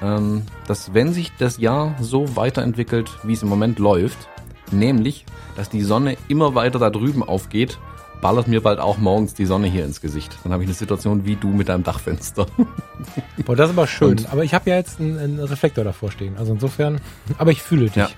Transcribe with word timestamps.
dass 0.00 0.94
wenn 0.94 1.12
sich 1.12 1.32
das 1.38 1.58
Jahr 1.58 1.96
so 2.00 2.36
weiterentwickelt, 2.36 3.10
wie 3.22 3.32
es 3.32 3.42
im 3.42 3.48
Moment 3.48 3.78
läuft, 3.78 4.28
nämlich, 4.70 5.24
dass 5.56 5.70
die 5.70 5.82
Sonne 5.82 6.16
immer 6.28 6.54
weiter 6.54 6.78
da 6.78 6.90
drüben 6.90 7.22
aufgeht 7.22 7.78
ballert 8.24 8.48
mir 8.48 8.62
bald 8.62 8.80
auch 8.80 8.96
morgens 8.96 9.34
die 9.34 9.44
Sonne 9.44 9.66
hier 9.66 9.84
ins 9.84 10.00
Gesicht. 10.00 10.38
Dann 10.44 10.52
habe 10.54 10.62
ich 10.62 10.66
eine 10.66 10.74
Situation 10.74 11.26
wie 11.26 11.36
du 11.36 11.48
mit 11.48 11.68
deinem 11.68 11.82
Dachfenster. 11.82 12.46
Boah, 13.44 13.54
das 13.54 13.68
ist 13.68 13.76
aber 13.76 13.86
schön. 13.86 14.12
Und 14.12 14.32
aber 14.32 14.44
ich 14.44 14.54
habe 14.54 14.70
ja 14.70 14.76
jetzt 14.76 14.98
einen, 14.98 15.18
einen, 15.18 15.40
Reflektor 15.40 15.84
davor 15.84 16.10
stehen. 16.10 16.34
Also 16.38 16.54
insofern, 16.54 17.02
aber 17.36 17.50
ich 17.50 17.60
fühle 17.60 17.84
dich. 17.84 17.96
Ja. 17.96 18.08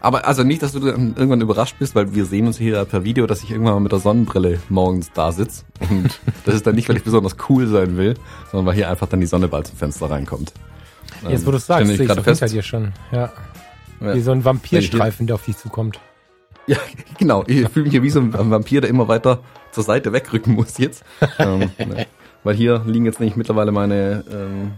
Aber 0.00 0.26
also 0.26 0.42
nicht, 0.42 0.62
dass 0.62 0.72
du 0.72 0.80
dann 0.80 1.14
irgendwann 1.16 1.42
überrascht 1.42 1.76
bist, 1.78 1.94
weil 1.94 2.14
wir 2.14 2.24
sehen 2.24 2.46
uns 2.46 2.56
hier 2.56 2.82
per 2.86 3.04
Video, 3.04 3.26
dass 3.26 3.42
ich 3.42 3.50
irgendwann 3.50 3.74
mal 3.74 3.80
mit 3.80 3.92
der 3.92 3.98
Sonnenbrille 3.98 4.58
morgens 4.70 5.10
da 5.12 5.32
sitze. 5.32 5.64
Und 5.90 6.18
das 6.46 6.54
ist 6.54 6.66
dann 6.66 6.74
nicht, 6.74 6.88
weil 6.88 6.96
ich 6.96 7.04
besonders 7.04 7.36
cool 7.50 7.66
sein 7.66 7.98
will, 7.98 8.14
sondern 8.50 8.64
weil 8.64 8.74
hier 8.74 8.88
einfach 8.88 9.06
dann 9.06 9.20
die 9.20 9.26
Sonne 9.26 9.48
bald 9.48 9.66
zum 9.66 9.76
Fenster 9.76 10.10
reinkommt. 10.10 10.54
Jetzt, 11.28 11.46
wo 11.46 11.50
du 11.50 11.56
es 11.56 11.66
sagst, 11.66 11.86
sehe 11.86 12.02
ich 12.02 12.06
gerade 12.06 12.22
fest. 12.22 12.52
dir 12.52 12.62
schon. 12.62 12.92
Ja. 13.10 13.32
ja. 14.00 14.14
Wie 14.14 14.20
so 14.20 14.32
ein 14.32 14.44
Vampirstreifen, 14.44 15.26
der 15.26 15.34
auf 15.34 15.44
dich 15.44 15.56
zukommt. 15.56 16.00
Ja, 16.66 16.78
genau. 17.18 17.44
Ich 17.46 17.68
fühle 17.68 17.84
mich 17.84 17.92
hier 17.92 18.02
wie 18.02 18.10
so 18.10 18.20
ein 18.20 18.32
Vampir, 18.32 18.80
der 18.80 18.90
immer 18.90 19.08
weiter 19.08 19.40
zur 19.70 19.84
Seite 19.84 20.12
wegrücken 20.12 20.54
muss 20.54 20.78
jetzt. 20.78 21.04
ähm, 21.38 21.70
ne. 21.78 22.06
Weil 22.44 22.54
hier 22.54 22.82
liegen 22.86 23.04
jetzt 23.04 23.20
nicht 23.20 23.36
mittlerweile 23.36 23.72
meine, 23.72 24.24
ähm, 24.30 24.72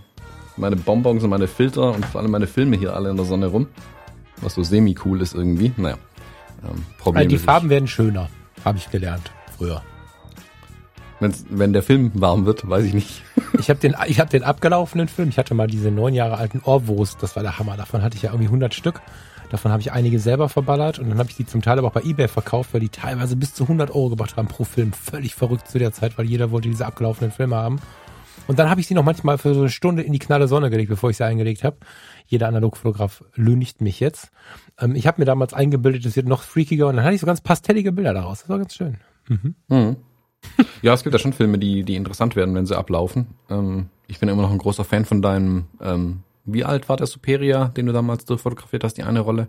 meine 0.56 0.77
Bonbons 0.77 1.25
und 1.25 1.31
meine 1.31 1.48
Filter 1.48 1.92
und 1.92 2.05
vor 2.05 2.20
allem 2.20 2.31
meine 2.31 2.47
Filme 2.47 2.77
hier 2.77 2.95
alle 2.95 3.11
in 3.11 3.17
der 3.17 3.25
Sonne 3.25 3.47
rum. 3.47 3.69
Was 4.41 4.55
so 4.55 4.62
semi-cool 4.62 5.23
ist 5.23 5.34
irgendwie. 5.34 5.73
Naja. 5.77 5.97
Ähm, 6.62 6.84
Problem 6.98 7.23
also 7.23 7.28
die 7.28 7.39
Farben 7.39 7.70
werden 7.70 7.89
schöner, 7.89 8.28
habe 8.64 8.78
ich 8.78 8.91
gelernt 8.91 9.30
früher. 9.56 9.83
Wenn's, 11.25 11.44
wenn 11.48 11.72
der 11.72 11.83
Film 11.83 12.12
warm 12.14 12.47
wird, 12.47 12.69
weiß 12.69 12.84
ich 12.84 12.94
nicht. 12.94 13.22
ich 13.58 13.70
habe 13.70 13.80
den, 13.80 13.97
ich 14.06 14.20
hab 14.20 14.30
den 14.30 14.44
abgelaufenen 14.44 15.08
Film. 15.08 15.28
Ich 15.28 15.39
hatte 15.39 15.55
mal 15.55 15.67
diese 15.67 15.91
neun 15.91 16.14
Jahre 16.14 16.36
alten 16.36 16.61
Ohrwurst. 16.64 17.22
Das 17.22 17.34
war 17.34 17.42
der 17.42 17.58
Hammer. 17.58 17.77
Davon 17.77 18.03
hatte 18.03 18.17
ich 18.17 18.22
ja 18.22 18.30
irgendwie 18.30 18.47
100 18.47 18.75
Stück. 18.75 19.00
Davon 19.50 19.70
habe 19.70 19.80
ich 19.80 19.92
einige 19.92 20.19
selber 20.19 20.48
verballert 20.48 20.98
und 20.98 21.11
dann 21.11 21.19
habe 21.19 21.30
ich 21.30 21.36
die 21.36 21.47
zum 21.47 21.62
Teil 21.62 21.78
aber 21.78 21.89
auch 21.89 21.92
bei 21.92 22.02
eBay 22.02 22.28
verkauft, 22.28 22.75
weil 22.75 22.80
die 22.80 22.89
teilweise 22.89 23.36
bis 23.36 23.55
zu 23.55 23.64
100 23.64 23.91
Euro 23.91 24.11
gebracht 24.11 24.36
haben 24.36 24.48
pro 24.48 24.64
Film. 24.64 24.92
Völlig 24.92 25.34
verrückt 25.34 25.69
zu 25.69 25.78
der 25.78 25.92
Zeit, 25.92 26.19
weil 26.19 26.27
jeder 26.27 26.50
wollte 26.50 26.69
diese 26.69 26.86
abgelaufenen 26.86 27.30
Filme 27.30 27.56
haben. 27.56 27.78
Und 28.47 28.58
dann 28.58 28.69
habe 28.69 28.80
ich 28.80 28.86
sie 28.86 28.95
noch 28.95 29.05
manchmal 29.05 29.39
für 29.39 29.55
so 29.55 29.61
eine 29.61 29.70
Stunde 29.70 30.02
in 30.02 30.12
die 30.12 30.19
knalle 30.19 30.48
Sonne 30.48 30.70
gelegt, 30.70 30.91
bevor 30.91 31.11
ich 31.11 31.17
sie 31.17 31.25
eingelegt 31.25 31.64
habe. 31.64 31.77
Jeder 32.27 32.48
Analogfotograf 32.48 33.25
lünigt 33.34 33.80
mich 33.80 34.00
jetzt. 34.00 34.30
Ähm, 34.78 34.95
ich 34.95 35.06
habe 35.06 35.20
mir 35.20 35.25
damals 35.25 35.55
eingebildet, 35.55 36.05
es 36.05 36.17
wird 36.17 36.27
noch 36.27 36.42
freakiger 36.42 36.89
und 36.89 36.97
dann 36.97 37.05
hatte 37.05 37.14
ich 37.14 37.20
so 37.20 37.27
ganz 37.27 37.41
pastellige 37.41 37.92
Bilder 37.92 38.12
daraus. 38.12 38.41
Das 38.41 38.48
war 38.48 38.58
ganz 38.58 38.75
schön. 38.75 38.98
Mhm. 39.28 39.55
Mhm. 39.69 39.97
Ja, 40.83 40.92
es 40.92 41.03
gibt 41.03 41.14
ja 41.14 41.19
schon 41.19 41.33
Filme, 41.33 41.59
die, 41.59 41.83
die 41.83 41.97
interessant 41.97 42.37
werden, 42.37 42.55
wenn 42.55 42.67
sie 42.67 42.77
ablaufen. 42.77 43.28
Ähm, 43.48 43.89
ich 44.06 44.20
bin 44.20 44.28
immer 44.28 44.42
noch 44.42 44.51
ein 44.51 44.59
großer 44.59 44.84
Fan 44.84 45.05
von 45.05 45.23
deinem 45.23 45.64
ähm, 45.81 46.20
wie 46.45 46.64
alt 46.64 46.89
war 46.89 46.97
der 46.97 47.06
Superior, 47.06 47.69
den 47.69 47.86
du 47.86 47.92
damals 47.92 48.25
durchfotografiert 48.25 48.84
hast, 48.84 48.95
die 48.95 49.03
eine 49.03 49.20
Rolle? 49.20 49.48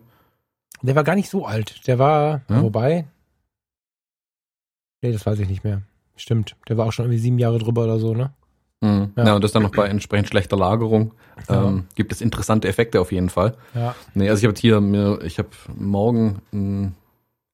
Der 0.82 0.96
war 0.96 1.04
gar 1.04 1.16
nicht 1.16 1.30
so 1.30 1.46
alt. 1.46 1.88
Der 1.88 2.00
war, 2.00 2.42
ja? 2.50 2.62
wobei. 2.62 3.06
Nee, 5.02 5.12
das 5.12 5.26
weiß 5.26 5.40
ich 5.40 5.50
nicht 5.50 5.64
mehr. 5.64 5.82
Stimmt. 6.16 6.56
Der 6.70 6.78
war 6.78 6.86
auch 6.86 6.94
schon 6.94 7.06
irgendwie 7.06 7.20
sieben 7.20 7.40
Jahre 7.40 7.60
drüber 7.60 7.84
oder 7.84 8.00
so, 8.00 8.14
ne? 8.14 8.34
Mhm. 8.82 9.12
Ja. 9.18 9.26
ja. 9.26 9.36
und 9.36 9.44
das 9.44 9.52
dann 9.52 9.64
noch 9.64 9.72
bei 9.72 9.88
entsprechend 9.88 10.30
schlechter 10.30 10.58
Lagerung. 10.58 11.14
Ja. 11.50 11.68
Ähm, 11.68 11.86
gibt 11.96 12.12
es 12.14 12.22
interessante 12.22 12.68
Effekte 12.68 13.02
auf 13.02 13.12
jeden 13.12 13.30
Fall. 13.30 13.58
Ja. 13.74 13.94
Nee, 14.14 14.30
also 14.30 14.42
ich 14.42 14.48
habe 14.48 14.60
hier 14.60 14.80
mir, 14.80 15.20
ich 15.24 15.38
habe 15.38 15.50
morgen 15.76 16.42
ein 16.54 16.96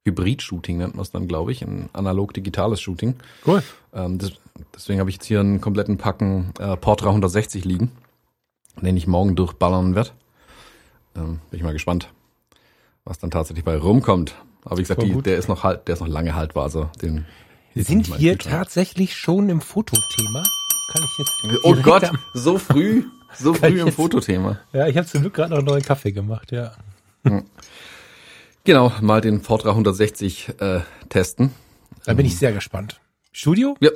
Hybrid-Shooting 0.05 0.77
nennt 0.77 0.95
man 0.95 1.03
es 1.03 1.11
dann, 1.11 1.27
glaube 1.27 1.51
ich, 1.51 1.61
ein 1.61 1.89
analog-digitales 1.93 2.81
Shooting. 2.81 3.15
Cool. 3.45 3.63
Ähm, 3.93 4.17
das, 4.17 4.31
deswegen 4.73 4.99
habe 4.99 5.09
ich 5.09 5.17
jetzt 5.17 5.25
hier 5.25 5.39
einen 5.39 5.61
kompletten 5.61 5.97
Packen 5.97 6.53
äh, 6.59 6.75
Port 6.77 7.03
360 7.03 7.65
liegen 7.65 7.91
den 8.79 8.97
ich 8.97 9.07
morgen 9.07 9.35
durchballern 9.35 9.95
werde. 9.95 10.11
Ähm, 11.15 11.39
bin 11.49 11.59
ich 11.59 11.63
mal 11.63 11.73
gespannt, 11.73 12.09
was 13.03 13.19
dann 13.19 13.31
tatsächlich 13.31 13.65
bei 13.65 13.77
rumkommt. 13.77 14.35
Aber 14.63 14.77
wie 14.77 14.81
gesagt, 14.81 15.01
die, 15.01 15.21
der 15.21 15.37
ist 15.37 15.49
noch 15.49 15.63
halt, 15.63 15.87
der 15.87 15.93
ist 15.93 16.01
noch 16.01 16.07
lange 16.07 16.35
haltbar. 16.35 16.63
Also 16.63 16.89
den 17.01 17.25
sind 17.75 18.19
wir 18.19 18.37
tatsächlich 18.37 19.15
schon 19.15 19.49
im 19.49 19.61
Fotothema? 19.61 20.43
Kann 20.91 21.03
ich 21.03 21.17
jetzt? 21.17 21.63
Oh 21.63 21.75
Gott, 21.75 22.11
so 22.33 22.57
früh, 22.57 23.05
so 23.37 23.53
früh 23.55 23.79
im 23.79 23.87
jetzt, 23.87 23.95
Fotothema. 23.95 24.59
Ja, 24.73 24.87
ich 24.87 24.97
habe 24.97 25.07
zum 25.07 25.21
Glück 25.21 25.33
gerade 25.33 25.51
noch 25.51 25.59
einen 25.59 25.67
neuen 25.67 25.83
Kaffee 25.83 26.11
gemacht. 26.11 26.51
Ja. 26.51 26.73
Hm. 27.23 27.45
Genau, 28.63 28.91
mal 29.01 29.21
den 29.21 29.41
Ford 29.41 29.63
360 29.63 30.49
äh, 30.59 30.81
testen. 31.09 31.51
Da 32.05 32.13
bin 32.13 32.25
ich 32.25 32.37
sehr 32.37 32.51
gespannt. 32.51 32.99
Studio? 33.31 33.75
Ja. 33.79 33.89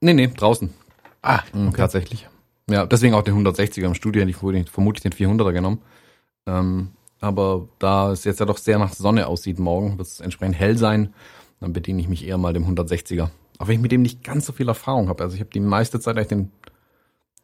Nee, 0.00 0.14
nee, 0.14 0.26
draußen. 0.28 0.72
Ah, 1.22 1.42
hm, 1.52 1.68
okay. 1.68 1.76
tatsächlich. 1.76 2.28
Ja, 2.68 2.86
deswegen 2.86 3.14
auch 3.14 3.22
den 3.22 3.34
160er 3.34 3.84
im 3.84 3.94
Studio, 3.94 4.20
hätte 4.22 4.30
ich 4.30 4.70
vermutlich 4.70 5.02
den 5.02 5.12
400er 5.12 5.52
genommen. 5.52 5.80
Ähm, 6.46 6.90
aber 7.20 7.68
da 7.78 8.12
es 8.12 8.24
jetzt 8.24 8.40
ja 8.40 8.46
doch 8.46 8.58
sehr 8.58 8.78
nach 8.78 8.92
Sonne 8.92 9.26
aussieht 9.26 9.58
morgen, 9.58 9.98
wird 9.98 10.08
es 10.08 10.20
entsprechend 10.20 10.56
hell 10.56 10.76
sein, 10.76 11.14
dann 11.60 11.72
bediene 11.72 12.00
ich 12.00 12.08
mich 12.08 12.26
eher 12.26 12.38
mal 12.38 12.52
dem 12.52 12.64
160er. 12.64 13.30
Auch 13.58 13.68
wenn 13.68 13.76
ich 13.76 13.80
mit 13.80 13.92
dem 13.92 14.02
nicht 14.02 14.22
ganz 14.22 14.46
so 14.46 14.52
viel 14.52 14.68
Erfahrung 14.68 15.08
habe. 15.08 15.24
Also 15.24 15.34
ich 15.34 15.40
habe 15.40 15.50
die 15.50 15.60
meiste 15.60 15.98
Zeit 15.98 16.16
eigentlich 16.16 16.28
den, 16.28 16.52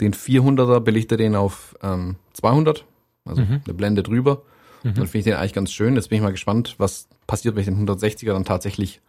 den 0.00 0.14
400er, 0.14 0.80
belichte 0.80 1.16
den 1.16 1.34
auf 1.34 1.76
ähm, 1.82 2.16
200, 2.34 2.84
also 3.24 3.42
mhm. 3.42 3.62
eine 3.64 3.74
Blende 3.74 4.02
drüber. 4.02 4.42
Mhm. 4.84 4.94
Dann 4.94 5.06
finde 5.06 5.18
ich 5.18 5.24
den 5.24 5.34
eigentlich 5.34 5.52
ganz 5.54 5.72
schön. 5.72 5.96
Jetzt 5.96 6.08
bin 6.08 6.16
ich 6.16 6.22
mal 6.22 6.30
gespannt, 6.30 6.76
was 6.78 7.08
passiert, 7.26 7.56
wenn 7.56 7.62
ich 7.62 7.68
den 7.68 7.88
160er 7.88 8.32
dann 8.32 8.44
tatsächlich 8.44 9.00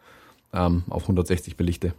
ähm, 0.53 0.83
auf 0.89 1.03
160 1.03 1.57
belichte. 1.57 1.93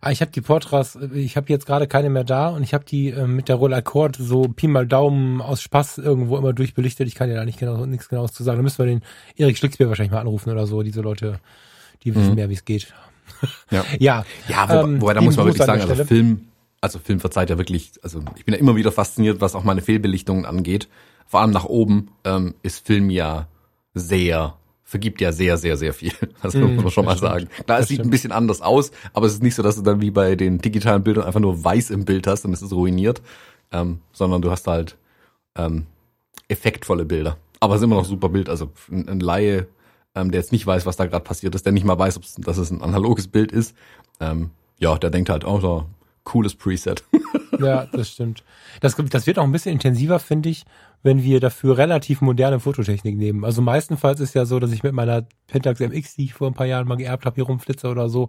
Ah, 0.00 0.10
ich 0.10 0.22
habe 0.22 0.32
die 0.32 0.40
Portras, 0.40 0.98
ich 1.12 1.36
habe 1.36 1.50
jetzt 1.50 1.66
gerade 1.66 1.86
keine 1.86 2.08
mehr 2.08 2.24
da 2.24 2.48
und 2.48 2.62
ich 2.62 2.72
habe 2.72 2.84
die 2.84 3.10
äh, 3.10 3.26
mit 3.26 3.48
der 3.48 3.56
Rolle 3.56 3.76
Accord 3.76 4.16
so 4.18 4.42
Pi 4.44 4.68
mal 4.68 4.86
Daumen 4.86 5.42
aus 5.42 5.60
Spaß 5.60 5.98
irgendwo 5.98 6.38
immer 6.38 6.54
durchbelichtet. 6.54 7.06
Ich 7.06 7.14
kann 7.14 7.28
ja 7.28 7.36
da 7.36 7.44
nicht 7.44 7.58
genau 7.58 7.84
nichts 7.84 8.08
genaues 8.08 8.32
zu 8.32 8.42
sagen. 8.42 8.56
Da 8.56 8.62
müssen 8.62 8.78
wir 8.78 8.86
den 8.86 9.02
Erik 9.36 9.58
Schlicksbier 9.58 9.88
wahrscheinlich 9.88 10.12
mal 10.12 10.20
anrufen 10.20 10.50
oder 10.50 10.66
so. 10.66 10.82
Diese 10.82 11.02
Leute, 11.02 11.40
die 12.02 12.14
wissen 12.14 12.30
mhm. 12.30 12.34
mehr, 12.36 12.48
wie 12.48 12.54
es 12.54 12.64
geht. 12.64 12.92
Ja, 13.70 13.84
ja, 13.98 14.24
ja 14.48 14.68
wo, 14.68 14.86
ähm, 14.86 15.00
wobei 15.02 15.14
da 15.14 15.20
muss 15.20 15.36
man 15.36 15.46
wirklich 15.46 15.66
sagen, 15.66 15.82
also 15.82 16.04
Film, 16.04 16.46
also 16.80 17.00
Film 17.00 17.18
verzeiht 17.18 17.50
ja 17.50 17.58
wirklich, 17.58 17.92
also 18.02 18.22
ich 18.36 18.44
bin 18.44 18.54
ja 18.54 18.60
immer 18.60 18.76
wieder 18.76 18.92
fasziniert, 18.92 19.40
was 19.40 19.56
auch 19.56 19.64
meine 19.64 19.82
Fehlbelichtungen 19.82 20.46
angeht. 20.46 20.88
Vor 21.26 21.40
allem 21.40 21.50
nach 21.50 21.64
oben 21.64 22.10
ähm, 22.24 22.54
ist 22.62 22.86
Film 22.86 23.10
ja 23.10 23.48
sehr 23.94 24.56
vergibt 24.86 25.20
ja 25.20 25.32
sehr, 25.32 25.58
sehr, 25.58 25.76
sehr 25.76 25.92
viel. 25.92 26.12
Das 26.42 26.54
mm, 26.54 26.60
muss 26.60 26.84
man 26.84 26.90
schon 26.90 27.04
mal 27.04 27.18
sagen. 27.18 27.48
Klar, 27.64 27.80
es 27.80 27.88
sieht 27.88 27.96
stimmt. 27.96 28.06
ein 28.06 28.10
bisschen 28.10 28.32
anders 28.32 28.62
aus, 28.62 28.92
aber 29.12 29.26
es 29.26 29.34
ist 29.34 29.42
nicht 29.42 29.56
so, 29.56 29.62
dass 29.62 29.76
du 29.76 29.82
dann 29.82 30.00
wie 30.00 30.12
bei 30.12 30.36
den 30.36 30.58
digitalen 30.58 31.02
Bildern 31.02 31.24
einfach 31.24 31.40
nur 31.40 31.62
weiß 31.62 31.90
im 31.90 32.04
Bild 32.04 32.26
hast 32.26 32.44
und 32.44 32.52
es 32.52 32.62
ist 32.62 32.72
ruiniert, 32.72 33.20
ähm, 33.72 33.98
sondern 34.12 34.42
du 34.42 34.50
hast 34.50 34.66
halt 34.68 34.96
ähm, 35.56 35.86
effektvolle 36.48 37.04
Bilder. 37.04 37.36
Aber 37.58 37.74
es 37.74 37.80
ist 37.80 37.84
immer 37.84 37.96
noch 37.96 38.04
super 38.04 38.28
Bild. 38.28 38.48
Also 38.48 38.70
ein, 38.90 39.08
ein 39.08 39.20
Laie, 39.20 39.66
ähm, 40.14 40.30
der 40.30 40.40
jetzt 40.40 40.52
nicht 40.52 40.66
weiß, 40.66 40.86
was 40.86 40.96
da 40.96 41.06
gerade 41.06 41.24
passiert 41.24 41.54
ist, 41.56 41.66
der 41.66 41.72
nicht 41.72 41.84
mal 41.84 41.98
weiß, 41.98 42.20
dass 42.38 42.58
es 42.58 42.70
ein 42.70 42.80
analoges 42.80 43.26
Bild 43.26 43.50
ist, 43.50 43.74
ähm, 44.20 44.50
ja, 44.78 44.96
der 44.98 45.10
denkt 45.10 45.30
halt, 45.30 45.44
oh, 45.44 45.58
so 45.58 45.86
cooles 46.22 46.54
Preset. 46.54 47.02
ja, 47.58 47.86
das 47.86 48.10
stimmt. 48.10 48.44
Das, 48.80 48.96
das 48.96 49.26
wird 49.26 49.38
auch 49.38 49.44
ein 49.44 49.52
bisschen 49.52 49.72
intensiver, 49.72 50.18
finde 50.18 50.48
ich, 50.48 50.64
wenn 51.02 51.22
wir 51.22 51.40
dafür 51.40 51.78
relativ 51.78 52.20
moderne 52.20 52.60
Fototechnik 52.60 53.16
nehmen. 53.16 53.44
Also 53.44 53.62
meistenfalls 53.62 54.20
ist 54.20 54.34
ja 54.34 54.44
so, 54.44 54.58
dass 54.58 54.72
ich 54.72 54.82
mit 54.82 54.92
meiner 54.92 55.26
Pentax 55.46 55.80
MX, 55.80 56.16
die 56.16 56.24
ich 56.24 56.34
vor 56.34 56.48
ein 56.48 56.54
paar 56.54 56.66
Jahren 56.66 56.88
mal 56.88 56.96
geerbt 56.96 57.26
habe, 57.26 57.36
hier 57.36 57.44
rumflitze 57.44 57.88
oder 57.88 58.08
so, 58.08 58.28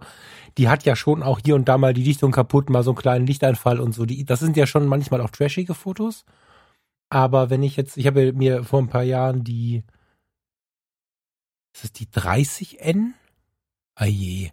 die 0.56 0.68
hat 0.68 0.84
ja 0.84 0.96
schon 0.96 1.22
auch 1.22 1.40
hier 1.44 1.54
und 1.54 1.68
da 1.68 1.78
mal 1.78 1.94
die 1.94 2.04
Dichtung 2.04 2.30
kaputt, 2.30 2.70
mal 2.70 2.82
so 2.82 2.90
einen 2.90 2.98
kleinen 2.98 3.26
Lichteinfall 3.26 3.80
und 3.80 3.92
so. 3.92 4.06
Die, 4.06 4.24
das 4.24 4.40
sind 4.40 4.56
ja 4.56 4.66
schon 4.66 4.86
manchmal 4.86 5.20
auch 5.20 5.30
trashige 5.30 5.74
Fotos. 5.74 6.24
Aber 7.10 7.50
wenn 7.50 7.62
ich 7.62 7.76
jetzt, 7.76 7.96
ich 7.96 8.06
habe 8.06 8.32
mir 8.32 8.64
vor 8.64 8.80
ein 8.80 8.88
paar 8.88 9.02
Jahren 9.02 9.42
die, 9.42 9.82
ist 11.74 11.84
das 11.84 11.92
die 11.92 12.06
30N? 12.06 13.12
Ah 13.94 14.06
je. 14.06 14.50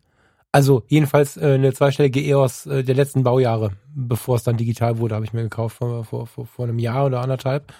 Also 0.55 0.83
jedenfalls 0.87 1.35
äh, 1.35 1.55
eine 1.55 1.73
zweistellige 1.73 2.21
EOS 2.21 2.65
äh, 2.67 2.81
der 2.85 2.95
letzten 2.95 3.23
Baujahre, 3.23 3.71
bevor 3.93 4.37
es 4.37 4.43
dann 4.43 4.55
digital 4.55 4.99
wurde, 4.99 5.15
habe 5.15 5.25
ich 5.25 5.33
mir 5.33 5.43
gekauft 5.43 5.75
vor, 5.75 6.05
vor, 6.05 6.27
vor, 6.27 6.47
einem 6.59 6.79
Jahr 6.79 7.05
oder 7.05 7.19
anderthalb. 7.19 7.73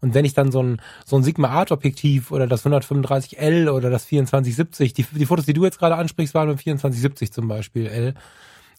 Und 0.00 0.14
wenn 0.14 0.24
ich 0.24 0.32
dann 0.32 0.52
so 0.52 0.62
ein, 0.62 0.80
so 1.04 1.16
ein 1.16 1.24
Sigma 1.24 1.48
Art 1.48 1.72
Objektiv 1.72 2.30
oder 2.30 2.46
das 2.46 2.64
135L 2.64 3.68
oder 3.70 3.90
das 3.90 4.06
2470, 4.06 4.92
die, 4.92 5.02
die 5.02 5.26
Fotos, 5.26 5.46
die 5.46 5.52
du 5.52 5.64
jetzt 5.64 5.80
gerade 5.80 5.96
ansprichst, 5.96 6.32
waren 6.32 6.48
mit 6.48 6.60
2470 6.60 7.32
zum 7.32 7.48
Beispiel 7.48 7.88
L 7.88 8.14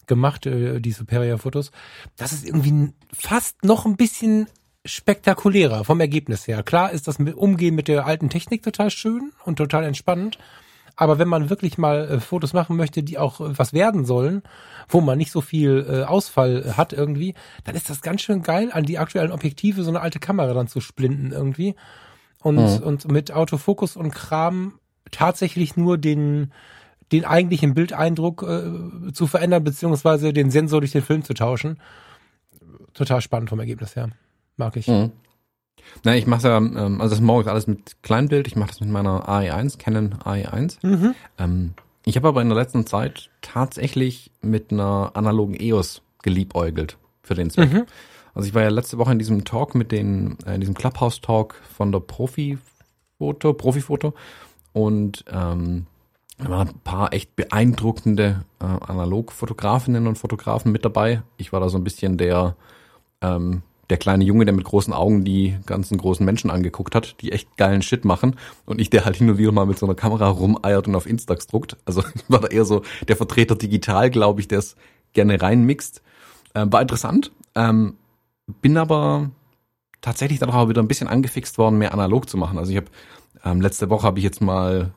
gemacht, 0.06 0.46
äh, 0.46 0.80
die 0.80 0.92
Superior 0.92 1.36
Fotos. 1.36 1.70
Das 2.16 2.32
ist 2.32 2.46
irgendwie 2.46 2.94
fast 3.12 3.62
noch 3.62 3.84
ein 3.84 3.98
bisschen 3.98 4.46
spektakulärer 4.86 5.84
vom 5.84 6.00
Ergebnis 6.00 6.48
her. 6.48 6.62
Klar 6.62 6.92
ist 6.92 7.08
das 7.08 7.18
Umgehen 7.18 7.74
mit 7.74 7.88
der 7.88 8.06
alten 8.06 8.30
Technik 8.30 8.62
total 8.62 8.88
schön 8.88 9.32
und 9.44 9.56
total 9.56 9.84
entspannend. 9.84 10.38
Aber 10.96 11.18
wenn 11.18 11.28
man 11.28 11.50
wirklich 11.50 11.76
mal 11.76 12.08
äh, 12.08 12.20
Fotos 12.20 12.52
machen 12.52 12.76
möchte, 12.76 13.02
die 13.02 13.18
auch 13.18 13.40
äh, 13.40 13.58
was 13.58 13.72
werden 13.72 14.04
sollen, 14.04 14.42
wo 14.88 15.00
man 15.00 15.18
nicht 15.18 15.32
so 15.32 15.40
viel 15.40 15.86
äh, 15.88 16.04
Ausfall 16.04 16.76
hat 16.76 16.92
irgendwie, 16.92 17.34
dann 17.64 17.74
ist 17.74 17.90
das 17.90 18.00
ganz 18.00 18.22
schön 18.22 18.42
geil, 18.42 18.70
an 18.72 18.84
die 18.84 18.98
aktuellen 18.98 19.32
Objektive 19.32 19.82
so 19.82 19.90
eine 19.90 20.00
alte 20.00 20.20
Kamera 20.20 20.54
dann 20.54 20.68
zu 20.68 20.80
splinten 20.80 21.32
irgendwie. 21.32 21.74
Und, 22.42 22.56
mhm. 22.56 22.86
und 22.86 23.10
mit 23.10 23.32
Autofokus 23.32 23.96
und 23.96 24.10
Kram 24.10 24.78
tatsächlich 25.10 25.76
nur 25.76 25.98
den, 25.98 26.52
den 27.10 27.24
eigentlichen 27.24 27.74
Bildeindruck 27.74 28.42
äh, 28.42 29.12
zu 29.12 29.26
verändern, 29.26 29.64
beziehungsweise 29.64 30.32
den 30.32 30.50
Sensor 30.50 30.80
durch 30.80 30.92
den 30.92 31.02
Film 31.02 31.24
zu 31.24 31.34
tauschen. 31.34 31.80
Total 32.92 33.20
spannend 33.20 33.48
vom 33.48 33.58
Ergebnis 33.58 33.96
her. 33.96 34.10
Mag 34.56 34.76
ich. 34.76 34.86
Mhm. 34.86 35.12
Na, 36.04 36.16
ich 36.16 36.26
mache 36.26 36.48
ja, 36.48 36.56
ähm, 36.58 37.00
also 37.00 37.14
das 37.14 37.20
morgens 37.20 37.48
alles 37.48 37.66
mit 37.66 38.02
Kleinbild. 38.02 38.46
Ich 38.46 38.56
mache 38.56 38.68
das 38.68 38.80
mit 38.80 38.90
meiner 38.90 39.28
AE1, 39.28 39.78
Canon 39.78 40.14
AE1. 40.24 40.78
Mhm. 40.86 41.14
Ähm, 41.38 41.74
ich 42.04 42.16
habe 42.16 42.28
aber 42.28 42.42
in 42.42 42.48
der 42.48 42.58
letzten 42.58 42.86
Zeit 42.86 43.30
tatsächlich 43.40 44.30
mit 44.42 44.72
einer 44.72 45.12
analogen 45.14 45.54
EOS 45.58 46.02
geliebäugelt 46.22 46.98
für 47.22 47.34
den 47.34 47.50
Zweck. 47.50 47.72
Mhm. 47.72 47.86
Also 48.34 48.48
ich 48.48 48.54
war 48.54 48.62
ja 48.62 48.68
letzte 48.68 48.98
Woche 48.98 49.12
in 49.12 49.18
diesem 49.18 49.44
Talk 49.44 49.74
mit 49.74 49.92
den, 49.92 50.36
äh, 50.46 50.54
in 50.54 50.60
diesem 50.60 50.74
Clubhouse-Talk 50.74 51.54
von 51.76 51.92
der 51.92 52.00
Profi-Foto, 52.00 53.54
Profi-Foto 53.54 54.14
und 54.72 55.24
ähm, 55.30 55.86
da 56.38 56.50
waren 56.50 56.68
ein 56.68 56.80
paar 56.80 57.12
echt 57.12 57.36
beeindruckende 57.36 58.44
äh, 58.60 58.64
Analogfotografinnen 58.64 60.06
und 60.08 60.18
Fotografen 60.18 60.72
mit 60.72 60.84
dabei. 60.84 61.22
Ich 61.36 61.52
war 61.52 61.60
da 61.60 61.68
so 61.68 61.78
ein 61.78 61.84
bisschen 61.84 62.18
der 62.18 62.56
ähm, 63.20 63.62
der 63.94 63.98
kleine 64.00 64.24
Junge, 64.24 64.44
der 64.44 64.54
mit 64.54 64.64
großen 64.64 64.92
Augen 64.92 65.24
die 65.24 65.56
ganzen 65.66 65.98
großen 65.98 66.26
Menschen 66.26 66.50
angeguckt 66.50 66.96
hat, 66.96 67.14
die 67.20 67.30
echt 67.30 67.56
geilen 67.56 67.80
Shit 67.80 68.04
machen. 68.04 68.34
Und 68.66 68.80
ich, 68.80 68.90
der 68.90 69.04
halt 69.04 69.14
hin 69.14 69.30
und 69.30 69.38
wieder 69.38 69.52
mal 69.52 69.66
mit 69.66 69.78
so 69.78 69.86
einer 69.86 69.94
Kamera 69.94 70.26
rumeiert 70.26 70.88
und 70.88 70.96
auf 70.96 71.06
Instax 71.06 71.46
druckt. 71.46 71.76
Also 71.84 72.02
war 72.28 72.40
da 72.40 72.48
eher 72.48 72.64
so 72.64 72.82
der 73.06 73.16
Vertreter 73.16 73.54
digital, 73.54 74.10
glaube 74.10 74.40
ich, 74.40 74.48
der 74.48 74.58
es 74.58 74.74
gerne 75.12 75.40
reinmixt. 75.40 76.02
Ähm, 76.56 76.72
war 76.72 76.82
interessant. 76.82 77.30
Ähm, 77.54 77.94
bin 78.62 78.76
aber 78.78 79.30
tatsächlich 80.00 80.40
dann 80.40 80.50
auch 80.50 80.68
wieder 80.68 80.82
ein 80.82 80.88
bisschen 80.88 81.06
angefixt 81.06 81.56
worden, 81.56 81.78
mehr 81.78 81.94
analog 81.94 82.28
zu 82.28 82.36
machen. 82.36 82.58
Also 82.58 82.72
ich 82.72 82.76
habe 82.76 82.88
ähm, 83.44 83.60
letzte 83.60 83.90
Woche 83.90 84.08
habe 84.08 84.18
ich 84.18 84.24
jetzt 84.24 84.40
mal 84.40 84.92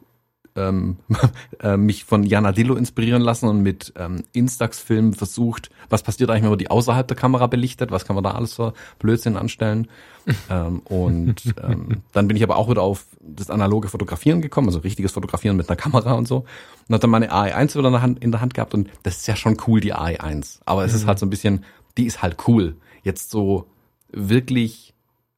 ähm, 0.57 0.97
äh, 1.61 1.77
mich 1.77 2.03
von 2.03 2.23
Jana 2.23 2.51
Dillo 2.51 2.75
inspirieren 2.75 3.21
lassen 3.21 3.47
und 3.47 3.61
mit 3.61 3.93
ähm, 3.97 4.23
Instax-Filmen 4.33 5.13
versucht, 5.13 5.69
was 5.89 6.03
passiert 6.03 6.29
eigentlich, 6.29 6.43
wenn 6.43 6.49
man 6.49 6.59
die 6.59 6.69
außerhalb 6.69 7.07
der 7.07 7.15
Kamera 7.15 7.47
belichtet, 7.47 7.91
was 7.91 8.05
kann 8.05 8.15
man 8.15 8.23
da 8.23 8.31
alles 8.31 8.55
für 8.55 8.73
Blödsinn 8.99 9.37
anstellen. 9.37 9.87
ähm, 10.49 10.79
und 10.79 11.55
ähm, 11.63 12.01
dann 12.11 12.27
bin 12.27 12.35
ich 12.35 12.43
aber 12.43 12.57
auch 12.57 12.69
wieder 12.69 12.81
auf 12.81 13.05
das 13.21 13.49
analoge 13.49 13.87
Fotografieren 13.87 14.41
gekommen, 14.41 14.67
also 14.67 14.79
richtiges 14.79 15.13
Fotografieren 15.13 15.55
mit 15.55 15.69
einer 15.69 15.77
Kamera 15.77 16.13
und 16.13 16.27
so. 16.27 16.45
Und 16.87 16.95
hat 16.95 17.03
dann 17.03 17.09
meine 17.09 17.31
AE1 17.31 17.75
wieder 17.77 17.87
in 17.87 17.93
der 17.93 18.01
Hand, 18.01 18.23
in 18.23 18.31
der 18.31 18.41
Hand 18.41 18.53
gehabt 18.53 18.73
und 18.73 18.89
das 19.03 19.17
ist 19.17 19.27
ja 19.27 19.35
schon 19.35 19.57
cool, 19.67 19.79
die 19.79 19.93
AE1. 19.93 20.59
Aber 20.65 20.83
es 20.83 20.91
mhm. 20.91 20.97
ist 20.97 21.07
halt 21.07 21.19
so 21.19 21.25
ein 21.25 21.29
bisschen, 21.29 21.63
die 21.97 22.05
ist 22.05 22.21
halt 22.21 22.47
cool. 22.47 22.75
Jetzt 23.03 23.29
so 23.29 23.67
wirklich 24.11 24.86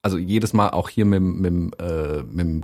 also 0.01 0.17
jedes 0.17 0.53
Mal 0.53 0.69
auch 0.69 0.89
hier 0.89 1.05
mit, 1.05 1.21
mit, 1.21 1.79
äh, 1.79 2.23
mit 2.23 2.39
dem 2.39 2.63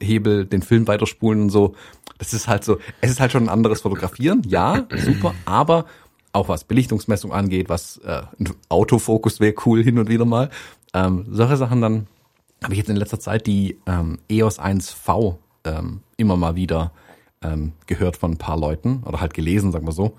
äh, 0.00 0.04
Hebel 0.04 0.46
den 0.46 0.62
Film 0.62 0.86
weiterspulen 0.86 1.42
und 1.42 1.50
so. 1.50 1.74
Das 2.18 2.32
ist 2.32 2.48
halt 2.48 2.64
so, 2.64 2.78
es 3.00 3.10
ist 3.10 3.20
halt 3.20 3.32
schon 3.32 3.44
ein 3.44 3.48
anderes 3.48 3.80
Fotografieren, 3.82 4.42
ja, 4.46 4.86
super, 4.96 5.34
aber 5.44 5.86
auch 6.32 6.48
was 6.48 6.64
Belichtungsmessung 6.64 7.32
angeht, 7.32 7.68
was 7.68 7.98
äh, 7.98 8.22
Autofokus 8.68 9.40
wäre 9.40 9.54
cool 9.64 9.82
hin 9.82 9.98
und 9.98 10.08
wieder 10.08 10.24
mal. 10.24 10.50
Ähm, 10.94 11.26
solche 11.30 11.56
Sachen 11.56 11.80
dann 11.80 12.06
habe 12.62 12.74
ich 12.74 12.78
jetzt 12.78 12.90
in 12.90 12.96
letzter 12.96 13.20
Zeit 13.20 13.46
die 13.46 13.78
ähm, 13.86 14.18
EOS 14.28 14.58
1V 14.60 15.36
ähm, 15.64 16.00
immer 16.16 16.36
mal 16.36 16.54
wieder 16.54 16.92
ähm, 17.42 17.72
gehört 17.86 18.16
von 18.16 18.32
ein 18.32 18.38
paar 18.38 18.58
Leuten 18.58 19.02
oder 19.04 19.20
halt 19.20 19.34
gelesen, 19.34 19.72
sagen 19.72 19.86
wir 19.86 19.92
so. 19.92 20.16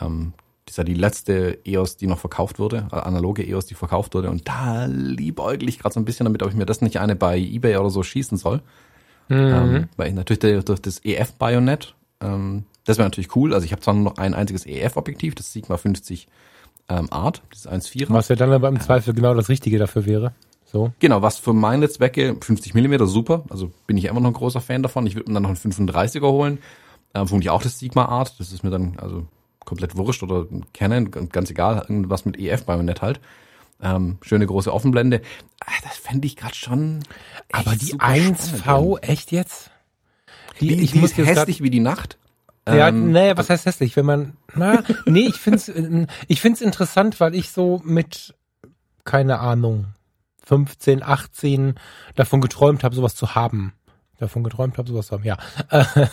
Ähm, 0.00 0.32
das 0.68 0.74
ist 0.74 0.78
ja 0.78 0.84
die 0.84 0.94
letzte 0.94 1.58
EOS, 1.64 1.96
die 1.96 2.06
noch 2.06 2.18
verkauft 2.18 2.58
wurde, 2.58 2.88
äh, 2.92 2.96
analoge 2.96 3.42
EOS, 3.42 3.64
die 3.64 3.74
verkauft 3.74 4.14
wurde. 4.14 4.28
Und 4.28 4.46
da 4.46 4.84
liebäugle 4.84 5.66
ich 5.66 5.78
gerade 5.78 5.94
so 5.94 6.00
ein 6.00 6.04
bisschen 6.04 6.24
damit, 6.24 6.42
ob 6.42 6.50
ich 6.50 6.54
mir 6.54 6.66
das 6.66 6.82
nicht 6.82 7.00
eine 7.00 7.16
bei 7.16 7.38
Ebay 7.38 7.78
oder 7.78 7.88
so 7.88 8.02
schießen 8.02 8.36
soll. 8.36 8.60
Mhm. 9.28 9.36
Ähm, 9.36 9.88
weil 9.96 10.08
ich 10.08 10.14
natürlich 10.14 10.64
durch 10.64 10.80
das 10.80 11.02
EF-Bajonett, 11.02 11.94
ähm, 12.20 12.64
das 12.84 12.98
wäre 12.98 13.06
natürlich 13.06 13.34
cool. 13.34 13.54
Also 13.54 13.64
ich 13.64 13.72
habe 13.72 13.80
zwar 13.80 13.94
nur 13.94 14.04
noch 14.04 14.18
ein 14.18 14.34
einziges 14.34 14.66
EF-Objektiv, 14.66 15.34
das 15.34 15.54
Sigma 15.54 15.78
50 15.78 16.28
ähm, 16.90 17.08
Art, 17.10 17.42
das 17.50 17.60
ist 17.60 17.70
1,4. 17.70 18.06
Was 18.10 18.28
ja 18.28 18.36
dann 18.36 18.52
aber 18.52 18.68
im 18.68 18.80
Zweifel 18.80 19.14
genau 19.14 19.32
das 19.32 19.48
Richtige 19.48 19.78
dafür 19.78 20.04
wäre. 20.04 20.32
So. 20.66 20.92
Genau, 20.98 21.22
was 21.22 21.38
für 21.38 21.54
meine 21.54 21.88
Zwecke 21.88 22.36
50 22.38 22.74
Millimeter 22.74 23.06
super, 23.06 23.44
also 23.48 23.72
bin 23.86 23.96
ich 23.96 24.04
immer 24.04 24.20
noch 24.20 24.28
ein 24.28 24.34
großer 24.34 24.60
Fan 24.60 24.82
davon. 24.82 25.06
Ich 25.06 25.14
würde 25.14 25.30
mir 25.30 25.34
dann 25.34 25.44
noch 25.44 25.48
einen 25.48 25.56
35er 25.88 26.30
holen, 26.30 26.58
ähm, 27.14 27.26
vermutlich 27.26 27.48
auch 27.48 27.62
das 27.62 27.78
Sigma 27.78 28.04
Art, 28.04 28.38
das 28.38 28.52
ist 28.52 28.64
mir 28.64 28.70
dann, 28.70 28.98
also 28.98 29.26
komplett 29.68 29.96
wurscht 29.96 30.22
oder 30.22 30.46
Canon, 30.72 31.10
ganz 31.10 31.50
egal, 31.50 31.84
irgendwas 31.88 32.24
mit 32.24 32.38
EF 32.38 32.64
bei 32.64 32.72
Bajonett 32.72 33.02
halt. 33.02 33.20
Ähm, 33.82 34.16
schöne 34.22 34.46
große 34.46 34.72
Offenblende. 34.72 35.20
Ah, 35.60 35.70
das 35.84 35.98
fände 35.98 36.26
ich 36.26 36.36
gerade 36.36 36.54
schon. 36.54 37.04
Aber 37.52 37.76
die 37.76 37.94
1V, 37.94 38.98
echt 39.00 39.30
jetzt? 39.30 39.70
Die, 40.60 40.68
die 40.68 40.82
ich 40.82 40.92
die 40.92 40.98
muss 40.98 41.16
ist 41.16 41.26
hässlich 41.26 41.62
wie 41.62 41.68
die 41.68 41.80
Nacht. 41.80 42.18
Ja, 42.66 42.88
ähm, 42.88 43.12
naja, 43.12 43.36
was 43.36 43.50
heißt 43.50 43.66
hässlich? 43.66 43.94
Wenn 43.94 44.06
man, 44.06 44.36
na, 44.54 44.82
nee, 45.04 45.26
ich 45.26 45.36
find's, 45.36 45.70
ich 46.26 46.40
find's 46.40 46.62
interessant, 46.62 47.20
weil 47.20 47.34
ich 47.34 47.50
so 47.50 47.82
mit, 47.84 48.34
keine 49.04 49.38
Ahnung, 49.38 49.88
15, 50.46 51.02
18 51.02 51.74
davon 52.16 52.40
geträumt 52.40 52.84
habe, 52.84 52.94
sowas 52.94 53.14
zu 53.14 53.34
haben 53.34 53.74
davon 54.18 54.44
geträumt 54.44 54.78
habe, 54.78 54.88
sowas 54.88 55.08
zu 55.08 55.12
haben. 55.14 55.24
Ja, 55.24 55.38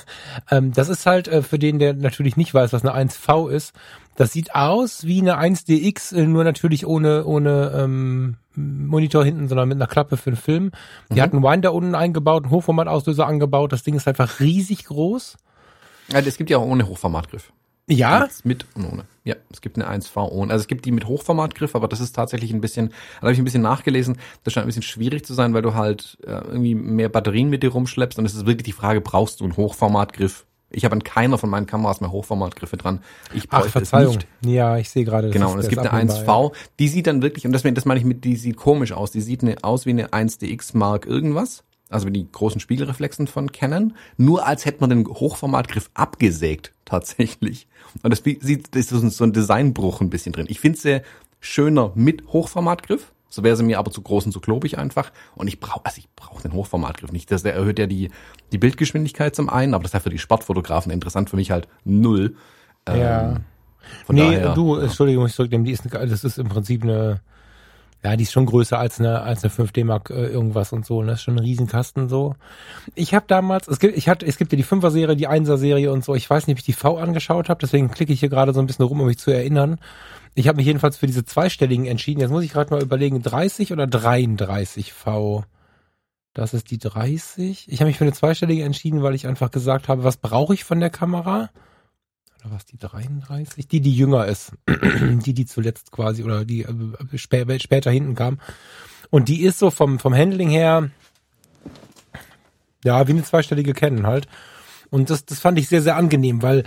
ähm, 0.52 0.72
das 0.74 0.90
ist 0.90 1.06
halt 1.06 1.28
äh, 1.28 1.42
für 1.42 1.60
den, 1.60 1.80
der 1.80 1.94
natürlich 1.94 2.38
nicht 2.38 2.54
weiß, 2.54 2.74
was 2.74 2.86
eine 2.86 3.10
1V 3.10 3.50
ist. 3.50 3.74
Das 4.16 4.32
sieht 4.32 4.56
aus 4.56 5.06
wie 5.06 5.22
eine 5.22 5.40
1DX, 5.40 6.16
äh, 6.16 6.26
nur 6.26 6.44
natürlich 6.44 6.86
ohne 6.86 7.26
ohne 7.26 7.72
ähm, 7.76 8.38
Monitor 8.56 9.26
hinten, 9.26 9.48
sondern 9.48 9.68
mit 9.68 9.78
einer 9.78 9.88
Klappe 9.88 10.18
für 10.18 10.32
den 10.32 10.38
Film. 10.38 10.72
Die 11.10 11.16
mhm. 11.16 11.22
hat 11.22 11.34
einen 11.34 11.44
Winder 11.44 11.74
unten 11.74 11.96
eingebaut, 11.96 12.44
einen 12.44 12.52
Hochformatauslöser 12.52 13.28
angebaut. 13.28 13.74
Das 13.74 13.84
Ding 13.84 13.96
ist 13.96 14.08
einfach 14.08 14.40
riesig 14.40 14.86
groß. 14.86 15.38
Ja, 16.12 16.20
es 16.20 16.38
gibt 16.38 16.50
ja 16.50 16.58
auch 16.58 16.66
ohne 16.66 16.88
Hochformatgriff. 16.88 17.52
Ja. 17.88 18.28
Mit 18.44 18.66
und 18.76 18.86
ohne. 18.86 19.06
Ja, 19.24 19.36
es 19.52 19.62
gibt 19.62 19.78
eine 19.78 19.88
1V 19.90 20.30
ohne. 20.32 20.52
Also 20.52 20.64
es 20.64 20.68
gibt 20.68 20.86
die 20.86 20.92
mit 20.92 21.08
Hochformatgriff, 21.08 21.76
aber 21.76 21.88
das 21.88 22.00
ist 22.00 22.16
tatsächlich 22.16 22.52
ein 22.52 22.62
bisschen, 22.62 22.90
da 22.90 23.24
habe 23.24 23.34
ich 23.34 23.40
ein 23.40 23.44
bisschen 23.44 23.62
nachgelesen, 23.62 24.18
das 24.44 24.54
scheint 24.54 24.66
ein 24.66 24.68
bisschen 24.68 24.84
schwierig 24.84 25.26
zu 25.26 25.34
sein, 25.34 25.54
weil 25.54 25.62
du 25.62 25.74
halt 25.74 26.18
äh, 26.26 26.32
irgendwie 26.32 26.76
mehr 26.76 27.10
Batterien 27.10 27.50
mit 27.50 27.64
dir 27.64 27.72
rumschleppst 27.72 28.18
und 28.18 28.26
es 28.26 28.34
ist 28.34 28.46
wirklich 28.46 28.66
die 28.66 28.72
Frage, 28.72 29.02
brauchst 29.02 29.40
du 29.40 29.44
einen 29.44 29.58
Hochformatgriff? 29.58 30.46
Ich 30.72 30.84
habe 30.84 30.94
an 30.94 31.04
keiner 31.04 31.38
von 31.38 31.50
meinen 31.50 31.68
Kameras 31.68 32.02
mehr 32.02 32.12
Hochformatgriffe 32.12 32.76
dran. 32.76 33.02
Ich 33.34 33.46
Ach, 33.52 33.66
Verzeihung. 33.66 34.18
Ja, 34.44 34.78
ich 34.78 34.90
sehe 34.90 35.06
gerade. 35.06 35.30
Genau, 35.30 35.54
und 35.54 35.60
es 35.60 35.70
gibt 35.70 35.86
eine 35.86 36.12
1V, 36.12 36.54
die 36.80 36.88
sieht 36.88 37.08
dann 37.08 37.22
wirklich, 37.22 37.46
und 37.46 37.54
das, 37.54 37.62
das 37.64 37.86
meine 37.86 38.00
ich 38.00 38.06
mit, 38.06 38.24
die 38.26 38.36
sieht 38.36 38.58
komisch 38.58 38.92
aus. 38.92 39.12
Die 39.12 39.22
sieht 39.22 39.42
eine, 39.42 39.64
aus 39.64 39.86
wie 39.86 39.92
eine 39.92 40.10
1DX 40.10 40.76
Mark 40.76 41.06
irgendwas 41.06 41.64
also 41.90 42.10
die 42.10 42.30
großen 42.32 42.60
Spiegelreflexen 42.60 43.28
von 43.28 43.52
Canon, 43.52 43.94
nur 44.18 44.46
als 44.46 44.66
hätte 44.66 44.82
man 44.82 44.90
den 44.90 45.08
Hochformatgriff 45.08 45.90
abgesägt, 45.94 46.74
tatsächlich. 46.84 47.68
Und 48.02 48.12
das 48.12 48.24
sieht, 48.24 48.76
das 48.76 48.92
ist 48.92 49.18
so 49.18 49.24
ein 49.24 49.34
Designbruch 49.34 50.02
ein 50.02 50.10
bisschen 50.10 50.34
drin. 50.34 50.48
Ich 50.50 50.60
finde 50.60 50.80
sie 50.80 51.02
schöner 51.40 51.92
mit 51.96 52.28
Hochformatgriff. 52.28 53.12
So 53.30 53.44
wäre 53.44 53.56
sie 53.56 53.64
mir 53.64 53.80
aber 53.80 53.92
zu 53.92 54.02
groß 54.02 54.28
und 54.28 54.32
zu 54.32 54.40
klobig 54.40 54.78
einfach. 54.78 55.12
Und 55.36 55.48
ich 55.48 55.60
brauche, 55.60 55.86
also 55.86 55.98
ich 55.98 56.08
brauche 56.16 56.42
den 56.42 56.54
Hochformatgriff 56.54 57.12
nicht. 57.12 57.30
Das 57.32 57.44
der 57.44 57.54
erhöht 57.54 57.80
ja 57.80 57.86
die, 57.86 58.10
die 58.52 58.58
Bildgeschwindigkeit 58.58 59.36
zum 59.36 59.50
einen, 59.50 59.74
aber 59.74 59.84
das 59.84 59.90
ist 59.90 59.94
ja 59.96 60.00
für 60.00 60.10
die 60.10 60.20
Sportfotografen 60.20 60.92
interessant, 60.92 61.30
für 61.30 61.36
mich 61.36 61.52
halt 61.52 61.68
null. 61.84 62.36
Ja. 62.88 63.32
Ähm, 63.32 63.46
nee, 64.10 64.22
daher, 64.22 64.54
du, 64.54 64.76
Entschuldigung, 64.76 65.26
ich 65.26 65.34
zurücknehme, 65.34 65.66
die 65.66 65.72
ist, 65.72 65.84
das 65.92 66.24
ist 66.24 66.38
im 66.38 66.48
Prinzip 66.48 66.84
eine, 66.84 67.22
ja, 68.06 68.16
die 68.16 68.22
ist 68.22 68.34
schon 68.34 68.46
größer 68.46 68.78
als 68.78 69.00
eine 69.00 69.24
als 69.24 69.44
eine 69.44 69.52
5D 69.52 69.84
Mark 69.84 70.12
äh, 70.12 70.28
irgendwas 70.28 70.72
und 70.74 70.86
so. 70.86 71.00
Und 71.00 71.08
das 71.08 71.16
ist 71.16 71.24
schon 71.24 71.38
ein 71.38 71.44
Riesenkasten 71.44 72.08
so. 72.08 72.36
Ich 72.94 73.16
habe 73.16 73.26
damals, 73.28 73.68
es 73.68 73.80
gibt, 73.80 73.98
ich 73.98 74.08
hatte, 74.08 74.28
es 74.28 74.38
gibt 74.38 74.52
ja 74.52 74.58
die 74.58 74.64
5er 74.64 74.92
Serie, 74.92 75.16
die 75.16 75.28
1er 75.28 75.58
Serie 75.58 75.92
und 75.92 76.06
so. 76.06 76.14
Ich 76.14 76.30
weiß 76.30 76.46
nicht, 76.46 76.54
ob 76.54 76.60
ich 76.60 76.66
die 76.66 76.74
V 76.74 76.98
angeschaut 76.98 77.50
habe, 77.50 77.60
deswegen 77.60 77.90
klicke 77.90 78.14
ich 78.14 78.20
hier 78.20 78.30
gerade 78.30 78.54
so 78.54 78.60
ein 78.60 78.68
bisschen 78.68 78.86
rum, 78.86 79.02
um 79.02 79.08
mich 79.08 79.18
zu 79.18 79.32
erinnern. 79.32 79.80
Ich 80.36 80.48
habe 80.48 80.58
mich 80.58 80.68
jedenfalls 80.68 80.98
für 80.98 81.08
diese 81.08 81.26
zweistelligen 81.26 81.88
entschieden. 81.88 82.22
Jetzt 82.22 82.30
muss 82.30 82.44
ich 82.44 82.52
gerade 82.52 82.72
mal 82.72 82.84
überlegen, 82.84 83.24
30 83.24 83.74
oder 83.74 83.88
33 83.88 84.94
V. 84.94 85.44
Das 86.36 86.54
ist 86.54 86.70
die 86.70 86.78
30. 86.78 87.72
Ich 87.72 87.80
habe 87.80 87.88
mich 87.88 87.98
für 87.98 88.04
eine 88.04 88.14
zweistellige 88.14 88.64
entschieden, 88.64 89.02
weil 89.02 89.16
ich 89.16 89.26
einfach 89.26 89.50
gesagt 89.50 89.88
habe, 89.88 90.04
was 90.04 90.18
brauche 90.18 90.54
ich 90.54 90.64
von 90.64 90.80
der 90.80 90.92
Kamera? 90.92 91.50
Oder 92.46 92.56
was 92.56 92.66
die 92.66 92.78
33? 92.78 93.68
Die, 93.68 93.82
die 93.82 93.96
jünger 93.96 94.26
ist. 94.26 94.52
die, 94.68 95.34
die 95.34 95.46
zuletzt 95.46 95.92
quasi 95.92 96.24
oder 96.24 96.46
die 96.46 96.64
äh, 96.64 97.18
spä 97.18 97.60
später 97.60 97.92
hinten 97.92 98.16
kam. 98.16 98.40
Und 99.10 99.30
die 99.30 99.42
ist 99.42 99.60
so 99.60 99.72
vom, 99.72 100.00
vom 100.00 100.14
Handling 100.14 100.50
her, 100.50 100.90
ja, 102.84 103.08
wie 103.08 103.12
eine 103.12 103.24
zweistellige 103.24 103.74
Canon 103.74 104.06
halt. 104.06 104.28
Und 104.90 105.10
das, 105.10 105.26
das 105.26 105.40
fand 105.40 105.58
ich 105.58 105.68
sehr, 105.68 105.82
sehr 105.82 105.96
angenehm, 105.96 106.42
weil 106.42 106.64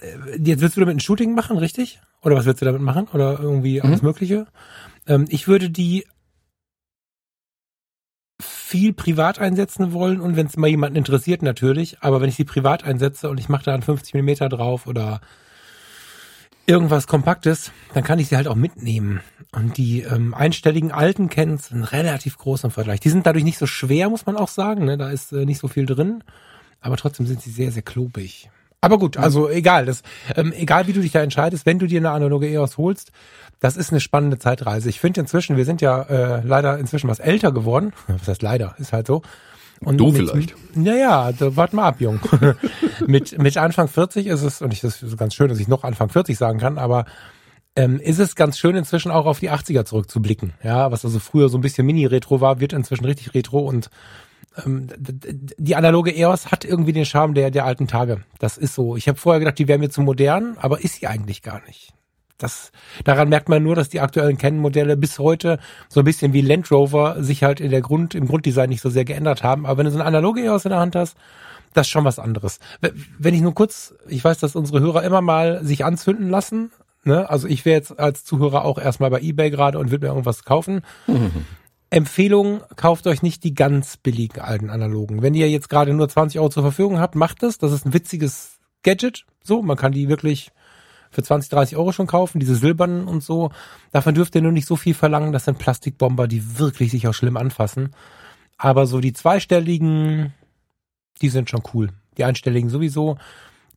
äh, 0.00 0.38
jetzt 0.38 0.60
willst 0.60 0.76
du 0.76 0.80
damit 0.80 0.96
ein 0.96 1.00
Shooting 1.00 1.34
machen, 1.34 1.58
richtig? 1.58 2.00
Oder 2.22 2.36
was 2.36 2.46
willst 2.46 2.62
du 2.62 2.66
damit 2.66 2.82
machen? 2.82 3.08
Oder 3.12 3.38
irgendwie 3.38 3.78
mhm. 3.78 3.86
alles 3.86 4.02
Mögliche? 4.02 4.46
Ähm, 5.06 5.26
ich 5.28 5.46
würde 5.46 5.70
die 5.70 6.06
viel 8.64 8.94
privat 8.94 9.38
einsetzen 9.38 9.92
wollen 9.92 10.22
und 10.22 10.36
wenn 10.36 10.46
es 10.46 10.56
mal 10.56 10.68
jemanden 10.68 10.96
interessiert 10.96 11.42
natürlich, 11.42 11.98
aber 12.00 12.22
wenn 12.22 12.30
ich 12.30 12.36
sie 12.36 12.44
privat 12.44 12.82
einsetze 12.82 13.28
und 13.28 13.38
ich 13.38 13.50
mache 13.50 13.64
da 13.64 13.74
einen 13.74 13.82
50 13.82 14.14
Millimeter 14.14 14.48
drauf 14.48 14.86
oder 14.86 15.20
irgendwas 16.66 17.06
Kompaktes, 17.06 17.72
dann 17.92 18.02
kann 18.02 18.18
ich 18.18 18.28
sie 18.28 18.36
halt 18.36 18.48
auch 18.48 18.54
mitnehmen. 18.54 19.20
Und 19.52 19.76
die 19.76 20.00
ähm, 20.00 20.32
einstelligen 20.32 20.92
alten 20.92 21.28
Cans 21.28 21.68
sind 21.68 21.84
relativ 21.84 22.38
groß 22.38 22.64
im 22.64 22.70
Vergleich. 22.70 23.00
Die 23.00 23.10
sind 23.10 23.26
dadurch 23.26 23.44
nicht 23.44 23.58
so 23.58 23.66
schwer, 23.66 24.08
muss 24.08 24.24
man 24.24 24.38
auch 24.38 24.48
sagen. 24.48 24.86
Ne? 24.86 24.96
Da 24.96 25.10
ist 25.10 25.32
äh, 25.32 25.44
nicht 25.44 25.58
so 25.58 25.68
viel 25.68 25.84
drin. 25.84 26.24
Aber 26.80 26.96
trotzdem 26.96 27.26
sind 27.26 27.42
sie 27.42 27.50
sehr, 27.50 27.70
sehr 27.70 27.82
klobig. 27.82 28.50
Aber 28.80 28.98
gut, 28.98 29.18
also 29.18 29.48
egal. 29.50 29.84
Das, 29.84 30.02
ähm, 30.36 30.52
egal 30.56 30.86
wie 30.86 30.94
du 30.94 31.00
dich 31.00 31.12
da 31.12 31.22
entscheidest, 31.22 31.66
wenn 31.66 31.78
du 31.78 31.86
dir 31.86 32.00
eine 32.00 32.10
analoge 32.10 32.48
EOS 32.48 32.78
holst, 32.78 33.12
das 33.60 33.76
ist 33.76 33.90
eine 33.90 34.00
spannende 34.00 34.38
Zeitreise. 34.38 34.88
Ich 34.88 35.00
finde 35.00 35.20
inzwischen, 35.20 35.56
wir 35.56 35.64
sind 35.64 35.80
ja 35.80 36.02
äh, 36.02 36.42
leider 36.44 36.78
inzwischen 36.78 37.08
was 37.08 37.18
älter 37.18 37.52
geworden. 37.52 37.92
Was 38.06 38.28
heißt 38.28 38.42
leider? 38.42 38.74
Ist 38.78 38.92
halt 38.92 39.06
so. 39.06 39.22
Und 39.80 39.98
du 39.98 40.10
mit, 40.10 40.16
vielleicht. 40.16 40.54
Naja, 40.76 41.32
da, 41.32 41.56
wart 41.56 41.72
mal 41.72 41.84
ab, 41.84 42.00
Jung. 42.00 42.20
mit, 43.06 43.38
mit 43.38 43.56
Anfang 43.56 43.88
40 43.88 44.26
ist 44.26 44.42
es, 44.42 44.62
und 44.62 44.72
ich, 44.72 44.80
das 44.80 45.02
ist 45.02 45.16
ganz 45.16 45.34
schön, 45.34 45.48
dass 45.48 45.58
ich 45.58 45.68
noch 45.68 45.84
Anfang 45.84 46.08
40 46.08 46.38
sagen 46.38 46.58
kann, 46.58 46.78
aber 46.78 47.04
ähm, 47.76 47.98
ist 47.98 48.18
es 48.18 48.36
ganz 48.36 48.58
schön 48.58 48.76
inzwischen 48.76 49.10
auch 49.10 49.26
auf 49.26 49.40
die 49.40 49.50
80er 49.50 49.84
zurückzublicken. 49.84 50.54
Ja, 50.62 50.90
was 50.92 51.04
also 51.04 51.18
früher 51.18 51.48
so 51.48 51.58
ein 51.58 51.60
bisschen 51.60 51.86
Mini-Retro 51.86 52.40
war, 52.40 52.60
wird 52.60 52.72
inzwischen 52.72 53.04
richtig 53.04 53.34
Retro 53.34 53.58
und 53.58 53.90
ähm, 54.64 54.88
die 54.96 55.74
analoge 55.74 56.14
EOS 56.14 56.52
hat 56.52 56.64
irgendwie 56.64 56.92
den 56.92 57.04
Charme 57.04 57.34
der, 57.34 57.50
der 57.50 57.64
alten 57.64 57.88
Tage. 57.88 58.22
Das 58.38 58.56
ist 58.56 58.74
so. 58.74 58.96
Ich 58.96 59.08
habe 59.08 59.18
vorher 59.18 59.40
gedacht, 59.40 59.58
die 59.58 59.66
wäre 59.66 59.78
mir 59.78 59.90
zu 59.90 60.02
modern, 60.02 60.56
aber 60.58 60.82
ist 60.82 61.00
sie 61.00 61.08
eigentlich 61.08 61.42
gar 61.42 61.62
nicht. 61.66 61.92
Das, 62.38 62.72
daran 63.04 63.28
merkt 63.28 63.48
man 63.48 63.62
nur, 63.62 63.76
dass 63.76 63.88
die 63.88 64.00
aktuellen 64.00 64.36
Canon-Modelle 64.36 64.96
bis 64.96 65.18
heute 65.18 65.58
so 65.88 66.00
ein 66.00 66.04
bisschen 66.04 66.32
wie 66.32 66.40
Land 66.40 66.70
Rover 66.70 67.22
sich 67.22 67.44
halt 67.44 67.60
in 67.60 67.70
der 67.70 67.80
Grund, 67.80 68.14
im 68.14 68.26
Grunddesign 68.26 68.68
nicht 68.68 68.80
so 68.80 68.90
sehr 68.90 69.04
geändert 69.04 69.44
haben. 69.44 69.66
Aber 69.66 69.78
wenn 69.78 69.86
du 69.86 69.92
so 69.92 69.98
eine 69.98 70.06
analoge 70.06 70.42
EOS 70.42 70.64
in 70.64 70.70
der 70.70 70.80
Hand 70.80 70.96
hast, 70.96 71.16
das 71.74 71.86
ist 71.86 71.90
schon 71.90 72.04
was 72.04 72.18
anderes. 72.18 72.58
Wenn 73.18 73.34
ich 73.34 73.40
nur 73.40 73.54
kurz, 73.54 73.94
ich 74.08 74.24
weiß, 74.24 74.38
dass 74.38 74.56
unsere 74.56 74.80
Hörer 74.80 75.02
immer 75.02 75.20
mal 75.20 75.64
sich 75.64 75.84
anzünden 75.84 76.28
lassen. 76.28 76.72
Ne? 77.04 77.28
Also 77.28 77.46
ich 77.46 77.64
wäre 77.64 77.76
jetzt 77.76 77.98
als 77.98 78.24
Zuhörer 78.24 78.64
auch 78.64 78.78
erstmal 78.78 79.10
bei 79.10 79.20
eBay 79.20 79.50
gerade 79.50 79.78
und 79.78 79.90
würde 79.90 80.06
mir 80.06 80.12
irgendwas 80.12 80.44
kaufen. 80.44 80.82
Mhm. 81.06 81.30
Empfehlung, 81.90 82.62
kauft 82.74 83.06
euch 83.06 83.22
nicht 83.22 83.44
die 83.44 83.54
ganz 83.54 83.96
billigen 83.96 84.40
alten 84.40 84.70
analogen. 84.70 85.22
Wenn 85.22 85.34
ihr 85.34 85.48
jetzt 85.48 85.68
gerade 85.68 85.94
nur 85.94 86.08
20 86.08 86.40
Euro 86.40 86.48
zur 86.48 86.64
Verfügung 86.64 86.98
habt, 86.98 87.14
macht 87.14 87.44
das. 87.44 87.58
Das 87.58 87.70
ist 87.70 87.86
ein 87.86 87.94
witziges 87.94 88.58
Gadget. 88.82 89.26
So, 89.44 89.62
man 89.62 89.76
kann 89.76 89.92
die 89.92 90.08
wirklich 90.08 90.50
für 91.14 91.22
20, 91.22 91.50
30 91.50 91.76
Euro 91.76 91.92
schon 91.92 92.06
kaufen, 92.06 92.40
diese 92.40 92.56
silbernen 92.56 93.06
und 93.06 93.22
so. 93.22 93.50
Davon 93.92 94.14
dürft 94.14 94.34
ihr 94.34 94.42
nur 94.42 94.52
nicht 94.52 94.66
so 94.66 94.76
viel 94.76 94.94
verlangen. 94.94 95.32
Das 95.32 95.44
sind 95.44 95.58
Plastikbomber, 95.58 96.26
die 96.26 96.58
wirklich 96.58 96.90
sich 96.90 97.06
auch 97.06 97.14
schlimm 97.14 97.36
anfassen. 97.36 97.94
Aber 98.58 98.86
so 98.86 99.00
die 99.00 99.12
zweistelligen, 99.12 100.34
die 101.22 101.28
sind 101.28 101.50
schon 101.50 101.62
cool. 101.72 101.90
Die 102.18 102.24
einstelligen 102.24 102.68
sowieso. 102.68 103.16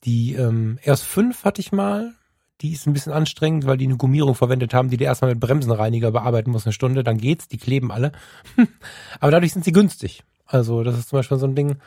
Die 0.04 0.34
ähm, 0.34 0.80
erst 0.82 1.04
fünf 1.04 1.44
hatte 1.44 1.62
ich 1.62 1.72
mal. 1.72 2.14
Die 2.62 2.74
ist 2.74 2.88
ein 2.88 2.94
bisschen 2.94 3.14
anstrengend, 3.14 3.68
weil 3.68 3.78
die 3.78 3.86
eine 3.86 3.98
Gummierung 3.98 4.34
verwendet 4.34 4.74
haben, 4.74 4.90
die 4.90 4.98
die 4.98 5.04
erstmal 5.04 5.32
mit 5.32 5.40
Bremsenreiniger 5.40 6.12
bearbeiten 6.12 6.50
muss 6.50 6.66
eine 6.66 6.74
Stunde. 6.74 7.04
Dann 7.04 7.20
geht's, 7.20 7.48
die 7.48 7.58
kleben 7.58 7.92
alle. 7.92 8.12
Aber 9.20 9.32
dadurch 9.32 9.54
sind 9.54 9.64
sie 9.64 9.72
günstig. 9.72 10.24
Also 10.48 10.84
das 10.84 10.98
ist 10.98 11.10
zum 11.10 11.20
Beispiel 11.20 11.38
so 11.38 11.46
ein 11.46 11.56
Ding. 11.56 11.78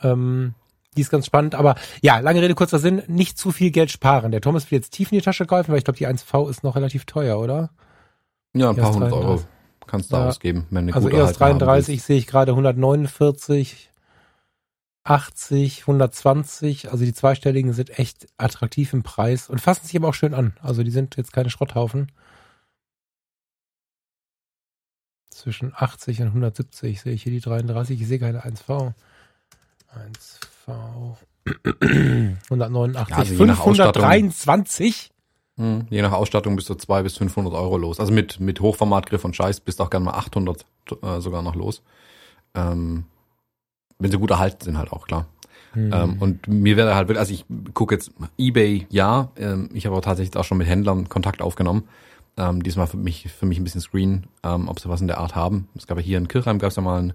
Ähm, 0.00 0.54
die 0.96 1.00
ist 1.00 1.10
ganz 1.10 1.26
spannend, 1.26 1.54
aber 1.54 1.74
ja, 2.02 2.18
lange 2.18 2.42
Rede, 2.42 2.54
kurzer 2.54 2.78
Sinn, 2.78 3.02
nicht 3.06 3.38
zu 3.38 3.50
viel 3.50 3.70
Geld 3.70 3.90
sparen. 3.90 4.30
Der 4.30 4.40
Thomas 4.40 4.70
will 4.70 4.78
jetzt 4.78 4.92
tief 4.92 5.10
in 5.10 5.18
die 5.18 5.24
Tasche 5.24 5.46
greifen, 5.46 5.70
weil 5.72 5.78
ich 5.78 5.84
glaube, 5.84 5.98
die 5.98 6.06
1V 6.06 6.50
ist 6.50 6.62
noch 6.62 6.76
relativ 6.76 7.04
teuer, 7.06 7.38
oder? 7.38 7.70
Ja, 8.54 8.70
ein 8.70 8.76
paar 8.76 8.94
hundert 8.94 9.12
Euro 9.12 9.42
kannst 9.86 10.12
du 10.12 10.16
ja. 10.16 10.28
ausgeben. 10.28 10.66
Wenn 10.70 10.84
eine 10.84 10.94
also 10.94 11.08
erst 11.08 11.40
33 11.40 12.02
sehe 12.02 12.16
ich 12.16 12.26
gerade 12.26 12.52
149, 12.52 13.90
80, 15.04 15.80
120. 15.82 16.90
Also 16.90 17.04
die 17.04 17.12
zweistelligen 17.12 17.72
sind 17.72 17.98
echt 17.98 18.26
attraktiv 18.36 18.92
im 18.92 19.02
Preis 19.02 19.48
und 19.48 19.60
fassen 19.60 19.86
sich 19.86 19.96
aber 19.96 20.08
auch 20.08 20.14
schön 20.14 20.34
an. 20.34 20.54
Also 20.62 20.82
die 20.82 20.90
sind 20.90 21.16
jetzt 21.16 21.32
keine 21.32 21.50
Schrotthaufen. 21.50 22.12
Zwischen 25.30 25.72
80 25.74 26.20
und 26.22 26.28
170 26.28 27.00
sehe 27.00 27.12
ich 27.12 27.22
hier 27.22 27.32
die 27.32 27.40
33. 27.40 28.00
Ich 28.00 28.06
sehe 28.06 28.18
keine 28.18 28.44
1V. 28.44 28.94
1V. 29.94 30.51
189, 30.66 33.10
ja, 33.10 33.16
also 33.16 33.34
523. 33.34 35.10
Hm, 35.56 35.86
je 35.90 36.02
nach 36.02 36.12
Ausstattung 36.12 36.56
bist 36.56 36.70
du 36.70 36.74
200 36.74 37.04
bis 37.04 37.16
500 37.18 37.52
Euro 37.54 37.76
los. 37.76 38.00
Also 38.00 38.12
mit, 38.12 38.40
mit 38.40 38.60
Hochformatgriff 38.60 39.24
und 39.24 39.36
Scheiß 39.36 39.60
bist 39.60 39.80
du 39.80 39.84
auch 39.84 39.90
gerne 39.90 40.06
mal 40.06 40.14
800 40.14 40.64
äh, 41.02 41.20
sogar 41.20 41.42
noch 41.42 41.54
los. 41.54 41.82
Ähm, 42.54 43.04
wenn 43.98 44.10
sie 44.10 44.18
gut 44.18 44.30
erhalten 44.30 44.64
sind 44.64 44.78
halt 44.78 44.92
auch, 44.92 45.06
klar. 45.06 45.26
Hm. 45.72 45.92
Ähm, 45.92 46.16
und 46.20 46.48
mir 46.48 46.76
wäre 46.76 46.94
halt, 46.94 47.16
also 47.16 47.32
ich 47.32 47.44
gucke 47.74 47.94
jetzt 47.94 48.12
Ebay, 48.36 48.86
ja, 48.90 49.30
ähm, 49.36 49.70
ich 49.72 49.86
habe 49.86 49.94
aber 49.94 50.02
tatsächlich 50.02 50.36
auch 50.36 50.44
schon 50.44 50.58
mit 50.58 50.68
Händlern 50.68 51.08
Kontakt 51.08 51.42
aufgenommen. 51.42 51.84
Ähm, 52.36 52.62
diesmal 52.62 52.86
für 52.86 52.96
mich, 52.96 53.30
für 53.30 53.46
mich 53.46 53.58
ein 53.58 53.64
bisschen 53.64 53.80
Screen, 53.80 54.26
ähm, 54.42 54.68
ob 54.68 54.80
sie 54.80 54.88
was 54.88 55.00
in 55.00 55.06
der 55.06 55.18
Art 55.18 55.34
haben. 55.34 55.68
Es 55.74 55.86
gab 55.86 55.98
ja 55.98 56.04
hier 56.04 56.18
in 56.18 56.28
Kirchheim, 56.28 56.58
gab 56.58 56.70
es 56.70 56.76
ja 56.76 56.82
mal 56.82 56.98
einen 56.98 57.12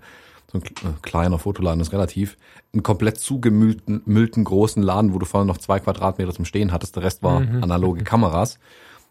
so 0.52 0.60
ein 0.60 0.64
äh, 0.64 0.94
kleiner 1.02 1.40
Fotoladen 1.40 1.82
ist 1.82 1.92
relativ, 1.92 2.38
einen 2.74 2.84
komplett 2.84 3.20
zugemüllten 3.20 4.02
müllten 4.06 4.44
großen 4.44 4.82
Laden, 4.82 5.14
wo 5.14 5.20
du 5.20 5.26
vorhin 5.26 5.48
noch 5.48 5.58
zwei 5.58 5.80
Quadratmeter 5.80 6.34
zum 6.34 6.46
Stehen 6.46 6.72
hattest, 6.72 6.96
der 6.96 7.04
Rest 7.04 7.24
war 7.24 7.42
mhm. 7.42 7.64
analoge 7.64 8.04
Kameras. 8.04 8.60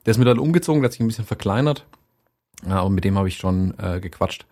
Der 0.05 0.13
ist 0.13 0.19
mir 0.19 0.25
dann 0.25 0.39
umgezogen, 0.39 0.81
der 0.81 0.89
hat 0.89 0.93
sich 0.93 1.01
ein 1.01 1.09
bisschen 1.09 1.25
verkleinert. 1.27 1.85
Ja, 2.67 2.81
und 2.81 2.95
mit 2.95 3.05
dem 3.05 3.19
habe 3.19 3.29
ich 3.29 3.37
schon 3.37 3.75
äh, 3.79 4.01
gequatscht. 4.01 4.47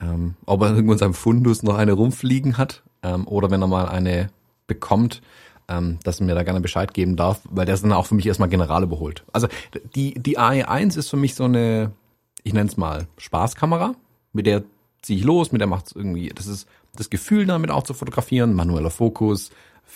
Ähm, 0.00 0.34
ob 0.44 0.62
er 0.62 0.70
irgendwo 0.70 0.92
in 0.92 0.98
seinem 0.98 1.14
Fundus 1.14 1.62
noch 1.62 1.76
eine 1.76 1.92
rumfliegen 1.92 2.58
hat 2.58 2.82
ähm, 3.02 3.28
oder 3.28 3.50
wenn 3.50 3.62
er 3.62 3.68
mal 3.68 3.88
eine 3.88 4.30
bekommt, 4.66 5.22
ähm, 5.68 5.98
dass 6.02 6.20
er 6.20 6.26
mir 6.26 6.34
da 6.34 6.42
gerne 6.42 6.60
Bescheid 6.60 6.92
geben 6.92 7.16
darf, 7.16 7.40
weil 7.44 7.64
der 7.66 7.74
ist 7.74 7.84
dann 7.84 7.92
auch 7.92 8.06
für 8.06 8.14
mich 8.14 8.26
erstmal 8.26 8.48
General 8.48 8.82
überholt. 8.82 9.24
Also 9.32 9.46
die, 9.94 10.14
die 10.14 10.38
AE1 10.38 10.98
ist 10.98 11.10
für 11.10 11.16
mich 11.16 11.34
so 11.34 11.44
eine, 11.44 11.92
ich 12.42 12.52
nenne 12.52 12.68
es 12.68 12.76
mal 12.76 13.06
Spaßkamera, 13.18 13.94
mit 14.32 14.46
der 14.46 14.64
ziehe 15.04 15.18
ich 15.18 15.24
los, 15.24 15.52
mit 15.52 15.60
der 15.60 15.68
macht 15.68 15.94
irgendwie, 15.94 16.28
das 16.28 16.46
ist 16.46 16.66
das 16.96 17.10
Gefühl 17.10 17.46
damit 17.46 17.70
auch 17.70 17.82
zu 17.82 17.94
fotografieren, 17.94 18.54
manueller 18.54 18.90
Fokus, 18.90 19.50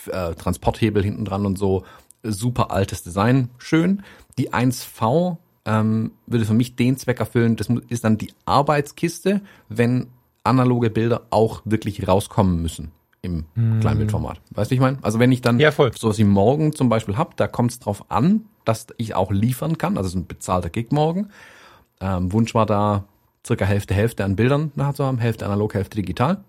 äh, 0.07 0.35
Transporthebel 0.35 1.03
hinten 1.03 1.25
dran 1.25 1.47
und 1.47 1.59
so, 1.59 1.85
super 2.23 2.71
altes 2.71 3.03
Design, 3.03 3.51
schön. 3.59 4.03
Die 4.37 4.53
1V 4.53 5.39
ähm, 5.65 6.13
würde 6.27 6.45
für 6.45 6.55
mich 6.55 6.77
den 6.77 6.97
Zweck 6.97 7.21
erfüllen, 7.21 7.57
das 7.57 7.69
ist 7.89 8.05
dann 8.05 8.19
die 8.19 8.33
Arbeitskiste, 8.45 9.41
wenn 9.69 10.09
analoge 10.45 10.91
Bilder 10.91 11.23
auch 11.31 11.63
wirklich 11.65 12.07
rauskommen 12.07 12.61
müssen 12.61 12.93
im 13.23 13.47
hm. 13.55 13.81
Kleinbildformat. 13.81 14.41
Weißt 14.51 14.71
du, 14.71 14.75
ich 14.75 14.81
meine? 14.81 14.99
Also 15.03 15.19
wenn 15.19 15.33
ich 15.33 15.43
dann 15.43 15.59
ja, 15.59 15.71
voll. 15.71 15.93
sowas 15.97 16.19
wie 16.19 16.25
morgen 16.25 16.75
zum 16.75 16.89
Beispiel 16.89 17.17
hab, 17.17 17.37
da 17.37 17.49
kommt 17.49 17.73
es 17.73 17.79
drauf 17.79 18.11
an, 18.11 18.47
dass 18.65 18.87
ich 18.97 19.15
auch 19.15 19.31
liefern 19.31 19.79
kann. 19.79 19.97
Also 19.97 20.09
es 20.09 20.15
ist 20.15 20.21
ein 20.21 20.27
bezahlter 20.27 20.71
Gig 20.71 20.89
morgen. 20.91 21.29
Ähm, 22.01 22.33
Wunsch 22.33 22.55
war 22.55 22.67
da, 22.67 23.05
circa 23.49 23.65
Hälfte, 23.65 23.95
Hälfte 23.95 24.25
an 24.25 24.37
Bildern 24.37 24.71
nachher 24.77 24.95
zu 24.95 25.05
haben, 25.05 25.19
Hälfte 25.19 25.45
analog, 25.47 25.75
Hälfte 25.75 25.97
digital. 25.97 26.45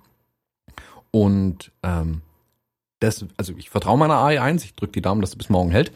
Und 1.12 1.72
ähm, 1.82 2.22
das, 3.00 3.26
also 3.38 3.54
ich 3.58 3.70
vertraue 3.70 3.98
meiner 3.98 4.16
AE1, 4.16 4.64
ich 4.64 4.76
drücke 4.76 4.92
die 4.92 5.02
Daumen, 5.02 5.22
dass 5.22 5.32
sie 5.32 5.38
bis 5.38 5.50
morgen 5.50 5.72
hält. 5.72 5.92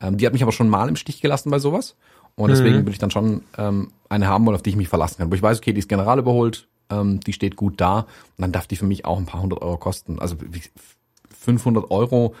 Ähm, 0.00 0.18
die 0.18 0.26
hat 0.26 0.32
mich 0.32 0.42
aber 0.42 0.52
schon 0.52 0.68
mal 0.68 0.88
im 0.88 0.96
Stich 0.96 1.20
gelassen 1.20 1.50
bei 1.50 1.58
sowas. 1.58 1.96
Und 2.34 2.50
deswegen 2.50 2.78
mhm. 2.78 2.86
will 2.86 2.92
ich 2.92 2.98
dann 2.98 3.10
schon 3.10 3.42
ähm, 3.58 3.92
eine 4.08 4.26
haben 4.26 4.46
wollen, 4.46 4.54
auf 4.54 4.62
die 4.62 4.70
ich 4.70 4.76
mich 4.76 4.88
verlassen 4.88 5.18
kann. 5.18 5.30
Wo 5.30 5.34
ich 5.34 5.42
weiß, 5.42 5.58
okay, 5.58 5.72
die 5.72 5.80
ist 5.80 5.88
general 5.88 6.18
überholt, 6.18 6.68
ähm, 6.90 7.20
die 7.20 7.32
steht 7.32 7.56
gut 7.56 7.80
da. 7.80 8.00
Und 8.00 8.06
dann 8.38 8.52
darf 8.52 8.66
die 8.66 8.76
für 8.76 8.86
mich 8.86 9.04
auch 9.04 9.18
ein 9.18 9.26
paar 9.26 9.42
hundert 9.42 9.60
Euro 9.62 9.76
kosten. 9.76 10.18
Also 10.18 10.36
500 11.40 11.90
Euro 11.90 12.34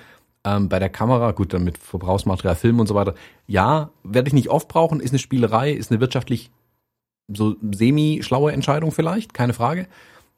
ähm, 0.44 0.68
bei 0.68 0.78
der 0.78 0.88
Kamera, 0.88 1.32
gut, 1.32 1.52
dann 1.52 1.64
mit 1.64 1.78
Verbrauchsmaterial, 1.78 2.56
Film 2.56 2.80
und 2.80 2.86
so 2.86 2.94
weiter. 2.94 3.14
Ja, 3.46 3.90
werde 4.02 4.28
ich 4.28 4.34
nicht 4.34 4.48
oft 4.48 4.68
brauchen, 4.68 5.00
ist 5.00 5.10
eine 5.10 5.18
Spielerei, 5.18 5.72
ist 5.72 5.90
eine 5.90 6.00
wirtschaftlich 6.00 6.50
so 7.28 7.56
semi-schlaue 7.60 8.52
Entscheidung 8.52 8.92
vielleicht, 8.92 9.34
keine 9.34 9.52
Frage. 9.52 9.86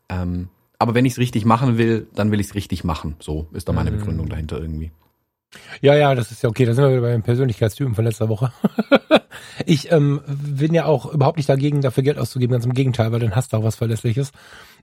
Ähm, 0.08 0.48
aber 0.78 0.94
wenn 0.94 1.04
ich 1.04 1.14
es 1.14 1.18
richtig 1.18 1.44
machen 1.44 1.78
will, 1.78 2.08
dann 2.14 2.30
will 2.30 2.40
ich 2.40 2.48
es 2.48 2.54
richtig 2.54 2.84
machen. 2.84 3.16
So 3.20 3.46
ist 3.52 3.68
da 3.68 3.72
meine 3.72 3.90
mhm. 3.90 3.98
Begründung 3.98 4.28
dahinter 4.28 4.60
irgendwie. 4.60 4.90
Ja, 5.80 5.94
ja, 5.94 6.14
das 6.14 6.30
ist 6.30 6.42
ja 6.42 6.48
okay. 6.48 6.64
Da 6.64 6.74
sind 6.74 6.84
wir 6.84 6.90
wieder 6.90 7.00
bei 7.00 7.12
den 7.12 7.22
Persönlichkeitstypen 7.22 7.94
von 7.94 8.04
letzter 8.04 8.28
Woche. 8.28 8.52
ich 9.66 9.92
ähm, 9.92 10.20
bin 10.26 10.74
ja 10.74 10.86
auch 10.86 11.12
überhaupt 11.12 11.36
nicht 11.36 11.48
dagegen, 11.48 11.80
dafür 11.80 12.02
Geld 12.02 12.18
auszugeben. 12.18 12.52
Ganz 12.52 12.64
im 12.64 12.74
Gegenteil, 12.74 13.12
weil 13.12 13.20
dann 13.20 13.36
hast 13.36 13.52
du 13.52 13.56
auch 13.56 13.64
was 13.64 13.76
Verlässliches. 13.76 14.32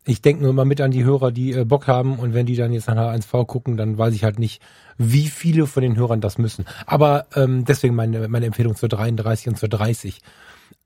Ich 0.05 0.22
denke 0.22 0.43
nur 0.43 0.53
mal 0.53 0.65
mit 0.65 0.81
an 0.81 0.91
die 0.91 1.03
Hörer, 1.03 1.31
die 1.31 1.51
äh, 1.51 1.65
Bock 1.65 1.88
haben. 1.88 2.20
Und 2.20 2.34
wenn 2.34 2.46
die 2.46 2.55
dann 2.55 2.74
jetzt 2.74 2.88
nach 2.88 2.96
einer 2.96 3.13
1V 3.13 3.46
gucken, 3.46 3.77
dann 3.77 3.98
weiß 3.98 4.13
ich 4.13 4.24
halt 4.24 4.39
nicht, 4.39 4.62
wie 4.98 5.27
viele 5.27 5.67
von 5.67 5.84
den 5.84 5.98
Hörern 5.98 6.22
das 6.22 6.38
müssen. 6.38 6.65
Aber 6.86 7.27
ähm, 7.36 7.65
deswegen 7.65 7.96
meine, 7.96 8.27
meine 8.27 8.46
Empfehlung 8.46 8.75
zur 8.75 8.89
33 8.89 9.50
und 9.50 9.58
zur 9.58 9.70
30. 9.70 10.22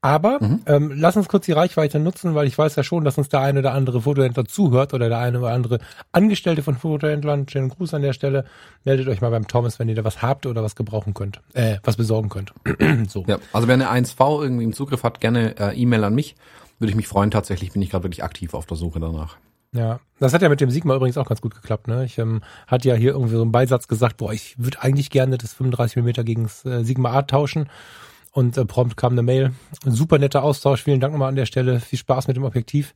Aber 0.00 0.38
mhm. 0.40 0.60
ähm, 0.66 0.92
lass 0.94 1.16
uns 1.16 1.28
kurz 1.28 1.46
die 1.46 1.52
Reichweite 1.52 1.98
nutzen, 1.98 2.34
weil 2.34 2.46
ich 2.46 2.56
weiß 2.56 2.76
ja 2.76 2.82
schon, 2.82 3.04
dass 3.04 3.18
uns 3.18 3.28
der 3.28 3.40
eine 3.40 3.60
oder 3.60 3.72
andere 3.72 4.02
Fotohändler 4.02 4.44
zuhört 4.44 4.94
oder 4.94 5.08
der 5.08 5.18
eine 5.18 5.38
oder 5.38 5.50
andere 5.50 5.78
Angestellte 6.12 6.62
von 6.62 6.76
Fotohändlern. 6.76 7.48
Schönen 7.48 7.68
Gruß 7.68 7.94
an 7.94 8.02
der 8.02 8.12
Stelle. 8.12 8.44
Meldet 8.84 9.08
euch 9.08 9.20
mal 9.20 9.30
beim 9.30 9.48
Thomas, 9.48 9.78
wenn 9.78 9.88
ihr 9.88 9.94
da 9.94 10.04
was 10.04 10.22
habt 10.22 10.46
oder 10.46 10.62
was 10.62 10.76
gebrauchen 10.76 11.14
könnt, 11.14 11.40
äh, 11.54 11.78
was 11.82 11.96
besorgen 11.96 12.28
könnt. 12.28 12.52
so. 13.08 13.24
Ja, 13.26 13.38
also 13.52 13.68
wer 13.68 13.74
eine 13.74 13.90
1V 13.90 14.42
irgendwie 14.42 14.64
im 14.64 14.72
Zugriff 14.72 15.02
hat, 15.02 15.20
gerne 15.20 15.58
äh, 15.58 15.80
E-Mail 15.80 16.04
an 16.04 16.14
mich. 16.14 16.36
Würde 16.78 16.90
ich 16.90 16.96
mich 16.96 17.08
freuen. 17.08 17.30
Tatsächlich 17.30 17.72
bin 17.72 17.80
ich 17.80 17.90
gerade 17.90 18.04
wirklich 18.04 18.22
aktiv 18.22 18.52
auf 18.52 18.66
der 18.66 18.76
Suche 18.76 19.00
danach. 19.00 19.36
Ja, 19.72 20.00
das 20.18 20.32
hat 20.32 20.42
ja 20.42 20.48
mit 20.48 20.60
dem 20.60 20.70
Sigma 20.70 20.94
übrigens 20.94 21.18
auch 21.18 21.28
ganz 21.28 21.40
gut 21.40 21.54
geklappt. 21.54 21.88
Ne? 21.88 22.04
Ich 22.04 22.18
ähm, 22.18 22.42
hatte 22.66 22.88
ja 22.88 22.94
hier 22.94 23.12
irgendwie 23.12 23.34
so 23.34 23.42
einen 23.42 23.52
Beisatz 23.52 23.88
gesagt, 23.88 24.16
boah, 24.16 24.32
ich 24.32 24.58
würde 24.58 24.80
eigentlich 24.80 25.10
gerne 25.10 25.36
das 25.38 25.52
35 25.52 26.02
mm 26.02 26.24
gegen 26.24 26.44
das 26.44 26.64
äh, 26.64 26.82
Sigma 26.84 27.12
A 27.12 27.22
tauschen. 27.22 27.68
Und 28.36 28.58
äh, 28.58 28.66
prompt 28.66 28.98
kam 28.98 29.12
eine 29.12 29.22
Mail. 29.22 29.54
Ein 29.86 29.92
super 29.92 30.18
netter 30.18 30.42
Austausch. 30.42 30.82
Vielen 30.82 31.00
Dank 31.00 31.14
nochmal 31.14 31.30
an 31.30 31.36
der 31.36 31.46
Stelle. 31.46 31.80
Viel 31.80 31.98
Spaß 31.98 32.28
mit 32.28 32.36
dem 32.36 32.44
Objektiv. 32.44 32.92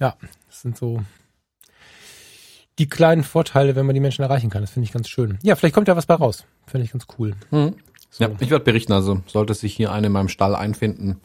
Ja, 0.00 0.16
das 0.48 0.62
sind 0.62 0.76
so 0.76 1.00
die 2.80 2.88
kleinen 2.88 3.22
Vorteile, 3.22 3.76
wenn 3.76 3.86
man 3.86 3.94
die 3.94 4.00
Menschen 4.00 4.22
erreichen 4.22 4.50
kann. 4.50 4.62
Das 4.62 4.72
finde 4.72 4.86
ich 4.86 4.92
ganz 4.92 5.08
schön. 5.08 5.38
Ja, 5.44 5.54
vielleicht 5.54 5.76
kommt 5.76 5.86
ja 5.86 5.94
was 5.94 6.06
bei 6.06 6.14
raus. 6.14 6.44
Finde 6.66 6.84
ich 6.84 6.90
ganz 6.90 7.06
cool. 7.20 7.36
Mhm. 7.52 7.76
So. 8.10 8.24
Ja, 8.24 8.30
ich 8.40 8.50
werde 8.50 8.64
berichten. 8.64 8.92
Also 8.92 9.20
sollte 9.28 9.54
sich 9.54 9.76
hier 9.76 9.92
eine 9.92 10.08
in 10.08 10.12
meinem 10.12 10.28
Stall 10.28 10.56
einfinden, 10.56 11.20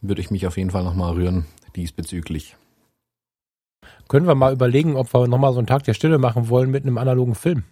würde 0.00 0.20
ich 0.20 0.32
mich 0.32 0.44
auf 0.48 0.56
jeden 0.56 0.72
Fall 0.72 0.82
nochmal 0.82 1.12
rühren 1.12 1.46
diesbezüglich. 1.76 2.56
Können 4.08 4.26
wir 4.26 4.34
mal 4.34 4.52
überlegen, 4.52 4.96
ob 4.96 5.14
wir 5.14 5.28
nochmal 5.28 5.52
so 5.52 5.58
einen 5.58 5.68
Tag 5.68 5.84
der 5.84 5.94
Stille 5.94 6.18
machen 6.18 6.48
wollen 6.48 6.72
mit 6.72 6.82
einem 6.82 6.98
analogen 6.98 7.36
Film. 7.36 7.62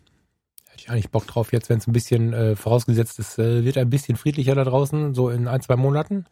Hätte 0.73 0.85
ich 0.85 0.91
eigentlich 0.91 1.11
Bock 1.11 1.27
drauf 1.27 1.53
jetzt, 1.53 1.69
wenn 1.69 1.79
es 1.79 1.87
ein 1.87 1.93
bisschen 1.93 2.33
äh, 2.33 2.57
vorausgesetzt 2.57 3.19
ist, 3.19 3.39
äh, 3.39 3.63
wird 3.63 3.77
ein 3.77 3.91
bisschen 3.91 4.17
friedlicher 4.17 4.55
da 4.55 4.65
draußen, 4.65 5.15
so 5.15 5.29
in 5.29 5.47
ein, 5.47 5.61
zwei 5.61 5.77
Monaten. 5.77 6.25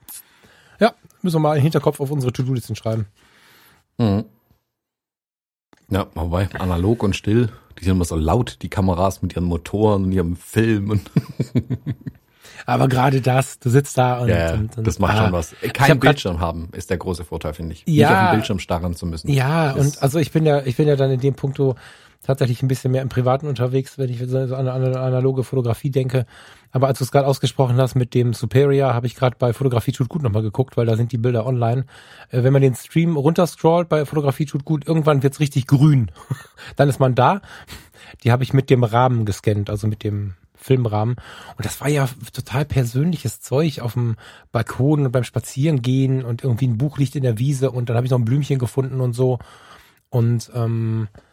Ja, 0.79 0.95
müssen 1.21 1.37
wir 1.37 1.41
mal 1.41 1.53
einen 1.53 1.63
Hinterkopf 1.63 2.01
auf 2.01 2.11
unsere 2.11 2.33
To-Do-Listen 2.33 2.75
schreiben. 2.75 3.07
Mhm. 3.99 4.25
Ja, 5.91 6.07
wobei 6.15 6.49
analog 6.55 7.03
und 7.03 7.15
still, 7.15 7.51
die 7.79 7.85
sind 7.85 7.97
immer 7.97 8.07
so 8.07 8.17
laut, 8.17 8.59
die 8.63 8.71
Kameras 8.71 9.21
mit 9.21 9.35
ihren 9.35 9.45
Motoren 9.45 10.05
und 10.05 10.13
ihrem 10.13 10.37
Film 10.37 10.91
und 10.91 11.11
Aber 12.67 12.89
gerade 12.89 13.21
das, 13.21 13.59
du 13.59 13.71
sitzt 13.71 13.99
da 13.99 14.21
und, 14.21 14.29
ja, 14.29 14.55
und, 14.55 14.77
und 14.77 14.87
das 14.87 14.99
macht 14.99 15.15
ah, 15.15 15.25
schon 15.25 15.33
was. 15.33 15.55
Kein 15.73 15.91
hab 15.91 16.01
Bildschirm 16.01 16.37
grad, 16.37 16.47
haben 16.47 16.69
ist 16.73 16.91
der 16.91 16.99
große 16.99 17.25
Vorteil, 17.25 17.55
finde 17.55 17.73
ich. 17.73 17.83
Ja, 17.87 18.09
Nicht 18.09 18.17
auf 18.17 18.25
den 18.25 18.37
Bildschirm 18.37 18.59
starren 18.59 18.95
zu 18.95 19.07
müssen. 19.07 19.29
Ja, 19.29 19.73
und 19.73 20.03
also 20.03 20.19
ich 20.19 20.31
bin 20.31 20.47
ja, 20.47 20.63
ich 20.65 20.77
bin 20.77 20.89
ja 20.89 20.97
dann 20.97 21.11
in 21.11 21.21
dem 21.21 21.35
Punkt 21.35 21.59
tatsächlich 22.31 22.63
ein 22.63 22.69
bisschen 22.69 22.93
mehr 22.93 23.03
im 23.03 23.09
Privaten 23.09 23.47
unterwegs, 23.47 23.99
wenn 23.99 24.09
ich 24.09 24.19
so 24.27 24.39
an 24.39 24.69
eine 24.69 24.99
analoge 24.99 25.45
Fotografie 25.45 25.91
denke. 25.91 26.27
Aber 26.73 26.87
als 26.87 26.99
du 26.99 27.05
es 27.05 27.11
gerade 27.11 27.27
ausgesprochen 27.27 27.77
hast 27.79 27.97
mit 27.97 28.15
dem 28.15 28.33
Superior, 28.33 28.95
habe 28.95 29.07
ich 29.07 29.17
gerade 29.17 29.37
bei 29.39 29.53
Fotografie 29.53 29.93
tut 29.93 30.09
gut 30.09 30.23
nochmal 30.23 30.43
geguckt, 30.43 30.77
weil 30.77 30.87
da 30.87 30.97
sind 30.97 31.13
die 31.13 31.19
Bilder 31.19 31.47
online. 31.47 31.85
Äh, 32.31 32.43
wenn 32.45 32.53
man 32.53 32.63
den 32.63 32.75
Stream 32.75 33.17
runterscrollt 33.17 33.89
bei 33.89 34.07
Fotografie 34.07 34.47
tut 34.47 34.65
gut, 34.65 34.87
irgendwann 34.87 35.23
wird's 35.23 35.41
richtig 35.41 35.67
grün. 35.67 36.11
Dann 36.77 36.89
ist 36.89 37.01
man 37.01 37.15
da. 37.15 37.43
Die 38.23 38.33
habe 38.33 38.45
ich 38.45 38.53
mit 38.53 38.71
dem 38.71 38.85
Rahmen 38.85 39.25
gescannt, 39.25 39.69
also 39.69 39.87
mit 39.87 40.05
dem 40.05 40.35
Filmrahmen. 40.55 41.17
Und 41.57 41.65
das 41.65 41.81
war 41.81 41.89
ja 41.89 42.09
total 42.33 42.65
persönliches 42.65 43.41
Zeug 43.41 43.81
auf 43.81 43.95
dem 43.95 44.17
Balkon 44.53 45.07
und 45.07 45.13
beim 45.13 45.25
Spazierengehen 45.25 46.25
und 46.25 46.45
irgendwie 46.45 46.69
ein 46.69 46.79
Buch 46.79 46.99
liegt 46.99 47.17
in 47.17 47.23
der 47.23 47.39
Wiese 47.39 47.71
und 47.71 47.89
dann 47.89 47.97
habe 47.97 48.07
ich 48.07 48.11
noch 48.11 48.19
ein 48.19 48.25
Blümchen 48.25 48.59
gefunden 48.59 49.01
und 49.01 49.15
so. 49.15 49.39
Und 50.11 50.51
ähm, 50.55 51.09
äh, 51.15 51.30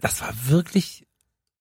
das 0.00 0.20
war 0.20 0.32
wirklich, 0.48 1.06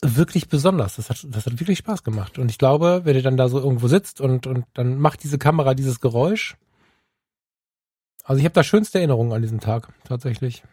wirklich 0.02 0.50
besonders. 0.50 0.96
Das 0.96 1.10
hat, 1.10 1.26
das 1.30 1.46
hat 1.46 1.60
wirklich 1.60 1.80
Spaß 1.80 2.04
gemacht. 2.04 2.38
Und 2.38 2.50
ich 2.50 2.58
glaube, 2.58 3.02
wenn 3.04 3.16
ihr 3.16 3.24
dann 3.24 3.38
da 3.38 3.48
so 3.50 3.60
irgendwo 3.60 3.88
sitzt 3.88 4.22
und, 4.22 4.48
und 4.48 4.66
dann 4.74 4.98
macht 5.00 5.24
diese 5.24 5.38
Kamera 5.38 5.74
dieses 5.74 6.00
Geräusch. 6.00 6.56
Also 8.24 8.40
ich 8.40 8.46
habe 8.46 8.54
da 8.54 8.64
schönste 8.64 8.98
Erinnerungen 8.98 9.34
an 9.34 9.42
diesen 9.42 9.60
Tag, 9.60 9.94
tatsächlich. 10.04 10.64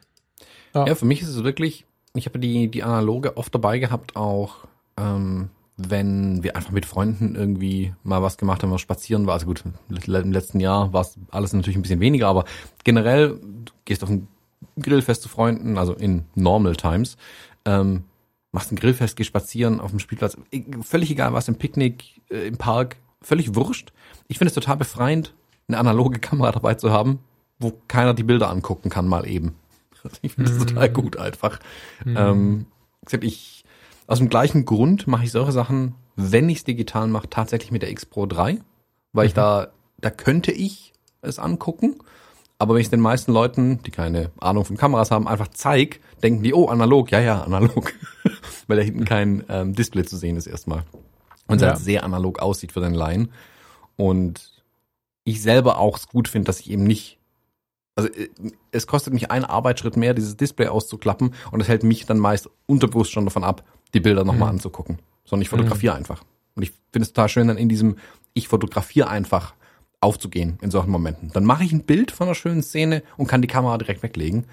Ja. 0.75 0.87
ja, 0.87 0.95
für 0.95 1.04
mich 1.04 1.21
ist 1.21 1.28
es 1.28 1.45
wirklich, 1.45 1.85
ich 2.14 2.26
habe 2.26 2.38
die, 2.38 2.69
die 2.69 2.83
analoge 2.83 3.37
oft 3.37 3.54
dabei 3.54 3.78
gehabt, 3.78 4.16
auch 4.16 4.64
ähm, 4.97 5.50
wenn 5.76 6.42
wir 6.42 6.57
einfach 6.57 6.71
mit 6.71 6.87
Freunden 6.87 7.35
irgendwie 7.35 7.95
mal 8.02 8.23
was 8.23 8.38
gemacht 8.38 8.62
haben, 8.62 8.71
was 8.71 8.81
spazieren 8.81 9.26
war. 9.26 9.35
Also 9.35 9.47
gut, 9.47 9.64
im 9.88 10.33
letzten 10.33 10.61
Jahr 10.61 10.92
war 10.92 11.02
es 11.02 11.19
alles 11.31 11.52
natürlich 11.52 11.76
ein 11.76 11.83
bisschen 11.83 12.00
weniger, 12.00 12.28
aber 12.28 12.45
generell, 12.85 13.38
du 13.40 13.73
gehst 13.85 14.02
auf 14.02 14.11
ein 14.11 14.28
Grillfest 14.81 15.23
zu 15.23 15.28
Freunden, 15.28 15.78
also 15.78 15.95
in 15.95 16.25
normal 16.35 16.76
times, 16.76 17.16
ähm, 17.64 18.04
machst 18.52 18.73
ein 18.73 18.76
Grillfest, 18.76 19.16
gehst 19.16 19.29
spazieren 19.29 19.81
auf 19.81 19.90
dem 19.90 19.98
Spielplatz, 19.98 20.37
völlig 20.83 21.11
egal 21.11 21.33
was, 21.33 21.48
im 21.48 21.57
Picknick, 21.57 22.20
äh, 22.31 22.46
im 22.46 22.59
Park, 22.59 22.96
völlig 23.20 23.55
wurscht. 23.55 23.92
Ich 24.29 24.38
finde 24.38 24.48
es 24.48 24.55
total 24.55 24.77
befreiend, 24.77 25.35
eine 25.68 25.79
analoge 25.79 26.18
Kamera 26.18 26.53
dabei 26.53 26.75
zu 26.75 26.90
haben, 26.90 27.20
wo 27.59 27.72
keiner 27.88 28.14
die 28.14 28.25
Bilder 28.25 28.51
angucken 28.51 28.90
kann, 28.90 29.09
mal 29.09 29.27
eben. 29.27 29.55
Ich 30.20 30.35
finde 30.35 30.51
es 30.51 30.59
mm. 30.59 30.66
total 30.66 30.90
gut 30.90 31.16
einfach. 31.16 31.61
Mm. 32.05 32.16
Ähm, 32.16 32.66
ich 33.20 33.62
aus 34.07 34.18
dem 34.18 34.29
gleichen 34.29 34.64
Grund 34.64 35.07
mache 35.07 35.25
ich 35.25 35.33
solche 35.33 35.53
Sachen, 35.53 35.94
wenn 36.16 36.48
ich 36.48 36.59
es 36.59 36.64
digital 36.64 37.07
mache, 37.07 37.31
tatsächlich 37.31 37.70
mit 37.70 37.83
der 37.83 37.90
X 37.90 38.05
Pro 38.05 38.27
3, 38.27 38.59
weil 39.12 39.25
mhm. 39.25 39.27
ich 39.27 39.35
da, 39.35 39.68
da 39.98 40.11
könnte 40.11 40.53
ich 40.53 40.92
es 41.22 41.38
angucken. 41.38 41.96
Aber 42.62 42.75
wenn 42.75 42.81
ich 42.81 42.87
es 42.87 42.90
den 42.90 43.01
meisten 43.01 43.33
Leuten, 43.33 43.83
die 43.83 43.90
keine 43.90 44.31
Ahnung 44.38 44.64
von 44.64 44.77
Kameras 44.77 45.11
haben, 45.11 45.27
einfach 45.27 45.48
zeig, 45.48 45.98
denken 46.22 46.44
die, 46.44 46.55
oh, 46.55 46.66
analog, 46.66 47.11
ja, 47.11 47.18
ja, 47.18 47.42
analog. 47.42 47.92
weil 48.68 48.77
da 48.77 48.85
hinten 48.85 49.05
kein 49.05 49.42
ähm, 49.48 49.75
Display 49.75 50.05
zu 50.05 50.16
sehen 50.16 50.37
ist 50.37 50.46
erstmal. 50.46 50.85
Und 51.48 51.57
es 51.57 51.62
ja. 51.62 51.70
halt 51.70 51.79
sehr 51.81 52.05
analog 52.05 52.38
aussieht 52.38 52.70
für 52.70 52.79
den 52.79 52.94
Laien. 52.94 53.33
Und 53.96 54.62
ich 55.25 55.42
selber 55.42 55.79
auch 55.79 55.98
es 55.98 56.07
gut 56.07 56.29
finde, 56.29 56.46
dass 56.46 56.61
ich 56.61 56.70
eben 56.70 56.85
nicht 56.85 57.18
also 57.96 58.09
äh, 58.11 58.29
es 58.70 58.87
kostet 58.87 59.12
mich 59.12 59.33
einen 59.33 59.44
Arbeitsschritt 59.44 59.96
mehr, 59.96 60.14
dieses 60.14 60.37
Display 60.37 60.68
auszuklappen 60.68 61.35
und 61.51 61.59
das 61.59 61.66
hält 61.66 61.83
mich 61.83 62.07
dann 62.07 62.20
meist 62.20 62.48
unterbewusst 62.66 63.11
schon 63.11 63.25
davon 63.25 63.42
ab, 63.42 63.64
die 63.92 63.98
Bilder 63.98 64.22
nochmal 64.22 64.51
mhm. 64.51 64.59
anzugucken. 64.59 65.01
Sondern 65.25 65.42
ich 65.42 65.48
fotografiere 65.48 65.94
mhm. 65.94 65.98
einfach. 65.98 66.22
Und 66.55 66.62
ich 66.62 66.70
finde 66.92 67.07
es 67.07 67.12
total 67.12 67.29
schön, 67.29 67.48
dann 67.48 67.59
in 67.59 67.68
diesem 67.68 67.96
Ich 68.35 68.46
fotografiere 68.46 69.09
einfach 69.09 69.53
aufzugehen 70.03 70.59
in 70.61 70.71
solchen 70.71 70.91
Momenten. 70.91 71.31
Dann 71.33 71.45
mache 71.45 71.65
ich 71.65 71.73
ein 71.73 71.85
Bild 71.85 72.11
von 72.11 72.27
einer 72.27 72.35
schönen 72.35 72.62
Szene 72.62 73.03
und 73.17 73.29
kann 73.29 73.43
die 73.43 73.49
Kamera 73.49 73.79
direkt 73.79 74.03
weglegen. 74.03 74.45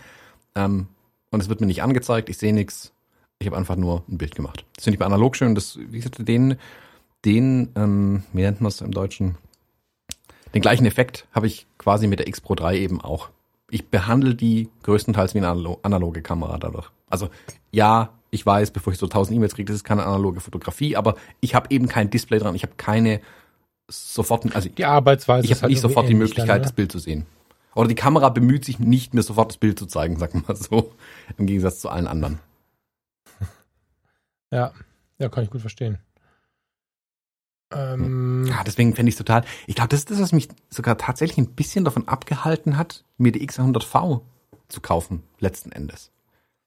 Ähm, 0.56 0.88
und 1.32 1.42
es 1.42 1.50
wird 1.50 1.62
mir 1.62 1.68
nicht 1.68 1.84
angezeigt, 1.84 2.30
ich 2.30 2.38
sehe 2.38 2.54
nichts. 2.54 2.94
Ich 3.40 3.48
habe 3.48 3.58
einfach 3.58 3.76
nur 3.76 4.04
ein 4.10 4.18
Bild 4.18 4.36
gemacht. 4.36 4.66
Das 4.76 4.84
finde 4.84 4.96
ich 4.96 5.00
bei 5.00 5.06
analog 5.06 5.36
schön. 5.36 5.56
Das, 5.56 5.78
wie 5.78 5.98
gesagt, 5.98 6.28
den, 6.28 6.58
den, 7.26 7.70
ähm, 7.76 8.24
wie 8.34 8.42
nennt 8.42 8.62
man 8.62 8.70
es 8.70 8.82
im 8.82 8.92
Deutschen? 8.92 9.38
Den 10.54 10.62
gleichen 10.62 10.86
Effekt 10.86 11.28
habe 11.32 11.48
ich 11.48 11.68
quasi 11.78 12.08
mit 12.08 12.20
der 12.20 12.28
X 12.28 12.42
Pro 12.42 12.56
3 12.56 12.78
eben 12.78 13.02
auch. 13.02 13.30
Ich 13.70 13.88
behandle 13.88 14.36
die 14.36 14.70
größtenteils 14.84 15.36
wie 15.36 15.40
eine 15.40 15.78
analoge 15.84 16.22
Kamera 16.22 16.58
dadurch. 16.58 16.90
Also 17.08 17.30
ja, 17.72 18.10
ich 18.32 18.46
weiß, 18.46 18.72
bevor 18.72 18.94
ich 18.94 19.00
so 19.00 19.06
1000 19.06 19.38
E-Mails 19.38 19.56
kriege, 19.56 19.68
das 19.68 19.78
ist 19.78 19.84
keine 19.84 20.06
analoge 20.06 20.40
Fotografie, 20.40 20.96
aber 20.96 21.16
ich 21.40 21.56
habe 21.56 21.68
eben 21.70 21.88
kein 21.88 22.10
Display 22.10 22.40
dran, 22.40 22.56
ich 22.56 22.64
habe 22.64 22.74
keine 22.78 23.22
sofort, 23.90 24.56
also 24.56 24.70
die 24.70 24.86
Arbeitsweise. 24.86 25.46
Ich 25.46 25.52
habe 25.52 25.64
halt 25.64 25.72
nicht 25.72 25.82
sofort 25.82 26.08
die 26.08 26.14
Möglichkeit, 26.14 26.50
dann, 26.50 26.64
das 26.64 26.74
Bild 26.74 26.92
zu 26.92 27.00
sehen. 27.00 27.26
Oder 27.76 27.88
die 27.88 27.96
Kamera 27.96 28.30
bemüht 28.30 28.66
sich 28.66 28.80
nicht, 28.80 29.14
mir 29.14 29.24
sofort 29.24 29.52
das 29.52 29.58
Bild 29.58 29.78
zu 29.80 29.86
zeigen, 29.86 30.18
sagen 30.18 30.42
wir 30.42 30.54
mal 30.54 30.56
so, 30.56 30.92
im 31.38 31.46
Gegensatz 31.46 31.80
zu 31.80 31.90
allen 31.90 32.08
anderen. 32.08 32.40
Ja, 34.52 34.74
ja, 35.20 35.30
kann 35.30 35.44
ich 35.44 35.52
gut 35.52 35.62
verstehen. 35.62 36.00
Ähm, 37.72 38.48
ja, 38.48 38.64
deswegen 38.64 38.96
fände 38.96 39.10
ich 39.12 39.16
total. 39.16 39.44
Ich 39.68 39.76
glaube, 39.76 39.90
das 39.90 40.00
ist 40.00 40.10
das, 40.10 40.20
was 40.20 40.32
mich 40.32 40.48
sogar 40.70 40.98
tatsächlich 40.98 41.38
ein 41.38 41.54
bisschen 41.54 41.86
davon 41.86 42.08
abgehalten 42.08 42.76
hat, 42.76 43.04
mir 43.20 43.32
die 43.32 43.48
X100V 43.48 44.22
zu 44.68 44.82
kaufen, 44.82 45.22
letzten 45.40 45.72
Endes. 45.72 46.12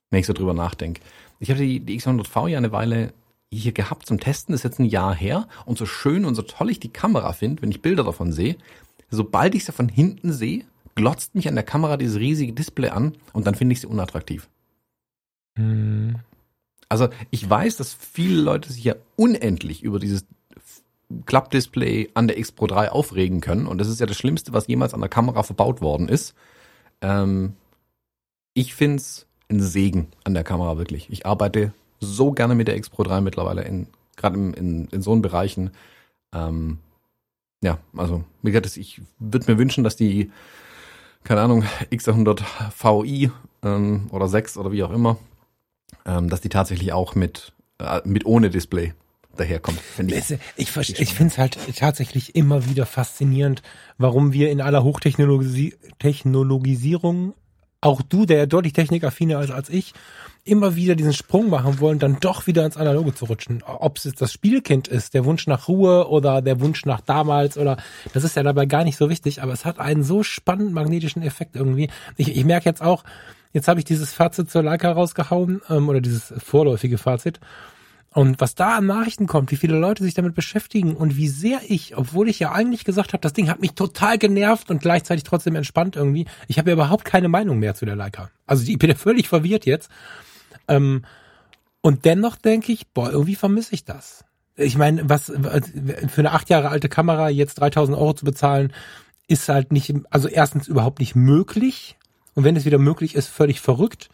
Wenn 0.09 0.21
ich 0.21 0.27
so 0.27 0.33
drüber 0.33 0.53
nachdenke. 0.53 1.01
Ich 1.39 1.49
hatte 1.49 1.61
die, 1.61 1.81
die 1.81 1.99
X100V 1.99 2.47
ja 2.47 2.57
eine 2.57 2.71
Weile 2.71 3.11
hier 3.57 3.71
gehabt 3.71 4.05
zum 4.05 4.19
Testen, 4.19 4.53
ist 4.53 4.63
jetzt 4.63 4.79
ein 4.79 4.85
Jahr 4.85 5.15
her. 5.15 5.47
Und 5.65 5.77
so 5.77 5.85
schön 5.85 6.25
und 6.25 6.35
so 6.35 6.41
toll 6.41 6.69
ich 6.69 6.79
die 6.79 6.93
Kamera 6.93 7.33
finde, 7.33 7.61
wenn 7.61 7.71
ich 7.71 7.81
Bilder 7.81 8.03
davon 8.03 8.31
sehe, 8.31 8.55
sobald 9.09 9.55
ich 9.55 9.65
sie 9.65 9.71
von 9.71 9.89
hinten 9.89 10.33
sehe, 10.33 10.65
glotzt 10.95 11.35
mich 11.35 11.47
an 11.47 11.55
der 11.55 11.63
Kamera 11.63 11.97
dieses 11.97 12.19
riesige 12.19 12.53
Display 12.53 12.89
an 12.89 13.13
und 13.33 13.47
dann 13.47 13.55
finde 13.55 13.73
ich 13.73 13.81
sie 13.81 13.87
unattraktiv. 13.87 14.47
Hm. 15.57 16.15
Also 16.89 17.09
ich 17.31 17.49
weiß, 17.49 17.77
dass 17.77 17.93
viele 17.93 18.41
Leute 18.41 18.71
sich 18.71 18.83
ja 18.83 18.95
unendlich 19.15 19.81
über 19.83 19.99
dieses 19.99 20.25
Klappdisplay 21.25 22.09
an 22.13 22.27
der 22.27 22.37
X 22.37 22.51
Pro 22.51 22.67
3 22.67 22.91
aufregen 22.91 23.41
können. 23.41 23.67
Und 23.67 23.77
das 23.77 23.87
ist 23.87 23.99
ja 23.99 24.05
das 24.05 24.17
Schlimmste, 24.17 24.53
was 24.53 24.67
jemals 24.67 24.93
an 24.93 24.99
der 24.99 25.09
Kamera 25.09 25.43
verbaut 25.43 25.81
worden 25.81 26.07
ist. 26.07 26.33
Ähm, 27.01 27.53
ich 28.53 28.73
find's 28.75 29.27
ein 29.49 29.61
Segen 29.61 30.07
an 30.23 30.33
der 30.33 30.43
Kamera 30.43 30.77
wirklich. 30.77 31.09
Ich 31.11 31.25
arbeite 31.25 31.73
so 32.05 32.31
gerne 32.31 32.55
mit 32.55 32.67
der 32.67 32.77
X 32.77 32.89
Pro 32.89 33.03
3 33.03 33.21
mittlerweile, 33.21 33.63
in, 33.63 33.87
gerade 34.15 34.37
in, 34.37 34.53
in, 34.53 34.87
in 34.87 35.01
so 35.01 35.11
einen 35.11 35.21
Bereichen. 35.21 35.71
Ähm, 36.33 36.79
ja, 37.61 37.77
also 37.95 38.23
wie 38.41 38.51
gesagt, 38.51 38.77
ich 38.77 39.01
würde 39.19 39.51
mir 39.51 39.57
wünschen, 39.57 39.83
dass 39.83 39.95
die, 39.95 40.31
keine 41.23 41.41
Ahnung, 41.41 41.63
X100 41.91 42.43
VI 42.81 43.31
ähm, 43.63 44.07
oder 44.11 44.27
6 44.27 44.57
oder 44.57 44.71
wie 44.71 44.83
auch 44.83 44.91
immer, 44.91 45.17
ähm, 46.05 46.29
dass 46.29 46.41
die 46.41 46.49
tatsächlich 46.49 46.93
auch 46.93 47.15
mit, 47.15 47.53
äh, 47.79 48.01
mit 48.03 48.25
ohne 48.25 48.49
Display 48.49 48.93
daherkommt. 49.35 49.79
Ich. 49.97 50.37
Ich, 50.57 50.77
ich, 50.77 50.99
ich 50.99 51.13
finde 51.13 51.31
es 51.31 51.37
halt 51.37 51.57
tatsächlich 51.77 52.35
immer 52.35 52.69
wieder 52.69 52.85
faszinierend, 52.85 53.61
warum 53.97 54.33
wir 54.33 54.51
in 54.51 54.61
aller 54.61 54.83
Hochtechnologisierung, 54.83 57.33
auch 57.83 58.01
du, 58.01 58.25
der 58.25 58.37
ja 58.37 58.45
deutlich 58.45 58.73
technikaffiner 58.73 59.41
ist 59.41 59.51
als 59.51 59.69
ich, 59.69 59.93
immer 60.45 60.75
wieder 60.75 60.95
diesen 60.95 61.13
Sprung 61.13 61.49
machen 61.49 61.79
wollen, 61.79 61.99
dann 61.99 62.17
doch 62.19 62.47
wieder 62.47 62.65
ins 62.65 62.77
Analoge 62.77 63.13
zu 63.13 63.25
rutschen. 63.25 63.63
Ob 63.65 63.97
es 63.97 64.03
jetzt 64.03 64.21
das 64.21 64.33
Spielkind 64.33 64.87
ist, 64.87 65.13
der 65.13 65.25
Wunsch 65.25 65.47
nach 65.47 65.67
Ruhe 65.67 66.09
oder 66.09 66.41
der 66.41 66.59
Wunsch 66.59 66.85
nach 66.85 67.01
damals 67.01 67.57
oder 67.57 67.77
das 68.13 68.23
ist 68.23 68.35
ja 68.35 68.43
dabei 68.43 68.65
gar 68.65 68.83
nicht 68.83 68.97
so 68.97 69.09
wichtig, 69.09 69.41
aber 69.41 69.53
es 69.53 69.63
hat 69.63 69.79
einen 69.79 70.03
so 70.03 70.23
spannenden 70.23 70.73
magnetischen 70.73 71.21
Effekt 71.21 71.55
irgendwie. 71.55 71.89
Ich, 72.17 72.35
ich 72.35 72.45
merke 72.45 72.69
jetzt 72.69 72.81
auch, 72.81 73.03
Jetzt 73.53 73.67
habe 73.67 73.79
ich 73.79 73.85
dieses 73.85 74.11
Fazit 74.11 74.49
zur 74.49 74.63
Leica 74.63 74.91
rausgehauen 74.91 75.61
ähm, 75.69 75.87
oder 75.87 76.01
dieses 76.01 76.33
vorläufige 76.43 76.97
Fazit. 76.97 77.39
Und 78.13 78.39
was 78.39 78.53
da 78.53 78.77
an 78.77 78.85
Nachrichten 78.85 79.25
kommt, 79.25 79.51
wie 79.51 79.55
viele 79.55 79.77
Leute 79.77 80.03
sich 80.03 80.13
damit 80.13 80.35
beschäftigen 80.35 80.95
und 80.95 81.17
wie 81.17 81.27
sehr 81.27 81.61
ich, 81.67 81.97
obwohl 81.97 82.29
ich 82.29 82.39
ja 82.39 82.51
eigentlich 82.51 82.85
gesagt 82.85 83.13
habe, 83.13 83.21
das 83.21 83.33
Ding 83.33 83.49
hat 83.49 83.59
mich 83.59 83.73
total 83.73 84.19
genervt 84.19 84.69
und 84.69 84.81
gleichzeitig 84.81 85.23
trotzdem 85.23 85.55
entspannt 85.55 85.95
irgendwie, 85.95 86.27
ich 86.47 86.59
habe 86.59 86.69
ja 86.69 86.75
überhaupt 86.75 87.05
keine 87.05 87.27
Meinung 87.27 87.57
mehr 87.57 87.73
zu 87.73 87.85
der 87.85 87.95
Leica. 87.95 88.29
Also 88.45 88.63
ich 88.67 88.77
bin 88.77 88.91
ja 88.91 88.95
völlig 88.95 89.27
verwirrt 89.27 89.65
jetzt. 89.65 89.89
Ähm, 90.67 91.05
und 91.81 92.05
dennoch 92.05 92.35
denke 92.35 92.71
ich, 92.71 92.87
boah, 92.87 93.11
irgendwie 93.11 93.35
vermisse 93.35 93.73
ich 93.73 93.83
das. 93.83 94.23
Ich 94.55 94.77
meine, 94.77 95.09
was 95.09 95.25
für 95.25 96.21
eine 96.21 96.31
acht 96.31 96.49
Jahre 96.49 96.69
alte 96.69 96.89
Kamera 96.89 97.29
jetzt 97.29 97.55
3000 97.55 97.97
Euro 97.97 98.13
zu 98.13 98.25
bezahlen, 98.25 98.71
ist 99.27 99.49
halt 99.49 99.71
nicht, 99.71 99.91
also 100.11 100.27
erstens 100.27 100.67
überhaupt 100.67 100.99
nicht 100.99 101.15
möglich. 101.15 101.97
Und 102.35 102.43
wenn 102.43 102.55
es 102.55 102.65
wieder 102.65 102.77
möglich 102.77 103.15
ist, 103.15 103.27
völlig 103.27 103.59
verrückt. 103.59 104.09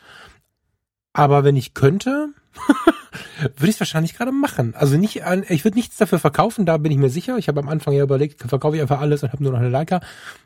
Aber 1.20 1.44
wenn 1.44 1.58
ich 1.58 1.74
könnte, 1.74 2.30
würde 3.42 3.70
ich 3.70 3.76
es 3.76 3.80
wahrscheinlich 3.82 4.16
gerade 4.16 4.32
machen. 4.32 4.74
Also 4.74 4.96
nicht, 4.96 5.22
ich 5.50 5.66
würde 5.66 5.78
nichts 5.78 5.98
dafür 5.98 6.18
verkaufen, 6.18 6.66
da 6.66 6.78
bin 6.78 6.94
ich 6.94 6.98
mir 6.98 7.10
sicher. 7.10 7.38
Ich 7.38 7.50
habe 7.50 7.60
am 7.60 7.68
Anfang 7.68 7.94
ja 7.94 8.04
überlegt, 8.04 8.42
verkaufe 8.48 8.78
ich 8.78 8.82
einfach 8.82 9.02
alles 9.02 9.22
und 9.22 9.34
habe 9.34 9.44
nur 9.44 9.52
noch 9.52 9.60
eine 9.60 9.68
Leica. 9.68 10.00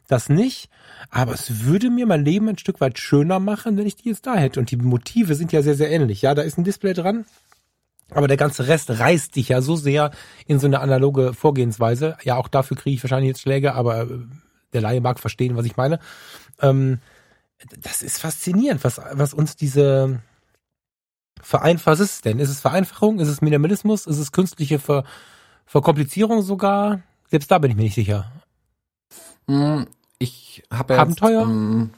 Das 0.07 0.29
nicht. 0.29 0.71
Aber 1.11 1.33
es 1.33 1.65
würde 1.65 1.91
mir 1.91 2.07
mein 2.07 2.25
Leben 2.25 2.49
ein 2.49 2.57
Stück 2.57 2.81
weit 2.81 2.97
schöner 2.97 3.39
machen, 3.39 3.77
wenn 3.77 3.85
ich 3.85 3.97
die 3.97 4.09
jetzt 4.09 4.25
da 4.25 4.33
hätte. 4.33 4.59
Und 4.59 4.71
die 4.71 4.77
Motive 4.77 5.35
sind 5.35 5.51
ja 5.51 5.61
sehr, 5.61 5.75
sehr 5.75 5.91
ähnlich. 5.91 6.23
Ja, 6.23 6.33
da 6.33 6.41
ist 6.41 6.57
ein 6.57 6.63
Display 6.63 6.93
dran. 6.93 7.25
Aber 8.09 8.27
der 8.27 8.37
ganze 8.37 8.67
Rest 8.67 8.89
reißt 8.89 9.35
dich 9.35 9.49
ja 9.49 9.61
so 9.61 9.75
sehr 9.75 10.09
in 10.47 10.57
so 10.57 10.65
eine 10.65 10.79
analoge 10.79 11.35
Vorgehensweise. 11.35 12.17
Ja, 12.23 12.37
auch 12.37 12.47
dafür 12.47 12.77
kriege 12.77 12.95
ich 12.95 13.03
wahrscheinlich 13.03 13.27
jetzt 13.27 13.41
Schläge, 13.41 13.75
aber 13.75 14.01
äh, 14.01 14.07
der 14.73 14.81
Laie 14.81 15.01
mag 15.01 15.19
verstehen, 15.19 15.55
was 15.55 15.67
ich 15.67 15.77
meine. 15.77 15.99
Ähm, 16.61 16.99
das 17.79 18.01
ist 18.01 18.19
faszinierend, 18.19 18.83
was, 18.83 18.99
was 19.11 19.35
uns 19.35 19.55
diese, 19.55 20.19
Vereinfach, 21.43 21.91
was 21.91 21.99
ist 21.99 22.13
es 22.13 22.21
denn? 22.21 22.39
Ist 22.39 22.49
es 22.49 22.61
Vereinfachung? 22.61 23.19
Ist 23.19 23.27
es 23.27 23.41
Minimalismus? 23.41 24.07
Ist 24.07 24.17
es 24.17 24.31
künstliche 24.31 24.79
Ver 24.79 25.03
Verkomplizierung 25.65 26.41
sogar? 26.41 27.01
Selbst 27.29 27.51
da 27.51 27.57
bin 27.57 27.71
ich 27.71 27.77
mir 27.77 27.83
nicht 27.83 27.95
sicher. 27.95 28.31
Hm, 29.47 29.87
ich 30.19 30.63
habe 30.71 30.93
jetzt, 30.93 31.01
Abenteuer? 31.01 31.43
Ähm, 31.43 31.89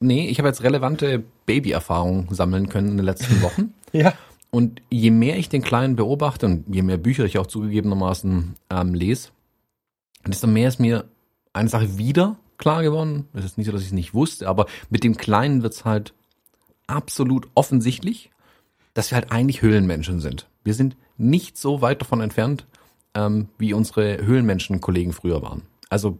nee, 0.00 0.28
ich 0.28 0.38
habe 0.38 0.48
jetzt 0.48 0.62
relevante 0.62 1.24
Babyerfahrungen 1.46 2.32
sammeln 2.34 2.68
können 2.68 2.90
in 2.90 2.96
den 2.96 3.06
letzten 3.06 3.42
Wochen. 3.42 3.74
ja. 3.92 4.14
Und 4.50 4.82
je 4.90 5.10
mehr 5.10 5.36
ich 5.38 5.48
den 5.48 5.62
Kleinen 5.62 5.96
beobachte 5.96 6.46
und 6.46 6.72
je 6.72 6.82
mehr 6.82 6.98
Bücher 6.98 7.24
ich 7.24 7.38
auch 7.38 7.46
zugegebenermaßen 7.46 8.54
ähm, 8.70 8.94
lese, 8.94 9.30
desto 10.26 10.46
mehr 10.46 10.68
ist 10.68 10.78
mir 10.78 11.06
eine 11.52 11.68
Sache 11.68 11.98
wieder 11.98 12.36
klar 12.58 12.82
geworden. 12.82 13.28
Es 13.34 13.44
ist 13.44 13.58
nicht 13.58 13.66
so, 13.66 13.72
dass 13.72 13.80
ich 13.80 13.88
es 13.88 13.92
nicht 13.92 14.14
wusste, 14.14 14.48
aber 14.48 14.66
mit 14.90 15.02
dem 15.02 15.16
Kleinen 15.16 15.62
wird's 15.62 15.84
halt 15.84 16.14
absolut 16.86 17.48
offensichtlich 17.54 18.30
dass 18.94 19.10
wir 19.10 19.16
halt 19.16 19.32
eigentlich 19.32 19.62
Höhlenmenschen 19.62 20.20
sind. 20.20 20.48
Wir 20.62 20.74
sind 20.74 20.96
nicht 21.18 21.58
so 21.58 21.82
weit 21.82 22.00
davon 22.00 22.20
entfernt, 22.20 22.66
ähm, 23.14 23.48
wie 23.58 23.74
unsere 23.74 24.24
Höhlenmenschen-Kollegen 24.24 25.12
früher 25.12 25.42
waren. 25.42 25.62
Also 25.90 26.18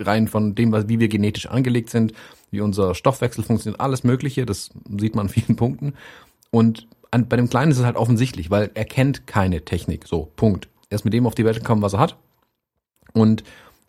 rein 0.00 0.28
von 0.28 0.54
dem, 0.54 0.72
wie 0.88 0.98
wir 0.98 1.08
genetisch 1.08 1.46
angelegt 1.46 1.90
sind, 1.90 2.12
wie 2.50 2.60
unser 2.60 2.94
Stoffwechsel 2.94 3.44
funktioniert, 3.44 3.80
alles 3.80 4.04
Mögliche, 4.04 4.44
das 4.46 4.70
sieht 4.98 5.14
man 5.14 5.26
an 5.26 5.32
vielen 5.32 5.56
Punkten. 5.56 5.94
Und 6.50 6.88
an, 7.10 7.28
bei 7.28 7.36
dem 7.36 7.48
Kleinen 7.48 7.72
ist 7.72 7.78
es 7.78 7.84
halt 7.84 7.96
offensichtlich, 7.96 8.50
weil 8.50 8.70
er 8.74 8.84
kennt 8.84 9.26
keine 9.26 9.64
Technik. 9.64 10.06
So, 10.06 10.30
Punkt. 10.36 10.68
Er 10.90 10.96
ist 10.96 11.04
mit 11.04 11.14
dem 11.14 11.26
auf 11.26 11.34
die 11.34 11.44
Welt 11.44 11.58
gekommen, 11.58 11.82
was 11.82 11.94
er 11.94 12.00
hat. 12.00 12.16
Und 13.12 13.44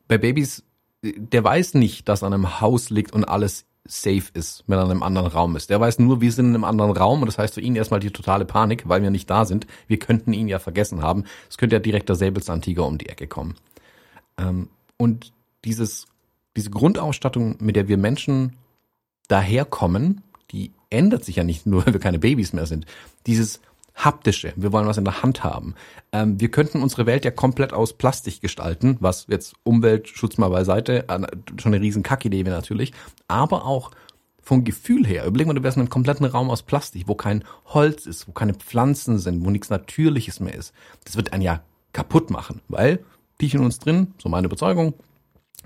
bei 0.08 0.18
Babys, 0.18 0.64
der 1.02 1.44
weiß 1.44 1.74
nicht, 1.74 2.08
dass 2.08 2.24
an 2.24 2.34
einem 2.34 2.62
Haus 2.62 2.90
liegt 2.90 3.14
und 3.14 3.26
alles 3.26 3.66
safe 3.86 4.26
ist, 4.34 4.64
wenn 4.68 4.80
er 4.80 4.86
in 4.86 4.92
einem 4.92 5.04
anderen 5.04 5.28
Raum 5.28 5.56
ist. 5.56 5.70
Der 5.70 5.80
weiß 5.80 6.00
nur, 6.00 6.22
wir 6.22 6.32
sind 6.32 6.48
in 6.48 6.56
einem 6.56 6.64
anderen 6.64 6.92
Raum 6.92 7.22
und 7.22 7.28
das 7.28 7.38
heißt 7.38 7.54
für 7.54 7.62
ihn 7.62 7.76
erstmal 7.76 8.00
die 8.00 8.12
totale 8.12 8.46
Panik, 8.46 8.88
weil 8.90 9.02
wir 9.02 9.12
nicht 9.12 9.30
da 9.30 9.46
sind. 9.46 9.68
Wir 9.88 10.00
könnten 10.00 10.34
ihn 10.34 10.48
ja 10.48 10.60
vergessen 10.60 11.02
haben. 11.02 11.26
Es 11.50 11.58
könnte 11.58 11.76
ja 11.76 11.80
direkt 11.80 12.10
der 12.10 12.16
Säbelzahntiger 12.16 12.86
um 12.86 12.98
die 12.98 13.10
Ecke 13.10 13.28
kommen. 13.28 13.56
Ähm, 14.38 14.70
und 14.98 15.32
dieses, 15.64 16.08
diese 16.56 16.72
Grundausstattung, 16.72 17.58
mit 17.60 17.76
der 17.76 17.88
wir 17.88 17.98
Menschen 17.98 18.58
daherkommen, 19.28 20.22
die 20.52 20.72
ändert 20.90 21.24
sich 21.24 21.38
ja 21.38 21.44
nicht 21.44 21.66
nur, 21.66 21.86
weil 21.86 21.94
wir 21.94 22.02
keine 22.02 22.20
Babys 22.20 22.54
mehr 22.54 22.66
sind. 22.66 22.86
Dieses 23.28 23.62
haptische, 23.96 24.54
wir 24.56 24.72
wollen 24.72 24.88
was 24.88 24.98
in 24.98 25.06
der 25.06 25.24
Hand 25.24 25.44
haben. 25.44 25.76
Ähm, 26.12 26.40
wir 26.40 26.52
könnten 26.52 26.84
unsere 26.84 27.06
Welt 27.06 27.26
ja 27.26 27.32
komplett 27.32 27.74
aus 27.74 27.94
Plastik 27.94 28.42
gestalten, 28.42 28.98
was 29.00 29.26
jetzt 29.30 29.56
Umweltschutz 29.64 30.38
mal 30.38 30.50
beiseite, 30.50 31.08
äh, 31.08 31.28
schon 31.60 31.74
eine 31.74 31.82
riesen 31.82 32.04
Kackidee 32.04 32.46
wäre 32.46 32.56
natürlich, 32.56 32.94
aber 33.28 33.66
auch 33.66 33.92
vom 34.42 34.64
Gefühl 34.64 35.08
her, 35.08 35.26
überlegen 35.26 35.50
wir, 35.50 35.56
du 35.56 35.64
wärst 35.64 35.78
in 35.78 35.82
einem 35.82 35.90
kompletten 35.90 36.26
Raum 36.26 36.52
aus 36.52 36.62
Plastik, 36.62 37.08
wo 37.08 37.16
kein 37.16 37.44
Holz 37.66 38.06
ist, 38.06 38.28
wo 38.28 38.32
keine 38.32 38.54
Pflanzen 38.54 39.18
sind, 39.18 39.44
wo 39.44 39.50
nichts 39.50 39.72
Natürliches 39.72 40.40
mehr 40.40 40.54
ist. 40.54 40.72
Das 41.04 41.16
wird 41.16 41.34
einen 41.34 41.42
ja 41.42 41.62
kaputt 41.94 42.30
machen, 42.30 42.62
weil 42.68 43.04
tief 43.40 43.54
in 43.54 43.62
uns 43.62 43.80
drin, 43.80 44.14
so 44.22 44.30
meine 44.30 44.46
Überzeugung, 44.46 44.94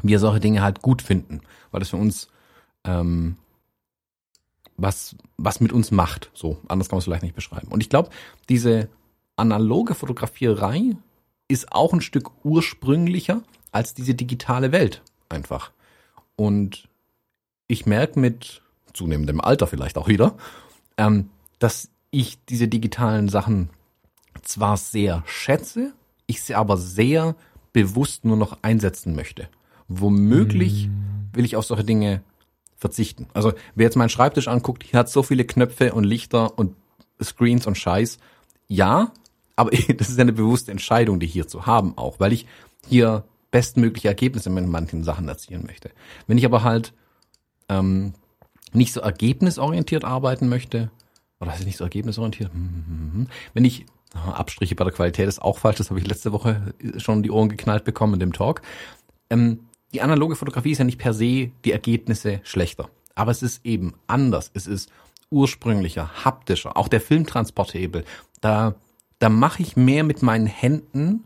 wir 0.01 0.19
solche 0.19 0.39
Dinge 0.39 0.61
halt 0.61 0.81
gut 0.81 1.01
finden, 1.01 1.41
weil 1.71 1.79
das 1.79 1.89
für 1.89 1.97
uns 1.97 2.29
ähm, 2.85 3.35
was, 4.81 5.15
was 5.37 5.59
mit 5.59 5.71
uns 5.71 5.91
macht. 5.91 6.31
So, 6.33 6.57
anders 6.67 6.89
kann 6.89 6.97
man 6.97 6.99
es 6.99 7.05
vielleicht 7.05 7.23
nicht 7.23 7.35
beschreiben. 7.35 7.67
Und 7.69 7.81
ich 7.81 7.89
glaube, 7.89 8.09
diese 8.49 8.89
analoge 9.35 9.95
Fotografierei 9.95 10.95
ist 11.47 11.71
auch 11.71 11.93
ein 11.93 12.01
Stück 12.01 12.31
ursprünglicher 12.43 13.41
als 13.71 13.93
diese 13.93 14.15
digitale 14.15 14.71
Welt 14.71 15.01
einfach. 15.29 15.71
Und 16.35 16.87
ich 17.67 17.85
merke 17.85 18.19
mit 18.19 18.61
zunehmendem 18.93 19.41
Alter 19.41 19.67
vielleicht 19.67 19.97
auch 19.97 20.07
wieder, 20.07 20.35
ähm, 20.97 21.29
dass 21.59 21.89
ich 22.11 22.43
diese 22.45 22.67
digitalen 22.67 23.29
Sachen 23.29 23.69
zwar 24.41 24.77
sehr 24.77 25.23
schätze, 25.25 25.93
ich 26.25 26.41
sie 26.41 26.55
aber 26.55 26.77
sehr 26.77 27.35
bewusst 27.73 28.25
nur 28.25 28.37
noch 28.37 28.59
einsetzen 28.61 29.15
möchte. 29.15 29.49
Womöglich 29.87 30.87
mm. 30.87 31.35
will 31.35 31.45
ich 31.45 31.55
auf 31.55 31.65
solche 31.65 31.83
Dinge 31.83 32.21
verzichten. 32.79 33.27
Also 33.33 33.53
wer 33.75 33.85
jetzt 33.85 33.95
meinen 33.95 34.09
Schreibtisch 34.09 34.47
anguckt, 34.47 34.83
hier 34.83 34.99
hat 34.99 35.09
so 35.09 35.21
viele 35.21 35.45
Knöpfe 35.45 35.93
und 35.93 36.05
Lichter 36.05 36.57
und 36.57 36.75
Screens 37.21 37.67
und 37.67 37.77
Scheiß. 37.77 38.17
Ja, 38.67 39.11
aber 39.55 39.71
das 39.97 40.09
ist 40.09 40.17
ja 40.17 40.21
eine 40.21 40.33
bewusste 40.33 40.71
Entscheidung, 40.71 41.19
die 41.19 41.27
hier 41.27 41.47
zu 41.47 41.65
haben 41.65 41.97
auch, 41.97 42.19
weil 42.19 42.33
ich 42.33 42.47
hier 42.87 43.25
bestmögliche 43.51 44.07
Ergebnisse 44.07 44.49
mit 44.49 44.67
manchen 44.67 45.03
Sachen 45.03 45.27
erzielen 45.27 45.65
möchte. 45.65 45.91
Wenn 46.27 46.37
ich 46.37 46.45
aber 46.45 46.63
halt 46.63 46.93
ähm, 47.67 48.13
nicht 48.71 48.93
so 48.93 49.01
ergebnisorientiert 49.01 50.05
arbeiten 50.05 50.49
möchte, 50.49 50.91
oder 51.39 51.53
ist 51.53 51.65
nicht 51.65 51.77
so 51.77 51.83
ergebnisorientiert? 51.83 52.51
Hm, 52.53 52.83
hm, 52.85 53.11
hm, 53.13 53.27
Wenn 53.53 53.65
ich 53.65 53.85
Abstriche 54.13 54.75
bei 54.75 54.83
der 54.83 54.93
Qualität 54.93 55.27
ist 55.27 55.41
auch 55.41 55.59
falsch, 55.59 55.77
das 55.77 55.89
habe 55.89 55.99
ich 55.99 56.07
letzte 56.07 56.31
Woche 56.31 56.73
schon 56.97 57.23
die 57.23 57.31
Ohren 57.31 57.49
geknallt 57.49 57.83
bekommen 57.83 58.15
in 58.15 58.19
dem 58.19 58.33
Talk. 58.33 58.61
Ähm, 59.29 59.68
die 59.93 60.01
analoge 60.01 60.35
Fotografie 60.35 60.71
ist 60.71 60.77
ja 60.77 60.85
nicht 60.85 60.99
per 60.99 61.13
se 61.13 61.51
die 61.65 61.71
Ergebnisse 61.71 62.41
schlechter. 62.43 62.89
Aber 63.15 63.31
es 63.31 63.43
ist 63.43 63.65
eben 63.65 63.95
anders. 64.07 64.51
Es 64.53 64.67
ist 64.67 64.91
ursprünglicher, 65.29 66.25
haptischer. 66.25 66.77
Auch 66.77 66.87
der 66.87 67.01
Filmtransporthebel. 67.01 68.05
Da, 68.41 68.75
da 69.19 69.29
mache 69.29 69.61
ich 69.61 69.75
mehr 69.75 70.03
mit 70.03 70.21
meinen 70.21 70.47
Händen 70.47 71.25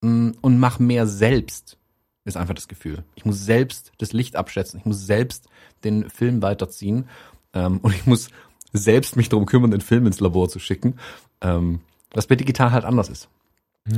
mm, 0.00 0.30
und 0.40 0.58
mache 0.58 0.82
mehr 0.82 1.06
selbst. 1.06 1.78
Ist 2.24 2.36
einfach 2.36 2.54
das 2.54 2.68
Gefühl. 2.68 3.04
Ich 3.14 3.24
muss 3.24 3.44
selbst 3.44 3.92
das 3.98 4.12
Licht 4.12 4.36
abschätzen. 4.36 4.80
Ich 4.80 4.86
muss 4.86 5.06
selbst 5.06 5.48
den 5.82 6.10
Film 6.10 6.42
weiterziehen. 6.42 7.08
Ähm, 7.54 7.78
und 7.78 7.94
ich 7.94 8.06
muss 8.06 8.28
selbst 8.72 9.16
mich 9.16 9.28
darum 9.28 9.46
kümmern, 9.46 9.70
den 9.70 9.80
Film 9.80 10.06
ins 10.06 10.20
Labor 10.20 10.48
zu 10.48 10.58
schicken. 10.58 10.98
Ähm, 11.40 11.80
was 12.12 12.26
bei 12.26 12.36
digital 12.36 12.72
halt 12.72 12.84
anders 12.84 13.08
ist. 13.08 13.28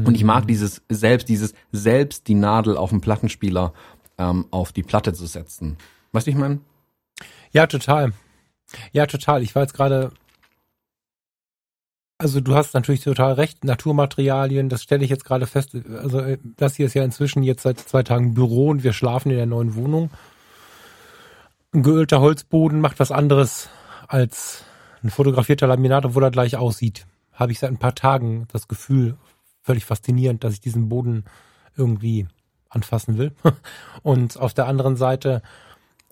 Und 0.04 0.14
ich 0.14 0.24
mag 0.24 0.46
dieses 0.46 0.82
selbst, 0.88 1.28
dieses 1.28 1.54
selbst 1.72 2.28
die 2.28 2.34
Nadel 2.34 2.76
auf 2.76 2.90
dem 2.90 3.00
Plattenspieler 3.00 3.72
ähm, 4.18 4.46
auf 4.50 4.72
die 4.72 4.82
Platte 4.82 5.12
zu 5.12 5.26
setzen. 5.26 5.76
Weißt 6.12 6.26
du, 6.26 6.30
ich 6.30 6.36
meine? 6.36 6.60
Ja, 7.52 7.66
total. 7.66 8.12
Ja, 8.92 9.06
total. 9.06 9.42
Ich 9.42 9.54
war 9.54 9.62
jetzt 9.62 9.74
gerade, 9.74 10.12
also 12.18 12.40
du 12.40 12.54
hast 12.54 12.74
natürlich 12.74 13.02
total 13.02 13.32
recht, 13.32 13.64
Naturmaterialien, 13.64 14.68
das 14.68 14.82
stelle 14.82 15.04
ich 15.04 15.10
jetzt 15.10 15.24
gerade 15.24 15.46
fest. 15.46 15.74
Also 15.74 16.20
äh, 16.20 16.38
das 16.56 16.76
hier 16.76 16.86
ist 16.86 16.94
ja 16.94 17.02
inzwischen 17.02 17.42
jetzt 17.42 17.62
seit 17.62 17.80
zwei 17.80 18.02
Tagen 18.02 18.34
Büro 18.34 18.68
und 18.68 18.84
wir 18.84 18.92
schlafen 18.92 19.30
in 19.30 19.36
der 19.36 19.46
neuen 19.46 19.74
Wohnung. 19.74 20.10
Ein 21.72 21.82
geölter 21.82 22.20
Holzboden 22.20 22.80
macht 22.80 23.00
was 23.00 23.12
anderes 23.12 23.68
als 24.06 24.64
ein 25.02 25.10
fotografierter 25.10 25.66
Laminat, 25.66 26.04
obwohl 26.04 26.24
er 26.24 26.30
gleich 26.30 26.56
aussieht. 26.56 27.06
Habe 27.32 27.52
ich 27.52 27.58
seit 27.58 27.70
ein 27.70 27.78
paar 27.78 27.94
Tagen 27.94 28.46
das 28.52 28.68
Gefühl, 28.68 29.16
völlig 29.62 29.84
faszinierend, 29.84 30.44
dass 30.44 30.54
ich 30.54 30.60
diesen 30.60 30.88
Boden 30.88 31.24
irgendwie 31.76 32.26
anfassen 32.68 33.18
will. 33.18 33.32
Und 34.02 34.38
auf 34.38 34.54
der 34.54 34.66
anderen 34.66 34.96
Seite 34.96 35.42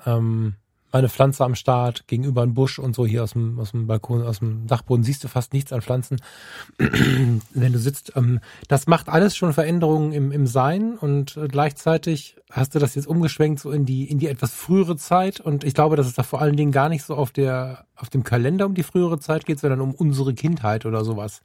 ähm, 0.05 0.55
meine 0.93 1.09
Pflanze 1.09 1.45
am 1.45 1.55
Start, 1.55 2.07
gegenüber 2.07 2.43
ein 2.43 2.55
Busch 2.55 2.79
und 2.79 2.95
so 2.95 3.07
hier 3.07 3.23
aus 3.23 3.33
dem, 3.33 3.59
aus 3.61 3.73
dem 3.73 3.87
Balkon, 3.87 4.23
aus 4.23 4.39
dem 4.39 4.67
Dachboden 4.67 5.05
siehst 5.05 5.23
du 5.23 5.29
fast 5.29 5.53
nichts 5.53 5.73
an 5.73 5.83
Pflanzen. 5.83 6.21
Wenn 6.79 7.73
du 7.73 7.79
sitzt, 7.79 8.13
ähm, 8.17 8.41
das 8.69 8.87
macht 8.87 9.09
alles 9.09 9.37
schon 9.37 9.53
Veränderungen 9.53 10.13
im, 10.13 10.33
im 10.33 10.47
Sein 10.47 10.97
und 10.97 11.37
äh, 11.37 11.49
gleichzeitig 11.49 12.37
hast 12.51 12.75
du 12.75 12.79
das 12.79 12.95
jetzt 12.95 13.07
umgeschwenkt 13.07 13.61
so 13.61 13.71
in 13.71 13.85
die, 13.85 14.11
in 14.11 14.19
die 14.19 14.29
etwas 14.29 14.53
frühere 14.53 14.97
Zeit 14.97 15.41
und 15.41 15.65
ich 15.65 15.75
glaube, 15.75 15.97
dass 15.97 16.07
es 16.07 16.15
da 16.15 16.23
vor 16.23 16.41
allen 16.41 16.57
Dingen 16.57 16.73
gar 16.73 16.89
nicht 16.89 17.05
so 17.05 17.15
auf 17.15 17.33
der, 17.33 17.85
auf 17.97 18.09
dem 18.09 18.25
Kalender 18.25 18.65
um 18.65 18.75
die 18.75 18.83
frühere 18.83 19.19
Zeit 19.19 19.45
geht, 19.45 19.61
sondern 19.61 19.81
um 19.81 19.95
unsere 19.95 20.33
Kindheit 20.33 20.87
oder 20.87 21.05
sowas. 21.05 21.43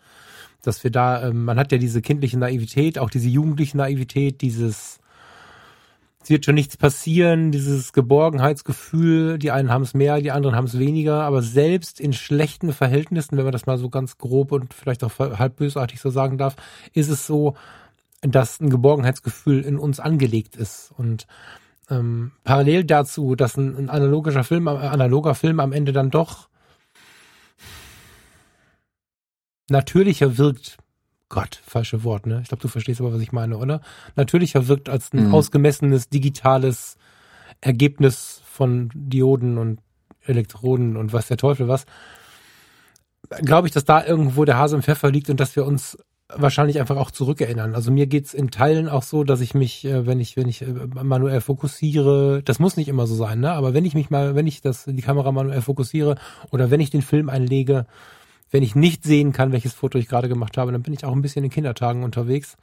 Dass 0.64 0.84
wir 0.84 0.92
da, 0.92 1.28
ähm, 1.28 1.46
man 1.46 1.60
hat 1.60 1.72
ja 1.72 1.78
diese 1.78 2.02
kindliche 2.02 2.40
Naivität, 2.40 2.98
auch 2.98 3.10
diese 3.10 3.30
jugendliche 3.30 3.78
Naivität, 3.78 4.42
dieses, 4.42 5.00
es 6.24 6.30
wird 6.30 6.46
schon 6.46 6.56
nichts 6.56 6.78
passieren, 6.78 7.52
dieses 7.52 7.94
Geborgenheitsgefühl, 7.94 9.38
die 9.38 9.52
einen 9.52 9.70
haben 9.70 9.84
es 9.84 9.94
mehr, 9.94 10.22
die 10.22 10.32
anderen 10.32 10.56
haben 10.56 10.66
es 10.66 10.80
weniger, 10.80 11.24
aber 11.24 11.42
selbst 11.42 12.00
in 12.00 12.14
schlechten 12.14 12.74
Verhältnissen, 12.74 13.38
wenn 13.38 13.44
man 13.44 13.52
das 13.52 13.66
mal 13.66 13.78
so 13.78 13.90
ganz 13.90 14.18
grob 14.18 14.52
und 14.52 14.74
vielleicht 14.74 15.04
auch 15.04 15.20
halb 15.20 15.58
bösartig 15.58 16.00
so 16.00 16.10
sagen 16.10 16.38
darf, 16.38 16.56
ist 16.94 17.10
es 17.10 17.28
so, 17.28 17.56
dass 18.22 18.60
ein 18.62 18.70
Geborgenheitsgefühl 18.70 19.62
in 19.62 19.78
uns 19.78 20.00
angelegt 20.00 20.56
ist. 20.56 20.94
Und 20.98 21.28
ähm, 21.90 22.32
parallel 22.44 22.86
dazu, 22.86 23.36
dass 23.36 23.58
ein, 23.58 23.76
ein 23.76 23.90
analogischer 23.90 24.44
Film, 24.44 24.68
äh, 24.68 24.72
analoger 24.72 25.36
Film 25.36 25.60
am 25.60 25.74
Ende 25.74 25.92
dann 25.92 26.10
doch 26.10 26.48
natürlicher 29.70 30.38
wirkt 30.38 30.78
Gott, 31.30 31.60
falsche 31.66 32.04
Wort, 32.04 32.28
ne? 32.28 32.42
Ich 32.44 32.50
glaube, 32.50 32.62
du 32.62 32.68
verstehst 32.68 33.02
aber, 33.02 33.12
was 33.12 33.22
ich 33.22 33.32
meine, 33.32 33.58
oder? 33.58 33.82
Natürlicher 34.16 34.68
wirkt 34.68 34.88
als 34.88 35.12
ein 35.14 35.30
mhm. 35.30 35.34
ausgemessenes 35.34 36.08
digitales 36.10 36.96
Ergebnis 37.60 38.44
von 38.46 38.92
Dioden 38.94 39.58
und 39.58 39.80
Elektroden 40.22 40.96
und 40.96 41.12
was 41.12 41.28
der 41.28 41.38
Teufel 41.38 41.68
was. 41.68 41.86
Glaube 43.42 43.68
ich, 43.68 43.74
dass 43.74 43.84
da 43.84 44.06
irgendwo 44.06 44.46
der 44.46 44.58
Hase 44.58 44.76
im 44.76 44.84
Pfeffer 44.84 45.10
liegt 45.10 45.32
und 45.32 45.40
dass 45.40 45.56
wir 45.56 45.66
uns 45.66 45.98
wahrscheinlich 46.30 46.80
einfach 46.80 46.98
auch 46.98 47.12
zurückerinnern. 47.12 47.74
Also 47.76 47.92
mir 47.92 48.08
geht's 48.08 48.34
in 48.34 48.52
Teilen 48.52 48.88
auch 48.88 49.04
so, 49.04 49.24
dass 49.24 49.42
ich 49.42 49.54
mich, 49.54 49.86
äh, 49.86 50.06
wenn 50.06 50.20
ich, 50.20 50.38
wenn 50.38 50.48
ich 50.48 50.62
äh, 50.62 50.74
manuell 51.02 51.42
fokussiere, 51.42 52.42
das 52.44 52.60
muss 52.60 52.78
nicht 52.78 52.88
immer 52.88 53.08
so 53.08 53.16
sein, 53.16 53.40
ne? 53.40 53.54
Aber 53.54 53.74
wenn 53.74 53.86
ich 53.86 53.96
mich 53.96 54.10
mal, 54.10 54.36
wenn 54.36 54.48
ich 54.48 54.62
das, 54.62 54.86
die 54.86 55.02
Kamera 55.02 55.32
manuell 55.32 55.62
fokussiere 55.62 56.16
oder 56.52 56.70
wenn 56.70 56.80
ich 56.80 56.90
den 56.90 57.02
Film 57.02 57.30
einlege, 57.30 57.86
wenn 58.54 58.64
ich 58.64 58.76
nicht 58.76 59.04
sehen 59.04 59.34
kann, 59.34 59.52
welches 59.52 59.74
Foto 59.74 59.98
ich 59.98 60.08
gerade 60.08 60.30
gemacht 60.30 60.58
habe, 60.58 60.72
dann 60.72 60.84
bin 60.84 60.94
ich 60.94 61.04
auch 61.04 61.12
ein 61.12 61.24
bisschen 61.24 61.44
in 61.44 61.50
Kindertagen 61.50 62.04
unterwegs. 62.04 62.56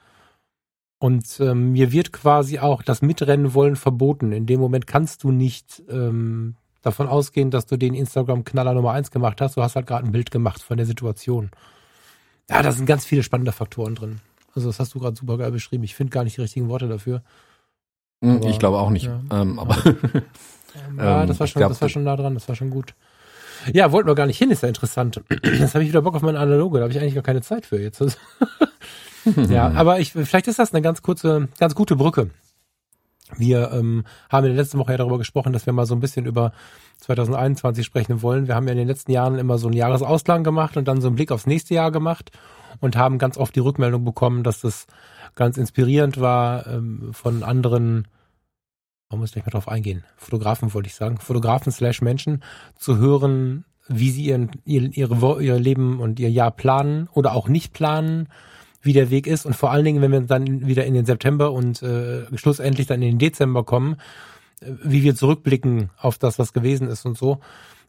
Und 1.01 1.41
ähm, 1.41 1.73
mir 1.73 1.91
wird 1.91 2.13
quasi 2.13 2.61
auch 2.61 2.83
das 2.83 3.03
Mitrennen 3.03 3.55
wollen 3.55 3.75
verboten. 3.75 4.31
In 4.31 4.47
dem 4.47 4.61
Moment 4.61 4.87
kannst 4.87 5.25
du 5.25 5.33
nicht 5.33 5.83
ähm, 5.89 6.55
davon 6.81 7.09
ausgehen, 7.09 7.51
dass 7.51 7.67
du 7.67 7.77
den 7.77 7.95
Instagram-Knaller 7.95 8.75
Nummer 8.75 8.93
eins 8.93 9.11
gemacht 9.11 9.41
hast. 9.41 9.57
Du 9.57 9.63
hast 9.63 9.75
halt 9.75 9.89
gerade 9.89 10.07
ein 10.07 10.13
Bild 10.13 10.31
gemacht 10.31 10.63
von 10.63 10.77
der 10.77 10.87
Situation. 10.87 11.51
Ja, 12.49 12.63
da 12.63 12.71
sind 12.71 12.87
ganz 12.87 13.05
viele 13.05 13.25
spannende 13.25 13.53
Faktoren 13.53 13.97
drin. 13.97 14.21
Also 14.55 14.69
das 14.69 14.79
hast 14.79 14.95
du 14.95 15.01
gerade 15.01 15.17
super 15.17 15.39
geil 15.39 15.51
beschrieben. 15.51 15.83
Ich 15.83 15.97
finde 15.97 16.13
gar 16.13 16.23
nicht 16.23 16.37
die 16.37 16.43
richtigen 16.43 16.69
Worte 16.69 16.87
dafür. 16.87 17.23
Hm, 18.23 18.37
aber, 18.37 18.49
ich 18.49 18.61
glaube 18.61 18.79
auch 18.79 18.91
nicht. 18.91 19.07
Ja, 19.07 19.21
ähm, 19.33 19.59
aber 19.59 19.77
ja, 20.99 21.27
das 21.27 21.41
war 21.41 21.49
schon, 21.49 21.61
glaub, 21.61 21.71
das 21.71 21.83
war 21.83 21.89
schon 21.89 22.05
nah 22.05 22.17
dran. 22.17 22.35
Das 22.35 22.49
war 22.49 22.55
schon 22.55 22.71
gut. 22.71 22.95
Ja, 23.73 23.93
wollten 23.93 24.09
wir 24.09 24.15
gar 24.15 24.27
nicht 24.27 24.39
hin, 24.39 24.51
ist 24.51 24.63
ja 24.63 24.69
interessant. 24.69 25.21
Jetzt 25.43 25.75
habe 25.75 25.85
ich 25.85 25.91
wieder 25.91 26.03
Bock 26.03 26.15
auf 26.15 26.23
meine 26.23 26.39
Analoge, 26.39 26.79
da 26.79 26.85
habe 26.85 26.93
ich 26.93 27.01
eigentlich 27.01 27.15
gar 27.15 27.23
keine 27.23 27.43
Zeit 27.43 27.67
für 27.67 27.81
jetzt. 27.81 28.01
ja, 29.49 29.71
aber 29.73 30.01
ich, 30.01 30.13
vielleicht 30.13 30.49
ist 30.49 30.59
das 30.59 30.73
eine 30.73 30.83
ganz 30.83 31.03
kurze, 31.03 31.49
ganz 31.59 31.75
gute 31.75 31.97
Brücke. 31.97 32.31
Wir 33.37 33.71
ähm, 33.73 34.05
haben 34.29 34.47
in 34.47 34.55
der 34.55 34.63
letzten 34.63 34.79
Woche 34.79 34.93
ja 34.93 34.99
darüber 34.99 35.19
gesprochen, 35.19 35.53
dass 35.53 35.67
wir 35.67 35.73
mal 35.73 35.87
so 35.87 35.95
ein 35.95 36.01
bisschen 36.01 36.27
über 36.27 36.53
2021 36.99 37.85
sprechen 37.87 38.23
wollen. 38.23 38.49
Wir 38.49 38.55
haben 38.55 38.67
ja 38.67 38.73
in 38.73 38.79
den 38.79 38.89
letzten 38.89 39.13
Jahren 39.13 39.39
immer 39.39 39.59
so 39.59 39.69
einen 39.69 39.77
Jahresausklang 39.77 40.43
gemacht 40.43 40.77
und 40.77 40.89
dann 40.89 41.01
so 41.01 41.09
einen 41.09 41.17
Blick 41.17 41.31
aufs 41.31 41.47
nächste 41.47 41.75
Jahr 41.75 41.93
gemacht 41.93 42.33
und 42.81 42.97
haben 42.97 43.19
ganz 43.19 43.37
oft 43.37 43.55
die 43.55 43.61
Rückmeldung 43.61 44.05
bekommen, 44.05 44.43
dass 44.43 44.61
das 44.63 44.87
ganz 45.35 45.57
inspirierend 45.59 46.21
war 46.21 46.67
ähm, 46.67 47.11
von 47.13 47.43
anderen 47.43 48.09
man 49.11 49.21
muss 49.21 49.33
gleich 49.33 49.45
mal 49.45 49.51
drauf 49.51 49.69
eingehen, 49.69 50.05
Fotografen 50.17 50.73
wollte 50.73 50.89
ich 50.89 50.95
sagen, 50.95 51.19
Fotografen 51.19 51.73
slash 51.73 52.01
Menschen 52.01 52.43
zu 52.79 52.97
hören, 52.97 53.65
wie 53.89 54.11
sie 54.11 54.27
ihren, 54.27 54.51
ihr, 54.65 54.83
ihre, 54.97 55.43
ihr 55.43 55.59
Leben 55.59 56.01
und 56.01 56.21
ihr 56.21 56.31
Jahr 56.31 56.53
planen 56.53 57.09
oder 57.13 57.35
auch 57.35 57.49
nicht 57.49 57.73
planen, 57.73 58.29
wie 58.83 58.93
der 58.93 59.11
Weg 59.11 59.27
ist 59.27 59.45
und 59.45 59.57
vor 59.57 59.73
allen 59.73 59.85
Dingen, 59.85 60.01
wenn 60.01 60.13
wir 60.13 60.21
dann 60.21 60.67
wieder 60.67 60.87
in 60.87 60.95
den 60.95 61.05
September 61.05 61.53
und 61.53 61.83
äh, 61.83 62.25
schlussendlich 62.39 62.87
dann 62.87 63.03
in 63.03 63.11
den 63.11 63.19
Dezember 63.19 63.65
kommen, 63.65 63.97
äh, 64.61 64.71
wie 64.85 65.03
wir 65.03 65.17
zurückblicken 65.17 65.91
auf 65.99 66.17
das, 66.17 66.39
was 66.39 66.53
gewesen 66.53 66.89
ist 66.89 67.05
und 67.05 67.19
so. 67.19 67.41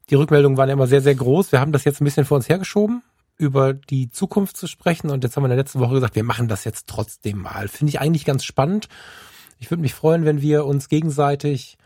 Die 0.09 0.15
Rückmeldungen 0.15 0.57
waren 0.57 0.69
immer 0.69 0.87
sehr, 0.87 1.01
sehr 1.01 1.15
groß. 1.15 1.51
Wir 1.51 1.61
haben 1.61 1.71
das 1.71 1.85
jetzt 1.85 2.01
ein 2.01 2.05
bisschen 2.05 2.25
vor 2.25 2.37
uns 2.37 2.49
hergeschoben, 2.49 3.03
über 3.37 3.73
die 3.73 4.09
Zukunft 4.09 4.57
zu 4.57 4.67
sprechen 4.67 5.11
und 5.11 5.23
jetzt 5.23 5.37
haben 5.37 5.43
wir 5.43 5.47
in 5.47 5.51
der 5.51 5.59
letzten 5.59 5.79
Woche 5.79 5.93
gesagt, 5.93 6.15
wir 6.15 6.23
machen 6.23 6.47
das 6.47 6.63
jetzt 6.63 6.87
trotzdem 6.87 7.37
mal. 7.37 7.67
Finde 7.67 7.91
ich 7.91 8.01
eigentlich 8.01 8.25
ganz 8.25 8.43
spannend 8.43 8.89
ich 9.61 9.69
würde 9.69 9.81
mich 9.81 9.93
freuen, 9.93 10.25
wenn 10.25 10.41
wir 10.41 10.65
uns 10.65 10.89
gegenseitig 10.89 11.77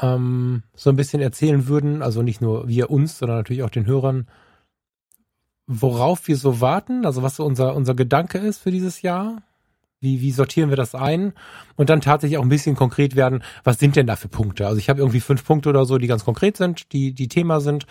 ähm, 0.00 0.62
so 0.74 0.88
ein 0.88 0.96
bisschen 0.96 1.20
erzählen 1.20 1.68
würden, 1.68 2.02
also 2.02 2.22
nicht 2.22 2.40
nur 2.40 2.66
wir 2.66 2.90
uns, 2.90 3.18
sondern 3.18 3.36
natürlich 3.36 3.62
auch 3.62 3.70
den 3.70 3.86
Hörern, 3.86 4.26
worauf 5.66 6.26
wir 6.28 6.36
so 6.36 6.62
warten, 6.62 7.04
also 7.04 7.22
was 7.22 7.36
so 7.36 7.44
unser, 7.44 7.76
unser 7.76 7.94
Gedanke 7.94 8.38
ist 8.38 8.58
für 8.58 8.70
dieses 8.70 9.02
Jahr. 9.02 9.42
Wie, 10.02 10.22
wie 10.22 10.30
sortieren 10.30 10.70
wir 10.70 10.78
das 10.78 10.94
ein? 10.94 11.34
Und 11.76 11.90
dann 11.90 12.00
tatsächlich 12.00 12.38
auch 12.38 12.42
ein 12.42 12.48
bisschen 12.48 12.74
konkret 12.74 13.16
werden, 13.16 13.42
was 13.64 13.78
sind 13.78 13.96
denn 13.96 14.06
da 14.06 14.16
für 14.16 14.28
Punkte? 14.28 14.66
Also 14.66 14.78
ich 14.78 14.88
habe 14.88 15.00
irgendwie 15.00 15.20
fünf 15.20 15.44
Punkte 15.44 15.68
oder 15.68 15.84
so, 15.84 15.98
die 15.98 16.06
ganz 16.06 16.24
konkret 16.24 16.56
sind, 16.56 16.90
die, 16.94 17.12
die 17.12 17.28
Thema 17.28 17.60
sind, 17.60 17.84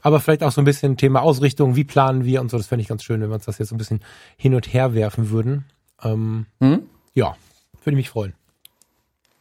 aber 0.00 0.20
vielleicht 0.20 0.44
auch 0.44 0.52
so 0.52 0.60
ein 0.60 0.64
bisschen 0.64 0.96
Thema 0.96 1.22
Ausrichtung, 1.22 1.74
wie 1.74 1.82
planen 1.82 2.24
wir 2.24 2.40
und 2.40 2.52
so. 2.52 2.56
Das 2.56 2.68
fände 2.68 2.82
ich 2.82 2.88
ganz 2.88 3.02
schön, 3.02 3.20
wenn 3.20 3.30
wir 3.30 3.34
uns 3.34 3.46
das 3.46 3.58
jetzt 3.58 3.70
so 3.70 3.74
ein 3.74 3.78
bisschen 3.78 3.98
hin 4.36 4.54
und 4.54 4.72
her 4.72 4.94
werfen 4.94 5.30
würden. 5.30 5.64
Ähm, 6.04 6.46
mhm. 6.60 6.82
Ja, 7.14 7.34
würde 7.82 7.96
mich 7.96 8.10
freuen. 8.10 8.34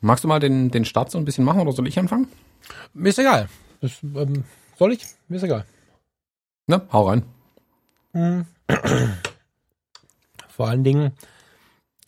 Magst 0.06 0.24
du 0.24 0.28
mal 0.28 0.40
den, 0.40 0.70
den 0.70 0.86
Start 0.86 1.10
so 1.10 1.18
ein 1.18 1.26
bisschen 1.26 1.44
machen 1.44 1.62
oder 1.62 1.72
soll 1.72 1.88
ich 1.88 1.98
anfangen? 1.98 2.28
Mir 2.94 3.10
ist 3.10 3.18
egal. 3.18 3.50
Das, 3.82 3.92
ähm, 4.04 4.44
soll 4.78 4.94
ich? 4.94 5.04
Mir 5.28 5.38
ist 5.38 5.44
egal. 5.44 5.66
Na, 6.68 6.84
hau 6.94 7.10
rein. 7.10 7.24
Hm. 8.14 8.46
Vor 10.48 10.68
allen 10.68 10.84
Dingen, 10.84 11.14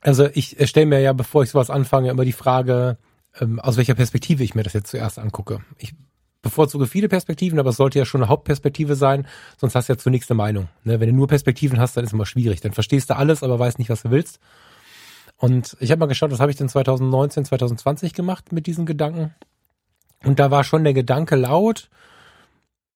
also 0.02 0.30
ich 0.32 0.58
stelle 0.70 0.86
mir 0.86 1.00
ja, 1.00 1.12
bevor 1.14 1.42
ich 1.42 1.50
sowas 1.50 1.72
anfange, 1.72 2.12
immer 2.12 2.24
die 2.24 2.34
Frage, 2.34 2.98
ähm, 3.42 3.60
aus 3.60 3.78
welcher 3.78 3.96
Perspektive 3.96 4.44
ich 4.44 4.54
mir 4.54 4.62
das 4.62 4.74
jetzt 4.74 4.92
zuerst 4.92 5.18
angucke. 5.18 5.62
Ich 5.80 5.96
bevorzuge 6.44 6.86
viele 6.86 7.10
Perspektiven, 7.10 7.58
aber 7.58 7.72
es 7.72 7.78
sollte 7.78 7.98
ja 7.98 8.06
schon 8.06 8.22
eine 8.22 8.30
Hauptperspektive 8.30 8.96
sein, 8.96 9.26
sonst 9.58 9.74
hast 9.74 9.90
du 9.90 9.94
ja 9.94 9.98
zunächst 9.98 10.30
eine 10.30 10.38
Meinung. 10.38 10.70
Ne? 10.84 11.00
Wenn 11.00 11.10
du 11.10 11.16
nur 11.16 11.28
Perspektiven 11.28 11.80
hast, 11.80 11.98
dann 11.98 12.04
ist 12.04 12.12
es 12.12 12.14
immer 12.14 12.28
schwierig. 12.28 12.62
Dann 12.62 12.74
verstehst 12.74 13.10
du 13.10 13.16
alles, 13.16 13.42
aber 13.42 13.58
weißt 13.58 13.80
nicht, 13.80 13.90
was 13.90 14.04
du 14.04 14.12
willst. 14.12 14.40
Und 15.38 15.78
ich 15.80 15.92
habe 15.92 16.00
mal 16.00 16.08
geschaut, 16.08 16.32
was 16.32 16.40
habe 16.40 16.52
ich 16.52 16.58
denn 16.58 16.70
2019, 16.70 17.46
2020 17.46 18.14
gemacht 18.14 18.52
mit 18.52 18.66
diesen 18.66 18.86
Gedanken. 18.86 19.36
Und 20.24 20.40
da 20.40 20.50
war 20.50 20.64
schon 20.64 20.84
der 20.84 20.94
Gedanke 20.94 21.36
laut, 21.36 21.90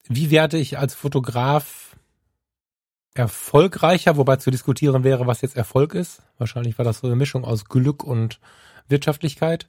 wie 0.08 0.32
werde 0.32 0.58
ich 0.58 0.80
als 0.80 0.96
Fotograf 0.96 1.96
erfolgreicher, 3.14 4.18
wobei 4.18 4.38
zu 4.38 4.52
diskutieren 4.52 5.04
wäre, 5.04 5.28
was 5.28 5.42
jetzt 5.42 5.56
Erfolg 5.56 5.94
ist. 5.94 6.24
Wahrscheinlich 6.38 6.78
war 6.78 6.86
das 6.86 7.00
so 7.00 7.08
eine 7.08 7.16
Mischung 7.16 7.46
aus 7.46 7.66
Glück 7.66 8.04
und 8.04 8.40
Wirtschaftlichkeit. 8.88 9.68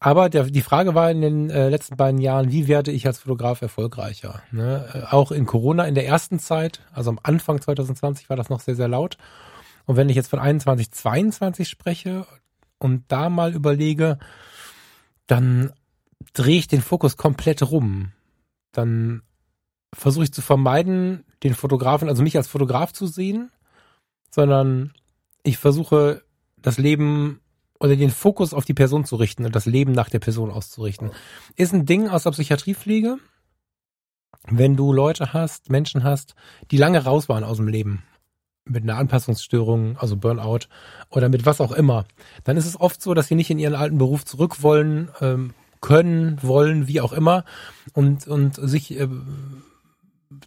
Aber 0.00 0.28
der, 0.28 0.44
die 0.44 0.60
Frage 0.60 0.94
war 0.94 1.10
in 1.10 1.22
den 1.22 1.50
äh, 1.50 1.68
letzten 1.68 1.96
beiden 1.96 2.20
Jahren, 2.20 2.50
wie 2.52 2.68
werde 2.68 2.90
ich 2.90 3.06
als 3.06 3.20
Fotograf 3.20 3.62
erfolgreicher? 3.62 4.42
Ne? 4.50 4.86
Äh, 4.92 5.14
auch 5.14 5.32
in 5.32 5.46
Corona 5.46 5.84
in 5.84 5.94
der 5.94 6.06
ersten 6.06 6.38
Zeit, 6.38 6.80
also 6.92 7.10
am 7.10 7.20
Anfang 7.22 7.60
2020 7.60 8.28
war 8.28 8.36
das 8.36 8.50
noch 8.50 8.60
sehr, 8.60 8.74
sehr 8.74 8.88
laut. 8.88 9.16
Und 9.86 9.96
wenn 9.96 10.08
ich 10.08 10.16
jetzt 10.16 10.28
von 10.28 10.38
21, 10.38 10.90
22 10.90 11.68
spreche 11.68 12.26
und 12.78 13.04
da 13.08 13.28
mal 13.28 13.54
überlege, 13.54 14.18
dann 15.26 15.72
drehe 16.32 16.58
ich 16.58 16.68
den 16.68 16.82
Fokus 16.82 17.16
komplett 17.16 17.62
rum. 17.62 18.12
Dann 18.72 19.22
versuche 19.94 20.24
ich 20.24 20.32
zu 20.32 20.42
vermeiden, 20.42 21.24
den 21.42 21.54
Fotografen, 21.54 22.08
also 22.08 22.22
mich 22.22 22.36
als 22.36 22.48
Fotograf 22.48 22.92
zu 22.92 23.06
sehen, 23.06 23.50
sondern 24.30 24.92
ich 25.42 25.58
versuche 25.58 26.22
das 26.56 26.78
Leben 26.78 27.40
oder 27.78 27.96
den 27.96 28.10
Fokus 28.10 28.54
auf 28.54 28.64
die 28.64 28.74
Person 28.74 29.04
zu 29.04 29.16
richten 29.16 29.44
und 29.44 29.54
das 29.54 29.66
Leben 29.66 29.92
nach 29.92 30.08
der 30.08 30.18
Person 30.18 30.50
auszurichten. 30.50 31.10
Ist 31.54 31.74
ein 31.74 31.86
Ding 31.86 32.08
aus 32.08 32.22
der 32.22 32.30
Psychiatriepflege, 32.30 33.18
wenn 34.48 34.76
du 34.76 34.92
Leute 34.92 35.32
hast, 35.32 35.70
Menschen 35.70 36.02
hast, 36.02 36.34
die 36.70 36.76
lange 36.76 37.04
raus 37.04 37.28
waren 37.28 37.44
aus 37.44 37.58
dem 37.58 37.68
Leben 37.68 38.02
mit 38.64 38.82
einer 38.82 38.96
Anpassungsstörung, 38.96 39.96
also 39.98 40.16
Burnout 40.16 40.66
oder 41.10 41.28
mit 41.28 41.44
was 41.44 41.60
auch 41.60 41.72
immer, 41.72 42.06
dann 42.44 42.56
ist 42.56 42.66
es 42.66 42.80
oft 42.80 43.02
so, 43.02 43.14
dass 43.14 43.28
sie 43.28 43.34
nicht 43.34 43.50
in 43.50 43.58
ihren 43.58 43.74
alten 43.74 43.98
Beruf 43.98 44.24
zurück 44.24 44.62
wollen, 44.62 45.10
ähm, 45.20 45.52
können, 45.80 46.38
wollen, 46.42 46.88
wie 46.88 47.02
auch 47.02 47.12
immer 47.12 47.44
und, 47.92 48.26
und 48.26 48.54
sich 48.54 48.98
äh, 48.98 49.06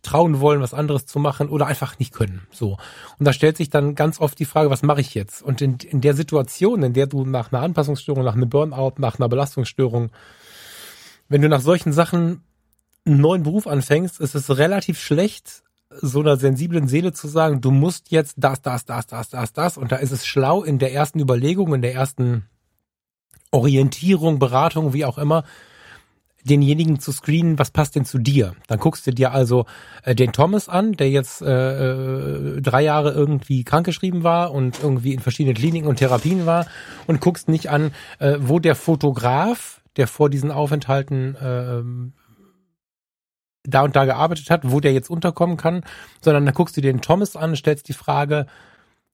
trauen 0.01 0.39
wollen, 0.39 0.61
was 0.61 0.73
anderes 0.73 1.05
zu 1.05 1.19
machen 1.19 1.49
oder 1.49 1.67
einfach 1.67 1.99
nicht 1.99 2.13
können. 2.13 2.47
So. 2.51 2.77
Und 3.19 3.25
da 3.25 3.33
stellt 3.33 3.57
sich 3.57 3.69
dann 3.69 3.93
ganz 3.93 4.19
oft 4.19 4.39
die 4.39 4.45
Frage, 4.45 4.71
was 4.71 4.81
mache 4.81 5.01
ich 5.01 5.13
jetzt? 5.13 5.43
Und 5.43 5.61
in, 5.61 5.77
in 5.77 6.01
der 6.01 6.15
Situation, 6.15 6.81
in 6.81 6.93
der 6.93 7.05
du 7.05 7.23
nach 7.23 7.51
einer 7.51 7.61
Anpassungsstörung, 7.61 8.23
nach 8.23 8.33
einem 8.33 8.49
Burnout, 8.49 8.93
nach 8.97 9.19
einer 9.19 9.29
Belastungsstörung, 9.29 10.09
wenn 11.29 11.41
du 11.41 11.49
nach 11.49 11.61
solchen 11.61 11.93
Sachen 11.93 12.41
einen 13.05 13.21
neuen 13.21 13.43
Beruf 13.43 13.67
anfängst, 13.67 14.19
ist 14.19 14.35
es 14.35 14.57
relativ 14.57 14.99
schlecht, 14.99 15.63
so 15.89 16.19
einer 16.19 16.37
sensiblen 16.37 16.87
Seele 16.87 17.13
zu 17.13 17.27
sagen, 17.27 17.61
du 17.61 17.71
musst 17.71 18.11
jetzt 18.11 18.35
das, 18.37 18.61
das, 18.61 18.85
das, 18.85 19.07
das, 19.07 19.29
das, 19.29 19.53
das. 19.53 19.77
Und 19.77 19.91
da 19.91 19.97
ist 19.97 20.11
es 20.11 20.25
schlau, 20.25 20.63
in 20.63 20.79
der 20.79 20.93
ersten 20.93 21.19
Überlegung, 21.19 21.73
in 21.73 21.81
der 21.81 21.93
ersten 21.93 22.45
Orientierung, 23.51 24.39
Beratung, 24.39 24.93
wie 24.93 25.05
auch 25.05 25.17
immer, 25.17 25.43
denjenigen 26.43 26.99
zu 26.99 27.11
screenen, 27.11 27.59
was 27.59 27.71
passt 27.71 27.95
denn 27.95 28.05
zu 28.05 28.17
dir? 28.17 28.55
Dann 28.67 28.79
guckst 28.79 29.05
du 29.05 29.11
dir 29.11 29.31
also 29.31 29.65
äh, 30.03 30.15
den 30.15 30.31
Thomas 30.31 30.69
an, 30.69 30.93
der 30.93 31.09
jetzt 31.09 31.41
äh, 31.41 31.45
äh, 31.47 32.61
drei 32.61 32.83
Jahre 32.83 33.11
irgendwie 33.11 33.63
krankgeschrieben 33.63 34.23
war 34.23 34.51
und 34.51 34.81
irgendwie 34.81 35.13
in 35.13 35.19
verschiedenen 35.19 35.55
Kliniken 35.55 35.87
und 35.87 35.97
Therapien 35.97 36.45
war 36.45 36.65
und 37.05 37.21
guckst 37.21 37.49
nicht 37.49 37.69
an, 37.69 37.91
äh, 38.19 38.37
wo 38.39 38.59
der 38.59 38.75
Fotograf, 38.75 39.81
der 39.97 40.07
vor 40.07 40.29
diesen 40.29 40.51
Aufenthalten 40.51 41.35
äh, 41.35 42.26
da 43.67 43.81
und 43.81 43.95
da 43.95 44.05
gearbeitet 44.05 44.49
hat, 44.49 44.61
wo 44.63 44.79
der 44.79 44.93
jetzt 44.93 45.09
unterkommen 45.09 45.57
kann, 45.57 45.83
sondern 46.21 46.45
dann 46.45 46.55
guckst 46.55 46.75
du 46.77 46.81
dir 46.81 46.91
den 46.91 47.01
Thomas 47.01 47.35
an, 47.35 47.55
stellst 47.55 47.87
die 47.87 47.93
Frage, 47.93 48.47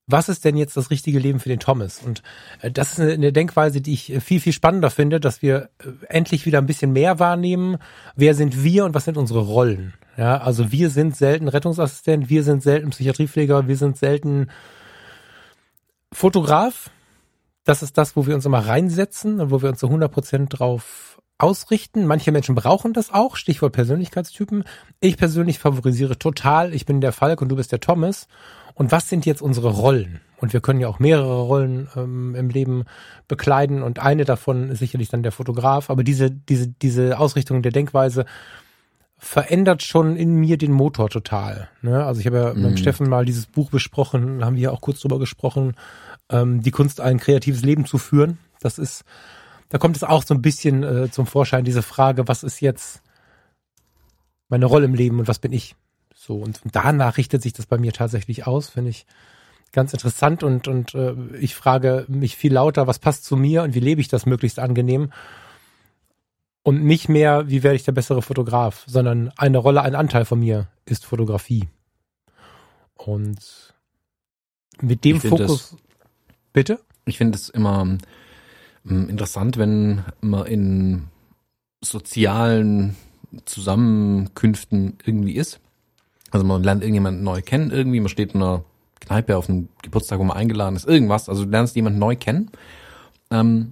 was 0.06 0.28
ist 0.28 0.44
denn 0.44 0.58
jetzt 0.58 0.76
das 0.76 0.90
richtige 0.90 1.20
Leben 1.20 1.40
für 1.40 1.50
den 1.50 1.60
Thomas? 1.60 2.02
Und 2.04 2.24
äh, 2.62 2.72
das 2.72 2.94
ist 2.94 3.00
eine, 3.00 3.32
Denkweise, 3.32 3.82
die 3.82 3.94
ich 3.94 4.12
äh, 4.12 4.20
viel, 4.20 4.40
viel 4.40 4.54
spannender 4.54 4.90
finde, 4.90 5.20
dass 5.20 5.42
wir 5.42 5.70
äh, 5.80 6.06
endlich 6.10 6.46
wieder 6.46 6.60
ein 6.60 6.66
bisschen 6.66 6.92
mehr 6.92 7.20
wahrnehmen. 7.20 7.78
Wer 8.16 8.36
sind 8.36 8.64
wir 8.64 8.86
und 8.86 8.94
was 8.94 9.06
sind 9.06 9.18
unsere 9.18 9.40
Rollen? 9.40 9.94
Ja, 10.18 10.38
also 10.38 10.72
wir 10.72 10.90
sind 10.90 11.16
selten 11.16 11.48
Rettungsassistent, 11.48 12.30
wir 12.30 12.44
sind 12.44 12.62
selten 12.62 12.90
Psychiatriepfleger, 12.90 13.68
wir 13.68 13.78
sind 13.78 13.98
selten 13.98 14.50
Fotograf. 16.12 16.92
Das 17.64 17.82
ist 17.82 17.98
das, 17.98 18.16
wo 18.16 18.28
wir 18.28 18.36
uns 18.36 18.46
immer 18.46 18.60
reinsetzen 18.60 19.40
und 19.40 19.52
wo 19.52 19.62
wir 19.62 19.70
uns 19.70 19.80
zu 19.80 19.88
100 19.88 20.12
Prozent 20.12 20.60
drauf 20.60 21.22
ausrichten. 21.44 22.06
Manche 22.08 22.32
Menschen 22.32 22.56
brauchen 22.56 22.94
das 22.94 23.12
auch, 23.12 23.36
Stichwort 23.36 23.74
Persönlichkeitstypen. 23.74 24.64
Ich 25.02 25.18
persönlich 25.18 25.60
favorisiere 25.60 26.18
total, 26.18 26.74
ich 26.74 26.86
bin 26.86 27.02
der 27.02 27.12
Falk 27.12 27.42
und 27.42 27.50
du 27.50 27.58
bist 27.58 27.72
der 27.72 27.82
Thomas. 27.82 28.28
Und 28.74 28.92
was 28.92 29.10
sind 29.10 29.26
jetzt 29.26 29.42
unsere 29.42 29.70
Rollen? 29.70 30.22
Und 30.38 30.54
wir 30.54 30.62
können 30.62 30.80
ja 30.80 30.88
auch 30.88 31.00
mehrere 31.00 31.42
Rollen 31.42 31.90
ähm, 31.96 32.34
im 32.36 32.50
Leben 32.50 32.86
bekleiden 33.28 33.84
und 33.84 34.00
eine 34.00 34.26
davon 34.26 34.70
ist 34.70 34.80
sicherlich 34.80 35.10
dann 35.10 35.22
der 35.22 35.32
Fotograf. 35.32 35.90
Aber 35.90 36.04
diese, 36.04 36.32
diese, 36.32 36.68
diese 36.70 37.20
Ausrichtung 37.20 37.62
der 37.62 37.72
Denkweise 37.72 38.26
verändert 39.18 39.84
schon 39.84 40.16
in 40.16 40.36
mir 40.36 40.58
den 40.58 40.72
Motor 40.72 41.10
total. 41.10 41.70
Ne? 41.82 42.04
Also 42.06 42.20
ich 42.20 42.26
habe 42.26 42.38
ja 42.38 42.54
mhm. 42.54 42.62
mit 42.62 42.80
Steffen 42.80 43.08
mal 43.08 43.26
dieses 43.26 43.46
Buch 43.46 43.70
besprochen, 43.70 44.44
haben 44.44 44.56
wir 44.56 44.64
ja 44.64 44.72
auch 44.72 44.82
kurz 44.82 45.02
drüber 45.02 45.20
gesprochen, 45.20 45.76
ähm, 46.30 46.62
die 46.62 46.72
Kunst, 46.72 47.00
ein 47.00 47.20
kreatives 47.20 47.64
Leben 47.64 47.86
zu 47.86 47.98
führen. 47.98 48.38
Das 48.60 48.78
ist, 48.80 49.04
da 49.74 49.80
kommt 49.80 49.98
es 49.98 50.04
auch 50.04 50.22
so 50.22 50.36
ein 50.36 50.42
bisschen 50.44 50.84
äh, 50.84 51.10
zum 51.10 51.26
Vorschein, 51.26 51.66
diese 51.66 51.82
Frage, 51.82 52.28
was 52.28 52.44
ist 52.44 52.62
jetzt 52.62 53.02
meine 54.48 54.68
Rolle 54.68 54.86
im 54.86 54.94
Leben 54.94 55.18
und 55.18 55.28
was 55.28 55.40
bin 55.40 55.52
ich? 55.52 55.76
So, 56.14 56.36
und 56.36 56.62
danach 56.72 57.18
richtet 57.18 57.42
sich 57.42 57.54
das 57.54 57.66
bei 57.66 57.80
mir 57.80 57.92
tatsächlich 57.92 58.46
aus, 58.46 58.70
finde 58.70 58.92
ich 58.92 59.08
ganz 59.72 59.92
interessant 59.92 60.44
und, 60.44 60.68
und 60.68 60.94
äh, 60.94 61.16
ich 61.40 61.56
frage 61.56 62.06
mich 62.08 62.38
viel 62.38 62.54
lauter, 62.54 62.86
was 62.86 63.00
passt 63.00 63.26
zu 63.26 63.36
mir 63.36 63.64
und 63.64 63.74
wie 63.74 63.80
lebe 63.80 64.00
ich 64.00 64.08
das 64.10 64.28
möglichst 64.28 64.60
angenehm? 64.60 65.12
Und 66.62 66.84
nicht 66.84 67.10
mehr, 67.10 67.50
wie 67.50 67.64
werde 67.64 67.76
ich 67.76 67.84
der 67.84 67.94
bessere 67.94 68.22
Fotograf, 68.22 68.84
sondern 68.86 69.32
eine 69.38 69.58
Rolle, 69.58 69.82
ein 69.82 69.96
Anteil 69.96 70.26
von 70.26 70.40
mir 70.40 70.68
ist 70.86 71.04
Fotografie. 71.04 71.68
Und 72.94 73.74
mit 74.82 75.04
dem 75.04 75.20
Fokus. 75.20 75.72
Das, 75.72 75.78
bitte? 76.54 76.80
Ich 77.06 77.18
finde 77.18 77.40
es 77.40 77.50
immer 77.50 77.98
interessant, 78.86 79.58
wenn 79.58 80.04
man 80.22 80.46
in 80.46 81.04
sozialen 81.82 82.96
Zusammenkünften 83.46 84.98
irgendwie 85.06 85.34
ist 85.34 85.60
also 86.34 86.46
man 86.46 86.64
lernt 86.64 86.82
irgendjemanden 86.82 87.24
neu 87.24 87.42
kennen 87.42 87.72
irgendwie, 87.72 88.00
man 88.00 88.10
steht 88.10 88.34
in 88.34 88.42
einer 88.42 88.66
Kneipe 89.00 89.38
auf 89.38 89.48
einem 89.48 89.70
Geburtstag, 89.84 90.20
wo 90.20 90.24
man 90.24 90.36
eingeladen 90.36 90.76
ist, 90.76 90.88
irgendwas, 90.88 91.30
also 91.30 91.46
du 91.46 91.52
lernst 91.52 91.76
jemanden 91.76 92.00
neu 92.00 92.16
kennen, 92.16 92.50
ähm, 93.30 93.72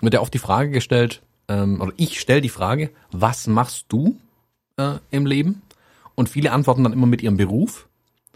wird 0.00 0.14
ja 0.14 0.20
oft 0.20 0.34
die 0.34 0.38
Frage 0.38 0.70
gestellt, 0.70 1.22
ähm, 1.48 1.80
oder 1.80 1.92
ich 1.96 2.20
stelle 2.20 2.40
die 2.40 2.48
Frage, 2.48 2.90
was 3.12 3.46
machst 3.46 3.86
du 3.88 4.18
äh, 4.76 4.94
im 5.10 5.24
Leben? 5.24 5.62
Und 6.16 6.28
viele 6.28 6.52
antworten 6.52 6.82
dann 6.82 6.92
immer 6.92 7.06
mit 7.06 7.22
ihrem 7.22 7.36
Beruf. 7.36 7.88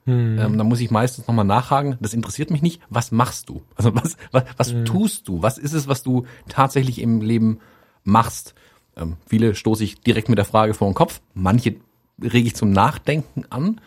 Hm. 0.07 0.39
Ähm, 0.39 0.59
da 0.59 0.65
muss 0.65 0.81
ich 0.81 0.91
meistens 0.91 1.27
nochmal 1.27 1.47
nachhaken, 1.47 1.97
das 2.01 2.13
interessiert 2.13 2.51
mich 2.51 2.63
nicht, 2.63 2.83
was 2.91 3.11
machst 3.11 3.49
du? 3.49 3.63
Also 3.75 3.95
was, 3.95 4.17
was, 4.33 4.45
was 4.57 4.73
hm. 4.73 4.85
tust 4.85 5.29
du? 5.29 5.43
Was 5.43 5.59
ist 5.59 5.73
es, 5.73 5.89
was 5.89 6.03
du 6.03 6.27
tatsächlich 6.49 7.01
im 7.01 7.21
Leben 7.21 7.61
machst? 8.03 8.55
Ähm, 8.97 9.17
viele 9.27 9.55
stoße 9.55 9.83
ich 9.83 10.01
direkt 10.01 10.29
mit 10.29 10.39
der 10.39 10.45
Frage 10.45 10.75
vor 10.75 10.89
den 10.89 10.95
Kopf, 10.95 11.21
manche 11.33 11.77
rege 12.23 12.47
ich 12.47 12.55
zum 12.55 12.71
Nachdenken 12.71 13.45
an, 13.51 13.81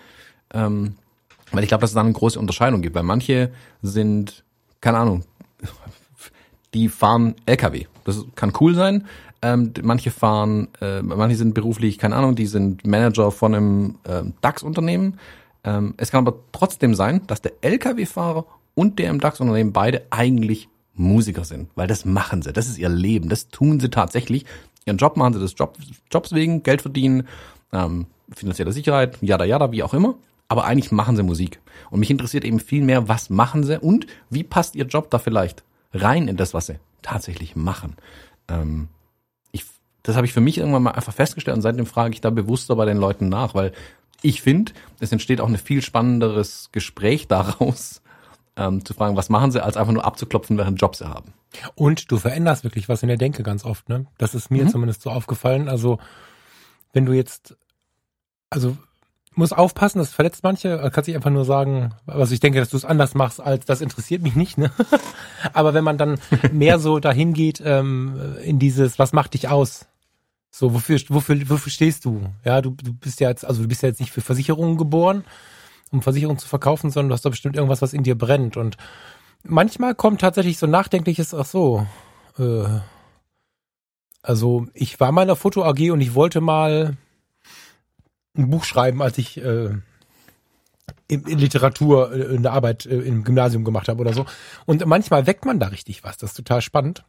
ähm, 0.54 0.96
weil 1.52 1.64
ich 1.64 1.70
glaube, 1.70 1.82
dass 1.82 1.92
es 1.92 1.96
da 1.96 2.02
eine 2.02 2.12
große 2.12 2.40
Unterscheidung 2.40 2.82
gibt, 2.82 2.96
weil 2.96 3.04
manche 3.04 3.52
sind, 3.82 4.44
keine 4.82 4.98
Ahnung, 4.98 5.24
die 6.74 6.90
fahren 6.90 7.36
LKW. 7.46 7.86
Das 8.04 8.26
kann 8.36 8.54
cool 8.60 8.76
sein. 8.76 9.06
Ähm, 9.42 9.72
manche 9.84 10.12
fahren, 10.12 10.68
äh, 10.82 11.02
manche 11.02 11.38
sind 11.38 11.54
beruflich, 11.54 12.00
keine 12.00 12.16
Ahnung, 12.16 12.36
die 12.36 12.48
sind 12.48 12.86
Manager 12.88 13.32
von 13.32 13.54
einem 13.54 13.96
äh, 14.04 14.24
DAX-Unternehmen. 14.42 15.20
Ähm, 15.68 15.96
es 15.98 16.12
kann 16.12 16.26
aber 16.26 16.40
trotzdem 16.54 16.96
sein, 16.96 17.28
dass 17.28 17.42
der 17.42 17.52
LKW-Fahrer 17.60 18.46
und 18.74 19.00
der 19.00 19.10
im 19.10 19.20
DAX-Unternehmen 19.20 19.74
beide 19.74 20.04
eigentlich 20.12 20.70
Musiker 20.94 21.44
sind, 21.44 21.70
weil 21.76 21.88
das 21.88 22.06
machen 22.06 22.42
sie, 22.42 22.54
das 22.54 22.70
ist 22.70 22.78
ihr 22.78 22.88
Leben, 22.90 23.28
das 23.28 23.50
tun 23.50 23.82
sie 23.82 23.90
tatsächlich. 23.90 24.46
Ihren 24.86 24.98
Job 24.98 25.18
machen 25.18 25.34
sie 25.34 25.40
des 25.40 25.56
Job, 25.58 25.78
Jobs 26.10 26.32
wegen, 26.32 26.64
Geld 26.64 26.82
verdienen, 26.82 27.28
ähm, 27.74 28.08
finanzielle 28.34 28.72
Sicherheit, 28.72 29.18
jada 29.22 29.44
jada, 29.44 29.74
wie 29.74 29.84
auch 29.84 29.94
immer. 29.94 30.16
Aber 30.48 30.64
eigentlich 30.64 30.94
machen 30.94 31.18
sie 31.18 31.24
Musik. 31.24 31.60
Und 31.90 32.00
mich 32.00 32.10
interessiert 32.10 32.46
eben 32.46 32.62
viel 32.62 32.82
mehr, 32.82 33.10
was 33.10 33.30
machen 33.30 33.66
sie 33.66 33.78
und 33.78 34.08
wie 34.30 34.46
passt 34.46 34.78
ihr 34.78 34.86
Job 34.86 35.12
da 35.12 35.20
vielleicht 35.20 35.66
rein 35.92 36.30
in 36.30 36.38
das, 36.38 36.54
was 36.54 36.68
sie 36.68 36.80
tatsächlich 37.02 37.58
machen. 37.58 37.98
Ähm, 38.48 38.88
ich, 39.52 39.66
das 40.04 40.16
habe 40.16 40.26
ich 40.26 40.32
für 40.32 40.40
mich 40.40 40.58
irgendwann 40.58 40.84
mal 40.84 40.92
einfach 40.92 41.14
festgestellt 41.14 41.58
und 41.58 41.62
seitdem 41.62 41.86
frage 41.86 42.14
ich 42.14 42.22
da 42.22 42.30
bewusster 42.30 42.78
bei 42.78 42.86
den 42.86 42.98
Leuten 42.98 43.28
nach, 43.28 43.54
weil 43.54 43.74
ich 44.28 44.42
finde, 44.42 44.74
es 45.00 45.12
entsteht 45.12 45.40
auch 45.40 45.48
ein 45.48 45.58
viel 45.58 45.82
spannenderes 45.82 46.70
Gespräch 46.72 47.28
daraus, 47.30 48.02
ähm, 48.58 48.84
zu 48.84 48.94
fragen, 48.94 49.16
was 49.16 49.30
machen 49.30 49.52
sie, 49.52 49.64
als 49.64 49.78
einfach 49.78 49.94
nur 49.94 50.06
abzuklopfen, 50.06 50.58
welchen 50.58 50.76
Job 50.76 50.96
sie 50.96 51.08
haben. 51.08 51.34
Und 51.76 52.12
du 52.12 52.18
veränderst 52.18 52.64
wirklich 52.64 52.90
was 52.90 53.04
in 53.04 53.08
der 53.08 53.18
Denke 53.18 53.44
ganz 53.44 53.64
oft, 53.64 53.88
ne? 53.88 54.08
Das 54.18 54.36
ist 54.36 54.52
mir 54.52 54.66
mhm. 54.66 54.70
zumindest 54.70 55.02
so 55.02 55.12
aufgefallen. 55.12 55.70
Also 55.70 56.00
wenn 56.92 57.06
du 57.06 57.14
jetzt, 57.14 57.56
also 58.50 58.78
muss 59.34 59.54
aufpassen, 59.54 60.00
das 60.00 60.12
verletzt 60.12 60.44
manche, 60.44 60.78
kannst 60.92 61.06
sich 61.06 61.16
einfach 61.16 61.30
nur 61.30 61.46
sagen, 61.46 61.94
also 62.08 62.34
ich 62.34 62.40
denke, 62.40 62.60
dass 62.60 62.70
du 62.70 62.78
es 62.78 62.86
anders 62.86 63.14
machst, 63.14 63.40
als 63.40 63.66
das 63.66 63.82
interessiert 63.82 64.24
mich 64.24 64.36
nicht, 64.36 64.58
ne? 64.58 64.72
Aber 65.54 65.74
wenn 65.74 65.84
man 65.84 65.98
dann 65.98 66.20
mehr 66.52 66.80
so 66.80 67.00
dahin 67.00 67.34
geht, 67.34 67.62
ähm, 67.64 68.20
in 68.44 68.60
dieses, 68.60 68.98
was 68.98 69.14
macht 69.14 69.36
dich 69.36 69.48
aus? 69.48 69.86
So, 70.58 70.74
wofür, 70.74 71.00
wofür, 71.10 71.50
wofür 71.50 71.72
stehst 71.72 72.04
du? 72.04 72.34
Ja, 72.44 72.62
du, 72.64 72.72
du 72.72 72.92
bist 72.92 73.20
ja 73.20 73.30
jetzt, 73.30 73.46
also 73.46 73.62
du 73.62 73.68
bist 73.68 73.84
ja 73.84 73.90
jetzt 73.90 74.00
nicht 74.00 74.12
für 74.12 74.22
Versicherungen 74.22 74.76
geboren, 74.76 75.24
um 75.92 76.02
Versicherungen 76.02 76.40
zu 76.40 76.48
verkaufen, 76.48 76.90
sondern 76.90 77.10
du 77.10 77.14
hast 77.14 77.26
da 77.26 77.30
bestimmt 77.30 77.56
irgendwas, 77.56 77.84
was 77.84 77.94
in 77.94 78.02
dir 78.02 78.18
brennt. 78.18 78.58
Und 78.58 78.76
manchmal 79.44 79.94
kommt 79.94 80.20
tatsächlich 80.20 80.58
so 80.58 80.66
nachdenkliches, 80.66 81.36
ach 81.36 81.46
so, 81.46 81.86
äh, 82.40 82.80
also 84.24 84.66
ich 84.74 85.00
war 85.00 85.12
mal 85.12 85.22
in 85.22 85.28
der 85.28 85.36
Foto 85.36 85.64
AG 85.64 85.92
und 85.92 86.02
ich 86.02 86.16
wollte 86.16 86.42
mal 86.42 86.98
ein 88.36 88.50
Buch 88.50 88.64
schreiben, 88.64 89.04
als 89.04 89.20
ich 89.20 89.38
äh, 89.38 89.76
in, 91.08 91.24
in 91.28 91.38
Literatur 91.38 92.12
äh, 92.12 92.36
eine 92.36 92.50
Arbeit 92.50 92.88
äh, 92.88 92.98
im 92.98 93.24
Gymnasium 93.24 93.64
gemacht 93.64 93.90
habe 93.90 94.02
oder 94.02 94.14
so. 94.14 94.26
Und 94.66 94.84
manchmal 94.88 95.28
weckt 95.28 95.46
man 95.46 95.60
da 95.60 95.68
richtig 95.68 96.04
was. 96.04 96.18
Das 96.18 96.32
ist 96.32 96.38
total 96.38 96.64
spannend. 96.64 97.04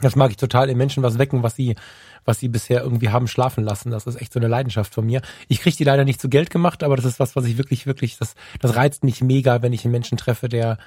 Das 0.00 0.16
mag 0.16 0.30
ich 0.30 0.36
total 0.36 0.70
in 0.70 0.78
Menschen 0.78 1.02
was 1.02 1.18
wecken, 1.18 1.42
was 1.42 1.56
sie, 1.56 1.76
was 2.24 2.40
sie 2.40 2.48
bisher 2.48 2.82
irgendwie 2.82 3.10
haben 3.10 3.28
schlafen 3.28 3.64
lassen. 3.64 3.90
Das 3.90 4.06
ist 4.06 4.20
echt 4.20 4.32
so 4.32 4.40
eine 4.40 4.48
Leidenschaft 4.48 4.94
von 4.94 5.06
mir. 5.06 5.22
Ich 5.48 5.60
kriege 5.60 5.76
die 5.76 5.84
leider 5.84 6.04
nicht 6.04 6.20
zu 6.20 6.28
Geld 6.28 6.50
gemacht, 6.50 6.82
aber 6.82 6.96
das 6.96 7.04
ist 7.04 7.20
was, 7.20 7.36
was 7.36 7.44
ich 7.44 7.58
wirklich, 7.58 7.86
wirklich, 7.86 8.18
das, 8.18 8.34
das 8.60 8.76
reizt 8.76 9.04
mich 9.04 9.22
mega, 9.22 9.62
wenn 9.62 9.72
ich 9.72 9.84
einen 9.84 9.92
Menschen 9.92 10.18
treffe, 10.18 10.48
der 10.48 10.78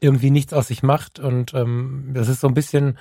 irgendwie 0.00 0.30
nichts 0.30 0.52
aus 0.52 0.68
sich 0.68 0.82
macht. 0.82 1.18
Und 1.18 1.54
ähm, 1.54 2.10
das 2.14 2.28
ist 2.28 2.40
so 2.40 2.48
ein 2.48 2.54
bisschen, 2.54 2.98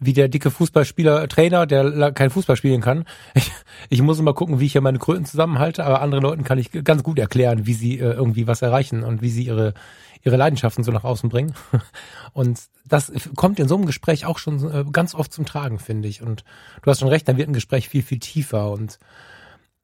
wie 0.00 0.12
der 0.12 0.28
dicke 0.28 0.50
Fußballspieler, 0.50 1.28
Trainer, 1.28 1.66
der 1.66 2.12
kein 2.12 2.30
Fußball 2.30 2.56
spielen 2.56 2.80
kann. 2.80 3.04
Ich, 3.34 3.50
ich 3.90 4.02
muss 4.02 4.18
immer 4.18 4.34
gucken, 4.34 4.60
wie 4.60 4.66
ich 4.66 4.72
hier 4.72 4.80
meine 4.80 4.98
Kröten 4.98 5.24
zusammenhalte, 5.24 5.84
aber 5.84 6.00
anderen 6.00 6.22
Leuten 6.22 6.44
kann 6.44 6.58
ich 6.58 6.70
ganz 6.84 7.02
gut 7.02 7.18
erklären, 7.18 7.66
wie 7.66 7.74
sie 7.74 7.98
äh, 7.98 8.12
irgendwie 8.12 8.46
was 8.46 8.62
erreichen 8.62 9.02
und 9.02 9.22
wie 9.22 9.30
sie 9.30 9.44
ihre, 9.44 9.74
ihre 10.22 10.36
Leidenschaften 10.36 10.84
so 10.84 10.92
nach 10.92 11.04
außen 11.04 11.28
bringen. 11.28 11.54
Und 12.32 12.60
das 12.86 13.12
kommt 13.36 13.58
in 13.58 13.68
so 13.68 13.76
einem 13.76 13.86
Gespräch 13.86 14.26
auch 14.26 14.38
schon 14.38 14.70
äh, 14.70 14.84
ganz 14.90 15.14
oft 15.14 15.32
zum 15.32 15.46
Tragen, 15.46 15.78
finde 15.78 16.08
ich. 16.08 16.22
Und 16.22 16.44
du 16.82 16.90
hast 16.90 17.00
schon 17.00 17.08
recht, 17.08 17.28
dann 17.28 17.36
wird 17.36 17.48
ein 17.48 17.54
Gespräch 17.54 17.88
viel, 17.88 18.02
viel 18.02 18.18
tiefer 18.18 18.70
und 18.70 18.98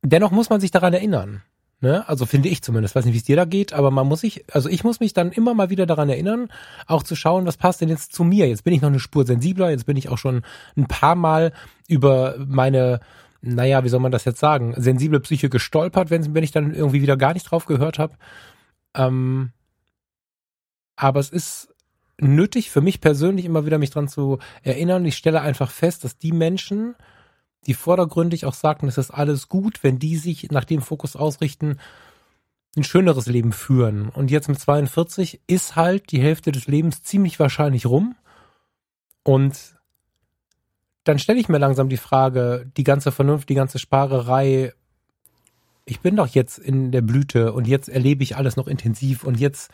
dennoch 0.03 0.31
muss 0.31 0.51
man 0.51 0.61
sich 0.61 0.71
daran 0.71 0.93
erinnern. 0.93 1.43
Ne? 1.81 2.07
Also 2.09 2.27
finde 2.27 2.49
ich 2.49 2.63
zumindest. 2.63 2.95
Weiß 2.95 3.05
nicht, 3.05 3.15
wie 3.15 3.19
es 3.19 3.25
dir 3.25 3.37
da 3.37 3.47
geht, 3.47 3.73
aber 3.73 3.91
man 3.91 4.07
muss 4.07 4.21
sich, 4.21 4.45
also 4.53 4.69
ich 4.69 4.85
muss 4.85 5.01
mich 5.01 5.15
dann 5.15 5.33
immer 5.33 5.55
mal 5.55 5.71
wieder 5.71 5.87
daran 5.87 6.11
erinnern, 6.11 6.49
auch 6.87 7.03
zu 7.03 7.17
schauen, 7.17 7.47
was 7.47 7.57
passt 7.57 7.81
denn 7.81 7.89
jetzt 7.89 8.13
zu 8.13 8.23
mir. 8.23 8.49
Jetzt 8.49 8.65
bin 8.65 8.75
ich 8.75 8.83
noch 8.83 8.91
eine 8.91 9.01
Spur 9.01 9.25
sensibler, 9.25 9.71
jetzt 9.71 9.87
bin 9.87 9.97
ich 9.97 10.09
auch 10.11 10.19
schon 10.19 10.43
ein 10.77 10.87
paar 10.87 11.15
Mal 11.15 11.53
über 11.89 12.37
meine 12.47 13.01
naja, 13.43 13.85
wie 13.85 13.89
soll 13.89 14.01
man 14.01 14.13
das 14.13 14.25
jetzt 14.25 14.39
sagen, 14.39 14.75
sensible 14.77 15.21
Psyche 15.21 15.49
gestolpert, 15.49 16.11
wenn, 16.11 16.35
wenn 16.35 16.45
ich 16.45 16.53
dann 16.53 16.75
irgendwie 16.75 17.03
wieder 17.03 17.17
gar 17.17 17.33
nicht 17.33 17.45
drauf 17.45 17.65
gehört 17.65 17.99
habe. 17.99 18.17
Ähm, 18.95 19.53
aber 20.97 21.21
es 21.21 21.31
ist 21.31 21.75
nötig 22.21 22.71
für 22.71 22.83
mich 22.83 23.01
persönlich 23.01 23.47
immer 23.47 23.65
wieder 23.65 23.79
mich 23.79 23.91
dran 23.91 24.09
zu 24.09 24.39
erinnern. 24.63 25.07
Ich 25.07 25.17
stelle 25.17 25.41
einfach 25.41 25.71
fest, 25.71 26.05
dass 26.05 26.19
die 26.19 26.33
Menschen, 26.33 26.97
die 27.67 27.75
vordergründig 27.75 28.47
auch 28.47 28.55
sagten, 28.55 28.89
es 28.89 28.99
ist 28.99 29.11
alles 29.11 29.49
gut, 29.49 29.83
wenn 29.83 29.99
die 29.99 30.17
sich 30.17 30.51
nach 30.51 30.65
dem 30.65 30.81
Fokus 30.81 31.17
ausrichten, 31.17 31.79
ein 32.77 32.85
schöneres 32.85 33.27
Leben 33.27 33.53
führen. 33.53 34.09
Und 34.09 34.31
jetzt 34.31 34.49
mit 34.49 34.59
42 34.59 35.41
ist 35.47 35.77
halt 35.77 36.13
die 36.13 36.21
Hälfte 36.21 36.53
des 36.53 36.67
Lebens 36.67 37.03
ziemlich 37.03 37.39
wahrscheinlich 37.41 37.87
rum. 37.87 38.15
Und 39.23 39.75
dann 41.05 41.19
stelle 41.19 41.41
ich 41.41 41.49
mir 41.49 41.59
langsam 41.59 41.89
die 41.89 41.97
Frage, 41.97 42.71
die 42.77 42.85
ganze 42.85 43.13
Vernunft, 43.13 43.49
die 43.49 43.55
ganze 43.55 43.79
Sparerei, 43.79 44.73
ich 45.85 46.01
bin 46.01 46.17
doch 46.17 46.29
jetzt 46.29 46.59
in 46.59 46.93
der 46.93 47.01
Blüte 47.01 47.53
und 47.53 47.67
jetzt 47.67 47.89
erlebe 47.89 48.23
ich 48.23 48.37
alles 48.37 48.57
noch 48.57 48.69
intensiv 48.69 49.25
und 49.25 49.41
jetzt 49.41 49.71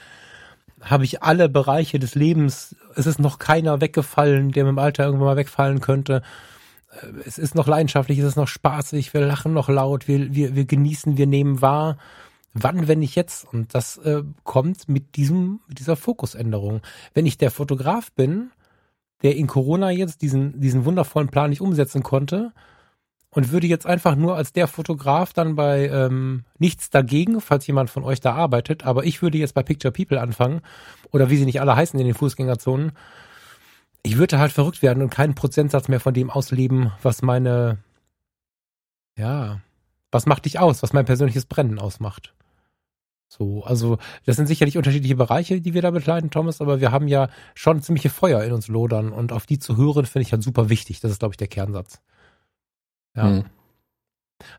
habe 0.80 1.05
ich 1.05 1.22
alle 1.22 1.49
Bereiche 1.49 1.99
des 1.99 2.14
Lebens, 2.14 2.76
es 2.95 3.07
ist 3.07 3.18
noch 3.18 3.39
keiner 3.39 3.80
weggefallen, 3.80 4.53
der 4.53 4.64
mit 4.64 4.72
dem 4.72 4.78
Alter 4.78 5.05
irgendwann 5.05 5.26
mal 5.26 5.37
wegfallen 5.37 5.80
könnte. 5.80 6.22
Es 7.24 7.38
ist 7.38 7.55
noch 7.55 7.66
leidenschaftlich, 7.66 8.18
es 8.18 8.26
ist 8.26 8.36
noch 8.36 8.49
spaßig, 8.49 9.14
wir 9.14 9.20
lachen 9.20 9.53
noch 9.53 9.68
laut, 9.68 10.09
wir, 10.09 10.34
wir, 10.34 10.55
wir 10.55 10.64
genießen, 10.64 11.16
wir 11.16 11.26
nehmen 11.26 11.61
wahr. 11.61 11.99
Wann, 12.53 12.88
wenn 12.88 13.01
nicht 13.01 13.16
jetzt? 13.16 13.47
Und 13.53 13.74
das 13.74 13.99
äh, 13.99 14.22
kommt 14.42 14.88
mit 14.88 15.16
diesem, 15.16 15.61
mit 15.68 15.78
dieser 15.78 15.97
Fokusänderung. 15.97 16.80
Wenn 17.12 17.26
ich 17.26 17.36
der 17.36 17.51
Fotograf 17.51 18.12
bin, 18.12 18.51
der 19.22 19.36
in 19.36 19.47
Corona 19.47 19.90
jetzt 19.90 20.22
diesen, 20.22 20.61
diesen 20.61 20.84
wundervollen 20.84 21.28
Plan 21.28 21.51
nicht 21.51 21.61
umsetzen 21.61 22.03
konnte 22.03 22.53
und 23.30 23.53
würde 23.53 23.66
jetzt 23.66 23.86
einfach 23.86 24.16
nur 24.16 24.36
als 24.36 24.53
der 24.53 24.66
Fotograf 24.66 25.32
dann 25.32 25.57
bei 25.57 25.88
ähm, 25.88 26.44
nichts 26.59 26.88
dagegen, 26.88 27.40
falls 27.40 27.66
jemand 27.66 27.90
von 27.90 28.05
euch 28.05 28.20
da 28.20 28.34
arbeitet, 28.34 28.86
aber 28.86 29.05
ich 29.05 29.20
würde 29.20 29.38
jetzt 29.38 29.55
bei 29.55 29.62
Picture 29.62 29.92
People 29.92 30.20
anfangen 30.20 30.62
oder 31.12 31.28
wie 31.28 31.36
sie 31.36 31.44
nicht 31.44 31.61
alle 31.61 31.76
heißen 31.76 32.01
in 32.01 32.07
den 32.07 32.14
Fußgängerzonen. 32.14 32.92
Ich 34.07 34.18
würde 34.18 34.38
halt 34.38 34.52
verrückt 34.52 34.82
werden 34.82 35.02
und 35.02 35.11
keinen 35.11 35.34
Prozentsatz 35.34 35.88
mehr 35.88 35.98
von 35.98 36.14
dem 36.14 36.30
ausleben, 36.30 36.92
was 37.02 37.22
meine, 37.22 37.78
ja, 39.18 39.61
was 40.12 40.26
macht 40.26 40.44
dich 40.44 40.61
aus, 40.61 40.84
was 40.84 40.92
mein 40.92 41.04
persönliches 41.04 41.46
Brennen 41.46 41.80
ausmacht. 41.80 42.32
So, 43.26 43.64
also 43.64 43.98
das 44.24 44.36
sind 44.36 44.46
sicherlich 44.46 44.76
unterschiedliche 44.76 45.16
Bereiche, 45.16 45.61
die 45.61 45.74
wir 45.74 45.82
da 45.82 45.90
begleiten, 45.90 46.30
Thomas, 46.30 46.61
aber 46.61 46.80
wir 46.80 46.92
haben 46.92 47.09
ja 47.09 47.30
schon 47.57 47.82
ziemliche 47.82 48.09
Feuer 48.09 48.44
in 48.44 48.52
uns 48.52 48.68
lodern 48.68 49.11
und 49.11 49.32
auf 49.32 49.44
die 49.44 49.59
zu 49.59 49.76
hören, 49.76 50.07
finde 50.07 50.22
ich 50.22 50.30
halt 50.30 50.44
super 50.44 50.68
wichtig. 50.68 51.00
Das 51.00 51.11
ist, 51.11 51.18
glaube 51.18 51.32
ich, 51.32 51.38
der 51.38 51.48
Kernsatz. 51.48 52.00
Ja. 53.16 53.24
Hm. 53.24 53.44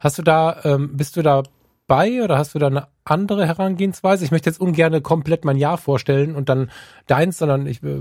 Hast 0.02 0.18
du 0.18 0.24
da, 0.24 0.60
ähm, 0.66 0.98
bist 0.98 1.16
du 1.16 1.22
da 1.22 1.44
bei 1.88 2.22
oder 2.22 2.38
hast 2.38 2.54
du 2.54 2.60
da 2.60 2.68
eine 2.68 2.90
andere 3.12 3.46
Herangehensweise? 3.46 4.26
Ich 4.26 4.32
möchte 4.32 4.50
jetzt 4.50 4.60
ungern 4.60 5.02
komplett 5.04 5.46
mein 5.46 5.58
Jahr 5.58 5.78
vorstellen 5.78 6.36
und 6.36 6.50
dann 6.50 6.72
deins, 7.08 7.38
sondern 7.38 7.68
ich, 7.68 7.84
äh, 7.84 7.98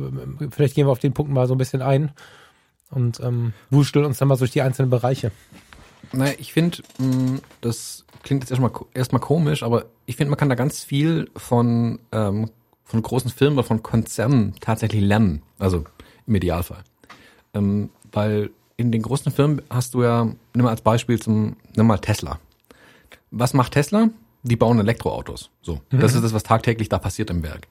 vielleicht 0.51 0.75
gehen 0.75 0.87
wir 0.87 0.93
auf 0.93 0.99
den 0.99 1.15
Punkt 1.15 1.33
mal 1.33 1.47
so 1.47 1.55
ein 1.55 1.59
bisschen 1.59 1.83
ein 1.83 2.13
und 2.91 3.21
ähm, 3.21 3.53
wursteln 3.71 4.05
uns 4.05 4.19
dann 4.19 4.29
mal 4.29 4.37
durch 4.37 4.53
die 4.53 4.63
einzelnen 4.63 4.91
Bereiche. 4.91 5.33
Naja, 6.13 6.35
ich 6.39 6.53
finde, 6.53 6.79
mm, 6.99 7.37
das 7.61 8.05
klingt 8.23 8.43
jetzt 8.43 8.51
erstmal 8.51 8.73
erstmal 8.95 9.21
komisch, 9.21 9.63
aber 9.63 9.87
ich 10.07 10.17
finde, 10.17 10.31
man 10.31 10.39
kann 10.39 10.49
da 10.49 10.55
ganz 10.55 10.85
viel 10.85 11.31
von 11.37 11.99
ähm, 12.13 12.51
von 12.85 13.03
großen 13.03 13.31
Firmen 13.31 13.59
oder 13.59 13.67
von 13.67 13.83
Konzernen 13.83 14.55
tatsächlich 14.61 15.03
lernen. 15.03 15.43
Also 15.59 15.85
im 16.27 16.35
Idealfall, 16.35 16.85
ähm, 17.55 17.91
weil 18.13 18.51
in 18.77 18.93
den 18.93 19.03
großen 19.03 19.33
Firmen 19.33 19.63
hast 19.71 19.95
du 19.95 20.03
ja, 20.03 20.25
nimm 20.25 20.65
mal 20.65 20.71
als 20.71 20.83
Beispiel 20.83 21.21
zum, 21.21 21.57
nimm 21.77 21.87
mal 21.87 21.99
Tesla. 21.99 22.39
Was 23.31 23.55
macht 23.55 23.73
Tesla? 23.73 24.11
Die 24.49 24.57
bauen 24.57 24.79
Elektroautos. 24.79 25.51
So, 25.63 25.81
mhm. 25.91 26.01
das 26.01 26.15
ist 26.15 26.23
das, 26.23 26.33
was 26.33 26.43
tagtäglich 26.43 26.89
da 26.89 26.99
passiert 26.99 27.31
im 27.31 27.43
Werk. 27.43 27.69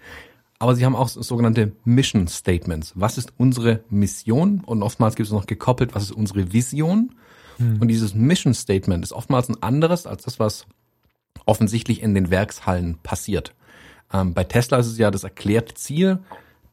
Aber 0.60 0.76
sie 0.76 0.86
haben 0.86 0.96
auch 0.96 1.10
sogenannte 1.10 1.74
Mission 1.84 2.28
Statements. 2.28 2.94
Was 2.96 3.18
ist 3.18 3.34
unsere 3.38 3.82
Mission? 3.90 4.62
Und 4.66 4.84
oftmals 4.84 5.16
gibt 5.16 5.28
es 5.28 5.34
noch 5.34 5.48
gekoppelt, 5.48 5.96
was 5.96 6.04
ist 6.04 6.12
unsere 6.12 6.54
Vision? 6.54 7.14
Mhm. 7.58 7.82
Und 7.82 7.88
dieses 7.90 8.14
Mission 8.14 8.54
Statement 8.54 9.04
ist 9.04 9.14
oftmals 9.14 9.50
ein 9.50 9.62
anderes 9.62 10.08
als 10.08 10.24
das, 10.24 10.40
was 10.40 10.66
offensichtlich 11.46 12.02
in 12.02 12.14
den 12.14 12.30
Werkshallen 12.30 12.98
passiert. 13.04 13.54
Ähm, 14.14 14.34
bei 14.34 14.44
Tesla 14.44 14.78
ist 14.78 14.88
es 14.88 14.98
ja 14.98 15.12
das 15.12 15.24
erklärte 15.24 15.76
Ziel, 15.76 16.20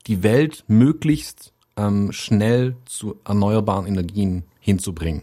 die 0.07 0.23
Welt 0.23 0.65
möglichst 0.69 1.53
ähm, 1.77 2.13
schnell 2.13 2.77
zu 2.85 3.17
erneuerbaren 3.25 3.87
Energien 3.87 4.45
hinzubringen. 4.61 5.23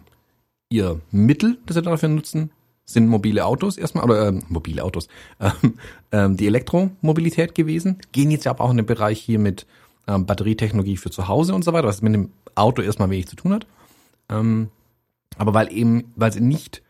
Ihr 0.69 0.99
Mittel, 1.11 1.57
das 1.65 1.75
sie 1.75 1.81
dafür 1.81 2.09
nutzen, 2.09 2.51
sind 2.89 3.07
mobile 3.07 3.45
Autos 3.45 3.77
erstmal, 3.77 4.03
oder 4.03 4.27
äh, 4.27 4.39
mobile 4.47 4.83
Autos, 4.83 5.07
ähm, 5.39 5.75
ähm, 6.11 6.37
die 6.37 6.47
Elektromobilität 6.47 7.53
gewesen, 7.53 7.97
gehen 8.11 8.31
jetzt 8.31 8.47
aber 8.47 8.63
auch 8.63 8.71
in 8.71 8.77
den 8.77 8.85
Bereich 8.85 9.19
hier 9.19 9.37
mit 9.37 9.67
ähm, 10.07 10.25
Batterietechnologie 10.25 10.97
für 10.97 11.11
zu 11.11 11.27
Hause 11.27 11.53
und 11.53 11.63
so 11.63 11.71
weiter, 11.71 11.87
was 11.87 12.01
mit 12.01 12.13
dem 12.13 12.31
Auto 12.55 12.81
erstmal 12.81 13.11
wenig 13.11 13.27
zu 13.27 13.35
tun 13.35 13.53
hat. 13.53 13.67
Ähm, 14.29 14.69
aber 15.37 15.53
weil 15.53 15.71
eben, 15.71 16.11
weil 16.15 16.33
sie 16.33 16.41
nicht 16.41 16.81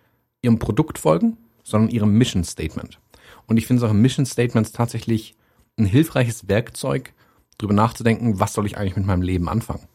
ihrem 0.41 0.57
Produkt 0.57 0.99
folgen, 0.99 1.37
sondern 1.63 1.91
ihrem 1.91 2.17
Mission 2.17 2.45
Statement. 2.45 2.99
Und 3.47 3.57
ich 3.57 3.67
finde 3.67 3.81
solche 3.81 3.95
Mission 3.95 4.25
Statements 4.25 4.71
tatsächlich 4.71 5.35
ein 5.77 5.85
hilfreiches 5.85 6.47
Werkzeug, 6.47 7.13
darüber 7.57 7.73
nachzudenken, 7.73 8.39
was 8.39 8.53
soll 8.53 8.65
ich 8.65 8.77
eigentlich 8.77 8.95
mit 8.95 9.05
meinem 9.05 9.21
Leben 9.21 9.49
anfangen. 9.49 9.87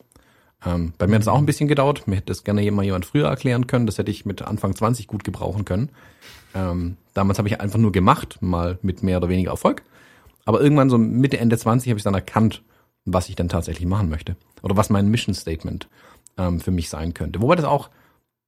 Ähm, 0.66 0.92
bei 0.96 1.06
mir 1.06 1.16
hat 1.16 1.22
es 1.22 1.28
auch 1.28 1.38
ein 1.38 1.46
bisschen 1.46 1.68
gedauert. 1.68 2.06
Mir 2.06 2.16
hätte 2.16 2.26
das 2.26 2.44
gerne 2.44 2.68
mal 2.70 2.84
jemand 2.84 3.04
früher 3.04 3.28
erklären 3.28 3.66
können. 3.66 3.86
Das 3.86 3.98
hätte 3.98 4.10
ich 4.10 4.24
mit 4.24 4.42
Anfang 4.42 4.74
20 4.74 5.06
gut 5.06 5.24
gebrauchen 5.24 5.64
können. 5.64 5.90
Ähm, 6.54 6.96
damals 7.12 7.38
habe 7.38 7.48
ich 7.48 7.60
einfach 7.60 7.78
nur 7.78 7.92
gemacht, 7.92 8.38
mal 8.40 8.78
mit 8.82 9.02
mehr 9.02 9.18
oder 9.18 9.28
weniger 9.28 9.50
Erfolg. 9.50 9.82
Aber 10.44 10.60
irgendwann 10.60 10.90
so 10.90 10.98
Mitte, 10.98 11.38
Ende 11.38 11.58
20 11.58 11.90
habe 11.90 11.98
ich 11.98 12.04
dann 12.04 12.14
erkannt, 12.14 12.62
was 13.04 13.28
ich 13.28 13.36
dann 13.36 13.48
tatsächlich 13.48 13.86
machen 13.86 14.08
möchte. 14.08 14.36
Oder 14.62 14.76
was 14.76 14.90
mein 14.90 15.08
Mission 15.08 15.34
Statement 15.34 15.88
ähm, 16.38 16.60
für 16.60 16.70
mich 16.70 16.88
sein 16.88 17.14
könnte. 17.14 17.42
Wobei 17.42 17.56
das 17.56 17.64
auch 17.64 17.90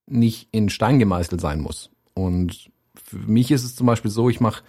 nicht 0.06 0.48
in 0.52 0.70
Stein 0.70 0.98
gemeißelt 0.98 1.40
sein 1.40 1.60
muss. 1.60 1.90
Und 2.14 2.70
für 2.94 3.18
mich 3.18 3.50
ist 3.50 3.64
es 3.64 3.74
zum 3.76 3.86
Beispiel 3.86 4.10
so, 4.10 4.30
ich 4.30 4.40
mache 4.40 4.62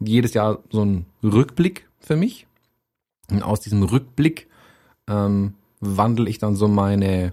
jedes 0.00 0.34
Jahr 0.34 0.58
so 0.70 0.82
einen 0.82 1.06
Rückblick 1.22 1.88
für 2.00 2.16
mich. 2.16 2.46
Und 3.30 3.42
aus 3.42 3.60
diesem 3.60 3.82
Rückblick 3.82 4.48
ähm, 5.06 5.54
wandle 5.80 6.28
ich 6.28 6.38
dann 6.38 6.56
so 6.56 6.68
meine 6.68 7.32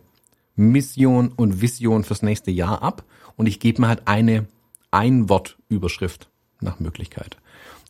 Mission 0.56 1.32
und 1.36 1.62
Vision 1.62 2.04
fürs 2.04 2.24
nächste 2.24 2.52
Jahr 2.52 2.82
ab 2.82 3.04
und 3.36 3.45
ich 3.45 3.60
gebe 3.60 3.82
mir 3.82 3.88
halt 3.88 4.04
eine 4.06 4.48
Ein-Wort-Überschrift 4.91 6.30
nach 6.62 6.80
Möglichkeit. 6.80 7.38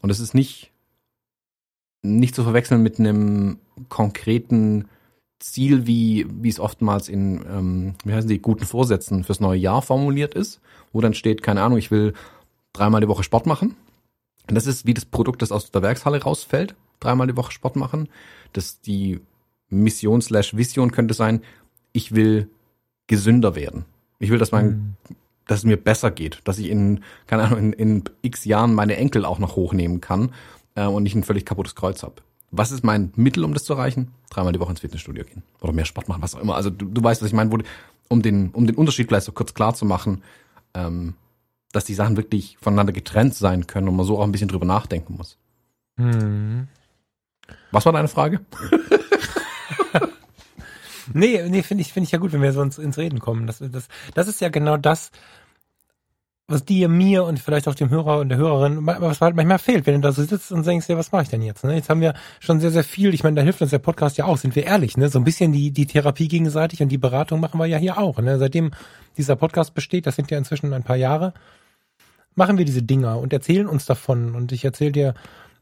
Und 0.02 0.10
es 0.10 0.20
ist 0.20 0.34
nicht, 0.34 0.72
nicht 2.02 2.36
zu 2.36 2.44
verwechseln 2.44 2.84
mit 2.84 3.00
einem 3.00 3.60
konkreten 3.90 4.86
Ziel, 5.40 5.86
wie, 5.86 6.26
wie 6.30 6.50
es 6.50 6.60
oftmals 6.60 7.10
in, 7.10 7.46
ähm, 7.48 7.96
wie 8.04 8.14
heißen 8.14 8.30
die, 8.30 8.40
guten 8.40 8.66
Vorsätzen 8.66 9.24
fürs 9.24 9.40
neue 9.40 9.60
Jahr 9.60 9.82
formuliert 9.82 10.34
ist, 10.34 10.60
wo 10.92 11.02
dann 11.02 11.14
steht, 11.14 11.44
keine 11.44 11.62
Ahnung, 11.62 11.78
ich 11.78 11.92
will 11.92 12.14
dreimal 12.74 13.02
die 13.02 13.08
Woche 13.08 13.24
Sport 13.24 13.46
machen. 13.46 13.76
Und 14.50 14.56
das 14.56 14.66
ist 14.66 14.86
wie 14.86 14.94
das 14.94 15.06
Produkt, 15.06 15.42
das 15.42 15.52
aus 15.52 15.72
der 15.72 15.82
Werkshalle 15.82 16.22
rausfällt, 16.22 16.76
dreimal 17.00 17.28
die 17.28 17.38
Woche 17.38 17.52
Sport 17.52 17.76
machen. 17.76 18.10
Das 18.54 18.82
die 18.82 19.20
Mission 19.70 20.22
slash 20.22 20.56
Vision 20.56 20.92
könnte 20.92 21.14
sein, 21.14 21.42
ich 21.92 22.14
will 22.14 22.50
gesünder 23.08 23.56
werden. 23.56 23.86
Ich 24.20 24.30
will, 24.30 24.40
dass 24.40 24.52
mein, 24.52 24.66
mhm. 24.66 24.96
dass 25.48 25.60
es 25.60 25.66
mir 25.66 25.78
besser 25.78 26.12
geht, 26.12 26.42
dass 26.44 26.60
ich 26.60 26.70
in, 26.70 27.02
keine 27.28 27.44
Ahnung, 27.44 27.60
in, 27.60 27.74
in 27.74 28.04
x 28.22 28.46
Jahren 28.46 28.74
meine 28.74 28.98
Enkel 28.98 29.26
auch 29.26 29.40
noch 29.40 29.56
hochnehmen 29.56 30.02
kann 30.02 30.34
äh, 30.76 30.86
und 30.86 31.04
nicht 31.04 31.16
ein 31.16 31.24
völlig 31.24 31.46
kaputtes 31.46 31.76
Kreuz 31.76 32.04
habe 32.04 32.22
was 32.52 32.72
ist 32.72 32.84
mein 32.84 33.12
Mittel, 33.16 33.44
um 33.44 33.54
das 33.54 33.64
zu 33.64 33.74
erreichen? 33.74 34.14
Dreimal 34.30 34.54
die 34.54 34.60
Woche 34.60 34.72
ins 34.72 34.80
Fitnessstudio 34.80 35.24
gehen. 35.26 35.44
Oder 35.62 35.74
mehr 35.74 35.86
Sport 35.86 36.08
machen, 36.08 36.22
was 36.22 36.36
auch 36.36 36.40
immer. 36.40 36.56
Also 36.56 36.70
du, 36.70 36.86
du 36.86 37.04
weißt, 37.04 37.22
was 37.22 37.28
ich 37.28 37.34
meine, 37.34 37.52
wo, 37.52 37.58
um 38.08 38.22
den, 38.22 38.52
um 38.52 38.68
den 38.68 38.76
Unterschied 38.76 39.08
gleich 39.08 39.24
so 39.24 39.32
kurz 39.32 39.54
klar 39.54 39.74
zu 39.74 39.86
machen, 39.86 40.24
ähm, 40.74 41.16
dass 41.72 41.86
die 41.86 41.94
Sachen 41.94 42.16
wirklich 42.16 42.58
voneinander 42.62 42.94
getrennt 42.94 43.36
sein 43.36 43.68
können 43.68 43.88
und 43.90 43.96
man 43.96 44.06
so 44.06 44.18
auch 44.20 44.24
ein 44.24 44.32
bisschen 44.32 44.48
drüber 44.48 44.66
nachdenken 44.66 45.16
muss. 45.18 45.38
Hm. 45.98 46.68
Was 47.72 47.86
war 47.86 47.94
deine 47.94 48.08
Frage? 48.08 48.40
nee, 51.14 51.42
nee, 51.50 51.64
finde 51.64 51.82
ich, 51.82 51.94
finde 51.94 52.06
ich 52.06 52.12
ja 52.12 52.20
gut, 52.20 52.34
wenn 52.34 52.42
wir 52.42 52.54
so 52.54 52.62
ins, 52.62 52.78
ins 52.78 52.98
Reden 52.98 53.20
kommen. 53.20 53.48
Das, 53.48 53.60
das, 53.60 53.88
das 54.14 54.28
ist 54.28 54.42
ja 54.42 54.50
genau 54.50 54.78
das, 54.78 55.12
was 56.50 56.64
dir, 56.64 56.88
mir 56.88 57.26
und 57.26 57.40
vielleicht 57.40 57.68
auch 57.68 57.76
dem 57.76 57.90
Hörer 57.90 58.20
und 58.20 58.30
der 58.30 58.38
Hörerin, 58.38 58.86
was 58.88 59.20
halt 59.20 59.36
manchmal 59.36 59.60
fehlt, 59.60 59.86
wenn 59.86 59.96
du 59.96 60.00
da 60.00 60.14
so 60.14 60.24
sitzt 60.24 60.52
und 60.54 60.66
denkst, 60.66 60.88
ja, 60.88 60.98
was 60.98 61.12
mache 61.12 61.24
ich 61.24 61.30
denn 61.30 61.42
jetzt? 61.42 61.66
Ne? 61.66 61.76
Jetzt 61.76 61.90
haben 61.90 62.00
wir 62.00 62.14
schon 62.40 62.62
sehr, 62.62 62.72
sehr 62.72 62.86
viel, 62.86 63.14
ich 63.14 63.24
meine, 63.24 63.36
da 63.36 63.42
hilft 63.42 63.62
uns 63.62 63.72
der 63.72 63.80
Podcast 63.80 64.18
ja 64.18 64.26
auch, 64.26 64.38
sind 64.38 64.56
wir 64.56 64.66
ehrlich, 64.66 64.96
ne? 64.96 65.10
So 65.10 65.20
ein 65.20 65.26
bisschen 65.26 65.52
die, 65.52 65.72
die 65.72 65.86
Therapie 65.86 66.30
gegenseitig 66.30 66.82
und 66.82 66.88
die 66.88 66.98
Beratung 66.98 67.42
machen 67.42 67.60
wir 67.60 67.66
ja 67.66 67.78
hier 67.78 67.98
auch. 67.98 68.20
Ne? 68.20 68.40
Seitdem 68.40 68.72
dieser 69.18 69.36
Podcast 69.36 69.74
besteht, 69.74 70.08
das 70.08 70.16
sind 70.16 70.32
ja 70.32 70.38
inzwischen 70.38 70.74
ein 70.74 70.84
paar 70.84 70.96
Jahre, 70.96 71.34
machen 72.36 72.58
wir 72.58 72.64
diese 72.64 72.84
Dinger 72.84 73.20
und 73.20 73.34
erzählen 73.34 73.68
uns 73.68 73.86
davon. 73.86 74.34
Und 74.34 74.54
ich 74.54 74.64
erzähle 74.64 74.94
dir 74.94 75.14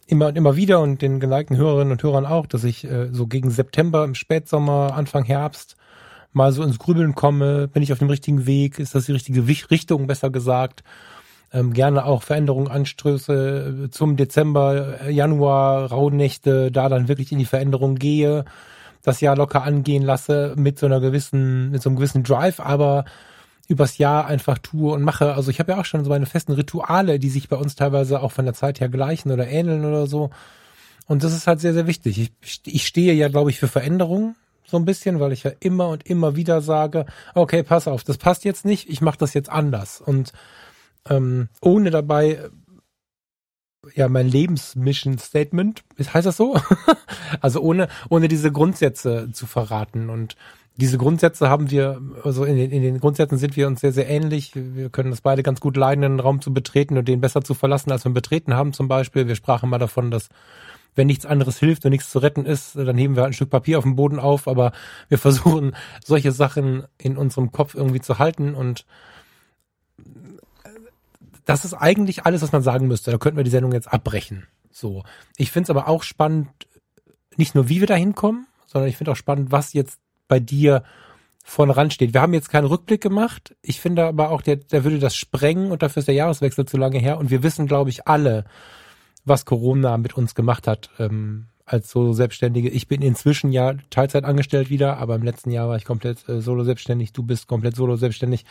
immer 0.08 0.28
und 0.28 0.38
immer 0.38 0.56
wieder 0.56 0.80
und 0.82 1.01
den 1.01 1.20
geneigten 1.20 1.58
Hörerinnen 1.58 1.91
und 1.91 2.03
Hörern 2.03 2.26
auch, 2.26 2.45
dass 2.45 2.64
ich 2.64 2.86
äh, 2.86 3.10
so 3.12 3.28
gegen 3.28 3.49
September, 3.49 4.03
im 4.03 4.16
Spätsommer, 4.16 4.93
Anfang 4.95 5.24
Herbst 5.24 5.76
mal 6.34 6.51
so 6.51 6.64
ins 6.64 6.80
Grübeln 6.80 7.16
komme, 7.16 7.68
bin 7.70 7.82
ich 7.82 7.93
auf 7.93 7.99
dem 7.99 8.10
richtigen 8.10 8.45
Weg, 8.45 8.78
ist 8.78 8.93
das 8.93 9.06
die 9.06 9.14
richtige 9.14 9.47
Richtung, 9.47 10.06
besser 10.06 10.30
gesagt. 10.30 10.84
Ähm, 11.53 11.74
gerne 11.74 12.06
auch 12.06 12.24
Veränderungen 12.24 12.68
anstöße 12.68 13.88
zum 13.91 14.18
Dezember, 14.18 15.10
Januar, 15.10 15.86
Rauhnächte, 15.91 16.72
da 16.72 16.89
dann 16.89 17.08
wirklich 17.08 17.32
in 17.32 17.39
die 17.39 17.45
Veränderung 17.45 17.95
gehe, 17.95 18.43
das 19.01 19.22
Jahr 19.22 19.38
locker 19.38 19.64
angehen 19.64 20.03
lasse 20.03 20.53
mit 20.58 20.78
so 20.78 20.88
einer 20.88 20.99
gewissen, 20.99 21.72
mit 21.72 21.82
so 21.82 21.89
einem 21.89 21.95
gewissen 21.95 22.24
Drive, 22.24 22.60
aber 22.60 23.06
übers 23.68 23.97
Jahr 23.97 24.28
einfach 24.28 24.57
tue 24.57 24.93
und 24.93 25.01
mache. 25.01 25.34
Also 25.34 25.51
ich 25.51 25.59
habe 25.59 25.74
ja 25.74 25.80
auch 25.80 25.86
schon 25.86 26.03
so 26.03 26.09
meine 26.09 26.26
festen 26.26 26.53
Rituale, 26.53 27.20
die 27.20 27.30
sich 27.30 27.49
bei 27.49 27.55
uns 27.55 27.76
teilweise 27.76 28.22
auch 28.22 28.32
von 28.32 28.45
der 28.45 28.53
Zeit 28.53 28.80
her 28.80 28.89
gleichen 28.89 29.32
oder 29.32 29.47
ähneln 29.47 29.86
oder 29.86 30.07
so. 30.07 30.30
Und 31.07 31.24
das 31.24 31.34
ist 31.34 31.47
halt 31.47 31.59
sehr, 31.59 31.74
sehr 31.74 31.88
wichtig. 31.88 32.20
Ich, 32.41 32.61
ich 32.66 32.88
stehe 32.88 33.13
ja, 33.13 33.28
glaube 33.28 33.49
ich, 33.49 33.59
für 33.59 33.68
Veränderungen 33.68 34.36
so 34.66 34.78
ein 34.78 34.86
bisschen, 34.86 35.20
weil 35.20 35.32
ich 35.32 35.43
ja 35.43 35.51
immer 35.59 35.89
und 35.89 36.05
immer 36.07 36.36
wieder 36.36 36.61
sage, 36.61 37.05
okay, 37.36 37.63
pass 37.63 37.88
auf, 37.88 38.03
das 38.03 38.18
passt 38.18 38.45
jetzt 38.45 38.66
nicht, 38.66 38.89
ich 38.89 39.01
mache 39.01 39.18
das 39.18 39.34
jetzt 39.34 39.49
anders. 39.49 40.01
Und 40.01 40.34
ähm, 41.07 41.49
ohne 41.61 41.91
dabei 41.91 42.49
ja 43.93 44.07
mein 44.09 44.28
Lebensmission 44.28 45.20
Statement, 45.20 45.84
heißt 45.99 46.26
das 46.26 46.38
so? 46.38 46.59
also 47.41 47.61
ohne 47.61 47.88
ohne 48.09 48.28
diese 48.28 48.51
Grundsätze 48.51 49.30
zu 49.32 49.45
verraten 49.45 50.09
und 50.09 50.36
diese 50.78 50.97
Grundsätze 50.97 51.49
haben 51.49 51.71
wir, 51.71 52.01
also 52.23 52.43
in 52.43 52.57
den, 52.57 52.71
in 52.71 52.82
den 52.82 52.99
Grundsätzen 52.99 53.38
sind 53.38 53.55
wir 53.55 53.67
uns 53.67 53.80
sehr, 53.80 53.93
sehr 53.93 54.09
ähnlich. 54.09 54.51
Wir 54.55 54.89
können 54.89 55.09
das 55.09 55.21
beide 55.21 55.41
ganz 55.41 55.61
gut 55.61 55.78
leiden, 55.78 56.03
einen 56.03 56.19
Raum 56.19 56.41
zu 56.41 56.53
betreten 56.53 56.97
und 56.97 57.07
den 57.07 57.21
besser 57.21 57.43
zu 57.43 57.53
verlassen, 57.53 57.91
als 57.91 58.03
wir 58.03 58.11
ihn 58.11 58.15
betreten 58.15 58.55
haben 58.55 58.73
zum 58.73 58.88
Beispiel. 58.88 59.28
Wir 59.28 59.36
sprachen 59.36 59.69
mal 59.69 59.78
davon, 59.78 60.11
dass 60.11 60.28
wenn 60.95 61.07
nichts 61.07 61.26
anderes 61.26 61.59
hilft, 61.59 61.84
wenn 61.84 61.91
nichts 61.91 62.09
zu 62.09 62.19
retten 62.19 62.45
ist, 62.45 62.76
dann 62.76 62.97
heben 62.97 63.15
wir 63.15 63.23
halt 63.23 63.32
ein 63.32 63.36
Stück 63.36 63.49
Papier 63.49 63.78
auf 63.78 63.84
dem 63.84 63.95
Boden 63.95 64.19
auf, 64.19 64.47
aber 64.47 64.71
wir 65.09 65.17
versuchen 65.17 65.76
solche 66.03 66.32
Sachen 66.32 66.84
in 66.97 67.17
unserem 67.17 67.51
Kopf 67.51 67.76
irgendwie 67.76 68.01
zu 68.01 68.19
halten 68.19 68.53
und 68.53 68.86
das 71.45 71.63
ist 71.63 71.73
eigentlich 71.73 72.26
alles, 72.26 72.41
was 72.41 72.51
man 72.51 72.63
sagen 72.63 72.88
müsste. 72.88 73.11
Da 73.11 73.17
könnten 73.17 73.38
wir 73.38 73.43
die 73.43 73.51
Sendung 73.51 73.71
jetzt 73.71 73.91
abbrechen. 73.91 74.47
So. 74.71 75.03
Ich 75.38 75.51
finde 75.51 75.65
es 75.65 75.69
aber 75.69 75.88
auch 75.88 76.03
spannend, 76.03 76.49
nicht 77.38 77.55
nur 77.55 77.69
wie 77.69 77.82
wir 77.82 77.88
da 77.88 77.95
hinkommen, 77.95 78.47
sondern 78.65 78.89
ich 78.89 78.97
finde 78.97 79.11
auch 79.11 79.15
spannend, 79.15 79.51
was 79.51 79.73
jetzt 79.73 79.99
bei 80.28 80.39
dir 80.39 80.84
vorn 81.43 81.69
ran 81.69 81.91
steht. 81.91 82.13
Wir 82.13 82.21
haben 82.21 82.34
jetzt 82.34 82.49
keinen 82.49 82.65
Rückblick 82.65 83.01
gemacht. 83.01 83.55
Ich 83.61 83.80
finde 83.80 84.05
aber 84.05 84.32
auch, 84.32 84.41
der, 84.41 84.55
der 84.55 84.84
würde 84.84 84.97
das 84.97 85.15
sprengen 85.15 85.71
und 85.71 85.84
dafür 85.84 85.99
ist 85.99 86.07
der 86.07 86.15
Jahreswechsel 86.15 86.65
zu 86.65 86.78
lange 86.78 86.97
her. 86.97 87.19
Und 87.19 87.30
wir 87.30 87.43
wissen, 87.43 87.67
glaube 87.67 87.91
ich, 87.91 88.07
alle, 88.07 88.45
was 89.26 89.45
Corona 89.45 89.97
mit 89.97 90.17
uns 90.17 90.34
gemacht 90.34 90.67
hat 90.67 90.89
ähm, 90.97 91.45
als 91.63 91.91
Solo-Selbstständige. 91.91 92.69
Ich 92.69 92.88
bin 92.88 93.03
inzwischen 93.03 93.51
ja 93.51 93.76
Teilzeit 93.91 94.23
angestellt 94.23 94.71
wieder, 94.71 94.97
aber 94.97 95.15
im 95.15 95.23
letzten 95.23 95.51
Jahr 95.51 95.69
war 95.69 95.78
ich 95.78 95.86
komplett 95.86 96.28
äh, 96.28 96.41
Solo-Selbstständig. 96.41 97.13
Du 97.13 97.21
bist 97.21 97.47
komplett 97.47 97.76
Solo-Selbstständig. 97.76 98.43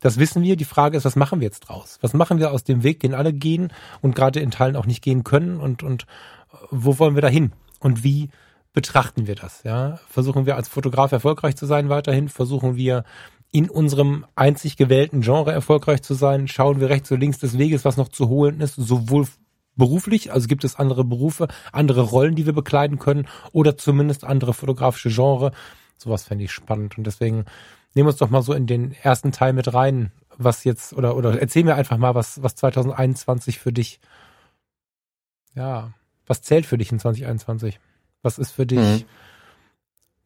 Das 0.00 0.18
wissen 0.18 0.42
wir. 0.42 0.56
Die 0.56 0.64
Frage 0.64 0.96
ist, 0.96 1.04
was 1.04 1.16
machen 1.16 1.40
wir 1.40 1.46
jetzt 1.46 1.60
draus? 1.60 1.98
Was 2.02 2.12
machen 2.12 2.40
wir 2.40 2.50
aus 2.50 2.64
dem 2.64 2.82
Weg, 2.82 3.00
den 3.00 3.14
alle 3.14 3.32
gehen 3.32 3.72
und 4.02 4.16
gerade 4.16 4.40
in 4.40 4.50
Teilen 4.50 4.74
auch 4.74 4.86
nicht 4.86 5.02
gehen 5.02 5.22
können? 5.22 5.60
Und, 5.60 5.84
und 5.84 6.02
äh, 6.52 6.56
wo 6.72 6.98
wollen 6.98 7.14
wir 7.14 7.22
da 7.22 7.28
hin? 7.28 7.52
Und 7.78 8.02
wie 8.02 8.30
betrachten 8.76 9.26
wir 9.26 9.36
das? 9.36 9.62
Ja, 9.62 9.98
versuchen 10.06 10.44
wir 10.44 10.54
als 10.54 10.68
Fotograf 10.68 11.10
erfolgreich 11.10 11.56
zu 11.56 11.64
sein 11.64 11.88
weiterhin? 11.88 12.28
Versuchen 12.28 12.76
wir 12.76 13.04
in 13.50 13.70
unserem 13.70 14.26
einzig 14.34 14.76
gewählten 14.76 15.22
Genre 15.22 15.50
erfolgreich 15.50 16.02
zu 16.02 16.12
sein? 16.12 16.46
Schauen 16.46 16.78
wir 16.78 16.90
rechts 16.90 17.10
und 17.10 17.18
links 17.18 17.38
des 17.38 17.56
Weges, 17.56 17.86
was 17.86 17.96
noch 17.96 18.08
zu 18.08 18.28
holen 18.28 18.60
ist, 18.60 18.74
sowohl 18.74 19.26
beruflich, 19.76 20.30
also 20.30 20.46
gibt 20.46 20.62
es 20.62 20.76
andere 20.76 21.04
Berufe, 21.04 21.48
andere 21.72 22.02
Rollen, 22.02 22.34
die 22.34 22.44
wir 22.44 22.52
bekleiden 22.52 22.98
können 22.98 23.26
oder 23.50 23.78
zumindest 23.78 24.24
andere 24.24 24.52
fotografische 24.52 25.08
Genre. 25.08 25.52
Sowas 25.96 26.24
fände 26.24 26.44
ich 26.44 26.52
spannend 26.52 26.98
und 26.98 27.06
deswegen 27.06 27.46
nehmen 27.94 28.06
wir 28.06 28.10
uns 28.10 28.18
doch 28.18 28.28
mal 28.28 28.42
so 28.42 28.52
in 28.52 28.66
den 28.66 28.92
ersten 28.92 29.32
Teil 29.32 29.54
mit 29.54 29.72
rein, 29.72 30.12
was 30.36 30.64
jetzt 30.64 30.92
oder 30.92 31.16
oder 31.16 31.40
erzähl 31.40 31.64
mir 31.64 31.76
einfach 31.76 31.96
mal, 31.96 32.14
was 32.14 32.42
was 32.42 32.56
2021 32.56 33.58
für 33.58 33.72
dich 33.72 34.00
ja, 35.54 35.94
was 36.26 36.42
zählt 36.42 36.66
für 36.66 36.76
dich 36.76 36.92
in 36.92 36.98
2021? 36.98 37.80
Was 38.26 38.38
ist 38.38 38.50
für 38.50 38.66
dich? 38.66 38.80
Mhm. 38.80 39.04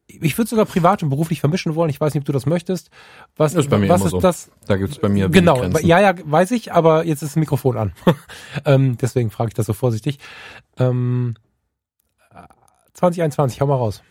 Ich 0.07 0.35
würde 0.35 0.49
sogar 0.49 0.65
privat 0.65 1.03
und 1.03 1.09
beruflich 1.09 1.39
vermischen 1.39 1.75
wollen. 1.75 1.91
Ich 1.91 2.01
weiß 2.01 2.15
nicht, 2.15 2.23
ob 2.23 2.25
du 2.25 2.31
das 2.31 2.47
möchtest. 2.47 2.89
Was, 3.37 3.53
ist 3.53 3.69
bei 3.69 3.77
mir 3.77 3.89
was 3.89 4.03
ist 4.03 4.09
so. 4.09 4.19
das? 4.19 4.49
Da 4.65 4.75
gibt 4.75 4.91
es 4.91 4.97
bei 4.97 5.07
mir 5.07 5.29
genau. 5.29 5.63
Ja, 5.81 6.01
ja, 6.01 6.15
weiß 6.23 6.49
ich. 6.49 6.73
Aber 6.73 7.05
jetzt 7.05 7.21
ist 7.21 7.29
das 7.29 7.35
Mikrofon 7.35 7.77
an. 7.77 7.93
ähm, 8.65 8.97
deswegen 8.99 9.29
frage 9.29 9.49
ich 9.49 9.53
das 9.53 9.67
so 9.67 9.73
vorsichtig. 9.73 10.17
Ähm, 10.79 11.35
2021, 12.93 13.61
hau 13.61 13.67
mal 13.67 13.75
raus. 13.75 14.01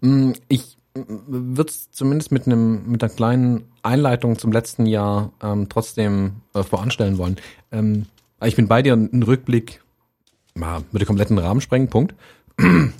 Mm, 0.00 0.32
ich 0.48 0.76
würde 0.94 1.70
es 1.70 1.92
zumindest 1.92 2.32
mit 2.32 2.46
einem 2.46 2.90
mit 2.90 3.00
einer 3.04 3.12
kleinen 3.12 3.70
Einleitung 3.84 4.40
zum 4.40 4.50
letzten 4.50 4.86
Jahr 4.86 5.30
ähm, 5.40 5.68
trotzdem 5.68 6.42
äh, 6.52 6.64
voranstellen 6.64 7.16
wollen. 7.16 7.36
Ähm, 7.70 8.06
ich 8.42 8.56
bin 8.56 8.66
bei 8.66 8.82
dir, 8.82 8.94
ein 8.94 9.22
Rückblick 9.22 9.80
ja, 10.58 10.82
würde 10.90 11.06
kompletten 11.06 11.38
Rahmen 11.38 11.60
sprengen, 11.60 11.88
Punkt. 11.88 12.14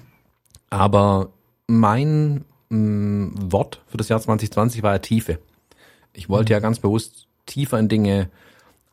Aber 0.70 1.30
mein 1.66 2.44
mh, 2.68 2.76
mm, 2.78 3.52
Wort 3.52 3.82
für 3.86 3.96
das 3.96 4.08
Jahr 4.08 4.20
2020 4.20 4.82
war 4.82 4.92
ja 4.92 4.98
Tiefe. 4.98 5.38
Ich 6.12 6.28
wollte 6.28 6.52
mhm. 6.52 6.54
ja 6.54 6.60
ganz 6.60 6.78
bewusst 6.78 7.26
tiefer 7.46 7.78
in 7.78 7.88
Dinge 7.88 8.30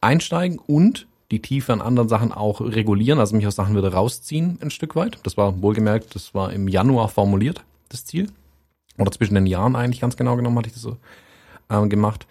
einsteigen 0.02 0.60
und 0.60 1.08
die 1.32 1.42
Tiefe 1.42 1.74
an 1.74 1.82
anderen 1.82 2.08
Sachen 2.08 2.32
auch 2.32 2.62
regulieren, 2.62 3.20
also 3.20 3.36
mich 3.36 3.46
aus 3.48 3.56
Sachen 3.56 3.76
wieder 3.76 3.92
rausziehen 3.92 4.60
ein 4.62 4.72
Stück 4.72 4.96
weit. 4.96 5.20
Das 5.24 5.36
war 5.36 5.62
wohlgemerkt, 5.62 6.16
das 6.16 6.34
war 6.34 6.54
im 6.54 6.68
Januar 6.68 7.10
formuliert, 7.10 7.64
das 7.90 8.06
Ziel. 8.06 8.32
Oder 8.98 9.12
zwischen 9.12 9.36
den 9.36 9.46
Jahren 9.46 9.76
eigentlich 9.76 10.00
ganz 10.00 10.16
genau 10.16 10.36
genommen 10.38 10.58
hatte 10.58 10.68
ich 10.68 10.74
das 10.74 10.82
so 10.82 10.98
äh, 11.70 11.86
gemacht. 11.88 12.28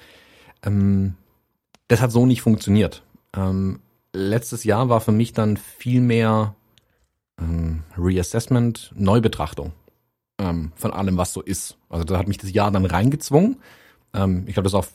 Ähm, 0.65 1.15
das 1.89 2.01
hat 2.01 2.11
so 2.11 2.27
nicht 2.27 2.41
funktioniert. 2.41 3.03
Ähm, 3.37 3.81
letztes 4.13 4.65
Jahr 4.65 4.89
war 4.89 5.01
für 5.01 5.13
mich 5.13 5.33
dann 5.33 5.57
viel 5.57 6.01
mehr 6.01 6.55
ähm, 7.41 7.83
Reassessment, 7.97 8.93
Neubetrachtung 8.95 9.73
ähm, 10.39 10.73
von 10.77 10.93
allem, 10.93 11.17
was 11.17 11.33
so 11.33 11.43
ist. 11.43 11.77
Also 11.89 12.05
da 12.05 12.19
hat 12.19 12.29
mich 12.29 12.39
das 12.39 12.53
Jahr 12.53 12.71
dann 12.71 12.85
reingezwungen. 12.85 13.57
Ähm, 14.15 14.45
ich 14.47 14.55
glaube, 14.55 14.65
das 14.65 14.75
auch, 14.75 14.87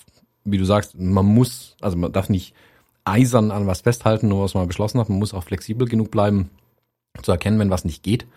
wie 0.44 0.58
du 0.58 0.66
sagst, 0.66 0.98
man 0.98 1.26
muss, 1.26 1.76
also 1.82 1.98
man 1.98 2.12
darf 2.12 2.30
nicht 2.30 2.54
eisern 3.06 3.52
an 3.52 3.68
was 3.68 3.82
festhalten, 3.82 4.28
nur 4.28 4.44
was 4.44 4.54
man 4.54 4.68
beschlossen 4.68 5.00
hat. 5.00 5.10
Man 5.10 5.20
muss 5.20 5.34
auch 5.34 5.44
flexibel 5.44 5.88
genug 5.88 6.12
bleiben, 6.12 6.50
zu 7.22 7.32
erkennen, 7.32 7.60
wenn 7.60 7.70
was 7.70 7.86
nicht 7.86 8.04
geht. 8.04 8.28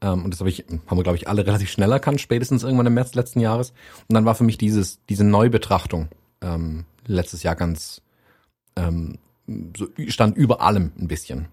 Ähm, 0.00 0.24
und 0.24 0.32
das 0.32 0.40
habe 0.40 0.50
ich, 0.50 0.64
haben 0.86 0.98
wir, 0.98 1.02
glaube 1.02 1.16
ich, 1.16 1.28
alle 1.28 1.46
relativ 1.46 1.70
schnell 1.70 1.92
erkannt, 1.92 2.20
spätestens 2.20 2.62
irgendwann 2.62 2.86
im 2.86 2.94
März 2.94 3.14
letzten 3.14 3.40
Jahres. 3.40 3.70
Und 4.08 4.14
dann 4.14 4.24
war 4.24 4.34
für 4.34 4.44
mich 4.44 4.58
dieses, 4.58 5.00
diese 5.08 5.24
Neubetrachtung 5.24 6.08
ähm, 6.40 6.84
letztes 7.06 7.42
Jahr 7.42 7.56
ganz 7.56 8.02
ähm, 8.76 9.18
so 9.76 9.86
stand 10.08 10.36
über 10.36 10.60
allem 10.60 10.92
ein 10.98 11.08
bisschen. 11.08 11.48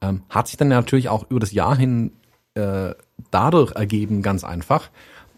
Ähm, 0.00 0.22
hat 0.28 0.48
sich 0.48 0.56
dann 0.56 0.68
natürlich 0.68 1.08
auch 1.08 1.30
über 1.30 1.40
das 1.40 1.52
Jahr 1.52 1.76
hin 1.76 2.12
äh, 2.54 2.94
dadurch 3.30 3.72
ergeben, 3.72 4.22
ganz 4.22 4.44
einfach, 4.44 4.90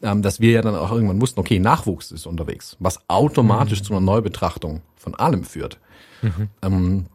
ähm, 0.02 0.22
dass 0.22 0.40
wir 0.40 0.52
ja 0.52 0.62
dann 0.62 0.74
auch 0.74 0.92
irgendwann 0.92 1.20
wussten, 1.20 1.40
okay, 1.40 1.58
Nachwuchs 1.58 2.12
ist 2.12 2.26
unterwegs, 2.26 2.76
was 2.78 3.08
automatisch 3.08 3.80
mhm. 3.80 3.84
zu 3.84 3.92
einer 3.92 4.00
Neubetrachtung 4.00 4.82
von 4.96 5.14
allem 5.14 5.44
führt. 5.44 5.78
Mhm. 6.22 6.48
Ähm, 6.62 7.06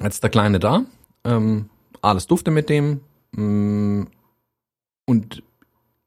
jetzt 0.00 0.14
ist 0.14 0.22
der 0.22 0.30
Kleine 0.30 0.58
da, 0.58 0.84
ähm, 1.24 1.68
alles 2.02 2.26
dufte 2.26 2.50
mit 2.50 2.68
dem 2.68 3.00
ähm, 3.36 4.08
und 5.06 5.42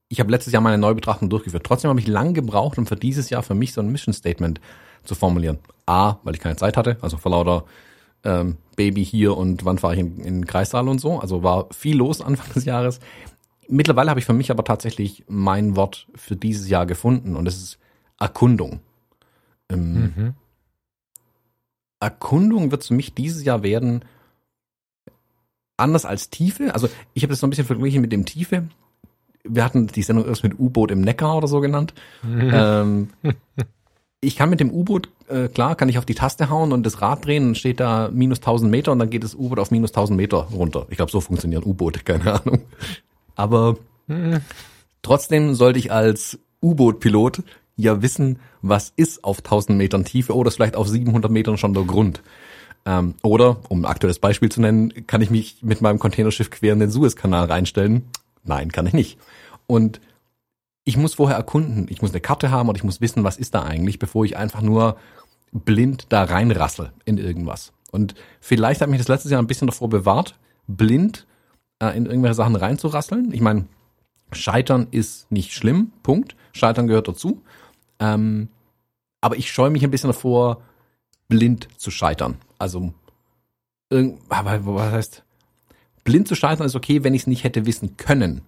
ich 0.10 0.20
habe 0.20 0.32
letztes 0.32 0.54
Jahr 0.54 0.62
meine 0.62 0.78
Neubetrachtung 0.78 1.30
durchgeführt. 1.30 1.66
Trotzdem 1.66 1.90
habe 1.90 2.00
ich 2.00 2.08
lang 2.08 2.34
gebraucht, 2.34 2.78
um 2.78 2.86
für 2.86 2.96
dieses 2.96 3.32
Jahr 3.32 3.42
für 3.42 3.56
mich 3.56 3.74
so 3.74 3.82
ein 3.82 3.92
Mission 3.92 4.14
Statement 4.14 4.62
zu 5.04 5.16
formulieren. 5.16 5.58
A, 5.88 6.18
weil 6.24 6.36
ich 6.36 6.40
keine 6.40 6.56
Zeit 6.56 6.78
hatte, 6.78 6.98
also 7.02 7.18
vor 7.18 7.32
lauter 7.32 7.66
ähm, 8.24 8.58
Baby 8.76 9.06
hier 9.06 9.38
und 9.38 9.66
wann 9.66 9.78
fahre 9.78 9.96
ich 9.96 10.00
in, 10.00 10.18
in 10.20 10.34
den 10.36 10.46
Kreissaal 10.46 10.88
und 10.88 11.00
so. 11.00 11.20
Also 11.20 11.44
war 11.44 11.68
viel 11.72 11.98
los 11.98 12.22
Anfang 12.22 12.52
des 12.54 12.66
Jahres. 12.66 13.00
Mittlerweile 13.68 14.10
habe 14.10 14.20
ich 14.20 14.26
für 14.26 14.34
mich 14.34 14.52
aber 14.52 14.64
tatsächlich 14.64 15.24
mein 15.28 15.76
Wort 15.76 16.08
für 16.16 16.36
dieses 16.36 16.70
Jahr 16.70 16.86
gefunden 16.86 17.36
und 17.36 17.48
es 17.48 17.58
ist 17.58 17.80
Erkundung. 18.20 18.82
Ähm, 19.70 19.94
mhm. 19.94 20.34
Erkundung 22.00 22.72
wird 22.72 22.84
für 22.84 22.94
mich 22.94 23.14
dieses 23.14 23.44
Jahr 23.44 23.64
werden 23.64 24.04
anders 25.78 26.06
als 26.06 26.30
Tiefe. 26.30 26.74
Also 26.74 26.90
ich 27.14 27.24
habe 27.24 27.32
das 27.32 27.40
so 27.40 27.48
ein 27.48 27.50
bisschen 27.50 27.66
verglichen 27.66 28.02
mit 28.02 28.12
dem 28.12 28.26
Tiefe. 28.26 28.68
Wir 29.44 29.64
hatten 29.64 29.88
die 29.88 30.04
Sendung 30.04 30.26
erst 30.26 30.44
mit 30.44 30.58
U-Boot 30.58 30.92
im 30.92 31.02
Neckar 31.02 31.38
oder 31.38 31.48
so 31.48 31.60
genannt. 31.60 31.94
Mhm. 32.22 32.52
Ähm, 32.54 33.10
ich 34.24 34.36
kann 34.36 34.50
mit 34.50 34.60
dem 34.60 34.72
U-Boot, 34.72 35.10
äh, 35.28 35.48
klar, 35.48 35.76
kann 35.76 35.90
ich 35.90 35.98
auf 35.98 36.06
die 36.06 36.16
Taste 36.16 36.50
hauen 36.50 36.72
und 36.72 36.86
das 36.86 37.02
Rad 37.02 37.26
drehen 37.26 37.48
und 37.48 37.58
steht 37.58 37.80
da 37.80 38.10
minus 38.12 38.40
1000 38.40 38.72
Meter 38.72 38.92
und 38.92 39.00
dann 39.00 39.10
geht 39.10 39.24
das 39.24 39.36
U-Boot 39.36 39.60
auf 39.60 39.72
minus 39.72 39.92
1000 39.92 40.18
Meter 40.18 40.48
runter. 40.54 40.86
Ich 40.90 40.98
glaube, 40.98 41.12
so 41.12 41.22
funktionieren 41.22 41.64
U-Boote, 41.64 42.00
keine 42.06 42.42
Ahnung. 42.42 42.62
Aber 43.36 43.78
mhm. 44.08 44.42
trotzdem 45.02 45.56
sollte 45.56 45.80
ich 45.80 45.92
als 45.92 46.40
U-Boot-Pilot 46.62 47.44
ja 47.76 48.02
wissen, 48.02 48.40
was 48.62 48.94
ist 48.96 49.24
auf 49.24 49.40
1000 49.40 49.78
Metern 49.78 50.06
Tiefe 50.06 50.36
oder 50.36 50.48
ist 50.48 50.56
vielleicht 50.56 50.76
auf 50.76 50.88
700 50.88 51.32
Metern 51.32 51.58
schon 51.58 51.74
der 51.74 51.84
Grund. 51.84 52.22
Ähm, 52.86 53.16
oder, 53.24 53.58
um 53.70 53.82
ein 53.82 53.86
aktuelles 53.86 54.20
Beispiel 54.20 54.50
zu 54.50 54.62
nennen, 54.62 55.08
kann 55.08 55.22
ich 55.22 55.30
mich 55.30 55.58
mit 55.62 55.82
meinem 55.82 56.00
Containerschiff 56.00 56.50
quer 56.50 56.74
in 56.74 56.80
den 56.80 56.92
Suezkanal 56.92 57.46
reinstellen? 57.46 58.04
Nein, 58.44 58.72
kann 58.72 58.86
ich 58.86 58.94
nicht. 58.94 59.18
Und 59.68 60.02
ich 60.84 60.98
muss 60.98 61.16
vorher 61.16 61.38
erkunden, 61.38 61.88
ich 61.90 62.02
muss 62.02 62.12
eine 62.12 62.22
Karte 62.22 62.52
haben 62.52 62.70
und 62.70 62.76
ich 62.76 62.84
muss 62.84 63.02
wissen, 63.02 63.24
was 63.24 63.38
ist 63.38 63.56
da 63.56 63.64
eigentlich, 63.64 64.00
bevor 64.00 64.26
ich 64.26 64.38
einfach 64.38 64.62
nur 64.62 64.98
blind 65.52 66.08
da 66.10 66.24
reinrassel 66.24 66.92
in 67.06 67.18
irgendwas. 67.18 67.72
Und 67.92 68.16
vielleicht 68.42 68.82
hat 68.82 68.90
mich 68.90 69.00
das 69.00 69.08
letztes 69.08 69.32
Jahr 69.32 69.42
ein 69.42 69.48
bisschen 69.48 69.68
davor 69.68 69.88
bewahrt, 69.90 70.36
blind 70.68 71.26
äh, 71.80 71.96
in 71.96 72.06
irgendwelche 72.06 72.36
Sachen 72.36 72.56
reinzurasseln. 72.56 73.32
Ich 73.34 73.42
meine, 73.42 73.68
Scheitern 74.32 74.88
ist 74.92 75.32
nicht 75.32 75.54
schlimm, 75.54 75.92
Punkt. 76.02 76.36
Scheitern 76.54 76.88
gehört 76.88 77.08
dazu. 77.08 77.42
Ähm, 78.00 78.50
aber 79.22 79.38
ich 79.38 79.52
scheue 79.52 79.70
mich 79.70 79.84
ein 79.84 79.92
bisschen 79.92 80.10
davor, 80.10 80.62
blind 81.28 81.68
zu 81.78 81.92
scheitern. 81.92 82.38
Also, 82.58 82.94
aber 84.30 84.66
was 84.66 84.92
heißt, 84.92 85.24
blind 86.04 86.28
zu 86.28 86.36
scheitern 86.36 86.66
ist 86.66 86.76
okay, 86.76 87.04
wenn 87.04 87.14
ich 87.14 87.22
es 87.22 87.28
nicht 87.28 87.44
hätte 87.44 87.66
wissen 87.66 87.96
können. 87.96 88.42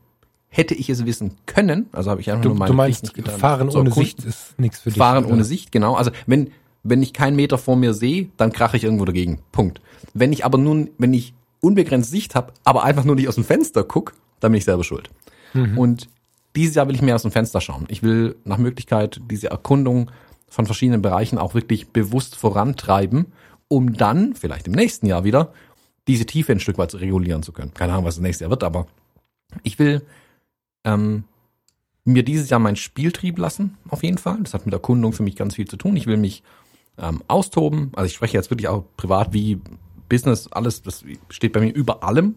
Hätte 0.55 0.73
ich 0.73 0.89
es 0.89 1.05
wissen 1.05 1.33
können, 1.45 1.87
also 1.91 2.11
habe 2.11 2.21
ich 2.21 2.31
einfach 2.31 2.43
du, 2.43 2.49
nur 2.49 2.57
meine 2.57 2.71
Du 2.71 2.77
meinst, 2.77 3.13
Fahren 3.39 3.69
so, 3.69 3.79
ohne 3.79 3.91
Sicht 3.91 4.23
ist 4.23 4.57
nichts 4.57 4.79
für 4.79 4.89
dich. 4.89 4.97
Fahren 4.97 5.25
oder? 5.25 5.33
ohne 5.33 5.43
Sicht, 5.43 5.71
genau. 5.71 5.95
Also 5.95 6.11
wenn 6.27 6.51
wenn 6.85 7.01
ich 7.01 7.13
keinen 7.13 7.35
Meter 7.35 7.57
vor 7.57 7.75
mir 7.75 7.93
sehe, 7.93 8.29
dann 8.37 8.53
krache 8.53 8.77
ich 8.77 8.83
irgendwo 8.83 9.05
dagegen. 9.05 9.39
Punkt. 9.51 9.81
Wenn 10.13 10.31
ich 10.31 10.45
aber 10.45 10.59
nun, 10.59 10.91
wenn 10.99 11.13
ich 11.13 11.33
unbegrenzt 11.59 12.11
Sicht 12.11 12.35
habe, 12.35 12.53
aber 12.63 12.83
einfach 12.83 13.03
nur 13.03 13.15
nicht 13.15 13.27
aus 13.27 13.35
dem 13.35 13.43
Fenster 13.43 13.83
guck, 13.83 14.13
dann 14.39 14.51
bin 14.51 14.59
ich 14.59 14.65
selber 14.65 14.83
schuld. 14.83 15.09
Mhm. 15.53 15.77
Und 15.77 16.07
dieses 16.55 16.75
Jahr 16.75 16.87
will 16.87 16.95
ich 16.95 17.01
mehr 17.01 17.15
aus 17.15 17.23
dem 17.23 17.31
Fenster 17.31 17.59
schauen. 17.59 17.85
Ich 17.89 18.03
will 18.03 18.35
nach 18.45 18.59
Möglichkeit 18.59 19.19
diese 19.29 19.49
Erkundung 19.49 20.11
von 20.47 20.67
verschiedenen 20.67 21.01
Bereichen 21.01 21.39
auch 21.39 21.55
wirklich 21.55 21.89
bewusst 21.89 22.35
vorantreiben, 22.35 23.33
um 23.67 23.93
dann, 23.93 24.35
vielleicht 24.35 24.67
im 24.67 24.73
nächsten 24.73 25.07
Jahr 25.07 25.23
wieder, 25.23 25.51
diese 26.07 26.27
Tiefe 26.27 26.51
ein 26.51 26.59
Stück 26.59 26.77
weit 26.77 26.93
regulieren 26.93 27.41
zu 27.41 27.51
können. 27.51 27.73
Keine 27.73 27.93
Ahnung, 27.93 28.05
was 28.05 28.15
das 28.15 28.21
nächste 28.21 28.43
Jahr 28.43 28.51
wird, 28.51 28.63
aber 28.63 28.85
ich 29.63 29.79
will 29.79 30.03
ähm, 30.85 31.25
mir 32.05 32.23
dieses 32.23 32.49
Jahr 32.49 32.59
meinen 32.59 32.75
Spieltrieb 32.75 33.37
lassen, 33.37 33.77
auf 33.89 34.03
jeden 34.03 34.17
Fall. 34.17 34.37
Das 34.43 34.53
hat 34.53 34.65
mit 34.65 34.73
Erkundung 34.73 35.11
für 35.11 35.23
mich 35.23 35.35
ganz 35.35 35.55
viel 35.55 35.67
zu 35.67 35.75
tun. 35.75 35.97
Ich 35.97 36.07
will 36.07 36.17
mich 36.17 36.43
ähm, 36.97 37.23
austoben. 37.27 37.91
Also 37.95 38.05
ich 38.05 38.13
spreche 38.13 38.37
jetzt 38.37 38.51
wirklich 38.51 38.67
auch 38.67 38.85
privat 38.95 39.33
wie 39.33 39.59
Business, 40.07 40.47
alles, 40.47 40.83
das 40.83 41.03
steht 41.29 41.53
bei 41.53 41.59
mir 41.59 41.73
über 41.73 42.03
allem. 42.03 42.35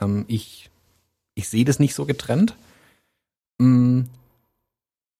Ähm, 0.00 0.24
ich, 0.28 0.70
ich 1.34 1.48
sehe 1.48 1.64
das 1.64 1.78
nicht 1.78 1.94
so 1.94 2.06
getrennt. 2.06 2.56
Mm, 3.58 4.02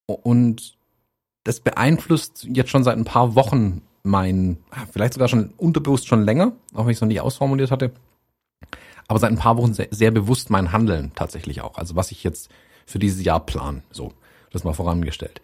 und 0.06 0.76
das 1.44 1.60
beeinflusst 1.60 2.46
jetzt 2.50 2.70
schon 2.70 2.84
seit 2.84 2.96
ein 2.96 3.04
paar 3.04 3.34
Wochen 3.34 3.82
mein, 4.02 4.58
vielleicht 4.90 5.14
sogar 5.14 5.28
schon 5.28 5.52
unterbewusst 5.56 6.08
schon 6.08 6.24
länger, 6.24 6.52
auch 6.74 6.84
wenn 6.84 6.90
ich 6.90 6.96
es 6.96 7.00
noch 7.00 7.08
nicht 7.08 7.20
ausformuliert 7.20 7.70
hatte, 7.70 7.92
aber 9.08 9.18
seit 9.18 9.30
ein 9.30 9.38
paar 9.38 9.56
Wochen 9.56 9.74
sehr, 9.74 9.88
sehr 9.90 10.10
bewusst 10.10 10.50
mein 10.50 10.72
Handeln 10.72 11.12
tatsächlich 11.14 11.60
auch. 11.60 11.76
Also 11.76 11.96
was 11.96 12.10
ich 12.10 12.24
jetzt 12.24 12.50
für 12.86 12.98
dieses 12.98 13.24
Jahr 13.24 13.40
plan. 13.40 13.82
So, 13.90 14.12
das 14.50 14.64
mal 14.64 14.72
vorangestellt. 14.72 15.40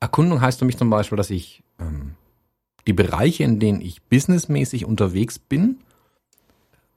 Erkundung 0.00 0.40
heißt 0.40 0.58
für 0.58 0.64
mich 0.64 0.76
zum 0.76 0.90
Beispiel, 0.90 1.16
dass 1.16 1.30
ich 1.30 1.62
ähm, 1.78 2.14
die 2.86 2.92
Bereiche, 2.92 3.44
in 3.44 3.60
denen 3.60 3.80
ich 3.80 4.02
businessmäßig 4.02 4.84
unterwegs 4.84 5.38
bin, 5.38 5.78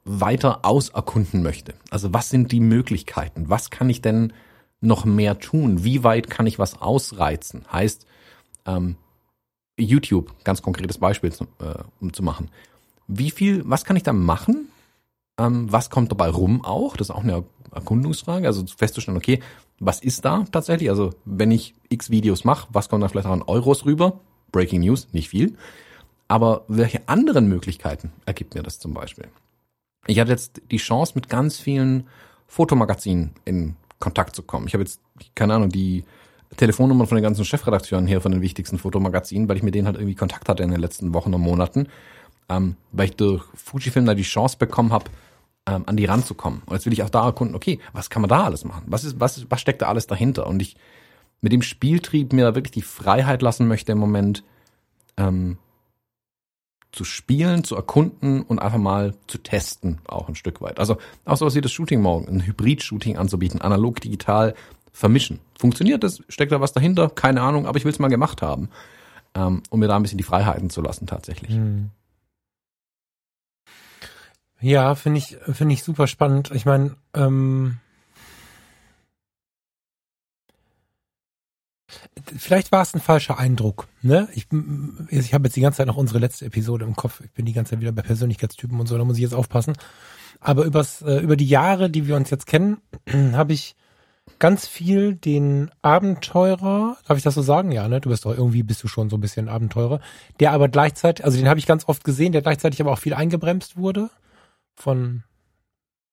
weiter 0.03 0.65
auserkunden 0.65 1.43
möchte. 1.43 1.73
Also 1.89 2.13
was 2.13 2.29
sind 2.29 2.51
die 2.51 2.59
Möglichkeiten? 2.59 3.49
Was 3.49 3.69
kann 3.69 3.89
ich 3.89 4.01
denn 4.01 4.33
noch 4.81 5.05
mehr 5.05 5.39
tun? 5.39 5.83
Wie 5.83 6.03
weit 6.03 6.29
kann 6.29 6.47
ich 6.47 6.59
was 6.59 6.81
ausreizen? 6.81 7.65
Heißt, 7.71 8.05
ähm, 8.65 8.97
YouTube, 9.77 10.33
ganz 10.43 10.61
konkretes 10.61 10.97
Beispiel 10.97 11.31
zu, 11.31 11.45
äh, 11.59 11.83
um 11.99 12.13
zu 12.13 12.23
machen. 12.23 12.49
Wie 13.07 13.31
viel, 13.31 13.63
was 13.65 13.83
kann 13.83 13.97
ich 13.97 14.03
da 14.03 14.13
machen? 14.13 14.69
Ähm, 15.38 15.71
was 15.71 15.89
kommt 15.89 16.11
dabei 16.11 16.29
rum 16.29 16.63
auch? 16.63 16.97
Das 16.97 17.09
ist 17.09 17.15
auch 17.15 17.23
eine 17.23 17.43
Erkundungsfrage. 17.71 18.47
Also 18.47 18.65
festzustellen, 18.65 19.17
okay, 19.17 19.41
was 19.79 19.99
ist 19.99 20.23
da 20.25 20.45
tatsächlich? 20.51 20.89
Also 20.89 21.11
wenn 21.25 21.51
ich 21.51 21.75
x 21.89 22.09
Videos 22.09 22.43
mache, 22.45 22.67
was 22.71 22.89
kommt 22.89 23.03
da 23.03 23.07
vielleicht 23.07 23.27
auch 23.27 23.31
an 23.31 23.43
Euros 23.43 23.86
rüber? 23.86 24.19
Breaking 24.51 24.81
News, 24.81 25.07
nicht 25.11 25.29
viel. 25.29 25.55
Aber 26.27 26.63
welche 26.67 27.07
anderen 27.07 27.47
Möglichkeiten 27.47 28.11
ergibt 28.25 28.55
mir 28.55 28.63
das 28.63 28.79
zum 28.79 28.93
Beispiel? 28.93 29.27
Ich 30.07 30.19
hatte 30.19 30.31
jetzt 30.31 30.61
die 30.71 30.77
Chance, 30.77 31.13
mit 31.15 31.29
ganz 31.29 31.59
vielen 31.59 32.07
Fotomagazinen 32.47 33.31
in 33.43 33.75
Kontakt 33.99 34.36
zu 34.36 34.43
kommen. 34.43 34.67
Ich 34.67 34.73
habe 34.73 34.83
jetzt, 34.83 35.01
keine 35.33 35.53
Ahnung, 35.55 35.69
die 35.69 36.05
Telefonnummern 36.57 37.07
von 37.07 37.15
den 37.15 37.23
ganzen 37.23 37.43
Chefredakteuren 37.43 38.07
hier 38.07 38.21
von 38.21 38.31
den 38.31 38.41
wichtigsten 38.41 38.77
Fotomagazinen, 38.77 39.49
weil 39.49 39.57
ich 39.57 39.63
mit 39.63 39.75
denen 39.75 39.88
halt 39.88 39.97
irgendwie 39.97 40.15
Kontakt 40.15 40.47
hatte 40.47 40.63
in 40.63 40.71
den 40.71 40.79
letzten 40.79 41.13
Wochen 41.13 41.33
und 41.33 41.41
Monaten, 41.41 41.88
ähm, 42.49 42.75
weil 42.91 43.09
ich 43.09 43.15
durch 43.15 43.43
Fujifilm 43.53 44.05
da 44.05 44.13
die 44.13 44.23
Chance 44.23 44.57
bekommen 44.57 44.91
habe, 44.91 45.05
ähm, 45.67 45.83
an 45.85 45.97
die 45.97 46.05
ranzukommen. 46.05 46.61
Und 46.65 46.73
jetzt 46.73 46.85
will 46.85 46.93
ich 46.93 47.03
auch 47.03 47.09
da 47.09 47.25
erkunden, 47.25 47.55
okay, 47.55 47.79
was 47.93 48.09
kann 48.09 48.21
man 48.21 48.29
da 48.29 48.43
alles 48.43 48.65
machen? 48.65 48.83
Was 48.87 49.03
ist, 49.03 49.19
was, 49.19 49.49
was 49.49 49.61
steckt 49.61 49.81
da 49.81 49.87
alles 49.87 50.07
dahinter? 50.07 50.47
Und 50.47 50.61
ich 50.61 50.75
mit 51.41 51.51
dem 51.51 51.61
Spieltrieb 51.61 52.33
mir 52.33 52.45
da 52.45 52.55
wirklich 52.55 52.71
die 52.71 52.81
Freiheit 52.81 53.41
lassen 53.41 53.67
möchte 53.67 53.91
im 53.91 53.97
Moment, 53.97 54.43
ähm, 55.17 55.57
zu 56.91 57.03
spielen, 57.03 57.63
zu 57.63 57.75
erkunden 57.75 58.41
und 58.41 58.59
einfach 58.59 58.77
mal 58.77 59.15
zu 59.27 59.37
testen, 59.37 59.99
auch 60.07 60.29
ein 60.29 60.35
Stück 60.35 60.61
weit. 60.61 60.79
Also 60.79 60.97
auch 61.25 61.35
sowas 61.35 61.53
wie 61.53 61.61
das 61.61 61.71
Shooting 61.71 62.01
morgen, 62.01 62.27
ein 62.29 62.45
Hybrid-Shooting 62.45 63.17
anzubieten, 63.17 63.61
analog, 63.61 63.99
digital 63.99 64.55
vermischen. 64.93 65.39
Funktioniert 65.59 66.03
das? 66.03 66.23
Steckt 66.29 66.53
da 66.53 66.61
was 66.61 66.71
dahinter? 66.71 67.09
Keine 67.09 67.41
Ahnung, 67.41 67.67
aber 67.67 67.77
ich 67.77 67.83
will 67.83 67.91
es 67.91 67.99
mal 67.99 68.07
gemacht 68.07 68.41
haben, 68.41 68.69
ähm, 69.33 69.61
um 69.69 69.81
mir 69.81 69.87
da 69.87 69.97
ein 69.97 70.03
bisschen 70.03 70.17
die 70.17 70.23
Freiheiten 70.23 70.69
zu 70.69 70.81
lassen 70.81 71.05
tatsächlich. 71.05 71.51
Hm. 71.51 71.89
Ja, 74.66 74.95
finde 74.95 75.20
ich, 75.20 75.38
finde 75.53 75.76
ich 75.76 75.84
super 75.84 76.07
spannend. 76.07 76.49
Ich 76.55 76.66
meine, 76.66 76.95
ähm, 77.13 77.78
vielleicht 82.36 82.72
war 82.72 82.82
es 82.82 82.95
ein 82.95 82.99
falscher 82.99 83.38
Eindruck. 83.38 83.88
Ne? 84.01 84.28
Ich, 84.34 84.47
ich 85.11 85.36
habe 85.36 85.45
jetzt 85.45 85.55
die 85.55 85.61
ganze 85.61 85.78
Zeit 85.78 85.86
noch 85.86 85.97
unsere 85.97 86.18
letzte 86.18 86.45
Episode 86.45 86.84
im 86.84 86.95
Kopf. 86.95 87.22
Ich 87.24 87.32
bin 87.34 87.45
die 87.45 87.53
ganze 87.53 87.74
Zeit 87.74 87.82
wieder 87.82 87.91
bei 87.91 88.01
Persönlichkeitstypen 88.01 88.80
und 88.80 88.88
so, 88.88 88.97
da 88.97 89.05
muss 89.05 89.18
ich 89.18 89.22
jetzt 89.22 89.36
aufpassen. 89.36 89.74
Aber 90.39 90.66
übers, 90.66 91.03
äh, 91.03 91.20
über 91.20 91.36
die 91.36 91.47
Jahre, 91.47 91.91
die 91.91 92.07
wir 92.07 92.16
uns 92.16 92.32
jetzt 92.32 92.47
kennen, 92.47 92.78
habe 93.34 93.53
ich 93.53 93.76
ganz 94.39 94.66
viel 94.66 95.13
den 95.13 95.70
Abenteurer, 95.84 96.97
darf 97.07 97.18
ich 97.20 97.24
das 97.24 97.36
so 97.36 97.43
sagen? 97.43 97.72
Ja, 97.72 97.88
ne? 97.88 98.01
Du 98.01 98.09
bist 98.09 98.26
doch 98.26 98.36
irgendwie 98.36 98.63
bist 98.63 98.82
du 98.82 98.88
schon 98.88 99.11
so 99.11 99.18
ein 99.18 99.22
bisschen 99.22 99.47
Abenteurer, 99.47 99.99
der 100.39 100.53
aber 100.53 100.70
gleichzeitig, 100.70 101.24
also 101.24 101.38
den 101.38 101.47
habe 101.47 101.59
ich 101.59 101.68
ganz 101.68 101.88
oft 101.88 102.03
gesehen, 102.03 102.32
der 102.32 102.41
gleichzeitig 102.41 102.82
aber 102.82 102.93
auch 102.93 102.97
viel 102.99 103.13
eingebremst 103.13 103.78
wurde 103.78 104.09
von 104.76 105.23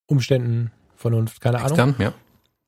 Umständen, 0.06 0.70
Vernunft, 0.96 1.40
keine 1.40 1.58
Ahnung. 1.58 1.70
Extern, 1.70 1.94
ja 1.98 2.12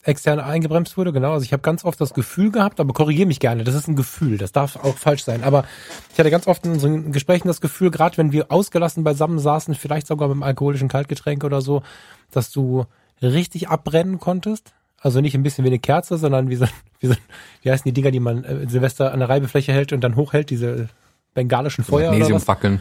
extern 0.06 0.38
eingebremst 0.38 0.96
wurde, 0.96 1.12
genau. 1.12 1.32
Also 1.32 1.44
ich 1.44 1.52
habe 1.52 1.62
ganz 1.62 1.84
oft 1.84 2.00
das 2.00 2.14
Gefühl 2.14 2.50
gehabt, 2.50 2.78
aber 2.78 2.92
korrigiere 2.92 3.26
mich 3.26 3.40
gerne, 3.40 3.64
das 3.64 3.74
ist 3.74 3.88
ein 3.88 3.96
Gefühl, 3.96 4.38
das 4.38 4.52
darf 4.52 4.76
auch 4.76 4.96
falsch 4.96 5.24
sein. 5.24 5.42
Aber 5.42 5.64
ich 6.12 6.18
hatte 6.18 6.30
ganz 6.30 6.46
oft 6.46 6.64
in 6.64 6.72
unseren 6.72 7.12
Gesprächen 7.12 7.48
das 7.48 7.60
Gefühl, 7.60 7.90
gerade 7.90 8.16
wenn 8.18 8.32
wir 8.32 8.52
ausgelassen 8.52 9.04
beisammen 9.04 9.38
saßen, 9.38 9.74
vielleicht 9.74 10.06
sogar 10.06 10.28
mit 10.28 10.34
einem 10.34 10.42
alkoholischen 10.42 10.88
Kaltgetränk 10.88 11.44
oder 11.44 11.60
so, 11.60 11.82
dass 12.30 12.50
du 12.50 12.84
richtig 13.22 13.68
abbrennen 13.68 14.18
konntest. 14.18 14.74
Also 14.98 15.20
nicht 15.20 15.34
ein 15.34 15.42
bisschen 15.42 15.64
wie 15.64 15.68
eine 15.68 15.78
Kerze, 15.78 16.16
sondern 16.16 16.48
wie 16.48 16.56
so, 16.56 16.66
wie 17.00 17.08
so 17.08 17.14
wie 17.62 17.70
heißen 17.70 17.84
die 17.84 17.92
Dinger, 17.92 18.10
die 18.10 18.20
man 18.20 18.44
äh, 18.44 18.68
Silvester 18.68 19.12
an 19.12 19.20
der 19.20 19.28
Reibefläche 19.28 19.72
hält 19.72 19.92
und 19.92 20.00
dann 20.02 20.16
hochhält, 20.16 20.50
diese 20.50 20.88
bengalischen 21.34 21.84
Feuer. 21.84 22.10
Magnesiumfackeln. 22.10 22.80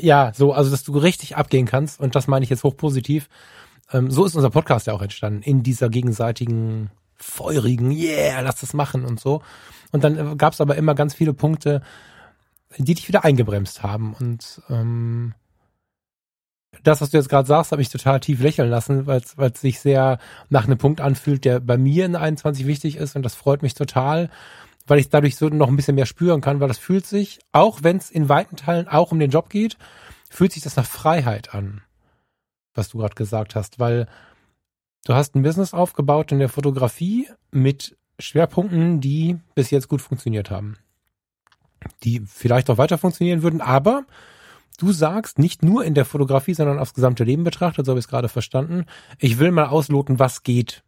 Ja, 0.00 0.32
so, 0.34 0.52
also 0.52 0.70
dass 0.70 0.84
du 0.84 0.96
richtig 0.96 1.36
abgehen 1.36 1.66
kannst 1.66 2.00
und 2.00 2.14
das 2.14 2.26
meine 2.26 2.44
ich 2.44 2.50
jetzt 2.50 2.64
hochpositiv. 2.64 3.28
Ähm, 3.92 4.10
so 4.10 4.24
ist 4.24 4.34
unser 4.34 4.50
Podcast 4.50 4.86
ja 4.86 4.92
auch 4.92 5.02
entstanden, 5.02 5.42
in 5.42 5.62
dieser 5.62 5.88
gegenseitigen 5.88 6.90
feurigen, 7.16 7.90
yeah, 7.90 8.40
lass 8.40 8.60
das 8.60 8.74
machen 8.74 9.04
und 9.04 9.20
so. 9.20 9.42
Und 9.92 10.04
dann 10.04 10.18
äh, 10.18 10.36
gab 10.36 10.52
es 10.52 10.60
aber 10.60 10.76
immer 10.76 10.94
ganz 10.94 11.14
viele 11.14 11.32
Punkte, 11.32 11.82
die 12.78 12.94
dich 12.94 13.08
wieder 13.08 13.24
eingebremst 13.24 13.82
haben. 13.82 14.14
Und 14.14 14.62
ähm, 14.68 15.34
das, 16.82 17.00
was 17.00 17.10
du 17.10 17.16
jetzt 17.16 17.28
gerade 17.28 17.46
sagst, 17.46 17.72
habe 17.72 17.82
ich 17.82 17.88
total 17.88 18.20
tief 18.20 18.40
lächeln 18.40 18.68
lassen, 18.68 19.06
weil 19.06 19.20
es 19.20 19.60
sich 19.60 19.80
sehr 19.80 20.18
nach 20.48 20.64
einem 20.64 20.78
Punkt 20.78 21.00
anfühlt, 21.00 21.44
der 21.44 21.60
bei 21.60 21.78
mir 21.78 22.04
in 22.04 22.16
21 22.16 22.66
wichtig 22.66 22.96
ist. 22.96 23.16
Und 23.16 23.22
das 23.22 23.34
freut 23.34 23.62
mich 23.62 23.74
total, 23.74 24.30
weil 24.86 24.98
ich 24.98 25.08
dadurch 25.08 25.36
so 25.36 25.48
noch 25.48 25.68
ein 25.68 25.76
bisschen 25.76 25.94
mehr 25.94 26.06
spüren 26.06 26.40
kann, 26.40 26.60
weil 26.60 26.68
das 26.68 26.78
fühlt 26.78 27.06
sich, 27.06 27.38
auch 27.52 27.82
wenn 27.82 27.96
es 27.96 28.10
in 28.10 28.28
weiten 28.28 28.56
Teilen 28.56 28.88
auch 28.88 29.12
um 29.12 29.18
den 29.18 29.30
Job 29.30 29.48
geht, 29.48 29.76
fühlt 30.28 30.52
sich 30.52 30.62
das 30.62 30.76
nach 30.76 30.86
Freiheit 30.86 31.54
an 31.54 31.82
was 32.74 32.88
du 32.90 32.98
gerade 32.98 33.14
gesagt 33.14 33.54
hast, 33.54 33.78
weil 33.78 34.06
du 35.06 35.14
hast 35.14 35.34
ein 35.34 35.42
Business 35.42 35.72
aufgebaut 35.72 36.32
in 36.32 36.38
der 36.38 36.48
Fotografie 36.48 37.28
mit 37.50 37.96
Schwerpunkten, 38.18 39.00
die 39.00 39.38
bis 39.54 39.70
jetzt 39.70 39.88
gut 39.88 40.02
funktioniert 40.02 40.50
haben. 40.50 40.76
Die 42.02 42.20
vielleicht 42.20 42.70
auch 42.70 42.78
weiter 42.78 42.98
funktionieren 42.98 43.42
würden, 43.42 43.60
aber 43.60 44.04
du 44.78 44.92
sagst 44.92 45.38
nicht 45.38 45.62
nur 45.62 45.84
in 45.84 45.94
der 45.94 46.04
Fotografie, 46.04 46.54
sondern 46.54 46.78
aufs 46.78 46.94
gesamte 46.94 47.24
Leben 47.24 47.44
betrachtet, 47.44 47.86
so 47.86 47.92
habe 47.92 47.98
ich 47.98 48.04
es 48.04 48.10
gerade 48.10 48.28
verstanden. 48.28 48.86
Ich 49.18 49.38
will 49.38 49.50
mal 49.50 49.66
ausloten, 49.66 50.18
was 50.18 50.42
geht, 50.42 50.82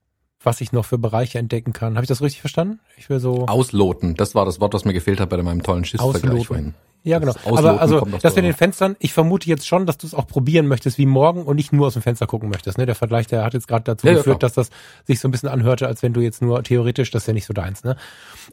was 0.46 0.60
ich 0.60 0.72
noch 0.72 0.84
für 0.84 0.96
Bereiche 0.96 1.38
entdecken 1.38 1.72
kann. 1.72 1.96
Habe 1.96 2.04
ich 2.04 2.08
das 2.08 2.22
richtig 2.22 2.40
verstanden? 2.40 2.78
Ich 2.96 3.10
will 3.10 3.18
so 3.18 3.46
ausloten. 3.46 4.14
Das 4.14 4.34
war 4.34 4.44
das 4.44 4.60
Wort, 4.60 4.72
was 4.72 4.84
mir 4.84 4.92
gefehlt 4.92 5.20
hat 5.20 5.28
bei 5.28 5.42
meinem 5.42 5.62
tollen 5.62 5.84
Schiffsvergleich 5.84 6.46
vorhin. 6.46 6.74
Ja, 7.02 7.18
genau. 7.20 7.34
Aber 7.44 7.80
also 7.80 8.00
das 8.20 8.34
mit 8.34 8.44
den 8.44 8.52
Fenstern, 8.52 8.96
ich 8.98 9.12
vermute 9.12 9.48
jetzt 9.48 9.66
schon, 9.66 9.86
dass 9.86 9.98
du 9.98 10.06
es 10.06 10.14
auch 10.14 10.26
probieren 10.26 10.66
möchtest 10.66 10.98
wie 10.98 11.06
morgen 11.06 11.44
und 11.44 11.56
nicht 11.56 11.72
nur 11.72 11.86
aus 11.86 11.92
dem 11.92 12.02
Fenster 12.02 12.26
gucken 12.26 12.48
möchtest. 12.48 12.78
Ne? 12.78 12.86
Der 12.86 12.96
Vergleich, 12.96 13.26
der 13.28 13.44
hat 13.44 13.54
jetzt 13.54 13.68
gerade 13.68 13.84
dazu 13.84 14.06
ja, 14.06 14.14
geführt, 14.14 14.42
ja, 14.42 14.48
dass 14.48 14.54
das 14.54 14.70
sich 15.04 15.20
so 15.20 15.28
ein 15.28 15.30
bisschen 15.30 15.48
anhörte, 15.48 15.86
als 15.86 16.02
wenn 16.02 16.12
du 16.12 16.20
jetzt 16.20 16.42
nur 16.42 16.62
theoretisch, 16.64 17.10
das 17.10 17.22
ist 17.22 17.26
ja 17.28 17.34
nicht 17.34 17.46
so 17.46 17.52
deins. 17.52 17.84
Ne? 17.84 17.96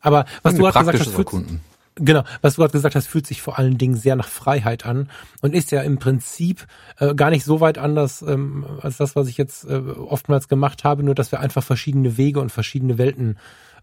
Aber 0.01 0.25
was 0.43 0.53
du 0.53 0.61
gerade 0.61 0.91
gesagt 0.91 0.99
hast, 0.99 1.15
fühlt, 1.15 1.47
genau, 1.95 2.23
was 2.41 2.55
du 2.55 2.61
gerade 2.61 2.71
gesagt 2.71 2.95
hast, 2.95 3.07
fühlt 3.07 3.27
sich 3.27 3.41
vor 3.41 3.57
allen 3.57 3.77
Dingen 3.77 3.95
sehr 3.95 4.15
nach 4.15 4.27
Freiheit 4.27 4.85
an 4.85 5.09
und 5.41 5.53
ist 5.53 5.71
ja 5.71 5.81
im 5.81 5.99
Prinzip 5.99 6.65
äh, 6.99 7.15
gar 7.15 7.29
nicht 7.29 7.45
so 7.45 7.59
weit 7.59 7.77
anders 7.77 8.21
ähm, 8.21 8.65
als 8.81 8.97
das, 8.97 9.15
was 9.15 9.27
ich 9.27 9.37
jetzt 9.37 9.65
äh, 9.65 9.75
oftmals 9.77 10.47
gemacht 10.47 10.83
habe, 10.83 11.03
nur 11.03 11.15
dass 11.15 11.31
wir 11.31 11.39
einfach 11.39 11.63
verschiedene 11.63 12.17
Wege 12.17 12.39
und 12.39 12.51
verschiedene 12.51 12.97
Welten 12.97 13.37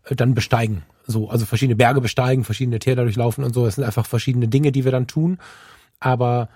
äh, 0.04 0.16
dann 0.16 0.34
besteigen. 0.34 0.82
So, 1.06 1.28
also 1.28 1.46
verschiedene 1.46 1.76
Berge 1.76 2.00
besteigen, 2.00 2.44
verschiedene 2.44 2.78
Täler 2.78 3.02
durchlaufen 3.04 3.44
und 3.44 3.54
so. 3.54 3.66
Es 3.66 3.74
sind 3.76 3.84
einfach 3.84 4.06
verschiedene 4.06 4.48
Dinge, 4.48 4.72
die 4.72 4.84
wir 4.84 4.92
dann 4.92 5.06
tun. 5.06 5.38
Aber 5.98 6.48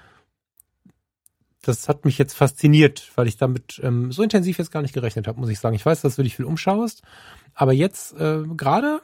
das 1.63 1.89
hat 1.89 2.05
mich 2.05 2.19
jetzt 2.19 2.35
fasziniert, 2.35 3.11
weil 3.15 3.27
ich 3.27 3.37
damit 3.37 3.81
ähm, 3.83 4.13
so 4.13 4.23
intensiv 4.23 4.59
jetzt 4.59 4.71
gar 4.71 4.83
nicht 4.83 4.95
gerechnet 4.95 5.27
habe, 5.27 5.41
muss 5.41 5.49
ich 5.49 5.59
sagen. 5.59 5.75
Ich 5.75 5.85
weiß, 5.85 6.03
dass 6.03 6.17
du 6.17 6.23
dich 6.23 6.37
viel 6.37 6.45
umschaust, 6.45 7.03
aber 7.55 7.73
jetzt 7.73 8.19
äh, 8.19 8.43
gerade 8.57 9.01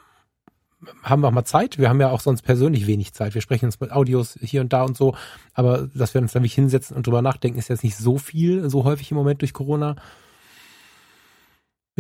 haben 1.03 1.23
wir 1.23 1.29
auch 1.29 1.33
mal 1.33 1.45
Zeit. 1.45 1.79
Wir 1.79 1.89
haben 1.89 2.01
ja 2.01 2.11
auch 2.11 2.21
sonst 2.21 2.43
persönlich 2.43 2.87
wenig 2.87 3.13
Zeit. 3.13 3.35
Wir 3.35 3.43
sprechen 3.43 3.67
uns 3.67 3.81
mit 3.81 3.93
Audios 3.93 4.39
hier 4.41 4.61
und 4.61 4.73
da 4.73 4.83
und 4.85 4.97
so, 4.97 5.15
aber 5.55 5.89
dass 5.95 6.15
wir 6.15 6.21
uns 6.21 6.35
nämlich 6.35 6.55
hinsetzen 6.55 6.97
und 6.97 7.07
drüber 7.07 7.23
nachdenken, 7.23 7.59
ist 7.59 7.69
jetzt 7.69 7.85
nicht 7.85 7.97
so 7.97 8.19
viel, 8.19 8.69
so 8.71 8.85
häufig 8.85 9.11
im 9.11 9.17
Moment 9.17 9.43
durch 9.43 9.53
Corona 9.53 9.97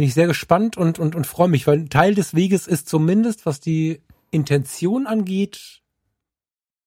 bin 0.00 0.06
ich 0.06 0.14
sehr 0.14 0.26
gespannt 0.26 0.78
und, 0.78 0.98
und, 0.98 1.14
und 1.14 1.26
freue 1.26 1.48
mich, 1.48 1.66
weil 1.66 1.88
Teil 1.88 2.14
des 2.14 2.34
Weges 2.34 2.66
ist 2.66 2.88
zumindest, 2.88 3.44
was 3.44 3.60
die 3.60 4.00
Intention 4.30 5.06
angeht, 5.06 5.82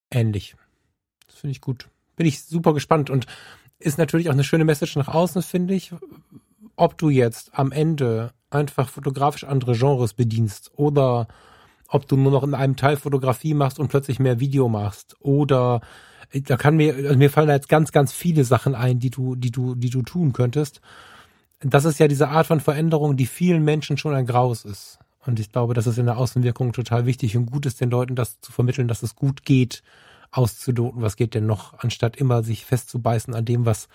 ähnlich. 0.09 0.55
Das 1.27 1.35
finde 1.35 1.51
ich 1.51 1.61
gut. 1.61 1.89
Bin 2.15 2.25
ich 2.25 2.43
super 2.43 2.73
gespannt 2.73 3.11
und 3.11 3.27
ist 3.77 3.99
natürlich 3.99 4.29
auch 4.29 4.33
eine 4.33 4.43
schöne 4.43 4.65
Message 4.65 4.95
nach 4.95 5.09
außen, 5.09 5.43
finde 5.43 5.75
ich. 5.75 5.91
Ob 6.75 6.97
du 6.97 7.09
jetzt 7.09 7.51
am 7.53 7.71
Ende 7.71 8.33
einfach 8.49 8.89
fotografisch 8.89 9.43
andere 9.43 9.77
Genres 9.77 10.13
bedienst 10.13 10.71
oder 10.75 11.27
ob 11.93 12.07
du 12.07 12.17
nur 12.17 12.31
noch 12.31 12.43
in 12.43 12.53
einem 12.53 12.75
Teil 12.75 12.97
Fotografie 12.97 13.53
machst 13.53 13.79
und 13.79 13.87
plötzlich 13.87 14.19
mehr 14.19 14.39
Video 14.39 14.67
machst 14.69 15.15
oder 15.19 15.81
da 16.33 16.57
kann 16.57 16.75
mir, 16.75 16.95
also 16.95 17.15
mir 17.15 17.29
fallen 17.29 17.47
da 17.47 17.53
jetzt 17.53 17.69
ganz, 17.69 17.91
ganz 17.91 18.11
viele 18.11 18.43
Sachen 18.43 18.73
ein, 18.73 18.99
die 18.99 19.11
du, 19.11 19.35
die 19.35 19.51
du, 19.51 19.75
die 19.75 19.89
du 19.89 20.01
tun 20.01 20.33
könntest 20.33 20.81
das 21.63 21.85
ist 21.85 21.99
ja 21.99 22.07
diese 22.07 22.29
Art 22.29 22.47
von 22.47 22.59
Veränderung, 22.59 23.15
die 23.15 23.25
vielen 23.25 23.63
Menschen 23.63 23.97
schon 23.97 24.13
ein 24.13 24.25
Graus 24.25 24.65
ist. 24.65 24.99
Und 25.25 25.39
ich 25.39 25.51
glaube, 25.51 25.73
das 25.73 25.87
ist 25.87 25.97
in 25.97 26.05
der 26.05 26.17
Außenwirkung 26.17 26.73
total 26.73 27.05
wichtig 27.05 27.37
und 27.37 27.45
gut 27.49 27.65
ist, 27.65 27.79
den 27.79 27.89
Leuten 27.89 28.15
das 28.15 28.41
zu 28.41 28.51
vermitteln, 28.51 28.87
dass 28.87 29.03
es 29.03 29.15
gut 29.15 29.45
geht, 29.45 29.83
auszuloten, 30.31 31.01
was 31.01 31.15
geht 31.15 31.33
denn 31.33 31.45
noch, 31.45 31.79
anstatt 31.79 32.17
immer 32.17 32.43
sich 32.43 32.65
festzubeißen 32.65 33.33
an 33.33 33.45
dem, 33.45 33.65
was, 33.65 33.87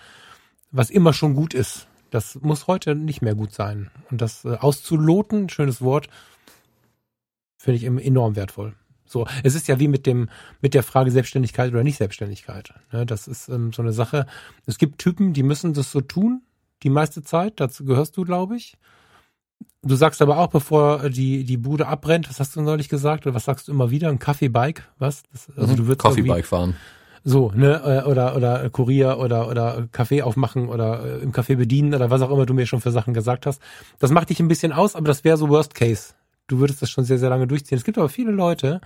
was 0.71 0.89
immer 0.89 1.13
schon 1.13 1.35
gut 1.35 1.53
ist. 1.53 1.87
Das 2.09 2.39
muss 2.41 2.65
heute 2.65 2.95
nicht 2.95 3.21
mehr 3.21 3.35
gut 3.35 3.53
sein. 3.53 3.91
Und 4.09 4.21
das 4.21 4.45
äh, 4.45 4.55
auszuloten, 4.55 5.49
schönes 5.49 5.81
Wort, 5.81 6.07
finde 7.59 7.77
ich 7.77 7.83
enorm 7.83 8.35
wertvoll. 8.35 8.73
So, 9.05 9.27
es 9.43 9.55
ist 9.55 9.67
ja 9.67 9.79
wie 9.79 9.87
mit 9.87 10.05
dem, 10.05 10.29
mit 10.61 10.73
der 10.73 10.83
Frage 10.83 11.11
Selbstständigkeit 11.11 11.71
oder 11.71 11.83
nicht 11.83 11.97
Selbstständigkeit. 11.97 12.73
Ne, 12.91 13.05
das 13.05 13.27
ist 13.27 13.49
ähm, 13.49 13.73
so 13.73 13.81
eine 13.81 13.91
Sache. 13.91 14.25
Es 14.65 14.77
gibt 14.77 14.99
Typen, 14.99 15.33
die 15.33 15.43
müssen 15.43 15.73
das 15.73 15.91
so 15.91 15.99
tun, 15.99 16.43
die 16.83 16.89
meiste 16.89 17.23
Zeit. 17.23 17.59
Dazu 17.59 17.85
gehörst 17.85 18.15
du, 18.17 18.23
glaube 18.23 18.55
ich. 18.55 18.77
Du 19.81 19.95
sagst 19.95 20.21
aber 20.21 20.37
auch, 20.37 20.47
bevor 20.47 21.09
die, 21.09 21.43
die 21.43 21.57
Bude 21.57 21.87
abbrennt, 21.87 22.29
was 22.29 22.39
hast 22.39 22.55
du 22.55 22.61
neulich 22.61 22.87
gesagt? 22.87 23.25
Oder 23.25 23.35
was 23.35 23.45
sagst 23.45 23.67
du 23.67 23.71
immer 23.71 23.89
wieder? 23.89 24.09
Ein 24.09 24.19
Kaffeebike? 24.19 24.83
Was? 24.99 25.23
Das, 25.31 25.49
also 25.57 25.73
mhm. 25.73 25.77
du 25.77 25.87
würdest 25.87 26.01
Kaffeebike 26.01 26.47
fahren. 26.47 26.75
So, 27.23 27.51
ne, 27.53 27.81
äh, 27.83 28.07
oder, 28.07 28.35
oder 28.35 28.69
Kurier 28.69 29.17
oder, 29.17 29.49
oder 29.49 29.87
Kaffee 29.91 30.21
aufmachen 30.21 30.69
oder 30.69 31.03
äh, 31.03 31.23
im 31.23 31.31
Kaffee 31.31 31.55
bedienen 31.55 31.93
oder 31.93 32.09
was 32.09 32.21
auch 32.21 32.31
immer 32.31 32.45
du 32.45 32.53
mir 32.53 32.65
schon 32.67 32.79
für 32.79 32.91
Sachen 32.91 33.13
gesagt 33.13 33.45
hast. 33.45 33.61
Das 33.97 34.11
macht 34.11 34.29
dich 34.29 34.39
ein 34.39 34.47
bisschen 34.47 34.71
aus, 34.71 34.95
aber 34.95 35.07
das 35.07 35.23
wäre 35.23 35.35
so 35.35 35.49
Worst 35.49 35.73
Case. 35.73 36.13
Du 36.49 36.59
würdest 36.59 36.81
das 36.81 36.89
schon 36.89 37.05
sehr, 37.05 37.17
sehr 37.17 37.29
lange 37.29 37.47
durchziehen. 37.47 37.77
Es 37.77 37.83
gibt 37.83 37.97
aber 37.97 38.09
viele 38.09 38.31
Leute, 38.31 38.81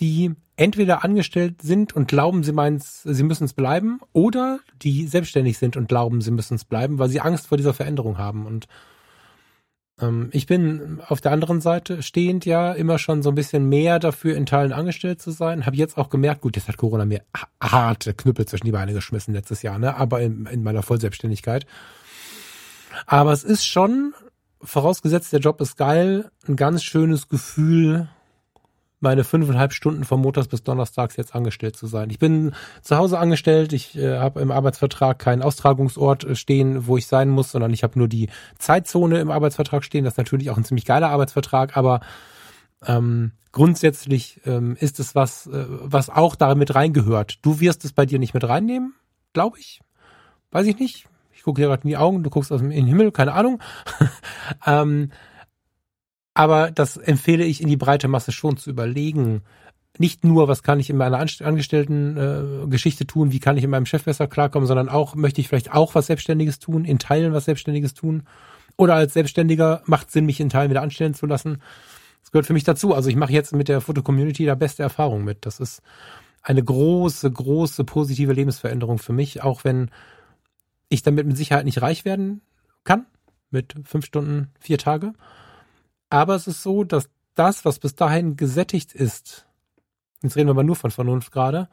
die 0.00 0.32
entweder 0.56 1.04
angestellt 1.04 1.62
sind 1.62 1.94
und 1.94 2.08
glauben, 2.08 2.42
sie 2.42 2.52
meinen, 2.52 2.80
sie 2.80 3.22
müssen 3.22 3.44
es 3.44 3.52
bleiben, 3.52 4.00
oder 4.12 4.60
die 4.82 5.06
selbstständig 5.06 5.58
sind 5.58 5.76
und 5.76 5.88
glauben, 5.88 6.20
sie 6.20 6.30
müssen 6.30 6.54
es 6.54 6.64
bleiben, 6.64 6.98
weil 6.98 7.08
sie 7.08 7.20
Angst 7.20 7.46
vor 7.46 7.56
dieser 7.56 7.74
Veränderung 7.74 8.18
haben. 8.18 8.44
Und 8.44 8.66
ähm, 10.00 10.30
ich 10.32 10.46
bin 10.46 11.00
auf 11.06 11.20
der 11.20 11.32
anderen 11.32 11.60
Seite 11.60 12.02
stehend 12.02 12.44
ja 12.44 12.72
immer 12.72 12.98
schon 12.98 13.22
so 13.22 13.30
ein 13.30 13.34
bisschen 13.34 13.68
mehr 13.68 13.98
dafür, 13.98 14.36
in 14.36 14.46
Teilen 14.46 14.72
angestellt 14.72 15.20
zu 15.20 15.30
sein. 15.30 15.66
Habe 15.66 15.76
jetzt 15.76 15.96
auch 15.96 16.10
gemerkt, 16.10 16.40
gut, 16.40 16.56
jetzt 16.56 16.68
hat 16.68 16.76
Corona 16.76 17.04
mir 17.04 17.22
harte 17.62 18.14
Knüppel 18.14 18.46
zwischen 18.46 18.66
die 18.66 18.72
Beine 18.72 18.92
geschmissen 18.92 19.34
letztes 19.34 19.62
Jahr, 19.62 19.78
ne? 19.78 19.96
aber 19.96 20.20
in, 20.20 20.46
in 20.46 20.62
meiner 20.62 20.82
Vollselbstständigkeit. 20.82 21.66
Aber 23.06 23.32
es 23.32 23.44
ist 23.44 23.64
schon, 23.64 24.14
vorausgesetzt 24.62 25.32
der 25.32 25.40
Job 25.40 25.60
ist 25.60 25.76
geil, 25.76 26.30
ein 26.46 26.56
ganz 26.56 26.82
schönes 26.82 27.28
Gefühl, 27.28 28.08
meine 29.00 29.24
fünfeinhalb 29.24 29.72
Stunden 29.72 30.04
von 30.04 30.20
Montags 30.20 30.48
bis 30.48 30.62
Donnerstags 30.62 31.16
jetzt 31.16 31.34
angestellt 31.34 31.76
zu 31.76 31.86
sein. 31.86 32.10
Ich 32.10 32.18
bin 32.18 32.52
zu 32.82 32.96
Hause 32.96 33.18
angestellt, 33.18 33.72
ich 33.72 33.96
äh, 33.96 34.18
habe 34.18 34.40
im 34.40 34.50
Arbeitsvertrag 34.50 35.18
keinen 35.18 35.42
Austragungsort 35.42 36.24
äh, 36.24 36.34
stehen, 36.34 36.86
wo 36.86 36.96
ich 36.96 37.06
sein 37.06 37.28
muss, 37.28 37.52
sondern 37.52 37.72
ich 37.72 37.84
habe 37.84 37.98
nur 37.98 38.08
die 38.08 38.28
Zeitzone 38.58 39.20
im 39.20 39.30
Arbeitsvertrag 39.30 39.84
stehen. 39.84 40.04
Das 40.04 40.14
ist 40.14 40.18
natürlich 40.18 40.50
auch 40.50 40.56
ein 40.56 40.64
ziemlich 40.64 40.84
geiler 40.84 41.10
Arbeitsvertrag, 41.10 41.76
aber 41.76 42.00
ähm, 42.86 43.32
grundsätzlich 43.52 44.40
ähm, 44.46 44.76
ist 44.78 44.98
es 44.98 45.14
was, 45.14 45.46
äh, 45.46 45.64
was 45.68 46.10
auch 46.10 46.34
da 46.34 46.54
mit 46.54 46.74
reingehört. 46.74 47.38
Du 47.42 47.60
wirst 47.60 47.84
es 47.84 47.92
bei 47.92 48.04
dir 48.04 48.18
nicht 48.18 48.34
mit 48.34 48.48
reinnehmen, 48.48 48.94
glaube 49.32 49.58
ich. 49.60 49.80
Weiß 50.50 50.66
ich 50.66 50.78
nicht. 50.78 51.06
Ich 51.38 51.44
gucke 51.44 51.62
dir 51.62 51.68
gerade 51.68 51.84
in 51.84 51.88
die 51.90 51.96
Augen, 51.96 52.24
du 52.24 52.30
guckst 52.30 52.50
aus 52.50 52.58
dem 52.58 52.72
Himmel, 52.72 53.12
keine 53.12 53.32
Ahnung. 53.32 53.62
ähm, 54.66 55.12
aber 56.34 56.72
das 56.72 56.96
empfehle 56.96 57.44
ich 57.44 57.62
in 57.62 57.68
die 57.68 57.76
breite 57.76 58.08
Masse 58.08 58.32
schon 58.32 58.56
zu 58.56 58.70
überlegen. 58.70 59.42
Nicht 59.98 60.24
nur, 60.24 60.48
was 60.48 60.64
kann 60.64 60.80
ich 60.80 60.90
in 60.90 60.96
meiner 60.96 61.18
Angestellten 61.20 62.16
äh, 62.16 63.04
tun, 63.06 63.30
wie 63.30 63.38
kann 63.38 63.56
ich 63.56 63.62
in 63.62 63.70
meinem 63.70 63.86
Chef 63.86 64.02
besser 64.02 64.26
klarkommen, 64.26 64.66
sondern 64.66 64.88
auch, 64.88 65.14
möchte 65.14 65.40
ich 65.40 65.46
vielleicht 65.46 65.72
auch 65.72 65.94
was 65.94 66.08
Selbstständiges 66.08 66.58
tun, 66.58 66.84
in 66.84 66.98
Teilen 66.98 67.32
was 67.32 67.44
Selbstständiges 67.44 67.94
tun. 67.94 68.24
Oder 68.76 68.96
als 68.96 69.12
Selbstständiger 69.14 69.82
macht 69.86 70.10
Sinn, 70.10 70.26
mich 70.26 70.40
in 70.40 70.48
Teilen 70.48 70.70
wieder 70.70 70.82
anstellen 70.82 71.14
zu 71.14 71.26
lassen. 71.26 71.62
Das 72.20 72.32
gehört 72.32 72.46
für 72.46 72.52
mich 72.52 72.64
dazu. 72.64 72.94
Also 72.94 73.10
ich 73.10 73.16
mache 73.16 73.32
jetzt 73.32 73.54
mit 73.54 73.68
der 73.68 73.80
Foto-Community 73.80 74.44
da 74.44 74.56
beste 74.56 74.82
Erfahrung 74.82 75.22
mit. 75.22 75.46
Das 75.46 75.60
ist 75.60 75.82
eine 76.42 76.64
große, 76.64 77.30
große 77.30 77.84
positive 77.84 78.32
Lebensveränderung 78.32 78.98
für 78.98 79.12
mich, 79.12 79.44
auch 79.44 79.62
wenn 79.62 79.92
ich 80.88 81.02
damit 81.02 81.26
mit 81.26 81.36
Sicherheit 81.36 81.64
nicht 81.64 81.82
reich 81.82 82.04
werden 82.04 82.42
kann, 82.84 83.06
mit 83.50 83.74
fünf 83.84 84.06
Stunden, 84.06 84.48
vier 84.58 84.78
Tage. 84.78 85.12
Aber 86.10 86.34
es 86.34 86.46
ist 86.46 86.62
so, 86.62 86.84
dass 86.84 87.10
das, 87.34 87.64
was 87.64 87.78
bis 87.78 87.94
dahin 87.94 88.36
gesättigt 88.36 88.94
ist, 88.94 89.46
jetzt 90.22 90.36
reden 90.36 90.48
wir 90.48 90.54
mal 90.54 90.64
nur 90.64 90.76
von 90.76 90.90
Vernunft 90.90 91.32
gerade, 91.32 91.68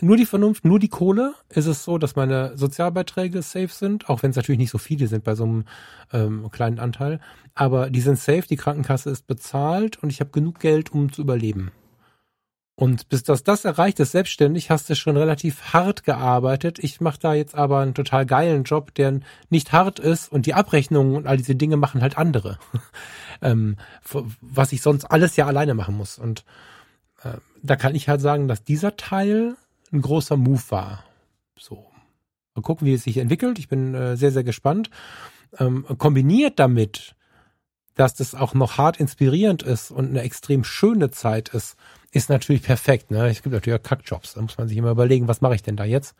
nur 0.00 0.16
die 0.16 0.26
Vernunft, 0.26 0.64
nur 0.64 0.80
die 0.80 0.88
Kohle, 0.88 1.34
ist 1.48 1.66
es 1.66 1.84
so, 1.84 1.98
dass 1.98 2.16
meine 2.16 2.56
Sozialbeiträge 2.56 3.42
safe 3.42 3.68
sind, 3.68 4.08
auch 4.08 4.22
wenn 4.22 4.30
es 4.30 4.36
natürlich 4.36 4.58
nicht 4.58 4.70
so 4.70 4.78
viele 4.78 5.06
sind 5.06 5.22
bei 5.22 5.36
so 5.36 5.44
einem 5.44 5.64
ähm, 6.12 6.50
kleinen 6.50 6.80
Anteil. 6.80 7.20
Aber 7.54 7.90
die 7.90 8.00
sind 8.00 8.18
safe, 8.18 8.42
die 8.48 8.56
Krankenkasse 8.56 9.10
ist 9.10 9.26
bezahlt 9.26 10.02
und 10.02 10.10
ich 10.10 10.20
habe 10.20 10.30
genug 10.30 10.58
Geld, 10.58 10.92
um 10.92 11.12
zu 11.12 11.22
überleben. 11.22 11.70
Und 12.76 13.08
bis 13.08 13.22
das 13.22 13.44
das 13.44 13.64
erreicht 13.64 14.00
ist, 14.00 14.12
selbstständig, 14.12 14.68
hast 14.68 14.90
du 14.90 14.96
schon 14.96 15.16
relativ 15.16 15.72
hart 15.72 16.02
gearbeitet. 16.02 16.80
Ich 16.80 17.00
mache 17.00 17.20
da 17.20 17.32
jetzt 17.32 17.54
aber 17.54 17.78
einen 17.78 17.94
total 17.94 18.26
geilen 18.26 18.64
Job, 18.64 18.92
der 18.94 19.20
nicht 19.48 19.72
hart 19.72 20.00
ist 20.00 20.30
und 20.32 20.46
die 20.46 20.54
Abrechnungen 20.54 21.14
und 21.14 21.28
all 21.28 21.36
diese 21.36 21.54
Dinge 21.54 21.76
machen 21.76 22.02
halt 22.02 22.18
andere. 22.18 22.58
ähm, 23.42 23.76
was 24.40 24.72
ich 24.72 24.82
sonst 24.82 25.04
alles 25.04 25.36
ja 25.36 25.46
alleine 25.46 25.74
machen 25.74 25.96
muss. 25.96 26.18
Und 26.18 26.44
äh, 27.22 27.38
da 27.62 27.76
kann 27.76 27.94
ich 27.94 28.08
halt 28.08 28.20
sagen, 28.20 28.48
dass 28.48 28.64
dieser 28.64 28.96
Teil 28.96 29.56
ein 29.92 30.02
großer 30.02 30.36
Move 30.36 30.62
war. 30.70 31.04
So. 31.56 31.86
Mal 32.56 32.62
gucken, 32.62 32.86
wie 32.86 32.94
es 32.94 33.04
sich 33.04 33.18
entwickelt. 33.18 33.60
Ich 33.60 33.68
bin 33.68 33.94
äh, 33.94 34.16
sehr, 34.16 34.32
sehr 34.32 34.44
gespannt. 34.44 34.90
Ähm, 35.58 35.86
kombiniert 35.98 36.58
damit, 36.58 37.14
dass 37.94 38.14
das 38.14 38.34
auch 38.34 38.54
noch 38.54 38.78
hart 38.78 38.98
inspirierend 38.98 39.62
ist 39.62 39.92
und 39.92 40.08
eine 40.08 40.22
extrem 40.22 40.64
schöne 40.64 41.10
Zeit 41.10 41.50
ist, 41.50 41.76
ist 42.14 42.30
natürlich 42.30 42.62
perfekt. 42.62 43.10
Ne? 43.10 43.28
Es 43.28 43.42
gibt 43.42 43.52
natürlich 43.52 43.78
auch 43.78 43.82
Kackjobs. 43.82 44.34
Da 44.34 44.40
muss 44.40 44.56
man 44.56 44.68
sich 44.68 44.76
immer 44.76 44.92
überlegen, 44.92 45.26
was 45.26 45.40
mache 45.40 45.56
ich 45.56 45.62
denn 45.62 45.76
da 45.76 45.84
jetzt? 45.84 46.14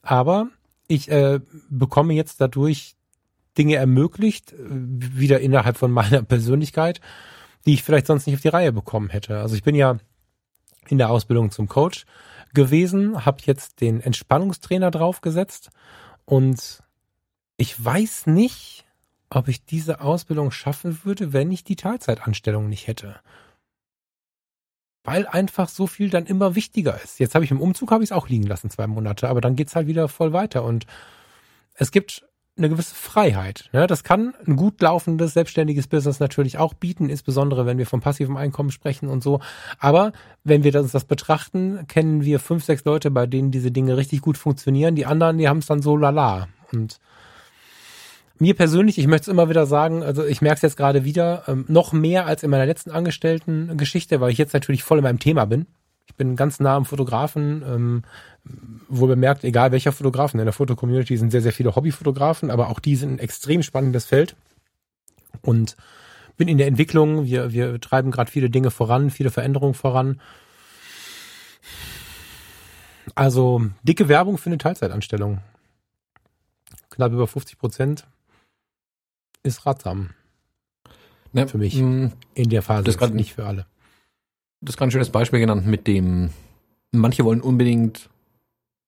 Aber 0.00 0.48
ich 0.86 1.10
äh, 1.10 1.40
bekomme 1.68 2.14
jetzt 2.14 2.40
dadurch 2.40 2.96
Dinge 3.58 3.76
ermöglicht, 3.76 4.52
äh, 4.54 4.56
wieder 4.58 5.40
innerhalb 5.40 5.76
von 5.76 5.90
meiner 5.92 6.22
Persönlichkeit, 6.22 7.02
die 7.66 7.74
ich 7.74 7.82
vielleicht 7.82 8.06
sonst 8.06 8.26
nicht 8.26 8.36
auf 8.36 8.40
die 8.40 8.48
Reihe 8.48 8.72
bekommen 8.72 9.10
hätte. 9.10 9.38
Also 9.38 9.54
ich 9.54 9.62
bin 9.62 9.74
ja 9.74 9.98
in 10.88 10.96
der 10.96 11.10
Ausbildung 11.10 11.50
zum 11.50 11.68
Coach 11.68 12.06
gewesen, 12.54 13.26
habe 13.26 13.42
jetzt 13.44 13.82
den 13.82 14.00
Entspannungstrainer 14.00 14.90
draufgesetzt 14.90 15.68
und 16.24 16.82
ich 17.58 17.84
weiß 17.84 18.26
nicht, 18.28 18.86
ob 19.28 19.48
ich 19.48 19.66
diese 19.66 20.00
Ausbildung 20.00 20.50
schaffen 20.50 21.00
würde, 21.04 21.34
wenn 21.34 21.50
ich 21.52 21.64
die 21.64 21.76
Teilzeitanstellung 21.76 22.70
nicht 22.70 22.86
hätte 22.86 23.16
weil 25.08 25.26
einfach 25.26 25.70
so 25.70 25.86
viel 25.86 26.10
dann 26.10 26.26
immer 26.26 26.54
wichtiger 26.54 27.00
ist. 27.02 27.18
Jetzt 27.18 27.34
habe 27.34 27.42
ich 27.42 27.50
im 27.50 27.62
Umzug 27.62 27.90
habe 27.90 28.04
ich 28.04 28.10
es 28.10 28.12
auch 28.12 28.28
liegen 28.28 28.46
lassen, 28.46 28.68
zwei 28.68 28.86
Monate, 28.86 29.26
aber 29.30 29.40
dann 29.40 29.56
geht's 29.56 29.74
halt 29.74 29.86
wieder 29.86 30.06
voll 30.06 30.34
weiter 30.34 30.64
und 30.64 30.84
es 31.72 31.90
gibt 31.90 32.26
eine 32.58 32.68
gewisse 32.68 32.94
Freiheit. 32.94 33.70
Ne? 33.72 33.86
Das 33.86 34.04
kann 34.04 34.34
ein 34.46 34.56
gut 34.56 34.82
laufendes, 34.82 35.32
selbstständiges 35.32 35.86
Business 35.86 36.20
natürlich 36.20 36.58
auch 36.58 36.74
bieten, 36.74 37.08
insbesondere 37.08 37.64
wenn 37.64 37.78
wir 37.78 37.86
vom 37.86 38.02
passiven 38.02 38.36
Einkommen 38.36 38.70
sprechen 38.70 39.08
und 39.08 39.22
so. 39.22 39.40
Aber 39.78 40.12
wenn 40.44 40.62
wir 40.62 40.74
uns 40.78 40.92
das 40.92 41.04
betrachten, 41.04 41.86
kennen 41.88 42.22
wir 42.22 42.38
fünf, 42.38 42.64
sechs 42.64 42.84
Leute, 42.84 43.10
bei 43.10 43.26
denen 43.26 43.50
diese 43.50 43.70
Dinge 43.70 43.96
richtig 43.96 44.20
gut 44.20 44.36
funktionieren. 44.36 44.94
Die 44.94 45.06
anderen, 45.06 45.38
die 45.38 45.48
haben 45.48 45.58
es 45.58 45.66
dann 45.66 45.80
so 45.80 45.96
lala. 45.96 46.48
Und 46.70 46.98
mir 48.40 48.54
persönlich, 48.54 48.98
ich 48.98 49.06
möchte 49.06 49.30
es 49.30 49.32
immer 49.32 49.48
wieder 49.48 49.66
sagen, 49.66 50.02
also 50.02 50.24
ich 50.24 50.40
merke 50.42 50.56
es 50.56 50.62
jetzt 50.62 50.76
gerade 50.76 51.04
wieder, 51.04 51.44
ähm, 51.48 51.64
noch 51.68 51.92
mehr 51.92 52.26
als 52.26 52.42
in 52.42 52.50
meiner 52.50 52.66
letzten 52.66 52.90
Angestellten-Geschichte, 52.90 54.20
weil 54.20 54.30
ich 54.30 54.38
jetzt 54.38 54.54
natürlich 54.54 54.82
voll 54.82 54.98
in 54.98 55.04
meinem 55.04 55.18
Thema 55.18 55.44
bin. 55.44 55.66
Ich 56.06 56.14
bin 56.14 56.36
ganz 56.36 56.58
nah 56.60 56.76
am 56.76 56.84
Fotografen, 56.84 57.62
ähm, 57.66 58.02
wohl 58.88 59.08
bemerkt, 59.08 59.44
egal 59.44 59.72
welcher 59.72 59.92
Fotografen. 59.92 60.40
In 60.40 60.46
der 60.46 60.52
Fotocommunity 60.52 61.16
sind 61.16 61.30
sehr, 61.30 61.42
sehr 61.42 61.52
viele 61.52 61.76
Hobbyfotografen, 61.76 62.50
aber 62.50 62.70
auch 62.70 62.80
die 62.80 62.96
sind 62.96 63.14
ein 63.14 63.18
extrem 63.18 63.62
spannendes 63.62 64.06
Feld. 64.06 64.34
Und 65.42 65.76
bin 66.36 66.48
in 66.48 66.58
der 66.58 66.66
Entwicklung, 66.66 67.24
wir, 67.24 67.52
wir 67.52 67.80
treiben 67.80 68.10
gerade 68.10 68.30
viele 68.30 68.48
Dinge 68.48 68.70
voran, 68.70 69.10
viele 69.10 69.30
Veränderungen 69.30 69.74
voran. 69.74 70.20
Also 73.14 73.66
dicke 73.82 74.08
Werbung 74.08 74.38
für 74.38 74.48
eine 74.48 74.58
Teilzeitanstellung. 74.58 75.40
Knapp 76.90 77.12
über 77.12 77.26
50 77.26 77.58
Prozent 77.58 78.06
ist 79.42 79.66
ratsam. 79.66 80.10
Ne, 81.32 81.46
für 81.46 81.58
mich. 81.58 81.76
Mm, 81.76 82.08
in 82.34 82.48
der 82.48 82.62
Phase. 82.62 82.84
Das 82.84 82.96
ist 82.96 83.14
nicht 83.14 83.34
für 83.34 83.46
alle. 83.46 83.66
Das 84.60 84.74
ist 84.74 84.76
gerade 84.76 84.88
ein 84.88 84.92
schönes 84.92 85.10
Beispiel 85.10 85.40
genannt 85.40 85.66
mit 85.66 85.86
dem, 85.86 86.30
manche 86.90 87.24
wollen 87.24 87.40
unbedingt 87.40 88.08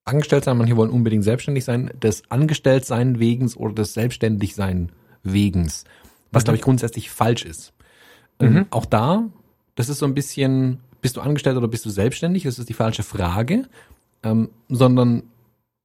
angestellt 0.04 0.44
sein, 0.44 0.56
manche 0.56 0.76
wollen 0.76 0.90
unbedingt 0.90 1.22
selbstständig 1.22 1.64
sein, 1.64 1.90
des 2.02 2.22
Angestelltsein 2.30 3.20
wegens 3.20 3.56
oder 3.56 3.74
des 3.74 3.94
Selbstständigsein 3.94 4.90
wegens, 5.22 5.84
was 6.32 6.42
mhm. 6.42 6.44
glaube 6.44 6.56
ich 6.56 6.62
grundsätzlich 6.62 7.10
falsch 7.10 7.44
ist. 7.44 7.72
Ähm, 8.40 8.54
mhm. 8.54 8.66
auch 8.70 8.86
da, 8.86 9.28
das 9.74 9.88
ist 9.88 9.98
so 9.98 10.06
ein 10.06 10.14
bisschen, 10.14 10.80
bist 11.02 11.16
du 11.16 11.20
angestellt 11.20 11.56
oder 11.56 11.68
bist 11.68 11.84
du 11.84 11.90
selbstständig? 11.90 12.44
Das 12.44 12.58
ist 12.58 12.68
die 12.68 12.74
falsche 12.74 13.02
Frage, 13.02 13.68
ähm, 14.22 14.50
sondern 14.68 15.24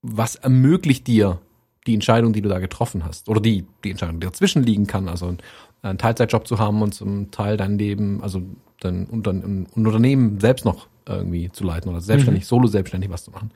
was 0.01 0.35
ermöglicht 0.35 1.05
dir 1.07 1.41
die 1.87 1.93
Entscheidung, 1.93 2.33
die 2.33 2.41
du 2.41 2.49
da 2.49 2.59
getroffen 2.59 3.03
hast 3.03 3.29
oder 3.29 3.41
die 3.41 3.65
die 3.83 3.91
Entscheidung, 3.91 4.19
die 4.19 4.25
dazwischen 4.25 4.63
liegen 4.63 4.87
kann, 4.87 5.07
also 5.07 5.35
einen 5.81 5.97
Teilzeitjob 5.97 6.47
zu 6.47 6.57
haben 6.57 6.81
und 6.81 6.93
zum 6.93 7.31
Teil 7.31 7.57
dein 7.57 7.77
Leben, 7.77 8.21
also 8.23 8.41
dein, 8.79 9.07
ein 9.11 9.67
Unternehmen 9.75 10.39
selbst 10.39 10.65
noch 10.65 10.87
irgendwie 11.07 11.51
zu 11.51 11.63
leiten 11.63 11.89
oder 11.89 12.01
selbstständig, 12.01 12.43
mhm. 12.43 12.47
solo 12.47 12.67
selbstständig 12.67 13.11
was 13.11 13.23
zu 13.23 13.31
machen 13.31 13.51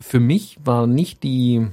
für 0.00 0.20
mich 0.20 0.58
war 0.64 0.86
nicht 0.86 1.22
die 1.22 1.66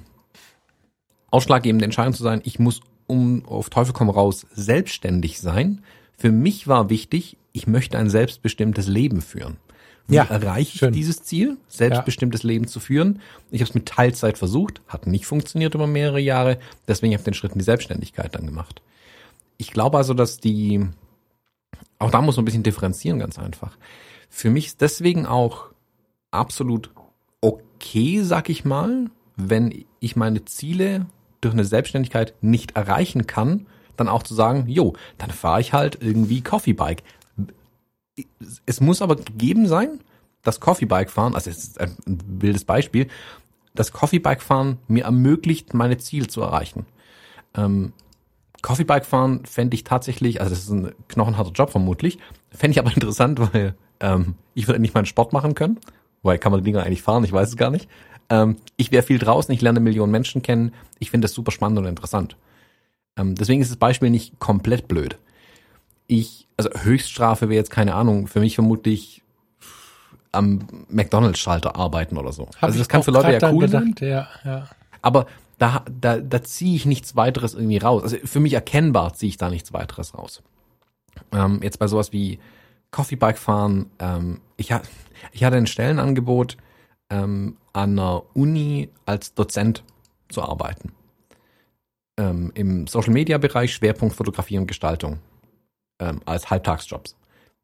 ausschlaggebende 1.32 1.86
Entscheidung 1.86 2.14
zu 2.14 2.24
sein, 2.24 2.42
ich 2.44 2.60
muss 2.60 2.82
um 3.08 3.46
auf 3.46 3.70
Teufel 3.70 3.94
komm 3.94 4.10
raus 4.10 4.48
selbstständig 4.52 5.40
sein. 5.40 5.84
Für 6.18 6.32
mich 6.32 6.68
war 6.68 6.90
wichtig, 6.90 7.38
ich 7.52 7.68
möchte 7.68 8.00
ein 8.00 8.10
selbstbestimmtes 8.10 8.88
Leben 8.88 9.22
führen. 9.22 9.58
Wie 10.08 10.16
ja, 10.16 10.24
erreiche 10.24 10.74
ich 10.74 10.80
schön. 10.80 10.94
dieses 10.94 11.24
Ziel, 11.24 11.58
selbstbestimmtes 11.68 12.44
ja. 12.44 12.48
Leben 12.50 12.68
zu 12.68 12.80
führen? 12.80 13.22
Ich 13.50 13.62
habe 13.62 13.70
es 13.70 13.76
mit 13.76 13.88
Teilzeit 13.88 14.38
versucht, 14.38 14.82
hat 14.88 15.08
nicht 15.08 15.26
funktioniert 15.26 15.74
über 15.74 15.88
mehrere 15.88 16.20
Jahre, 16.20 16.60
deswegen 16.88 17.14
habe 17.14 17.22
ich 17.22 17.26
den 17.26 17.34
Schritt 17.34 17.54
in 17.54 17.60
die 17.60 17.66
Selbstständigkeit 17.66 18.36
dann 18.36 18.46
gemacht. 18.46 18.82
Ich 19.58 19.72
glaube 19.72 19.98
also, 19.98 20.14
dass 20.14 20.40
die, 20.40 20.86
auch 21.98 22.12
da 22.12 22.22
muss 22.22 22.36
man 22.36 22.44
ein 22.44 22.46
bisschen 22.46 22.64
differenzieren, 22.64 23.20
ganz 23.20 23.40
einfach. 23.40 23.78
Für 24.30 24.50
mich 24.50 24.68
ist 24.68 24.82
deswegen 24.82 25.26
auch 25.26 25.70
absolut 26.30 26.92
okay, 27.42 28.22
sag 28.22 28.50
ich 28.50 28.66
mal, 28.66 29.10
wenn 29.36 29.86
ich 30.00 30.16
meine 30.16 30.46
Ziele 30.46 31.08
durch 31.42 31.54
eine 31.54 31.66
Selbstständigkeit 31.66 32.34
nicht 32.42 32.76
erreichen 32.76 33.28
kann, 33.28 33.68
dann 33.98 34.10
auch 34.10 34.24
zu 34.24 34.34
sagen, 34.34 34.66
jo, 34.68 34.94
dann 35.18 35.30
fahre 35.32 35.62
ich 35.62 35.74
halt 35.74 36.00
irgendwie 36.02 36.42
Coffee 36.42 36.74
Bike. 36.74 37.04
Es 38.66 38.82
muss 38.82 39.02
aber 39.02 39.16
gegeben 39.16 39.68
sein, 39.68 40.00
dass 40.44 40.60
Coffee 40.60 40.86
Bike 40.86 41.10
fahren, 41.10 41.36
also 41.36 41.50
es 41.50 41.58
ist 41.58 41.82
ein 41.82 41.96
wildes 42.06 42.66
Beispiel, 42.66 43.08
das 43.74 43.92
Coffee 43.92 44.20
Bike 44.20 44.42
fahren 44.42 44.78
mir 44.88 45.06
ermöglicht, 45.06 45.74
meine 45.74 45.98
Ziele 45.98 46.28
zu 46.28 46.42
erreichen. 46.42 46.86
Ähm, 47.56 47.94
Coffee 48.62 48.86
Bike 48.86 49.06
fahren 49.06 49.46
fände 49.46 49.76
ich 49.76 49.84
tatsächlich, 49.84 50.40
also 50.40 50.52
das 50.52 50.64
ist 50.64 50.70
ein 50.70 50.94
knochenharter 51.08 51.52
Job 51.52 51.72
vermutlich, 51.72 52.20
fände 52.52 52.72
ich 52.72 52.80
aber 52.80 52.92
interessant, 52.96 53.40
weil 53.40 53.76
ähm, 54.00 54.36
ich 54.54 54.68
würde 54.68 54.80
nicht 54.80 54.94
meinen 54.94 55.06
Sport 55.06 55.34
machen 55.34 55.56
können 55.56 55.80
Woher 56.26 56.40
kann 56.40 56.52
man 56.52 56.62
die 56.62 56.66
Dinger 56.66 56.84
eigentlich 56.84 57.04
fahren? 57.04 57.24
Ich 57.24 57.32
weiß 57.32 57.50
es 57.50 57.56
gar 57.56 57.70
nicht. 57.70 57.88
Ähm, 58.32 58.58
ich 58.78 58.92
wäre 58.92 59.04
viel 59.04 59.20
draußen, 59.20 59.54
ich 59.54 59.62
lerne 59.62 59.80
Millionen 59.80 60.12
Menschen 60.12 60.42
kennen. 60.42 60.74
Ich 60.98 61.12
finde 61.12 61.26
das 61.26 61.34
super 61.34 61.52
spannend 61.52 61.78
und 61.78 61.86
interessant. 61.86 62.36
Ähm, 63.16 63.36
deswegen 63.36 63.62
ist 63.62 63.70
das 63.70 63.78
Beispiel 63.78 64.10
nicht 64.10 64.40
komplett 64.40 64.88
blöd. 64.88 65.20
Ich, 66.08 66.48
also 66.58 66.70
Höchststrafe 66.70 67.50
wäre 67.50 67.58
jetzt 67.58 67.72
keine 67.72 67.96
Ahnung, 67.96 68.28
für 68.28 68.40
mich 68.40 68.56
vermutlich 68.56 69.24
am 70.32 70.68
McDonalds-Schalter 70.90 71.76
arbeiten 71.76 72.18
oder 72.18 72.32
so. 72.32 72.48
Hab 72.58 72.64
also 72.64 72.78
das 72.78 72.90
kann 72.90 73.04
für 73.04 73.12
Leute 73.12 73.32
ja 73.34 73.52
cool 73.52 73.66
gedacht, 73.66 74.00
sein. 74.00 74.10
Ja, 74.10 74.28
ja. 74.44 74.68
Aber 75.02 75.26
da, 75.58 75.84
da, 75.90 76.18
da 76.18 76.44
ziehe 76.44 76.76
ich 76.76 76.86
nichts 76.86 77.16
weiteres 77.16 77.54
irgendwie 77.54 77.78
raus. 77.78 78.04
Also 78.04 78.18
für 78.24 78.40
mich 78.40 78.54
erkennbar 78.54 79.14
ziehe 79.14 79.30
ich 79.30 79.38
da 79.38 79.50
nichts 79.50 79.74
weiteres 79.74 80.14
raus. 80.14 80.44
Ähm, 81.32 81.62
jetzt 81.64 81.80
bei 81.80 81.88
sowas 81.88 82.12
wie 82.12 82.40
Coffee 82.92 83.16
Bike 83.16 83.38
fahren, 83.38 83.88
ähm, 84.00 84.42
ich, 84.58 84.72
ha 84.72 84.82
ich 85.32 85.44
hatte 85.44 85.58
ein 85.58 85.68
Stellenangebot, 85.68 86.58
ähm, 87.10 87.58
an 87.74 87.92
einer 87.92 88.24
Uni 88.34 88.90
als 89.06 89.34
Dozent 89.34 89.84
zu 90.30 90.42
arbeiten. 90.42 90.92
Ähm, 92.18 92.52
Im 92.54 92.88
Social 92.88 93.14
Media 93.14 93.38
Bereich 93.38 93.74
Schwerpunkt 93.74 94.16
Fotografie 94.16 94.58
und 94.58 94.68
Gestaltung 94.68 95.20
ähm, 96.00 96.22
als 96.26 96.50
Halbtagsjobs. 96.50 97.16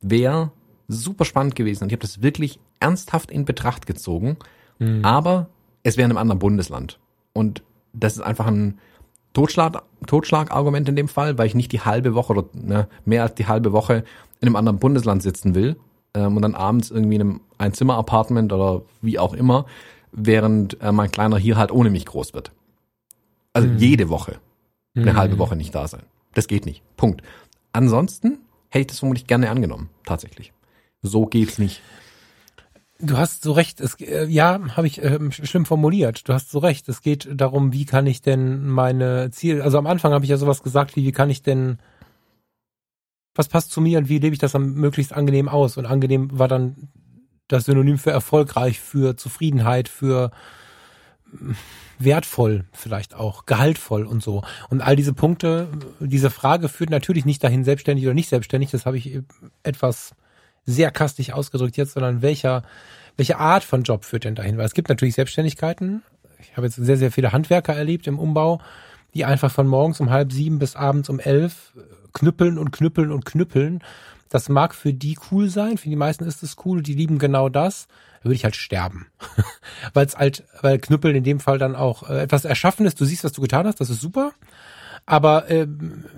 Wäre 0.01 0.51
super 0.87 1.25
spannend 1.25 1.55
gewesen 1.55 1.83
und 1.83 1.89
ich 1.89 1.93
habe 1.93 2.01
das 2.01 2.21
wirklich 2.21 2.59
ernsthaft 2.79 3.31
in 3.31 3.45
Betracht 3.45 3.85
gezogen, 3.85 4.37
mhm. 4.79 5.03
aber 5.05 5.47
es 5.83 5.97
wäre 5.97 6.05
in 6.05 6.11
einem 6.11 6.17
anderen 6.17 6.39
Bundesland. 6.39 6.99
Und 7.33 7.63
das 7.93 8.13
ist 8.13 8.21
einfach 8.21 8.47
ein 8.47 8.79
Totschlag, 9.33 9.83
Totschlagargument 10.07 10.89
in 10.89 10.95
dem 10.95 11.07
Fall, 11.07 11.37
weil 11.37 11.47
ich 11.47 11.55
nicht 11.55 11.71
die 11.71 11.81
halbe 11.81 12.13
Woche 12.13 12.33
oder 12.33 12.45
ne, 12.53 12.87
mehr 13.05 13.23
als 13.23 13.35
die 13.35 13.47
halbe 13.47 13.71
Woche 13.71 14.03
in 14.39 14.47
einem 14.47 14.55
anderen 14.55 14.79
Bundesland 14.79 15.21
sitzen 15.23 15.55
will 15.55 15.77
ähm, 16.13 16.35
und 16.35 16.41
dann 16.41 16.55
abends 16.55 16.91
irgendwie 16.91 17.15
in 17.15 17.21
einem 17.21 17.41
Einzimmer-Apartment 17.57 18.51
oder 18.51 18.81
wie 19.01 19.19
auch 19.19 19.33
immer, 19.33 19.65
während 20.11 20.81
äh, 20.81 20.91
mein 20.91 21.11
Kleiner 21.11 21.37
hier 21.37 21.57
halt 21.57 21.71
ohne 21.71 21.89
mich 21.89 22.05
groß 22.05 22.33
wird. 22.33 22.51
Also 23.53 23.67
mhm. 23.67 23.77
jede 23.77 24.09
Woche 24.09 24.39
eine 24.95 25.13
mhm. 25.13 25.17
halbe 25.17 25.39
Woche 25.39 25.55
nicht 25.55 25.73
da 25.73 25.87
sein. 25.87 26.03
Das 26.33 26.47
geht 26.47 26.65
nicht. 26.65 26.81
Punkt. 26.97 27.21
Ansonsten 27.73 28.39
hätte 28.69 28.81
ich 28.81 28.87
das 28.87 28.99
vermutlich 28.99 29.27
gerne 29.27 29.49
angenommen, 29.49 29.89
tatsächlich. 30.05 30.53
So 31.01 31.25
geht's 31.25 31.57
nicht. 31.57 31.81
Du 32.99 33.17
hast 33.17 33.43
so 33.43 33.51
recht. 33.51 33.81
Es, 33.81 33.99
äh, 33.99 34.25
ja, 34.25 34.59
habe 34.75 34.85
ich 34.85 35.01
äh, 35.01 35.19
schlimm 35.31 35.65
formuliert. 35.65 36.27
Du 36.29 36.33
hast 36.33 36.51
so 36.51 36.59
recht. 36.59 36.87
Es 36.87 37.01
geht 37.01 37.27
darum, 37.33 37.73
wie 37.73 37.85
kann 37.85 38.05
ich 38.05 38.21
denn 38.21 38.67
meine 38.67 39.31
Ziele. 39.31 39.63
Also 39.63 39.79
am 39.79 39.87
Anfang 39.87 40.13
habe 40.13 40.23
ich 40.23 40.29
ja 40.29 40.37
sowas 40.37 40.61
gesagt, 40.61 40.95
wie 40.95 41.03
wie 41.05 41.11
kann 41.11 41.29
ich 41.29 41.41
denn 41.41 41.79
was 43.33 43.47
passt 43.47 43.71
zu 43.71 43.81
mir 43.81 43.97
und 43.97 44.09
wie 44.09 44.19
lebe 44.19 44.33
ich 44.33 44.39
das 44.39 44.55
am 44.55 44.73
möglichst 44.73 45.13
angenehm 45.13 45.47
aus? 45.47 45.77
Und 45.77 45.85
angenehm 45.85 46.37
war 46.37 46.47
dann 46.47 46.89
das 47.47 47.65
Synonym 47.65 47.97
für 47.97 48.11
erfolgreich, 48.11 48.79
für 48.79 49.17
Zufriedenheit, 49.17 49.89
für 49.89 50.31
wertvoll 52.03 52.65
vielleicht 52.73 53.13
auch, 53.15 53.45
gehaltvoll 53.45 54.05
und 54.05 54.23
so. 54.23 54.43
Und 54.69 54.81
all 54.81 54.95
diese 54.95 55.13
Punkte, 55.13 55.67
diese 55.99 56.29
Frage 56.29 56.69
führt 56.69 56.89
natürlich 56.89 57.25
nicht 57.25 57.43
dahin, 57.43 57.63
selbstständig 57.63 58.05
oder 58.05 58.13
nicht 58.13 58.29
selbstständig, 58.29 58.71
das 58.71 58.85
habe 58.85 58.97
ich 58.97 59.19
etwas 59.63 60.13
sehr 60.65 60.91
kastig 60.91 61.33
ausgedrückt 61.33 61.77
jetzt, 61.77 61.93
sondern 61.93 62.21
welcher, 62.21 62.63
welche 63.17 63.37
Art 63.37 63.63
von 63.63 63.83
Job 63.83 64.05
führt 64.05 64.23
denn 64.23 64.35
dahin? 64.35 64.57
Weil 64.57 64.65
es 64.65 64.73
gibt 64.73 64.89
natürlich 64.89 65.15
Selbstständigkeiten. 65.15 66.03
Ich 66.39 66.57
habe 66.57 66.67
jetzt 66.67 66.75
sehr, 66.75 66.97
sehr 66.97 67.11
viele 67.11 67.31
Handwerker 67.31 67.73
erlebt 67.73 68.07
im 68.07 68.19
Umbau, 68.19 68.61
die 69.13 69.25
einfach 69.25 69.51
von 69.51 69.67
morgens 69.67 69.99
um 69.99 70.09
halb 70.09 70.31
sieben 70.31 70.59
bis 70.59 70.75
abends 70.75 71.09
um 71.09 71.19
elf 71.19 71.73
knüppeln 72.13 72.57
und 72.57 72.71
knüppeln 72.71 73.11
und 73.11 73.25
knüppeln. 73.25 73.83
Das 74.29 74.47
mag 74.49 74.73
für 74.73 74.93
die 74.93 75.17
cool 75.29 75.49
sein, 75.49 75.77
für 75.77 75.89
die 75.89 75.95
meisten 75.95 76.23
ist 76.23 76.41
es 76.43 76.55
cool, 76.65 76.81
die 76.81 76.93
lieben 76.93 77.19
genau 77.19 77.49
das. 77.49 77.87
Da 78.21 78.25
würde 78.25 78.35
ich 78.35 78.43
halt 78.43 78.55
sterben. 78.55 79.07
weil 79.93 80.05
es 80.05 80.15
halt, 80.15 80.43
weil 80.61 80.79
Knüppeln 80.79 81.15
in 81.15 81.23
dem 81.23 81.39
Fall 81.39 81.57
dann 81.57 81.75
auch 81.75 82.09
äh, 82.09 82.21
etwas 82.21 82.45
erschaffen 82.45 82.85
ist. 82.85 83.01
Du 83.01 83.05
siehst, 83.05 83.23
was 83.23 83.33
du 83.33 83.41
getan 83.41 83.67
hast, 83.67 83.81
das 83.81 83.89
ist 83.89 84.01
super. 84.01 84.31
Aber 85.05 85.49
äh, 85.49 85.67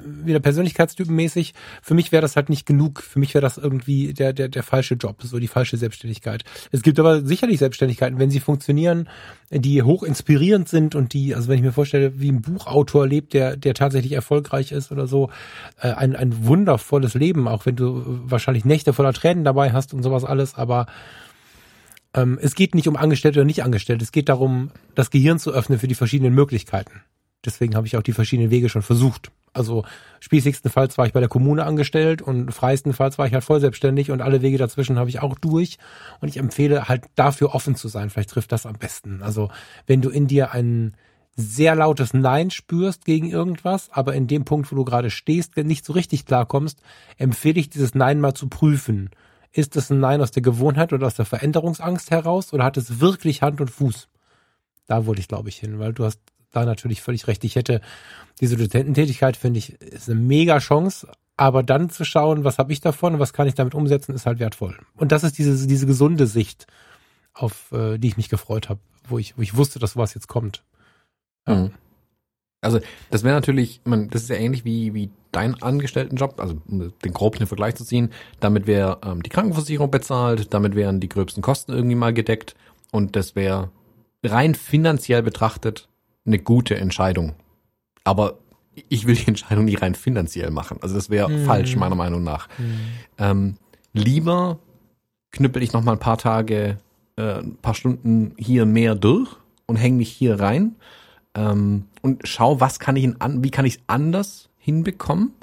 wieder 0.04 0.40
persönlichkeitstypenmäßig, 0.40 1.54
für 1.82 1.94
mich 1.94 2.12
wäre 2.12 2.22
das 2.22 2.36
halt 2.36 2.50
nicht 2.50 2.66
genug. 2.66 3.02
Für 3.02 3.20
mich 3.20 3.34
wäre 3.34 3.42
das 3.42 3.58
irgendwie 3.58 4.14
der, 4.14 4.34
der, 4.34 4.50
der 4.50 4.64
falsche 4.64 4.96
Job, 4.96 5.24
so 5.24 5.40
die 5.40 5.48
falsche 5.48 5.78
Selbstständigkeit. 5.78 6.44
Es 6.72 6.82
gibt 6.82 7.00
aber 7.00 7.22
sicherlich 7.26 7.60
Selbstständigkeiten, 7.60 8.20
wenn 8.20 8.30
sie 8.30 8.42
funktionieren, 8.42 9.10
die 9.50 9.82
hoch 9.84 10.04
inspirierend 10.04 10.68
sind 10.68 10.96
und 10.96 11.14
die, 11.14 11.34
also 11.34 11.48
wenn 11.48 11.58
ich 11.58 11.64
mir 11.64 11.72
vorstelle, 11.72 12.20
wie 12.20 12.30
ein 12.30 12.42
Buchautor 12.42 13.08
lebt, 13.08 13.34
der, 13.34 13.56
der 13.56 13.74
tatsächlich 13.74 14.12
erfolgreich 14.12 14.72
ist 14.72 14.92
oder 14.92 15.08
so, 15.08 15.30
äh, 15.80 15.92
ein, 15.94 16.16
ein 16.16 16.46
wundervolles 16.46 17.14
Leben, 17.14 17.48
auch 17.48 17.66
wenn 17.66 17.78
du 17.78 18.04
wahrscheinlich 18.06 18.66
Nächte 18.66 18.92
voller 18.92 19.14
Tränen 19.14 19.46
dabei 19.46 19.72
hast 19.72 19.94
und 19.94 20.04
sowas 20.04 20.26
alles, 20.26 20.56
aber 20.56 20.88
ähm, 22.14 22.40
es 22.42 22.56
geht 22.56 22.76
nicht 22.76 22.88
um 22.88 22.96
Angestellte 22.96 23.40
oder 23.40 23.46
nicht 23.46 23.64
Angestellte, 23.64 24.04
es 24.04 24.12
geht 24.12 24.30
darum, 24.30 24.72
das 24.96 25.10
Gehirn 25.10 25.40
zu 25.40 25.52
öffnen 25.52 25.80
für 25.80 25.88
die 25.88 25.96
verschiedenen 25.96 26.34
Möglichkeiten. 26.34 27.02
Deswegen 27.46 27.76
habe 27.76 27.88
ich 27.88 27.98
auch 27.98 28.04
die 28.04 28.14
verschiedenen 28.14 28.52
Wege 28.52 28.70
schon 28.70 28.82
versucht. 28.82 29.32
Also 29.52 29.86
spießigstenfalls 30.20 30.98
war 30.98 31.06
ich 31.06 31.14
bei 31.14 31.20
der 31.20 31.30
Kommune 31.30 31.66
angestellt 31.66 32.22
und 32.22 32.52
freistenfalls 32.52 33.18
war 33.18 33.28
ich 33.28 33.34
halt 33.34 33.44
voll 33.44 33.60
selbstständig 33.60 34.10
und 34.12 34.22
alle 34.22 34.42
Wege 34.42 34.58
dazwischen 34.58 34.98
habe 34.98 35.10
ich 35.10 35.22
auch 35.22 35.38
durch. 35.38 35.78
Und 36.22 36.30
ich 36.30 36.38
empfehle 36.38 36.88
halt 36.88 37.04
dafür 37.16 37.54
offen 37.54 37.76
zu 37.76 37.88
sein. 37.88 38.10
Vielleicht 38.10 38.32
trifft 38.32 38.52
das 38.52 38.66
am 38.66 38.74
besten. 38.74 39.22
Also 39.22 39.52
wenn 39.86 40.02
du 40.02 40.10
in 40.10 40.28
dir 40.28 40.54
ein 40.54 40.96
sehr 41.36 41.76
lautes 41.76 42.14
Nein 42.14 42.52
spürst 42.52 43.06
gegen 43.06 43.30
irgendwas, 43.30 43.90
aber 43.92 44.14
in 44.14 44.28
dem 44.28 44.46
Punkt, 44.46 44.72
wo 44.72 44.76
du 44.76 44.86
gerade 44.86 45.10
stehst, 45.10 45.58
nicht 45.58 45.86
so 45.86 45.94
richtig 45.94 46.26
klarkommst, 46.26 46.82
empfehle 47.18 47.60
ich 47.60 47.70
dieses 47.70 47.96
Nein 47.96 48.22
mal 48.22 48.34
zu 48.34 48.48
prüfen. 48.48 49.10
Ist 49.54 49.76
es 49.76 49.92
ein 49.92 50.00
Nein 50.00 50.22
aus 50.22 50.32
der 50.32 50.42
Gewohnheit 50.42 50.92
oder 50.94 51.06
aus 51.06 51.14
der 51.14 51.26
Veränderungsangst 51.26 52.10
heraus 52.10 52.52
oder 52.54 52.64
hat 52.64 52.76
es 52.76 53.00
wirklich 53.00 53.44
Hand 53.44 53.62
und 53.62 53.70
Fuß? 53.70 54.10
Da 54.88 55.06
wollte 55.06 55.22
ich, 55.22 55.28
glaube 55.28 55.50
ich, 55.50 55.58
hin, 55.58 55.80
weil 55.80 55.94
du 55.94 56.04
hast 56.04 56.20
da 56.52 56.66
natürlich 56.66 57.02
völlig 57.02 57.28
recht. 57.28 57.44
Ich 57.44 57.56
hätte 57.56 57.80
diese 58.42 58.58
Dozententätigkeit, 58.58 59.38
finde 59.38 59.60
ich, 59.60 59.80
ist 59.82 60.10
eine 60.10 60.20
mega 60.20 60.58
Chance. 60.58 61.08
Aber 61.38 61.64
dann 61.64 61.90
zu 61.90 62.04
schauen, 62.04 62.44
was 62.44 62.58
habe 62.58 62.74
ich 62.74 62.82
davon 62.82 63.16
und 63.16 63.20
was 63.20 63.34
kann 63.34 63.48
ich 63.48 63.56
damit 63.56 63.74
umsetzen, 63.74 64.14
ist 64.14 64.26
halt 64.26 64.40
wertvoll. 64.40 64.78
Und 64.96 65.12
das 65.12 65.24
ist 65.24 65.38
diese, 65.38 65.68
diese 65.68 65.88
gesunde 65.88 66.28
Sicht, 66.28 66.68
auf 67.34 67.72
äh, 67.72 67.98
die 67.98 68.08
ich 68.08 68.18
mich 68.18 68.30
gefreut 68.30 68.70
habe, 68.70 68.80
wo 69.08 69.18
ich, 69.18 69.38
wo 69.38 69.42
ich 69.42 69.56
wusste, 69.56 69.80
dass 69.80 69.94
sowas 69.94 70.14
jetzt 70.14 70.28
kommt. 70.28 70.64
Ja. 71.48 71.56
Mhm. 71.56 71.72
Also 72.64 72.80
das 73.10 73.24
wäre 73.24 73.36
natürlich, 73.36 73.82
man, 73.84 74.10
das 74.10 74.24
ist 74.24 74.30
ja 74.30 74.36
ähnlich 74.36 74.66
wie, 74.66 74.94
wie 74.94 75.10
dein 75.32 75.62
Angestelltenjob, 75.62 76.40
also 76.40 76.56
um 76.68 76.94
den 77.04 77.14
groben 77.14 77.46
Vergleich 77.48 77.76
zu 77.76 77.86
ziehen. 77.86 78.12
Damit 78.40 78.68
wäre 78.68 79.00
ähm, 79.06 79.22
die 79.24 79.30
Krankenversicherung 79.30 79.92
bezahlt, 79.92 80.54
damit 80.54 80.76
wären 80.76 81.00
die 81.00 81.10
gröbsten 81.10 81.42
Kosten 81.42 81.74
irgendwie 81.74 81.96
mal 81.96 82.14
gedeckt 82.14 82.56
und 82.92 83.16
das 83.16 83.36
wäre 83.36 83.72
rein 84.24 84.56
finanziell 84.56 85.24
betrachtet 85.24 85.90
eine 86.26 86.40
gute 86.40 86.78
Entscheidung. 86.78 87.34
Aber 88.04 88.40
ich 88.90 89.06
will 89.06 89.16
die 89.16 89.28
Entscheidung 89.28 89.66
nicht 89.66 89.82
rein 89.82 89.96
finanziell 89.96 90.52
machen. 90.52 90.78
Also 90.82 90.96
das 90.96 91.10
wäre 91.10 91.30
mhm. 91.30 91.46
falsch, 91.46 91.76
meiner 91.76 91.96
Meinung 91.96 92.24
nach. 92.24 92.48
Mhm. 92.58 92.80
Ähm, 93.18 93.56
lieber 93.94 94.60
knüppel 95.32 95.64
ich 95.64 95.74
noch 95.74 95.84
mal 95.84 95.94
ein 95.94 96.00
paar 96.00 96.18
Tage, 96.18 96.78
äh, 97.18 97.40
ein 97.40 97.58
paar 97.58 97.74
Stunden 97.74 98.34
hier 98.38 98.66
mehr 98.66 98.96
durch 98.96 99.36
und 99.66 99.76
hänge 99.76 99.98
mich 99.98 100.10
hier 100.10 100.40
rein 100.40 100.76
ähm, 101.36 101.86
und 102.04 102.28
schau, 102.28 102.60
was 102.60 102.80
kann 102.80 102.96
ich 102.98 103.10
an, 103.20 103.44
wie 103.44 103.50
kann 103.50 103.66
ich 103.66 103.76
es 103.76 103.82
anders 103.88 104.50
hinbekommen, 104.58 105.34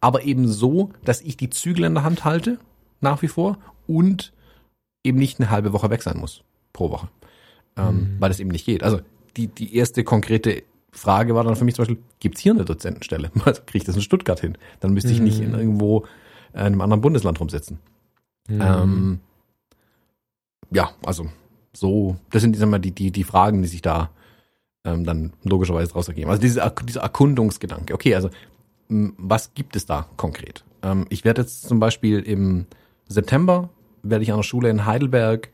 aber 0.00 0.24
eben 0.24 0.48
so, 0.48 0.90
dass 1.04 1.20
ich 1.20 1.36
die 1.36 1.50
Zügel 1.50 1.84
in 1.84 1.94
der 1.94 2.02
Hand 2.02 2.24
halte, 2.24 2.58
nach 3.00 3.22
wie 3.22 3.28
vor, 3.28 3.58
und 3.86 4.32
eben 5.04 5.18
nicht 5.18 5.38
eine 5.38 5.50
halbe 5.50 5.72
Woche 5.72 5.90
weg 5.90 6.02
sein 6.02 6.18
muss 6.18 6.42
pro 6.72 6.90
Woche. 6.90 7.08
Ähm, 7.76 7.86
mhm. 7.86 8.16
Weil 8.18 8.30
das 8.30 8.40
eben 8.40 8.50
nicht 8.50 8.64
geht. 8.64 8.82
Also 8.82 9.00
die, 9.36 9.46
die 9.46 9.76
erste 9.76 10.04
konkrete 10.04 10.64
Frage 10.90 11.34
war 11.34 11.44
dann 11.44 11.54
für 11.54 11.64
mich 11.64 11.74
zum 11.74 11.84
Beispiel, 11.84 12.02
gibt's 12.18 12.40
hier 12.40 12.52
eine 12.52 12.64
Dozentenstelle? 12.64 13.30
Also 13.44 13.62
kriege 13.66 13.78
ich 13.78 13.84
das 13.84 13.96
in 13.96 14.02
Stuttgart 14.02 14.40
hin? 14.40 14.56
Dann 14.80 14.94
müsste 14.94 15.12
ich 15.12 15.20
nicht 15.20 15.40
in 15.40 15.50
mhm. 15.50 15.58
irgendwo 15.58 16.06
in 16.54 16.60
einem 16.60 16.80
anderen 16.80 17.02
Bundesland 17.02 17.38
rumsitzen. 17.38 17.78
Mhm. 18.48 18.60
Ähm, 18.62 19.20
ja, 20.70 20.90
also 21.04 21.28
so, 21.74 22.16
das 22.30 22.42
sind 22.42 22.58
mal, 22.58 22.78
die, 22.78 22.92
die, 22.92 23.10
die 23.10 23.24
Fragen, 23.24 23.60
die 23.60 23.68
sich 23.68 23.82
da 23.82 24.10
ähm, 24.86 25.04
dann 25.04 25.32
logischerweise 25.42 25.92
draus 25.92 26.08
ergeben. 26.08 26.30
Also 26.30 26.40
diese, 26.40 26.72
dieser 26.84 27.02
Erkundungsgedanke. 27.02 27.92
Okay, 27.92 28.14
also 28.14 28.30
was 28.88 29.52
gibt 29.52 29.76
es 29.76 29.84
da 29.84 30.06
konkret? 30.16 30.64
Ähm, 30.82 31.06
ich 31.10 31.24
werde 31.24 31.42
jetzt 31.42 31.68
zum 31.68 31.80
Beispiel 31.80 32.20
im 32.20 32.66
September 33.08 33.68
werde 34.02 34.22
ich 34.22 34.30
an 34.30 34.38
der 34.38 34.44
Schule 34.44 34.70
in 34.70 34.86
Heidelberg 34.86 35.50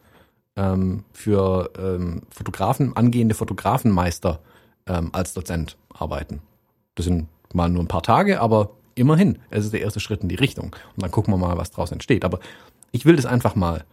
ähm, 0.57 1.05
für 1.13 1.71
ähm, 1.79 2.23
Fotografen, 2.31 2.95
angehende 2.97 3.35
Fotografenmeister 3.35 4.41
ähm, 4.87 5.11
als 5.13 5.33
Dozent 5.33 5.77
arbeiten. 5.93 6.43
Das 6.95 7.07
sind 7.07 7.29
mal 7.55 7.71
nur 7.71 7.83
ein 7.83 7.89
paar 7.89 8.03
Tage, 8.03 8.41
aber 8.41 8.71
immerhin, 8.95 9.39
es 9.49 9.65
ist 9.65 9.73
der 9.73 9.81
erste 9.81 10.01
Schritt 10.01 10.23
in 10.23 10.29
die 10.29 10.35
Richtung. 10.35 10.77
Und 10.97 11.03
dann 11.03 11.11
gucken 11.11 11.33
wir 11.33 11.39
mal, 11.39 11.57
was 11.57 11.71
draus 11.71 11.93
entsteht. 11.93 12.25
Aber 12.25 12.41
ich 12.91 13.07
will 13.07 13.17
das 13.17 13.25
einfach 13.27 13.55
mal 13.55 13.85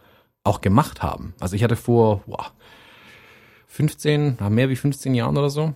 auch 0.44 0.60
gemacht 0.60 1.02
haben. 1.02 1.34
Also 1.40 1.56
ich 1.56 1.64
hatte 1.64 1.76
vor 1.76 2.22
wow, 2.26 2.52
15, 3.70 4.38
mehr 4.50 4.68
wie 4.68 4.76
15 4.76 5.14
Jahren 5.14 5.36
oder 5.36 5.50
so, 5.50 5.74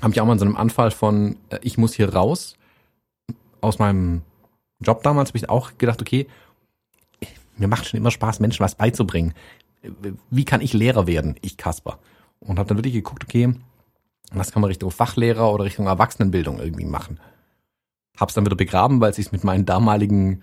habe 0.00 0.12
ich 0.12 0.20
auch 0.20 0.26
mal 0.26 0.32
in 0.32 0.38
so 0.38 0.44
einem 0.44 0.56
Anfall 0.56 0.90
von, 0.90 1.36
äh, 1.50 1.58
ich 1.62 1.78
muss 1.78 1.94
hier 1.94 2.12
raus. 2.14 2.56
Aus 3.60 3.78
meinem 3.78 4.22
Job 4.80 5.02
damals 5.02 5.30
habe 5.30 5.38
ich 5.38 5.48
auch 5.48 5.78
gedacht, 5.78 6.00
okay, 6.00 6.26
mir 7.56 7.68
macht 7.68 7.86
schon 7.86 7.98
immer 7.98 8.10
Spaß, 8.10 8.40
Menschen 8.40 8.64
was 8.64 8.74
beizubringen 8.74 9.34
wie 10.30 10.44
kann 10.44 10.60
ich 10.60 10.72
Lehrer 10.72 11.06
werden, 11.06 11.36
ich 11.42 11.56
Kasper? 11.56 11.98
Und 12.40 12.58
habe 12.58 12.68
dann 12.68 12.78
wirklich 12.78 12.94
geguckt, 12.94 13.24
okay, 13.24 13.54
was 14.32 14.52
kann 14.52 14.62
man 14.62 14.68
Richtung 14.68 14.90
Fachlehrer 14.90 15.52
oder 15.52 15.64
Richtung 15.64 15.86
Erwachsenenbildung 15.86 16.58
irgendwie 16.58 16.86
machen? 16.86 17.20
Hab's 18.18 18.34
dann 18.34 18.44
wieder 18.44 18.56
begraben, 18.56 19.00
weil 19.00 19.10
es 19.10 19.16
sich 19.16 19.32
mit 19.32 19.44
meinen 19.44 19.66
damaligen 19.66 20.42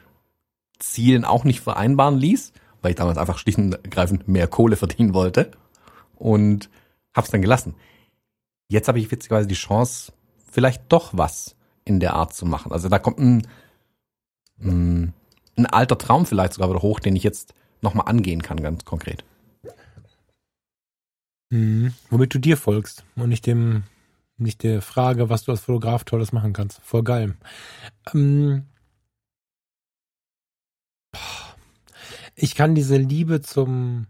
Zielen 0.80 1.26
auch 1.26 1.44
nicht 1.44 1.62
vereinbaren 1.62 2.18
ließ, 2.18 2.54
weil 2.82 2.92
ich 2.92 2.98
damals 2.98 3.18
einfach 3.18 3.38
schlicht 3.38 3.58
und 3.58 3.74
ergreifend 3.74 4.28
mehr 4.28 4.48
Kohle 4.48 4.76
verdienen 4.76 5.14
wollte 5.14 5.52
und 6.22 6.70
hab's 7.14 7.32
dann 7.32 7.42
gelassen. 7.42 7.76
Jetzt 8.70 8.88
habe 8.88 9.00
ich 9.00 9.12
witzigerweise 9.12 9.48
die 9.48 9.56
Chance, 9.56 10.14
vielleicht 10.50 10.84
doch 10.90 11.10
was 11.14 11.56
in 11.84 12.00
der 12.00 12.14
Art 12.14 12.34
zu 12.34 12.46
machen. 12.46 12.72
Also 12.72 12.88
da 12.88 13.00
kommt 13.00 13.20
ein, 13.20 13.48
ein, 14.62 15.14
ein 15.58 15.66
alter 15.66 15.98
Traum 15.98 16.26
vielleicht 16.26 16.54
sogar 16.54 16.70
wieder 16.70 16.82
hoch, 16.82 17.00
den 17.00 17.16
ich 17.16 17.24
jetzt 17.24 17.54
nochmal 17.82 18.08
angehen 18.08 18.42
kann, 18.42 18.62
ganz 18.62 18.86
konkret. 18.86 19.26
Mhm. 21.50 21.94
Womit 22.10 22.34
du 22.34 22.40
dir 22.40 22.56
folgst 22.56 23.04
und 23.16 23.30
nicht 23.30 23.46
dem, 23.46 23.84
nicht 24.38 24.64
der 24.64 24.82
Frage, 24.82 25.30
was 25.30 25.44
du 25.44 25.52
als 25.52 25.62
Fotograf 25.62 26.04
Tolles 26.04 26.32
machen 26.32 26.54
kannst. 26.54 26.80
Voll 26.84 27.04
geil. 27.04 27.36
Ähm, 28.14 28.68
ich 32.36 32.56
kann 32.56 32.76
diese 32.76 32.98
Liebe 32.98 33.42
zum, 33.42 34.08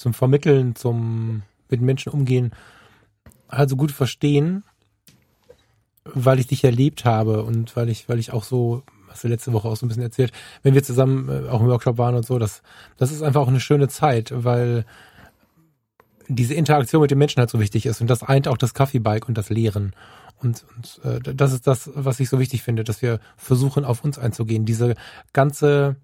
zum 0.00 0.14
Vermitteln, 0.14 0.74
zum 0.74 1.42
mit 1.68 1.82
Menschen 1.82 2.10
umgehen, 2.10 2.52
also 3.48 3.76
gut 3.76 3.92
verstehen, 3.92 4.64
weil 6.04 6.40
ich 6.40 6.46
dich 6.46 6.64
erlebt 6.64 7.04
habe 7.04 7.44
und 7.44 7.76
weil 7.76 7.90
ich, 7.90 8.08
weil 8.08 8.18
ich 8.18 8.32
auch 8.32 8.44
so 8.44 8.82
hast 9.08 9.24
du 9.24 9.28
letzte 9.28 9.52
Woche 9.52 9.68
auch 9.68 9.76
so 9.76 9.84
ein 9.84 9.88
bisschen 9.88 10.04
erzählt, 10.04 10.32
wenn 10.62 10.72
wir 10.72 10.82
zusammen 10.82 11.28
äh, 11.28 11.48
auch 11.48 11.60
im 11.60 11.66
Workshop 11.66 11.98
waren 11.98 12.14
und 12.14 12.24
so, 12.24 12.38
das, 12.38 12.62
das 12.96 13.12
ist 13.12 13.22
einfach 13.22 13.42
auch 13.42 13.48
eine 13.48 13.60
schöne 13.60 13.88
Zeit, 13.88 14.32
weil 14.34 14.86
diese 16.28 16.54
Interaktion 16.54 17.02
mit 17.02 17.10
den 17.10 17.18
Menschen 17.18 17.40
halt 17.40 17.50
so 17.50 17.60
wichtig 17.60 17.86
ist 17.86 18.00
und 18.00 18.08
das 18.08 18.22
eint 18.22 18.48
auch 18.48 18.56
das 18.56 18.72
Kaffeebike 18.72 19.26
und 19.26 19.36
das 19.36 19.50
Lehren. 19.50 19.94
Und, 20.40 20.64
und 20.76 21.00
äh, 21.04 21.34
das 21.34 21.52
ist 21.52 21.66
das, 21.66 21.90
was 21.94 22.20
ich 22.20 22.30
so 22.30 22.38
wichtig 22.38 22.62
finde, 22.62 22.84
dass 22.84 23.02
wir 23.02 23.20
versuchen, 23.36 23.84
auf 23.84 24.02
uns 24.02 24.18
einzugehen. 24.18 24.64
Diese 24.64 24.94
ganze 25.32 25.96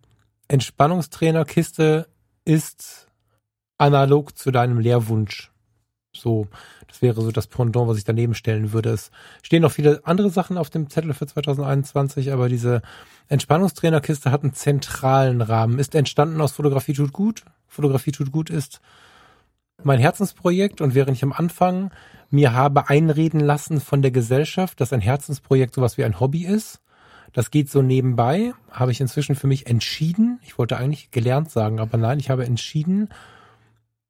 Entspannungstrainerkiste 0.48 2.08
ist 2.44 3.05
analog 3.78 4.36
zu 4.36 4.50
deinem 4.50 4.78
Lehrwunsch. 4.78 5.50
So, 6.14 6.48
das 6.88 7.02
wäre 7.02 7.20
so 7.20 7.30
das 7.30 7.46
Pendant, 7.46 7.88
was 7.88 7.98
ich 7.98 8.04
daneben 8.04 8.34
stellen 8.34 8.72
würde. 8.72 8.90
Es 8.90 9.10
stehen 9.42 9.62
noch 9.62 9.72
viele 9.72 10.00
andere 10.04 10.30
Sachen 10.30 10.56
auf 10.56 10.70
dem 10.70 10.88
Zettel 10.88 11.12
für 11.12 11.26
2021, 11.26 12.32
aber 12.32 12.48
diese 12.48 12.80
Entspannungstrainerkiste 13.28 14.30
hat 14.30 14.42
einen 14.42 14.54
zentralen 14.54 15.42
Rahmen. 15.42 15.78
Ist 15.78 15.94
entstanden 15.94 16.40
aus 16.40 16.52
Fotografie 16.52 16.94
tut 16.94 17.12
gut. 17.12 17.44
Fotografie 17.66 18.12
tut 18.12 18.32
gut 18.32 18.48
ist 18.48 18.80
mein 19.82 20.00
Herzensprojekt 20.00 20.80
und 20.80 20.94
während 20.94 21.16
ich 21.16 21.22
am 21.22 21.32
Anfang 21.32 21.90
mir 22.30 22.52
habe 22.52 22.88
einreden 22.88 23.40
lassen 23.40 23.80
von 23.80 24.02
der 24.02 24.10
Gesellschaft, 24.10 24.80
dass 24.80 24.92
ein 24.92 25.00
Herzensprojekt 25.00 25.74
sowas 25.74 25.98
wie 25.98 26.04
ein 26.04 26.18
Hobby 26.18 26.44
ist, 26.44 26.80
das 27.32 27.50
geht 27.50 27.70
so 27.70 27.82
nebenbei, 27.82 28.52
habe 28.70 28.92
ich 28.92 29.00
inzwischen 29.00 29.36
für 29.36 29.46
mich 29.46 29.66
entschieden, 29.66 30.40
ich 30.42 30.58
wollte 30.58 30.78
eigentlich 30.78 31.10
gelernt 31.10 31.50
sagen, 31.50 31.80
aber 31.80 31.98
nein, 31.98 32.18
ich 32.18 32.30
habe 32.30 32.46
entschieden, 32.46 33.10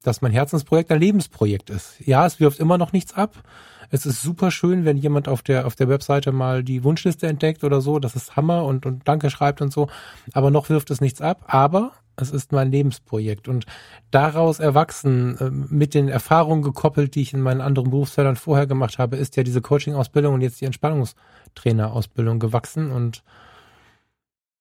dass 0.03 0.21
mein 0.21 0.31
Herzensprojekt 0.31 0.91
ein 0.91 0.99
Lebensprojekt 0.99 1.69
ist. 1.69 1.95
Ja, 1.99 2.25
es 2.25 2.39
wirft 2.39 2.59
immer 2.59 2.77
noch 2.77 2.93
nichts 2.93 3.13
ab. 3.13 3.43
Es 3.89 4.05
ist 4.05 4.21
super 4.21 4.51
schön, 4.51 4.85
wenn 4.85 4.97
jemand 4.97 5.27
auf 5.27 5.41
der, 5.41 5.65
auf 5.65 5.75
der 5.75 5.89
Webseite 5.89 6.31
mal 6.31 6.63
die 6.63 6.83
Wunschliste 6.83 7.27
entdeckt 7.27 7.63
oder 7.63 7.81
so. 7.81 7.99
Das 7.99 8.15
ist 8.15 8.35
Hammer 8.35 8.65
und, 8.65 8.85
und 8.85 9.07
Danke 9.07 9.29
schreibt 9.29 9.61
und 9.61 9.71
so. 9.71 9.87
Aber 10.33 10.51
noch 10.51 10.69
wirft 10.69 10.91
es 10.91 11.01
nichts 11.01 11.21
ab. 11.21 11.45
Aber 11.47 11.93
es 12.17 12.31
ist 12.31 12.51
mein 12.51 12.71
Lebensprojekt 12.71 13.47
und 13.47 13.65
daraus 14.11 14.59
erwachsen, 14.59 15.37
äh, 15.37 15.49
mit 15.51 15.93
den 15.93 16.09
Erfahrungen 16.09 16.63
gekoppelt, 16.63 17.15
die 17.15 17.21
ich 17.21 17.33
in 17.33 17.41
meinen 17.41 17.61
anderen 17.61 17.91
Berufsfeldern 17.91 18.35
vorher 18.35 18.67
gemacht 18.67 18.97
habe, 18.97 19.17
ist 19.17 19.37
ja 19.37 19.43
diese 19.43 19.61
Coaching-Ausbildung 19.61 20.33
und 20.33 20.41
jetzt 20.41 20.59
die 20.59 20.65
Entspannungstrainer-Ausbildung 20.65 22.39
gewachsen 22.39 22.91
und 22.91 23.23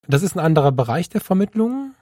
das 0.09 0.23
ist 0.23 0.37
ein 0.37 0.45
anderer 0.45 0.71
Bereich 0.71 1.09
der 1.09 1.21
Vermittlung, 1.21 1.95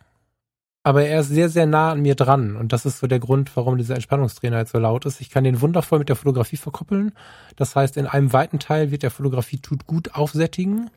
aber 0.84 1.06
er 1.06 1.20
ist 1.20 1.30
sehr, 1.30 1.48
sehr 1.48 1.64
nah 1.64 1.92
an 1.92 2.02
mir 2.02 2.14
dran. 2.14 2.56
Und 2.56 2.74
das 2.74 2.84
ist 2.84 2.98
so 2.98 3.06
der 3.06 3.18
Grund, 3.18 3.50
warum 3.56 3.78
dieser 3.78 3.94
Entspannungstrainer 3.94 4.58
jetzt 4.58 4.72
so 4.72 4.78
laut 4.78 5.06
ist. 5.06 5.22
Ich 5.22 5.30
kann 5.30 5.42
den 5.42 5.62
wundervoll 5.62 5.98
mit 5.98 6.10
der 6.10 6.16
Fotografie 6.16 6.58
verkoppeln. 6.58 7.12
Das 7.56 7.74
heißt, 7.74 7.96
in 7.96 8.06
einem 8.06 8.34
weiten 8.34 8.58
Teil 8.58 8.90
wird 8.90 9.02
der 9.02 9.10
Fotografie 9.10 9.58
tut 9.58 9.86
gut 9.86 10.14
aufsättigen. 10.14 10.90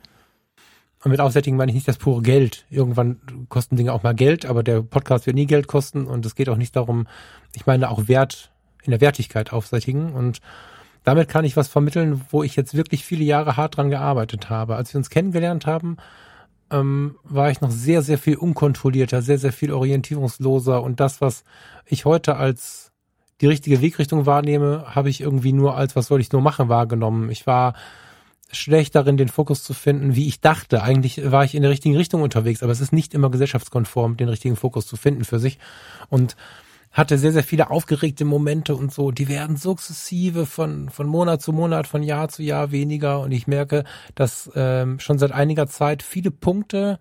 Und 1.06 1.12
mit 1.12 1.22
aufsättigen 1.22 1.58
meine 1.58 1.72
ich 1.72 1.76
nicht 1.76 1.88
das 1.88 1.98
pure 1.98 2.22
Geld. 2.22 2.66
Irgendwann 2.70 3.22
kosten 3.48 3.78
Dinge 3.78 3.94
auch 3.94 4.04
mal 4.04 4.14
Geld, 4.14 4.46
aber 4.46 4.62
der 4.62 4.82
Podcast 4.82 5.26
wird 5.26 5.38
nie 5.38 5.46
Geld 5.46 5.68
kosten 5.68 6.06
und 6.06 6.26
es 6.26 6.36
geht 6.36 6.50
auch 6.50 6.58
nicht 6.58 6.76
darum, 6.76 7.08
ich 7.56 7.66
meine 7.66 7.90
auch 7.90 8.10
Wert 8.10 8.52
in 8.84 8.92
der 8.92 9.00
Wertigkeit 9.00 9.54
aufsättigen 9.54 10.12
und 10.12 10.40
damit 11.06 11.30
kann 11.30 11.46
ich 11.46 11.56
was 11.56 11.70
vermitteln, 11.70 12.26
wo 12.32 12.44
ich 12.44 12.58
jetzt 12.58 12.74
wirklich 12.74 13.06
viele 13.06 13.24
Jahre 13.24 13.56
hart 13.56 13.78
dran 13.78 13.90
gearbeitet 13.90 14.50
habe. 14.50 14.76
Als 14.76 14.94
wir 14.94 14.98
uns 14.98 15.10
kennengelernt 15.10 15.66
haben, 15.66 15.96
ähm, 16.72 17.16
war 17.24 17.50
ich 17.52 17.62
noch 17.62 17.72
sehr, 17.72 18.02
sehr 18.02 18.18
viel 18.18 18.36
unkontrollierter, 18.36 19.22
sehr, 19.22 19.38
sehr 19.38 19.54
viel 19.54 19.72
orientierungsloser 19.72 20.82
und 20.84 21.00
das, 21.00 21.22
was 21.22 21.44
ich 21.86 22.06
heute 22.06 22.36
als 22.36 22.92
die 23.42 23.48
richtige 23.48 23.82
Wegrichtung 23.82 24.26
wahrnehme, 24.26 24.86
habe 24.96 25.10
ich 25.10 25.22
irgendwie 25.22 25.54
nur 25.54 25.76
als, 25.76 25.96
was 25.96 26.08
soll 26.08 26.22
ich 26.22 26.32
nur 26.32 26.42
machen, 26.42 26.70
wahrgenommen. 26.70 27.30
Ich 27.30 27.46
war 27.46 27.74
schlecht 28.52 28.96
darin, 28.96 29.18
den 29.18 29.28
Fokus 29.28 29.64
zu 29.64 29.74
finden, 29.74 30.16
wie 30.16 30.28
ich 30.28 30.42
dachte. 30.42 30.82
Eigentlich 30.82 31.32
war 31.32 31.44
ich 31.44 31.54
in 31.54 31.62
der 31.62 31.72
richtigen 31.72 31.96
Richtung 31.96 32.22
unterwegs, 32.22 32.64
aber 32.64 32.72
es 32.72 32.82
ist 32.82 32.94
nicht 32.94 33.14
immer 33.14 33.30
gesellschaftskonform, 33.30 34.18
den 34.18 34.30
richtigen 34.30 34.56
Fokus 34.56 34.88
zu 34.88 34.96
finden 34.96 35.26
für 35.26 35.40
sich. 35.40 35.60
Und 36.10 36.36
hatte 36.98 37.18
sehr, 37.18 37.32
sehr 37.32 37.44
viele 37.44 37.70
aufgeregte 37.70 38.26
Momente 38.26 38.76
und 38.76 38.92
so. 38.92 39.12
Die 39.12 39.28
werden 39.28 39.56
sukzessive 39.56 40.46
von, 40.46 40.90
von 40.90 41.08
Monat 41.08 41.42
zu 41.42 41.54
Monat, 41.54 41.86
von 41.86 42.02
Jahr 42.02 42.28
zu 42.30 42.42
Jahr 42.42 42.72
weniger. 42.72 43.20
Und 43.20 43.32
ich 43.32 43.46
merke, 43.46 43.84
dass 44.16 44.50
ähm, 44.56 45.00
schon 45.00 45.20
seit 45.20 45.32
einiger 45.32 45.68
Zeit 45.68 46.02
viele 46.02 46.32
Punkte, 46.32 46.98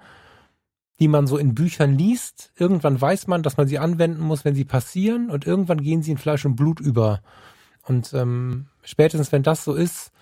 die 1.01 1.09
man 1.09 1.27
so 1.27 1.39
in 1.39 1.55
Büchern 1.55 1.97
liest, 1.97 2.53
irgendwann 2.57 3.01
weiß 3.01 3.27
man, 3.27 3.43
dass 3.43 3.57
man 3.57 3.69
sie 3.69 3.79
anwenden 3.79 4.21
muss, 4.21 4.45
wenn 4.45 4.55
sie 4.55 4.65
passieren. 4.65 5.31
Und 5.31 5.47
irgendwann 5.47 5.81
gehen 5.81 6.03
sie 6.03 6.11
in 6.11 6.19
Fleisch 6.19 6.45
und 6.45 6.57
Blut 6.57 6.79
über. 6.79 7.23
Und 7.83 8.13
ähm, 8.13 8.67
spätestens, 8.83 9.33
wenn 9.33 9.43
das 9.43 9.65
so 9.65 9.75
ist, 9.75 10.13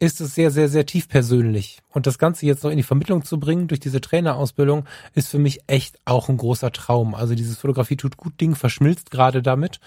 ist 0.00 0.20
es 0.22 0.34
sehr, 0.34 0.50
sehr, 0.50 0.68
sehr 0.70 0.86
tief 0.86 1.08
persönlich. 1.08 1.78
Und 1.90 2.06
das 2.06 2.18
Ganze 2.18 2.46
jetzt 2.46 2.64
noch 2.64 2.70
in 2.70 2.78
die 2.78 2.82
Vermittlung 2.82 3.22
zu 3.22 3.38
bringen 3.38 3.68
durch 3.68 3.80
diese 3.80 4.00
Trainerausbildung 4.00 4.86
ist 5.14 5.28
für 5.28 5.38
mich 5.38 5.60
echt 5.66 5.98
auch 6.06 6.30
ein 6.30 6.38
großer 6.38 6.72
Traum. 6.72 7.14
Also 7.14 7.34
dieses 7.34 7.58
Fotografie 7.58 7.96
tut 7.96 8.16
gut 8.16 8.40
Ding 8.40 8.54
verschmilzt 8.54 9.10
gerade 9.10 9.42
damit. 9.42 9.78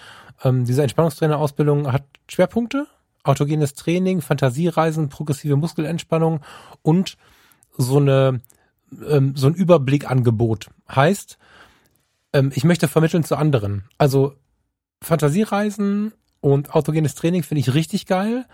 Ähm, 0.44 0.66
diese 0.66 0.84
Entspannungstrainerausbildung 0.84 1.92
hat 1.92 2.04
Schwerpunkte, 2.30 2.86
autogenes 3.24 3.74
Training, 3.74 4.22
Fantasiereisen, 4.22 5.10
progressive 5.10 5.56
Muskelentspannung 5.56 6.42
und 6.84 7.18
so 7.76 7.98
eine 7.98 8.40
ähm, 9.10 9.36
so 9.36 9.48
ein 9.48 9.56
Überblickangebot. 9.56 10.70
Heißt, 10.94 11.40
ähm, 12.34 12.52
ich 12.54 12.64
möchte 12.64 12.88
vermitteln 12.88 13.24
zu 13.24 13.36
anderen. 13.36 13.86
Also 13.98 14.36
Fantasiereisen 15.02 16.14
und 16.40 16.76
autogenes 16.76 17.16
Training 17.16 17.42
finde 17.42 17.62
ich 17.62 17.74
richtig 17.74 18.06
geil 18.06 18.46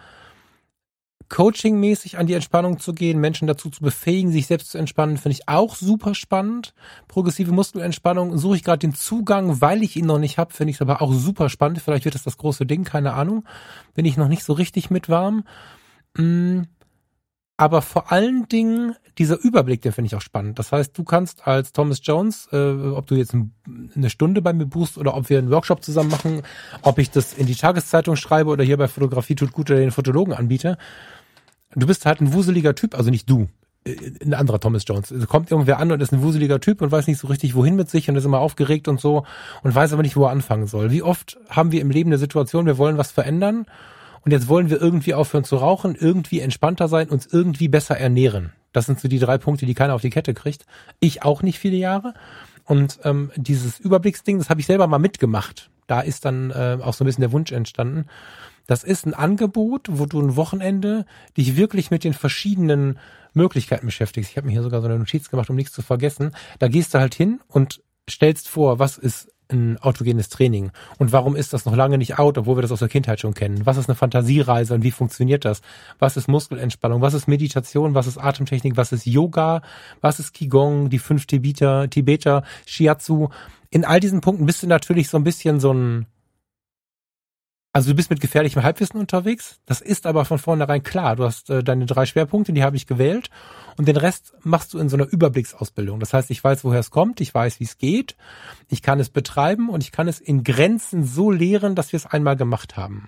coachingmäßig 1.29 2.17
an 2.17 2.27
die 2.27 2.33
Entspannung 2.33 2.79
zu 2.79 2.93
gehen, 2.93 3.19
Menschen 3.19 3.47
dazu 3.47 3.69
zu 3.69 3.81
befähigen, 3.81 4.31
sich 4.31 4.47
selbst 4.47 4.71
zu 4.71 4.77
entspannen, 4.77 5.17
finde 5.17 5.33
ich 5.33 5.47
auch 5.47 5.75
super 5.75 6.15
spannend. 6.15 6.73
Progressive 7.07 7.51
Muskelentspannung 7.51 8.37
suche 8.37 8.57
ich 8.57 8.63
gerade 8.63 8.79
den 8.79 8.95
Zugang, 8.95 9.61
weil 9.61 9.83
ich 9.83 9.95
ihn 9.95 10.05
noch 10.05 10.19
nicht 10.19 10.37
habe, 10.37 10.53
finde 10.53 10.71
ich 10.71 10.77
es 10.77 10.81
aber 10.81 11.01
auch 11.01 11.13
super 11.13 11.49
spannend. 11.49 11.81
Vielleicht 11.81 12.05
wird 12.05 12.15
das 12.15 12.23
das 12.23 12.37
große 12.37 12.65
Ding, 12.65 12.83
keine 12.83 13.13
Ahnung. 13.13 13.45
Bin 13.93 14.05
ich 14.05 14.17
noch 14.17 14.27
nicht 14.27 14.43
so 14.43 14.53
richtig 14.53 14.89
mit 14.89 15.07
warm. 15.07 15.43
Mm, 16.17 16.63
aber 17.59 17.81
vor 17.81 18.11
allen 18.11 18.47
Dingen 18.47 18.95
dieser 19.17 19.37
Überblick, 19.37 19.81
den 19.81 19.91
finde 19.91 20.07
ich 20.07 20.15
auch 20.15 20.21
spannend. 20.21 20.57
Das 20.59 20.71
heißt, 20.71 20.97
du 20.97 21.03
kannst 21.03 21.45
als 21.45 21.73
Thomas 21.73 21.99
Jones, 22.01 22.47
äh, 22.53 22.57
ob 22.57 23.05
du 23.07 23.15
jetzt 23.15 23.35
eine 23.35 24.09
Stunde 24.09 24.41
bei 24.41 24.53
mir 24.53 24.65
buchst 24.65 24.97
oder 24.97 25.13
ob 25.13 25.29
wir 25.29 25.39
einen 25.39 25.51
Workshop 25.51 25.83
zusammen 25.83 26.09
machen, 26.09 26.41
ob 26.83 26.99
ich 26.99 27.11
das 27.11 27.33
in 27.33 27.47
die 27.47 27.55
Tageszeitung 27.55 28.15
schreibe 28.15 28.49
oder 28.49 28.63
hier 28.63 28.77
bei 28.77 28.87
Fotografie 28.87 29.35
tut 29.35 29.51
gut 29.51 29.69
oder 29.69 29.81
den 29.81 29.91
Fotologen 29.91 30.33
anbiete, 30.33 30.77
du 31.75 31.87
bist 31.87 32.05
halt 32.05 32.21
ein 32.21 32.33
wuseliger 32.33 32.75
Typ, 32.75 32.95
also 32.95 33.09
nicht 33.09 33.29
du, 33.29 33.47
äh, 33.85 33.95
ein 34.23 34.33
anderer 34.33 34.59
Thomas 34.59 34.83
Jones. 34.87 35.13
Kommt 35.27 35.51
irgendwer 35.51 35.79
an 35.79 35.91
und 35.91 36.01
ist 36.01 36.11
ein 36.11 36.21
wuseliger 36.21 36.59
Typ 36.59 36.81
und 36.81 36.91
weiß 36.91 37.07
nicht 37.07 37.19
so 37.19 37.27
richtig, 37.27 37.55
wohin 37.55 37.75
mit 37.75 37.89
sich 37.89 38.09
und 38.09 38.15
ist 38.15 38.25
immer 38.25 38.39
aufgeregt 38.39 38.87
und 38.87 38.99
so 38.99 39.25
und 39.63 39.73
weiß 39.73 39.93
aber 39.93 40.01
nicht, 40.01 40.15
wo 40.15 40.25
er 40.25 40.31
anfangen 40.31 40.67
soll. 40.67 40.91
Wie 40.91 41.03
oft 41.03 41.37
haben 41.49 41.71
wir 41.71 41.81
im 41.81 41.91
Leben 41.91 42.09
eine 42.09 42.17
Situation, 42.17 42.65
wir 42.65 42.77
wollen 42.77 42.97
was 42.97 43.11
verändern 43.11 43.65
und 44.25 44.31
jetzt 44.31 44.47
wollen 44.47 44.69
wir 44.69 44.81
irgendwie 44.81 45.13
aufhören 45.13 45.43
zu 45.43 45.57
rauchen, 45.57 45.95
irgendwie 45.95 46.39
entspannter 46.39 46.87
sein, 46.87 47.09
uns 47.09 47.25
irgendwie 47.25 47.67
besser 47.67 47.97
ernähren. 47.97 48.53
Das 48.71 48.85
sind 48.85 48.99
so 48.99 49.07
die 49.07 49.19
drei 49.19 49.37
Punkte, 49.37 49.65
die 49.65 49.73
keiner 49.73 49.95
auf 49.95 50.01
die 50.01 50.11
Kette 50.11 50.33
kriegt. 50.33 50.65
Ich 50.99 51.23
auch 51.23 51.41
nicht 51.41 51.59
viele 51.59 51.77
Jahre. 51.77 52.13
Und 52.65 52.99
ähm, 53.03 53.31
dieses 53.35 53.79
Überblicksding, 53.79 54.37
das 54.37 54.49
habe 54.49 54.59
ich 54.59 54.67
selber 54.67 54.85
mal 54.85 54.99
mitgemacht. 54.99 55.71
Da 55.87 56.01
ist 56.01 56.25
dann 56.25 56.51
äh, 56.51 56.77
auch 56.81 56.93
so 56.93 57.03
ein 57.03 57.07
bisschen 57.07 57.21
der 57.21 57.31
Wunsch 57.31 57.51
entstanden. 57.51 58.05
Das 58.69 58.83
ist 58.83 59.07
ein 59.07 59.15
Angebot, 59.15 59.87
wo 59.89 60.05
du 60.05 60.21
ein 60.21 60.35
Wochenende 60.35 61.07
dich 61.35 61.57
wirklich 61.57 61.89
mit 61.89 62.03
den 62.03 62.13
verschiedenen 62.13 62.99
Möglichkeiten 63.33 63.87
beschäftigst. 63.87 64.29
Ich 64.29 64.37
habe 64.37 64.45
mir 64.45 64.53
hier 64.53 64.61
sogar 64.61 64.81
so 64.81 64.87
eine 64.87 64.99
Notiz 64.99 65.31
gemacht, 65.31 65.49
um 65.49 65.55
nichts 65.55 65.73
zu 65.73 65.81
vergessen. 65.81 66.35
Da 66.59 66.67
gehst 66.67 66.93
du 66.93 66.99
halt 66.99 67.15
hin 67.15 67.39
und 67.47 67.81
stellst 68.07 68.47
vor, 68.47 68.77
was 68.77 68.99
ist 68.99 69.31
ein 69.51 69.79
autogenes 69.79 70.29
Training 70.29 70.69
und 70.99 71.11
warum 71.11 71.35
ist 71.35 71.51
das 71.51 71.65
noch 71.65 71.75
lange 71.75 71.97
nicht 71.97 72.19
out, 72.19 72.37
obwohl 72.37 72.57
wir 72.57 72.61
das 72.61 72.71
aus 72.71 72.77
der 72.77 72.89
Kindheit 72.89 73.19
schon 73.19 73.33
kennen? 73.33 73.65
Was 73.65 73.77
ist 73.77 73.89
eine 73.89 73.95
Fantasiereise 73.95 74.75
und 74.75 74.83
wie 74.83 74.91
funktioniert 74.91 75.45
das? 75.45 75.63
Was 75.97 76.15
ist 76.15 76.27
Muskelentspannung? 76.27 77.01
Was 77.01 77.15
ist 77.15 77.27
Meditation? 77.27 77.95
Was 77.95 78.05
ist 78.05 78.19
Atemtechnik? 78.19 78.77
Was 78.77 78.91
ist 78.91 79.07
Yoga? 79.07 79.63
Was 79.99 80.19
ist 80.19 80.35
Qigong? 80.35 80.91
Die 80.91 80.99
fünf 80.99 81.25
Tibeter, 81.25 81.89
Tibeter, 81.89 82.43
Shiatsu? 82.67 83.29
In 83.71 83.83
all 83.83 83.99
diesen 83.99 84.21
Punkten 84.21 84.45
bist 84.45 84.61
du 84.61 84.67
natürlich 84.67 85.09
so 85.09 85.17
ein 85.17 85.23
bisschen 85.23 85.59
so 85.59 85.73
ein 85.73 86.05
also 87.71 87.91
du 87.91 87.95
bist 87.95 88.09
mit 88.09 88.19
gefährlichem 88.19 88.63
Halbwissen 88.63 88.99
unterwegs. 88.99 89.59
Das 89.65 89.79
ist 89.81 90.07
aber 90.07 90.25
von 90.25 90.39
vornherein 90.39 90.81
klar. 90.81 91.15
Du 91.15 91.23
hast 91.23 91.49
äh, 91.49 91.63
deine 91.63 91.85
drei 91.85 92.05
Schwerpunkte, 92.05 92.51
die 92.51 92.63
habe 92.63 92.75
ich 92.75 92.87
gewählt. 92.87 93.29
Und 93.77 93.87
den 93.87 93.95
Rest 93.95 94.33
machst 94.43 94.73
du 94.73 94.79
in 94.79 94.89
so 94.89 94.97
einer 94.97 95.07
Überblicksausbildung. 95.07 95.99
Das 95.99 96.13
heißt, 96.13 96.31
ich 96.31 96.43
weiß, 96.43 96.63
woher 96.63 96.79
es 96.79 96.89
kommt, 96.89 97.21
ich 97.21 97.33
weiß, 97.33 97.59
wie 97.59 97.65
es 97.65 97.77
geht, 97.77 98.15
ich 98.69 98.81
kann 98.81 98.99
es 98.99 99.09
betreiben 99.09 99.69
und 99.69 99.83
ich 99.83 99.91
kann 99.91 100.07
es 100.07 100.19
in 100.19 100.43
Grenzen 100.43 101.03
so 101.05 101.29
lehren, 101.29 101.75
dass 101.75 101.93
wir 101.93 101.97
es 101.97 102.07
einmal 102.07 102.35
gemacht 102.35 102.75
haben. 102.75 103.07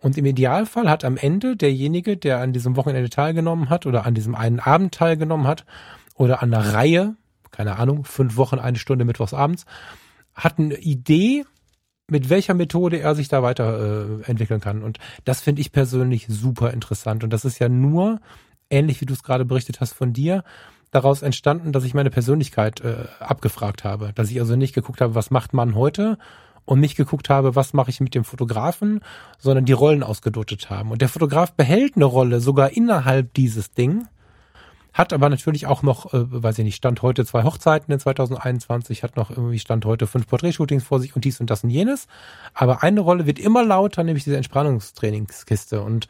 Und 0.00 0.18
im 0.18 0.26
Idealfall 0.26 0.90
hat 0.90 1.02
am 1.02 1.16
Ende 1.16 1.56
derjenige, 1.56 2.18
der 2.18 2.40
an 2.40 2.52
diesem 2.52 2.76
Wochenende 2.76 3.08
teilgenommen 3.08 3.70
hat 3.70 3.86
oder 3.86 4.04
an 4.04 4.14
diesem 4.14 4.34
einen 4.34 4.60
Abend 4.60 4.94
teilgenommen 4.94 5.46
hat 5.46 5.64
oder 6.14 6.42
an 6.42 6.52
einer 6.52 6.74
Reihe, 6.74 7.16
keine 7.50 7.76
Ahnung, 7.76 8.04
fünf 8.04 8.36
Wochen, 8.36 8.58
eine 8.58 8.76
Stunde 8.76 9.06
mittwochs 9.06 9.32
abends, 9.32 9.64
hat 10.34 10.58
eine 10.58 10.76
Idee, 10.76 11.44
mit 12.08 12.28
welcher 12.28 12.54
Methode 12.54 13.00
er 13.00 13.14
sich 13.14 13.28
da 13.28 13.42
weiterentwickeln 13.42 14.60
äh, 14.60 14.64
kann. 14.64 14.82
Und 14.82 14.98
das 15.24 15.40
finde 15.40 15.60
ich 15.60 15.72
persönlich 15.72 16.26
super 16.28 16.72
interessant. 16.72 17.24
Und 17.24 17.32
das 17.32 17.44
ist 17.44 17.58
ja 17.58 17.68
nur, 17.68 18.20
ähnlich 18.70 19.00
wie 19.00 19.06
du 19.06 19.14
es 19.14 19.22
gerade 19.22 19.44
berichtet 19.44 19.80
hast 19.80 19.94
von 19.94 20.12
dir, 20.12 20.44
daraus 20.90 21.22
entstanden, 21.22 21.72
dass 21.72 21.84
ich 21.84 21.94
meine 21.94 22.10
Persönlichkeit 22.10 22.80
äh, 22.80 23.06
abgefragt 23.20 23.84
habe. 23.84 24.12
Dass 24.14 24.30
ich 24.30 24.38
also 24.40 24.54
nicht 24.54 24.74
geguckt 24.74 25.00
habe, 25.00 25.14
was 25.14 25.30
macht 25.30 25.54
man 25.54 25.74
heute 25.74 26.18
und 26.64 26.80
nicht 26.80 26.96
geguckt 26.96 27.30
habe, 27.30 27.56
was 27.56 27.72
mache 27.72 27.90
ich 27.90 28.00
mit 28.00 28.14
dem 28.14 28.24
Fotografen, 28.24 29.00
sondern 29.38 29.64
die 29.64 29.72
Rollen 29.72 30.02
ausgedotet 30.02 30.70
haben. 30.70 30.90
Und 30.90 31.00
der 31.02 31.08
Fotograf 31.08 31.52
behält 31.52 31.96
eine 31.96 32.04
Rolle 32.04 32.40
sogar 32.40 32.70
innerhalb 32.70 33.34
dieses 33.34 33.72
Ding 33.72 34.06
hat 34.94 35.12
aber 35.12 35.28
natürlich 35.28 35.66
auch 35.66 35.82
noch, 35.82 36.14
äh, 36.14 36.42
weiß 36.42 36.58
ich 36.58 36.64
nicht, 36.64 36.76
Stand 36.76 37.02
heute 37.02 37.26
zwei 37.26 37.42
Hochzeiten 37.42 37.92
in 37.92 37.98
2021, 37.98 39.02
hat 39.02 39.16
noch 39.16 39.30
irgendwie 39.30 39.58
Stand 39.58 39.84
heute 39.84 40.06
fünf 40.06 40.28
Porträtshootings 40.28 40.84
vor 40.84 41.00
sich 41.00 41.16
und 41.16 41.24
dies 41.24 41.40
und 41.40 41.50
das 41.50 41.64
und 41.64 41.70
jenes. 41.70 42.06
Aber 42.54 42.82
eine 42.84 43.00
Rolle 43.00 43.26
wird 43.26 43.40
immer 43.40 43.64
lauter, 43.64 44.04
nämlich 44.04 44.22
diese 44.22 44.36
Entspannungstrainingskiste. 44.36 45.82
Und 45.82 46.06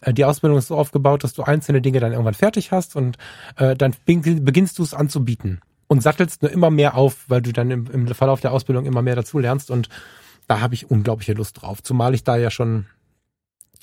äh, 0.00 0.12
die 0.12 0.24
Ausbildung 0.24 0.58
ist 0.58 0.66
so 0.66 0.76
aufgebaut, 0.76 1.22
dass 1.22 1.32
du 1.32 1.44
einzelne 1.44 1.80
Dinge 1.80 2.00
dann 2.00 2.10
irgendwann 2.10 2.34
fertig 2.34 2.72
hast 2.72 2.96
und 2.96 3.16
äh, 3.56 3.76
dann 3.76 3.94
beginnst 4.04 4.78
du 4.80 4.82
es 4.82 4.94
anzubieten 4.94 5.60
und 5.86 6.02
sattelst 6.02 6.42
nur 6.42 6.50
immer 6.50 6.70
mehr 6.70 6.96
auf, 6.96 7.24
weil 7.28 7.40
du 7.40 7.52
dann 7.52 7.70
im, 7.70 7.86
im 7.86 8.08
Verlauf 8.08 8.40
der 8.40 8.52
Ausbildung 8.52 8.84
immer 8.84 9.00
mehr 9.00 9.16
dazu 9.16 9.38
lernst 9.38 9.70
und 9.70 9.88
da 10.48 10.60
habe 10.60 10.74
ich 10.74 10.90
unglaubliche 10.90 11.34
Lust 11.34 11.62
drauf. 11.62 11.82
Zumal 11.82 12.14
ich 12.14 12.24
da 12.24 12.36
ja 12.36 12.50
schon 12.50 12.86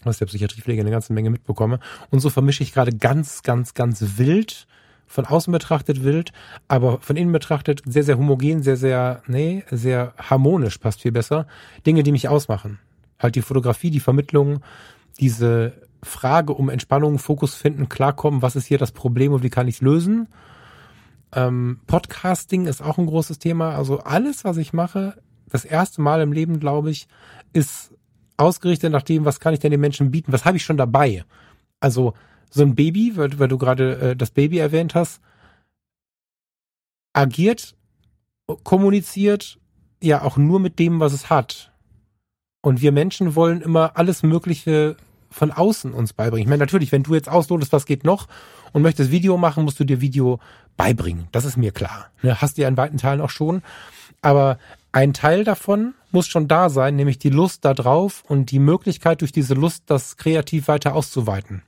aus 0.10 0.20
der 0.20 0.26
Psychiatriepflege 0.26 0.82
eine 0.82 0.92
ganze 0.92 1.14
Menge 1.14 1.30
mitbekomme. 1.30 1.80
Und 2.10 2.20
so 2.20 2.30
vermische 2.30 2.64
ich 2.64 2.74
gerade 2.74 2.92
ganz, 2.96 3.44
ganz, 3.44 3.74
ganz 3.74 4.18
wild 4.18 4.68
von 5.08 5.26
außen 5.26 5.52
betrachtet 5.52 6.04
wild, 6.04 6.32
aber 6.68 7.00
von 7.00 7.16
innen 7.16 7.32
betrachtet 7.32 7.82
sehr, 7.86 8.04
sehr 8.04 8.18
homogen, 8.18 8.64
sehr, 8.64 8.78
sehr, 8.78 9.22
nee, 9.28 9.64
sehr 9.72 10.14
harmonisch, 10.18 10.78
passt 10.78 11.02
viel 11.02 11.12
besser. 11.12 11.48
Dinge, 11.86 12.04
die 12.04 12.12
mich 12.12 12.28
ausmachen. 12.28 12.80
Halt 13.20 13.36
die 13.36 13.42
Fotografie, 13.42 13.92
die 13.92 14.00
Vermittlung, 14.00 14.62
diese 15.20 15.74
Frage 16.04 16.54
um 16.54 16.70
Entspannung, 16.70 17.20
Fokus 17.20 17.56
finden, 17.56 17.90
klarkommen, 17.90 18.42
was 18.42 18.56
ist 18.56 18.66
hier 18.66 18.78
das 18.78 18.92
Problem 18.92 19.34
und 19.34 19.44
wie 19.44 19.50
kann 19.50 19.68
ich 19.68 19.76
es 19.76 19.82
lösen. 19.82 20.28
Ähm, 21.34 21.80
Podcasting 21.88 22.66
ist 22.66 22.82
auch 22.82 22.98
ein 22.98 23.08
großes 23.08 23.40
Thema. 23.40 23.76
Also 23.76 24.00
alles, 24.00 24.44
was 24.44 24.58
ich 24.58 24.74
mache, 24.74 25.16
das 25.50 25.66
erste 25.66 26.02
Mal 26.02 26.22
im 26.22 26.32
Leben, 26.32 26.60
glaube 26.60 26.92
ich, 26.92 27.08
ist 27.54 27.95
ausgerichtet 28.38 28.92
nach 28.92 29.02
dem, 29.02 29.26
was 29.26 29.40
kann 29.40 29.54
ich 29.54 29.60
denn 29.60 29.72
den 29.72 29.82
Menschen 29.82 30.12
bieten, 30.12 30.32
was 30.32 30.46
habe 30.46 30.58
ich 30.58 30.64
schon 30.64 30.78
dabei. 30.78 31.24
Also 31.80 32.14
so 32.50 32.64
ein 32.64 32.76
Baby, 32.76 33.14
weil, 33.16 33.38
weil 33.40 33.48
du 33.48 33.58
gerade 33.58 34.00
äh, 34.00 34.16
das 34.16 34.32
Baby 34.32 34.58
erwähnt 34.58 34.96
hast, 34.96 35.22
agiert, 37.14 37.76
kommuniziert 38.64 39.60
ja 40.02 40.22
auch 40.22 40.38
nur 40.38 40.60
mit 40.60 40.80
dem, 40.80 41.00
was 41.00 41.14
es 41.14 41.30
hat. 41.30 41.72
Und 42.62 42.82
wir 42.82 42.92
Menschen 42.92 43.36
wollen 43.36 43.62
immer 43.62 43.98
alles 43.98 44.24
Mögliche 44.24 44.98
von 45.30 45.52
außen 45.52 45.94
uns 45.94 46.14
beibringen. 46.14 46.44
Ich 46.44 46.50
meine, 46.50 46.62
natürlich, 46.62 46.92
wenn 46.92 47.04
du 47.04 47.14
jetzt 47.14 47.30
auslotest, 47.30 47.74
was 47.74 47.86
geht 47.86 48.04
noch 48.04 48.28
und 48.72 48.82
möchtest 48.82 49.12
Video 49.12 49.38
machen, 49.38 49.64
musst 49.66 49.80
du 49.80 49.84
dir 49.84 50.02
Video 50.02 50.40
beibringen. 50.78 51.28
Das 51.32 51.46
ist 51.46 51.58
mir 51.58 51.72
klar. 51.72 52.08
Ne, 52.22 52.42
hast 52.42 52.58
du 52.58 52.62
ja 52.62 52.68
in 52.68 52.78
weiten 52.78 52.98
Teilen 52.98 53.22
auch 53.22 53.30
schon. 53.30 53.62
Aber 54.22 54.58
ein 54.92 55.14
Teil 55.14 55.44
davon 55.44 55.94
muss 56.16 56.28
schon 56.28 56.48
da 56.48 56.70
sein, 56.70 56.96
nämlich 56.96 57.20
die 57.20 57.30
Lust 57.30 57.66
da 57.66 57.74
drauf 57.74 58.24
und 58.28 58.50
die 58.50 58.60
Möglichkeit, 58.60 59.20
durch 59.20 59.34
diese 59.34 59.54
Lust 59.54 59.84
das 59.88 60.16
kreativ 60.16 60.70
weiter 60.70 60.96
auszuweiten. 60.96 61.62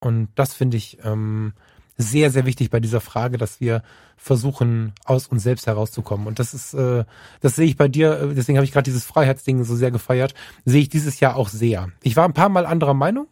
Und 0.00 0.30
das 0.34 0.54
finde 0.54 0.78
ich 0.78 0.96
ähm, 1.04 1.52
sehr, 1.98 2.30
sehr 2.30 2.46
wichtig 2.46 2.70
bei 2.70 2.80
dieser 2.80 3.02
Frage, 3.02 3.36
dass 3.36 3.60
wir 3.60 3.82
versuchen, 4.16 4.94
aus 5.04 5.26
uns 5.26 5.42
selbst 5.42 5.66
herauszukommen. 5.66 6.26
Und 6.26 6.38
das 6.38 6.54
ist, 6.54 6.72
äh, 6.72 7.04
das 7.40 7.54
sehe 7.54 7.66
ich 7.66 7.76
bei 7.76 7.86
dir, 7.86 8.18
äh, 8.18 8.34
deswegen 8.34 8.56
habe 8.56 8.64
ich 8.64 8.72
gerade 8.72 8.90
dieses 8.90 9.04
Freiheitsding 9.04 9.62
so 9.64 9.76
sehr 9.76 9.90
gefeiert, 9.90 10.34
sehe 10.64 10.80
ich 10.80 10.88
dieses 10.88 11.20
Jahr 11.20 11.36
auch 11.36 11.50
sehr. 11.50 11.90
Ich 12.02 12.16
war 12.16 12.24
ein 12.24 12.32
paar 12.32 12.48
Mal 12.48 12.64
anderer 12.64 12.94
Meinung 12.94 13.28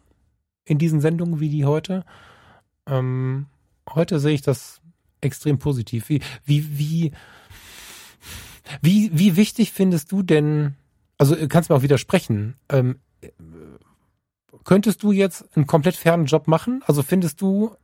in 0.63 0.77
diesen 0.77 1.01
Sendungen 1.01 1.39
wie 1.39 1.49
die 1.49 1.65
heute. 1.65 2.05
Ähm, 2.85 3.47
heute 3.95 4.19
sehe 4.19 4.35
ich 4.35 4.43
das 4.43 4.79
extrem 5.21 5.57
positiv. 5.57 6.07
Wie, 6.07 6.21
wie, 6.45 6.77
wie, 6.77 7.11
wie, 8.81 9.11
wie 9.13 9.35
wichtig 9.35 9.71
findest 9.71 10.11
du 10.11 10.23
denn, 10.23 10.75
also 11.17 11.35
kannst 11.47 11.69
du 11.69 11.73
mir 11.73 11.79
auch 11.79 11.83
widersprechen, 11.83 12.55
ähm, 12.69 12.99
Könntest 14.63 15.03
du 15.03 15.11
jetzt 15.11 15.45
einen 15.55 15.67
komplett 15.67 15.95
fernen 15.95 16.25
Job 16.25 16.47
machen? 16.47 16.83
Also 16.85 17.01
findest 17.01 17.41
du, 17.41 17.75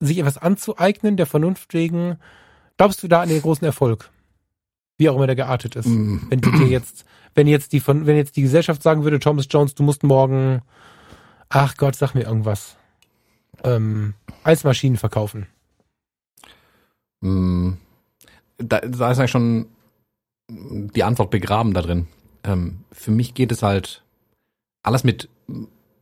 sich 0.00 0.18
etwas 0.18 0.38
anzueignen, 0.38 1.16
der 1.16 1.26
Vernunft 1.26 1.72
wegen, 1.74 2.18
glaubst 2.76 3.02
du 3.02 3.08
da 3.08 3.22
an 3.22 3.28
den 3.28 3.40
großen 3.40 3.64
Erfolg? 3.64 4.10
Wie 4.98 5.08
auch 5.08 5.16
immer 5.16 5.26
der 5.26 5.36
geartet 5.36 5.76
ist. 5.76 5.86
Mm. 5.86 6.18
Wenn 6.28 6.40
du 6.40 6.50
dir 6.52 6.66
jetzt, 6.66 7.04
wenn 7.34 7.46
jetzt 7.46 7.72
die 7.72 7.80
von, 7.80 8.06
wenn 8.06 8.16
jetzt 8.16 8.36
die 8.36 8.42
Gesellschaft 8.42 8.82
sagen 8.82 9.04
würde, 9.04 9.18
Thomas 9.18 9.46
Jones, 9.48 9.74
du 9.74 9.82
musst 9.82 10.02
morgen, 10.02 10.62
ach 11.48 11.76
Gott, 11.76 11.96
sag 11.96 12.14
mir 12.14 12.24
irgendwas, 12.24 12.76
ähm, 13.64 14.14
Eismaschinen 14.44 14.98
verkaufen. 14.98 15.46
Mm. 17.20 17.72
Da, 18.58 18.80
da 18.80 19.10
ist 19.10 19.18
eigentlich 19.18 19.30
schon 19.30 19.66
die 20.50 21.04
Antwort 21.04 21.30
begraben 21.30 21.74
da 21.74 21.82
drin. 21.82 22.08
Ähm, 22.44 22.84
für 22.92 23.10
mich 23.10 23.34
geht 23.34 23.52
es 23.52 23.62
halt 23.62 24.02
alles 24.82 25.04
mit 25.04 25.28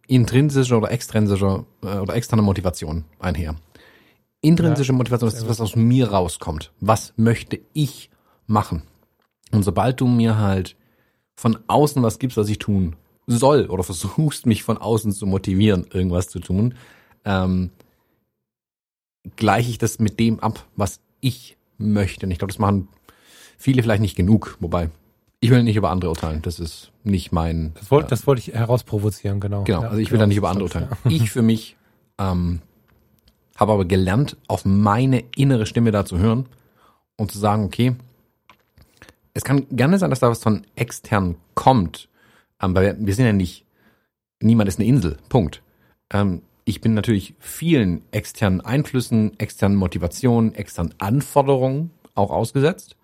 intrinsischer 0.06 0.78
oder 0.78 0.90
extrinsischer 0.90 1.66
äh, 1.82 1.98
oder 1.98 2.14
externer 2.14 2.42
Motivation 2.42 3.04
einher. 3.18 3.56
Intrinsische 4.40 4.92
ja, 4.92 4.96
Motivation 4.96 5.28
ist 5.28 5.40
das, 5.40 5.48
was 5.48 5.60
aus 5.60 5.76
mir 5.76 6.10
rauskommt. 6.10 6.72
Was 6.80 7.12
möchte 7.16 7.60
ich 7.72 8.10
machen? 8.46 8.82
Und 9.52 9.64
sobald 9.64 10.00
du 10.00 10.06
mir 10.06 10.38
halt 10.38 10.76
von 11.34 11.58
außen 11.66 12.02
was 12.02 12.18
gibst, 12.18 12.36
was 12.36 12.48
ich 12.48 12.58
tun 12.58 12.96
soll, 13.26 13.66
oder 13.66 13.82
versuchst 13.82 14.46
mich 14.46 14.62
von 14.62 14.78
außen 14.78 15.12
zu 15.12 15.26
motivieren, 15.26 15.86
irgendwas 15.92 16.28
zu 16.28 16.40
tun, 16.40 16.74
ähm, 17.24 17.70
gleiche 19.36 19.70
ich 19.70 19.78
das 19.78 19.98
mit 19.98 20.18
dem 20.18 20.40
ab, 20.40 20.64
was 20.76 21.00
ich 21.20 21.56
möchte. 21.76 22.26
Und 22.26 22.32
ich 22.32 22.38
glaube, 22.38 22.52
das 22.52 22.58
machen 22.58 22.88
viele 23.58 23.82
vielleicht 23.82 24.00
nicht 24.00 24.16
genug, 24.16 24.56
wobei 24.60 24.88
ich 25.40 25.50
will 25.50 25.62
nicht 25.62 25.76
über 25.76 25.90
andere 25.90 26.10
urteilen. 26.10 26.42
Das 26.42 26.58
ist 26.58 26.90
nicht 27.04 27.30
mein. 27.32 27.72
Das 27.74 27.90
wollte, 27.90 28.06
äh, 28.06 28.10
das 28.10 28.26
wollte 28.26 28.40
ich 28.40 28.54
herausprovozieren, 28.54 29.40
genau. 29.40 29.64
Genau. 29.64 29.82
Ja, 29.82 29.88
also 29.88 30.00
ich 30.00 30.10
will 30.10 30.18
genau, 30.18 30.22
da 30.22 30.26
nicht 30.28 30.36
über 30.38 30.50
andere 30.50 30.64
urteilen. 30.64 30.88
Ja. 31.04 31.10
Ich 31.10 31.30
für 31.30 31.42
mich 31.42 31.76
ähm, 32.18 32.60
habe 33.56 33.72
aber 33.72 33.84
gelernt, 33.84 34.36
auf 34.48 34.64
meine 34.64 35.24
innere 35.36 35.66
Stimme 35.66 35.90
da 35.90 36.04
zu 36.04 36.18
hören 36.18 36.46
und 37.16 37.30
zu 37.30 37.38
sagen, 37.38 37.64
okay, 37.64 37.94
es 39.34 39.44
kann 39.44 39.66
gerne 39.70 39.98
sein, 39.98 40.10
dass 40.10 40.20
da 40.20 40.30
was 40.30 40.42
von 40.42 40.64
extern 40.74 41.36
kommt, 41.54 42.08
ähm, 42.60 42.74
weil 42.74 42.86
wir, 42.86 43.06
wir 43.06 43.14
sind 43.14 43.26
ja 43.26 43.32
nicht, 43.32 43.64
niemand 44.40 44.68
ist 44.68 44.78
eine 44.78 44.88
Insel. 44.88 45.18
Punkt. 45.28 45.62
Ähm, 46.10 46.42
ich 46.64 46.80
bin 46.80 46.94
natürlich 46.94 47.34
vielen 47.38 48.02
externen 48.10 48.60
Einflüssen, 48.60 49.38
externen 49.38 49.76
Motivationen, 49.78 50.54
externen 50.54 50.94
Anforderungen 50.98 51.92
auch 52.14 52.30
ausgesetzt 52.30 52.97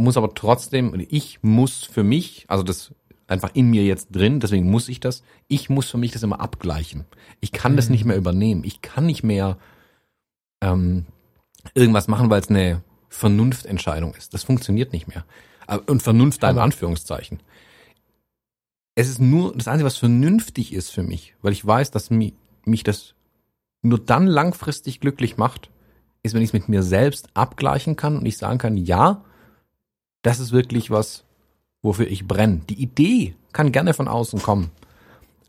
muss 0.00 0.16
aber 0.16 0.34
trotzdem, 0.34 1.06
ich 1.08 1.38
muss 1.42 1.84
für 1.84 2.02
mich, 2.02 2.44
also 2.48 2.62
das 2.62 2.94
einfach 3.26 3.50
in 3.54 3.70
mir 3.70 3.84
jetzt 3.84 4.08
drin, 4.10 4.40
deswegen 4.40 4.70
muss 4.70 4.88
ich 4.88 5.00
das, 5.00 5.22
ich 5.46 5.70
muss 5.70 5.88
für 5.88 5.98
mich 5.98 6.12
das 6.12 6.22
immer 6.22 6.40
abgleichen. 6.40 7.04
Ich 7.40 7.52
kann 7.52 7.72
mhm. 7.72 7.76
das 7.76 7.88
nicht 7.88 8.04
mehr 8.04 8.16
übernehmen. 8.16 8.64
Ich 8.64 8.82
kann 8.82 9.06
nicht 9.06 9.22
mehr 9.22 9.56
ähm, 10.60 11.06
irgendwas 11.74 12.08
machen, 12.08 12.28
weil 12.28 12.40
es 12.40 12.48
eine 12.48 12.82
Vernunftentscheidung 13.08 14.14
ist. 14.14 14.34
Das 14.34 14.42
funktioniert 14.42 14.92
nicht 14.92 15.06
mehr. 15.06 15.24
Äh, 15.68 15.78
und 15.78 16.02
Vernunft 16.02 16.42
da 16.42 16.50
in 16.50 16.58
Anführungszeichen. 16.58 17.40
Es 18.96 19.08
ist 19.08 19.20
nur 19.20 19.54
das 19.56 19.68
Einzige, 19.68 19.86
was 19.86 19.96
vernünftig 19.96 20.72
ist 20.72 20.90
für 20.90 21.02
mich, 21.02 21.34
weil 21.40 21.52
ich 21.52 21.64
weiß, 21.64 21.90
dass 21.92 22.10
mich, 22.10 22.34
mich 22.64 22.82
das 22.82 23.14
nur 23.82 23.98
dann 23.98 24.26
langfristig 24.26 25.00
glücklich 25.00 25.36
macht, 25.36 25.70
ist, 26.22 26.34
wenn 26.34 26.42
ich 26.42 26.50
es 26.50 26.52
mit 26.52 26.68
mir 26.68 26.82
selbst 26.82 27.28
abgleichen 27.34 27.96
kann 27.96 28.18
und 28.18 28.26
ich 28.26 28.36
sagen 28.36 28.58
kann, 28.58 28.76
ja, 28.76 29.24
das 30.22 30.40
ist 30.40 30.52
wirklich 30.52 30.90
was, 30.90 31.24
wofür 31.82 32.06
ich 32.06 32.26
brenne. 32.26 32.60
Die 32.68 32.80
Idee 32.80 33.34
kann 33.52 33.72
gerne 33.72 33.94
von 33.94 34.08
außen 34.08 34.42
kommen. 34.42 34.70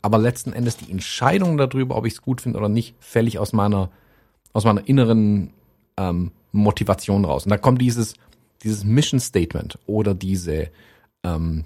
Aber 0.01 0.17
letzten 0.17 0.53
Endes 0.53 0.77
die 0.77 0.91
Entscheidung 0.91 1.57
darüber, 1.57 1.95
ob 1.95 2.05
ich 2.05 2.13
es 2.13 2.21
gut 2.21 2.41
finde 2.41 2.57
oder 2.57 2.69
nicht, 2.69 2.95
fälle 2.99 3.39
aus 3.39 3.53
meiner, 3.53 3.91
aus 4.53 4.63
meiner 4.63 4.87
inneren 4.87 5.51
ähm, 5.97 6.31
Motivation 6.51 7.25
raus. 7.25 7.45
Und 7.45 7.51
da 7.51 7.57
kommt 7.57 7.81
dieses, 7.81 8.15
dieses 8.63 8.83
Mission 8.83 9.19
Statement 9.19 9.77
oder 9.85 10.13
diese, 10.13 10.71
ähm, 11.23 11.65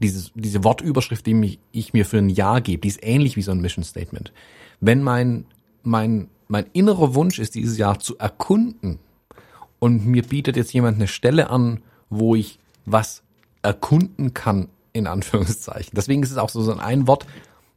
dieses, 0.00 0.32
diese 0.34 0.64
Wortüberschrift, 0.64 1.26
die 1.26 1.34
mich, 1.34 1.58
ich 1.70 1.92
mir 1.92 2.04
für 2.04 2.18
ein 2.18 2.28
Jahr 2.28 2.60
gebe, 2.60 2.80
die 2.80 2.88
ist 2.88 3.04
ähnlich 3.04 3.36
wie 3.36 3.42
so 3.42 3.52
ein 3.52 3.60
Mission 3.60 3.84
Statement. 3.84 4.32
Wenn 4.80 5.02
mein, 5.02 5.44
mein, 5.82 6.28
mein 6.48 6.66
innerer 6.72 7.14
Wunsch 7.14 7.38
ist, 7.38 7.54
dieses 7.54 7.78
Jahr 7.78 8.00
zu 8.00 8.18
erkunden 8.18 8.98
und 9.78 10.06
mir 10.06 10.22
bietet 10.22 10.56
jetzt 10.56 10.72
jemand 10.72 10.96
eine 10.96 11.06
Stelle 11.06 11.50
an, 11.50 11.82
wo 12.10 12.34
ich 12.34 12.58
was 12.84 13.22
erkunden 13.62 14.34
kann, 14.34 14.68
in 14.92 15.06
Anführungszeichen. 15.06 15.92
Deswegen 15.94 16.22
ist 16.22 16.30
es 16.30 16.38
auch 16.38 16.48
so, 16.48 16.62
so 16.62 16.76
ein 16.76 17.06
Wort. 17.06 17.26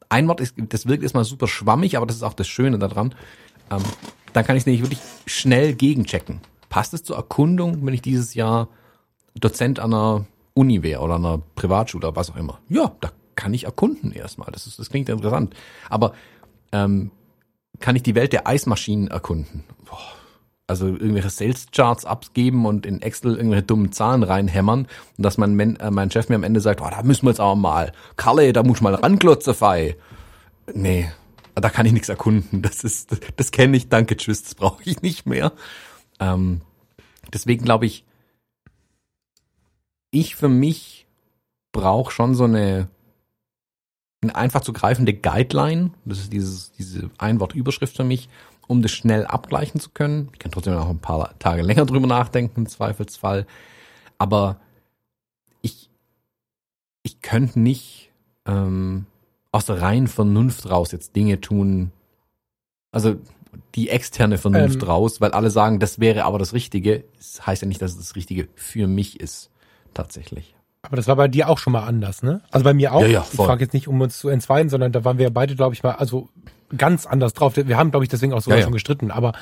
Ein 0.09 0.27
Wort 0.27 0.41
ist, 0.41 0.55
das 0.57 0.87
wirkt 0.87 1.03
erstmal 1.03 1.23
super 1.23 1.47
schwammig, 1.47 1.97
aber 1.97 2.05
das 2.05 2.17
ist 2.17 2.23
auch 2.23 2.33
das 2.33 2.47
Schöne 2.47 2.77
daran. 2.79 3.15
Ähm, 3.71 3.81
dann 4.33 4.45
kann 4.45 4.55
ich 4.55 4.61
es 4.61 4.65
nämlich 4.65 4.83
wirklich 4.83 5.01
schnell 5.25 5.73
gegenchecken. 5.73 6.41
Passt 6.69 6.93
es 6.93 7.03
zur 7.03 7.15
Erkundung, 7.15 7.85
wenn 7.85 7.93
ich 7.93 8.01
dieses 8.01 8.33
Jahr 8.33 8.67
Dozent 9.35 9.79
an 9.79 9.93
einer 9.93 10.25
Uni 10.53 10.83
wäre 10.83 11.01
oder 11.01 11.15
einer 11.15 11.41
Privatschule 11.55 12.07
oder 12.07 12.15
was 12.15 12.31
auch 12.31 12.35
immer? 12.35 12.59
Ja, 12.69 12.91
da 12.99 13.11
kann 13.35 13.53
ich 13.53 13.65
erkunden 13.65 14.11
erstmal. 14.11 14.51
Das, 14.51 14.67
ist, 14.67 14.79
das 14.79 14.89
klingt 14.89 15.09
interessant. 15.09 15.55
Aber 15.89 16.13
ähm, 16.71 17.11
kann 17.79 17.95
ich 17.95 18.03
die 18.03 18.15
Welt 18.15 18.33
der 18.33 18.47
Eismaschinen 18.47 19.07
erkunden? 19.07 19.63
Boah, 19.85 19.97
also 20.67 20.87
irgendwelche 20.87 21.29
Sales 21.29 21.67
Charts 21.71 22.05
abgeben 22.05 22.65
und 22.65 22.85
in 22.85 23.01
Excel 23.01 23.35
irgendwelche 23.35 23.63
dummen 23.63 23.91
Zahlen 23.91 24.23
reinhämmern 24.23 24.87
und 25.17 25.23
dass 25.23 25.37
mein, 25.37 25.59
äh, 25.59 25.91
mein 25.91 26.09
Chef 26.09 26.29
mir 26.29 26.35
am 26.35 26.43
Ende 26.43 26.61
sagt, 26.61 26.81
oh, 26.81 26.89
da 26.89 27.03
müssen 27.03 27.25
wir 27.25 27.31
jetzt 27.31 27.41
auch 27.41 27.55
mal, 27.55 27.91
Kalle, 28.15 28.53
da 28.53 28.63
muss 28.63 28.77
ich 28.77 28.81
mal 28.81 28.95
ranklotzen, 28.95 29.53
fei. 29.53 29.97
Nee, 30.73 31.11
da 31.55 31.69
kann 31.69 31.85
ich 31.85 31.91
nichts 31.91 32.09
erkunden. 32.09 32.61
Das 32.61 32.83
ist, 32.83 33.11
das, 33.11 33.19
das 33.35 33.51
kenne 33.51 33.75
ich, 33.77 33.89
danke, 33.89 34.15
tschüss, 34.15 34.43
das 34.43 34.55
brauche 34.55 34.83
ich 34.83 35.01
nicht 35.01 35.25
mehr. 35.25 35.51
Ähm, 36.19 36.61
deswegen 37.33 37.65
glaube 37.65 37.85
ich, 37.85 38.05
ich 40.11 40.35
für 40.35 40.49
mich 40.49 41.07
brauche 41.71 42.11
schon 42.11 42.35
so 42.35 42.45
eine, 42.45 42.87
eine 44.21 44.35
einfach 44.35 44.61
zu 44.61 44.71
greifende 44.71 45.13
Guideline. 45.13 45.91
Das 46.05 46.19
ist 46.19 46.31
dieses, 46.31 46.71
diese 46.71 47.09
Einwortüberschrift 47.17 47.97
für 47.97 48.03
mich 48.05 48.29
um 48.67 48.81
das 48.81 48.91
schnell 48.91 49.25
abgleichen 49.25 49.79
zu 49.79 49.89
können. 49.89 50.29
Ich 50.33 50.39
kann 50.39 50.51
trotzdem 50.51 50.73
noch 50.73 50.89
ein 50.89 50.99
paar 50.99 51.37
Tage 51.39 51.61
länger 51.61 51.85
drüber 51.85 52.07
nachdenken, 52.07 52.61
im 52.61 52.67
Zweifelsfall. 52.67 53.45
Aber 54.17 54.57
ich, 55.61 55.89
ich 57.01 57.21
könnte 57.21 57.59
nicht 57.59 58.11
ähm, 58.45 59.05
aus 59.51 59.65
der 59.65 59.81
reinen 59.81 60.07
Vernunft 60.07 60.69
raus 60.69 60.91
jetzt 60.91 61.15
Dinge 61.15 61.41
tun. 61.41 61.91
Also 62.91 63.15
die 63.75 63.89
externe 63.89 64.37
Vernunft 64.37 64.81
ähm, 64.81 64.87
raus, 64.87 65.21
weil 65.21 65.31
alle 65.31 65.49
sagen, 65.49 65.79
das 65.79 65.99
wäre 65.99 66.25
aber 66.25 66.39
das 66.39 66.53
Richtige. 66.53 67.03
Das 67.17 67.45
heißt 67.45 67.61
ja 67.61 67.67
nicht, 67.67 67.81
dass 67.81 67.91
es 67.91 67.97
das 67.97 68.15
Richtige 68.15 68.47
für 68.55 68.87
mich 68.87 69.19
ist, 69.19 69.49
tatsächlich. 69.93 70.55
Aber 70.83 70.97
das 70.97 71.07
war 71.07 71.15
bei 71.15 71.27
dir 71.27 71.49
auch 71.49 71.59
schon 71.59 71.73
mal 71.73 71.83
anders, 71.83 72.23
ne? 72.23 72.41
Also 72.51 72.63
bei 72.63 72.73
mir 72.73 72.93
auch. 72.93 73.01
Ja, 73.01 73.07
ja, 73.07 73.21
voll. 73.21 73.45
Ich 73.45 73.47
frage 73.47 73.63
jetzt 73.63 73.73
nicht, 73.73 73.87
um 73.87 74.01
uns 74.01 74.19
zu 74.19 74.27
entzweien, 74.27 74.69
sondern 74.69 74.91
da 74.91 75.05
waren 75.05 75.17
wir 75.17 75.29
beide, 75.29 75.55
glaube 75.55 75.73
ich, 75.73 75.81
mal, 75.81 75.93
also 75.93 76.29
ganz 76.75 77.05
anders 77.05 77.33
drauf. 77.33 77.55
Wir 77.55 77.77
haben, 77.77 77.91
glaube 77.91 78.05
ich, 78.05 78.09
deswegen 78.09 78.33
auch 78.33 78.41
sogar 78.41 78.59
ja, 78.59 78.63
schon 78.63 78.73
gestritten, 78.73 79.11
aber 79.11 79.33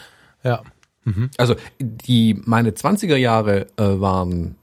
ja. 0.43 0.61
Mhm. 1.03 1.31
Also 1.37 1.55
die 1.79 2.39
meine 2.45 2.71
20er 2.71 3.15
Jahre 3.15 3.67
äh, 3.77 3.99
waren 3.99 4.55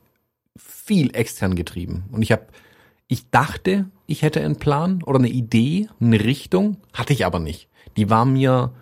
viel 0.56 1.14
extern 1.14 1.56
getrieben 1.56 2.05
und 2.12 2.22
ich 2.22 2.32
habe 2.32 2.47
ich 3.09 3.30
dachte, 3.30 3.86
ich 4.06 4.22
hätte 4.22 4.40
einen 4.40 4.56
Plan 4.56 5.02
oder 5.02 5.18
eine 5.18 5.30
Idee, 5.30 5.89
eine 6.01 6.22
Richtung, 6.22 6.76
hatte 6.93 7.14
ich 7.14 7.24
aber 7.24 7.39
nicht. 7.39 7.68
Die 7.97 8.10
war 8.10 8.26
mir 8.26 8.72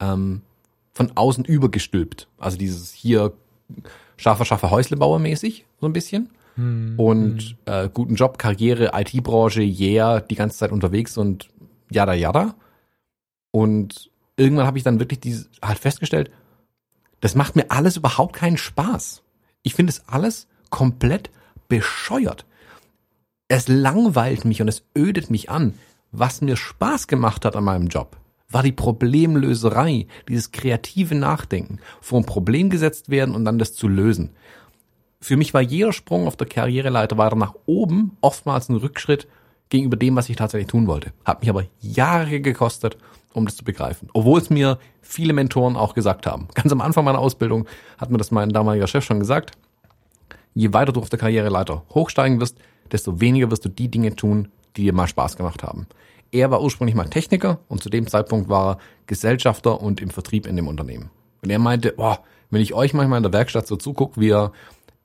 ähm, 0.00 0.42
von 0.92 1.12
außen 1.16 1.44
übergestülpt. 1.44 2.28
Also 2.38 2.56
dieses 2.56 2.92
hier 2.92 3.32
scharfer, 4.16 4.44
scharfer 4.44 4.70
Häuslebauer 4.70 5.18
mäßig, 5.18 5.66
so 5.80 5.86
ein 5.86 5.92
bisschen. 5.92 6.30
Hm, 6.54 6.94
und 6.96 7.40
hm. 7.40 7.56
Äh, 7.66 7.88
guten 7.92 8.14
Job, 8.14 8.38
Karriere, 8.38 8.92
IT-Branche, 8.94 9.62
yeah, 9.62 10.20
die 10.20 10.34
ganze 10.34 10.58
Zeit 10.58 10.70
unterwegs 10.70 11.18
und 11.18 11.48
jada 11.90 12.14
jada. 12.14 12.54
Und 13.52 14.10
irgendwann 14.36 14.66
habe 14.66 14.78
ich 14.78 14.84
dann 14.84 14.98
wirklich 14.98 15.20
diese, 15.20 15.46
halt 15.62 15.78
festgestellt, 15.78 16.32
das 17.20 17.36
macht 17.36 17.54
mir 17.54 17.70
alles 17.70 17.96
überhaupt 17.96 18.34
keinen 18.34 18.56
Spaß. 18.56 19.22
Ich 19.62 19.74
finde 19.74 19.92
es 19.92 20.08
alles 20.08 20.48
komplett 20.70 21.30
bescheuert. 21.68 22.44
Es 23.46 23.68
langweilt 23.68 24.44
mich 24.44 24.60
und 24.60 24.68
es 24.68 24.82
ödet 24.98 25.30
mich 25.30 25.48
an. 25.50 25.74
Was 26.10 26.40
mir 26.40 26.56
Spaß 26.56 27.06
gemacht 27.06 27.44
hat 27.44 27.54
an 27.54 27.64
meinem 27.64 27.86
Job, 27.86 28.16
war 28.50 28.62
die 28.62 28.72
Problemlöserei, 28.72 30.06
dieses 30.28 30.52
kreative 30.52 31.14
Nachdenken, 31.14 31.78
vor 32.00 32.18
ein 32.18 32.26
Problem 32.26 32.70
gesetzt 32.70 33.08
werden 33.08 33.34
und 33.34 33.44
dann 33.44 33.58
das 33.58 33.74
zu 33.74 33.88
lösen. 33.88 34.30
Für 35.20 35.36
mich 35.36 35.54
war 35.54 35.62
jeder 35.62 35.92
Sprung 35.92 36.26
auf 36.26 36.36
der 36.36 36.48
Karriereleiter 36.48 37.16
weiter 37.16 37.36
nach 37.36 37.54
oben 37.64 38.16
oftmals 38.20 38.68
ein 38.68 38.76
Rückschritt 38.76 39.28
gegenüber 39.68 39.96
dem, 39.96 40.16
was 40.16 40.28
ich 40.28 40.36
tatsächlich 40.36 40.68
tun 40.68 40.86
wollte. 40.86 41.12
Hat 41.24 41.40
mich 41.40 41.48
aber 41.48 41.64
Jahre 41.80 42.40
gekostet, 42.40 42.98
um 43.32 43.44
das 43.44 43.56
zu 43.56 43.64
begreifen. 43.64 44.08
Obwohl 44.12 44.40
es 44.40 44.50
mir 44.50 44.78
viele 45.00 45.32
Mentoren 45.32 45.76
auch 45.76 45.94
gesagt 45.94 46.26
haben. 46.26 46.48
Ganz 46.54 46.72
am 46.72 46.80
Anfang 46.80 47.04
meiner 47.04 47.18
Ausbildung 47.18 47.66
hat 47.98 48.10
mir 48.10 48.18
das 48.18 48.30
mein 48.30 48.50
damaliger 48.50 48.86
Chef 48.86 49.04
schon 49.04 49.20
gesagt. 49.20 49.52
Je 50.54 50.72
weiter 50.72 50.92
du 50.92 51.00
auf 51.00 51.08
der 51.08 51.18
Karriereleiter 51.18 51.82
hochsteigen 51.90 52.40
wirst, 52.40 52.58
desto 52.90 53.20
weniger 53.20 53.50
wirst 53.50 53.64
du 53.64 53.68
die 53.68 53.90
Dinge 53.90 54.14
tun, 54.14 54.48
die 54.76 54.82
dir 54.82 54.92
mal 54.92 55.06
Spaß 55.06 55.36
gemacht 55.36 55.62
haben. 55.62 55.86
Er 56.30 56.50
war 56.50 56.62
ursprünglich 56.62 56.94
mal 56.94 57.08
Techniker 57.08 57.60
und 57.68 57.82
zu 57.82 57.90
dem 57.90 58.06
Zeitpunkt 58.06 58.48
war 58.48 58.72
er 58.72 58.78
Gesellschafter 59.06 59.80
und 59.80 60.00
im 60.00 60.10
Vertrieb 60.10 60.46
in 60.46 60.56
dem 60.56 60.68
Unternehmen. 60.68 61.10
Und 61.42 61.50
er 61.50 61.58
meinte, 61.58 61.92
boah, 61.92 62.20
wenn 62.50 62.62
ich 62.62 62.74
euch 62.74 62.94
manchmal 62.94 63.18
in 63.18 63.22
der 63.22 63.32
Werkstatt 63.32 63.66
so 63.66 63.76
zugucke, 63.76 64.20
wie 64.20 64.28
ihr 64.28 64.52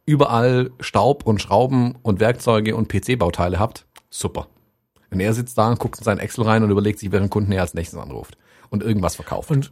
überall 0.06 0.72
Staub 0.80 1.26
und 1.26 1.42
Schrauben 1.42 1.96
und 2.02 2.20
Werkzeuge 2.20 2.76
und 2.76 2.88
PC-Bauteile 2.88 3.60
habt, 3.60 3.86
super. 4.10 4.48
Und 5.12 5.20
er 5.20 5.34
sitzt 5.34 5.58
da 5.58 5.70
und 5.70 5.80
guckt 5.80 5.98
in 6.00 6.04
sein 6.04 6.20
Excel 6.20 6.44
rein 6.44 6.64
und 6.64 6.70
überlegt 6.70 7.00
sich, 7.00 7.12
welchen 7.12 7.30
Kunden 7.30 7.52
er 7.52 7.62
als 7.62 7.74
nächstes 7.74 8.00
anruft 8.00 8.38
und 8.70 8.84
irgendwas 8.84 9.16
verkauft. 9.16 9.52
Und 9.52 9.72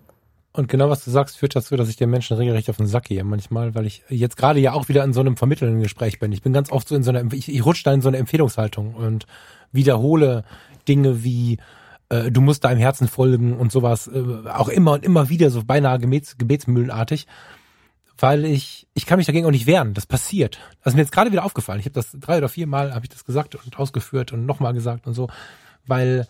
und 0.56 0.70
genau 0.70 0.90
was 0.90 1.04
du 1.04 1.12
sagst, 1.12 1.38
führt 1.38 1.54
dazu, 1.54 1.76
dass 1.76 1.90
ich 1.90 1.98
den 1.98 2.10
Menschen 2.10 2.38
regelrecht 2.38 2.70
auf 2.70 2.78
den 2.78 2.88
Sack 2.88 3.06
gehe 3.06 3.26
manchmal, 3.26 3.76
weil 3.76 3.86
ich 3.86 4.04
jetzt 4.08 4.38
gerade 4.38 4.58
ja 4.62 4.72
auch 4.72 4.88
wieder 4.88 5.04
in 5.04 5.12
so 5.12 5.20
einem 5.20 5.36
vermittelnden 5.36 5.82
Gespräch 5.82 6.18
bin. 6.18 6.32
Ich 6.32 6.44
bin 6.44 6.54
ganz 6.54 6.72
oft 6.72 6.88
so 6.88 6.96
in 6.96 7.04
so 7.04 7.10
einer, 7.10 7.34
ich, 7.34 7.54
ich 7.54 7.66
rutsche 7.66 7.84
da 7.84 7.94
in 7.94 8.00
so 8.00 8.08
eine 8.08 8.20
Empfehlungshaltung 8.20 8.94
und 8.94 9.26
wiederhole 9.74 10.46
Dinge 10.88 11.26
wie, 11.26 11.58
äh, 12.08 12.32
du 12.32 12.40
musst 12.40 12.64
deinem 12.64 12.80
Herzen 12.80 13.10
folgen 13.10 13.58
und 13.58 13.74
sowas, 13.74 14.08
äh, 14.08 14.48
auch 14.50 14.70
immer 14.70 14.94
und 14.94 15.04
immer 15.04 15.28
wieder 15.28 15.50
so 15.50 15.62
beinahe 15.66 16.00
Gebets, 16.00 16.38
gebetsmühlenartig, 16.38 17.28
weil 18.18 18.46
ich, 18.46 18.88
ich 18.94 19.06
kann 19.06 19.18
mich 19.18 19.28
dagegen 19.28 19.46
auch 19.46 19.52
nicht 19.52 19.68
wehren. 19.68 19.94
Das 19.94 20.06
passiert. 20.06 20.60
Das 20.84 20.92
ist 20.92 20.96
mir 20.96 21.02
jetzt 21.02 21.12
gerade 21.12 21.32
wieder 21.32 21.46
aufgefallen. 21.46 21.80
Ich 21.80 21.86
habe 21.86 21.94
das 21.94 22.12
drei 22.12 22.38
oder 22.38 22.50
vier 22.50 22.68
Mal, 22.68 22.94
habe 22.94 23.06
ich 23.06 23.10
das 23.10 23.26
gesagt 23.26 23.56
und 23.56 23.78
ausgeführt 23.78 24.32
und 24.32 24.46
nochmal 24.46 24.74
gesagt 24.74 25.08
und 25.08 25.14
so, 25.14 25.28
weil 25.86 26.26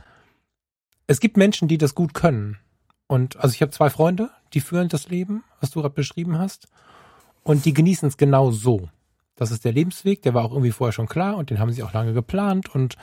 es 1.07 1.19
gibt 1.19 1.37
Menschen, 1.37 1.67
die 1.67 1.77
das 1.77 1.93
gut 1.93 2.13
können 2.13 2.57
und 3.07 3.37
also 3.37 3.53
ich 3.53 3.61
habe 3.61 3.71
zwei 3.71 3.89
Freunde, 3.89 4.29
die 4.53 4.61
führen 4.61 4.89
das 4.89 5.09
Leben, 5.09 5.43
was 5.59 5.71
du 5.71 5.81
gerade 5.81 5.93
beschrieben 5.93 6.37
hast. 6.37 6.67
Und 7.43 7.65
die 7.65 7.73
genießen 7.73 8.07
es 8.07 8.17
genau 8.17 8.51
so. 8.51 8.89
Das 9.35 9.51
ist 9.51 9.65
der 9.65 9.73
Lebensweg, 9.73 10.21
der 10.23 10.33
war 10.33 10.43
auch 10.45 10.51
irgendwie 10.51 10.71
vorher 10.71 10.93
schon 10.93 11.07
klar 11.07 11.37
und 11.37 11.49
den 11.49 11.59
haben 11.59 11.71
sie 11.71 11.83
auch 11.83 11.93
lange 11.93 12.13
geplant 12.13 12.73
und 12.73 12.95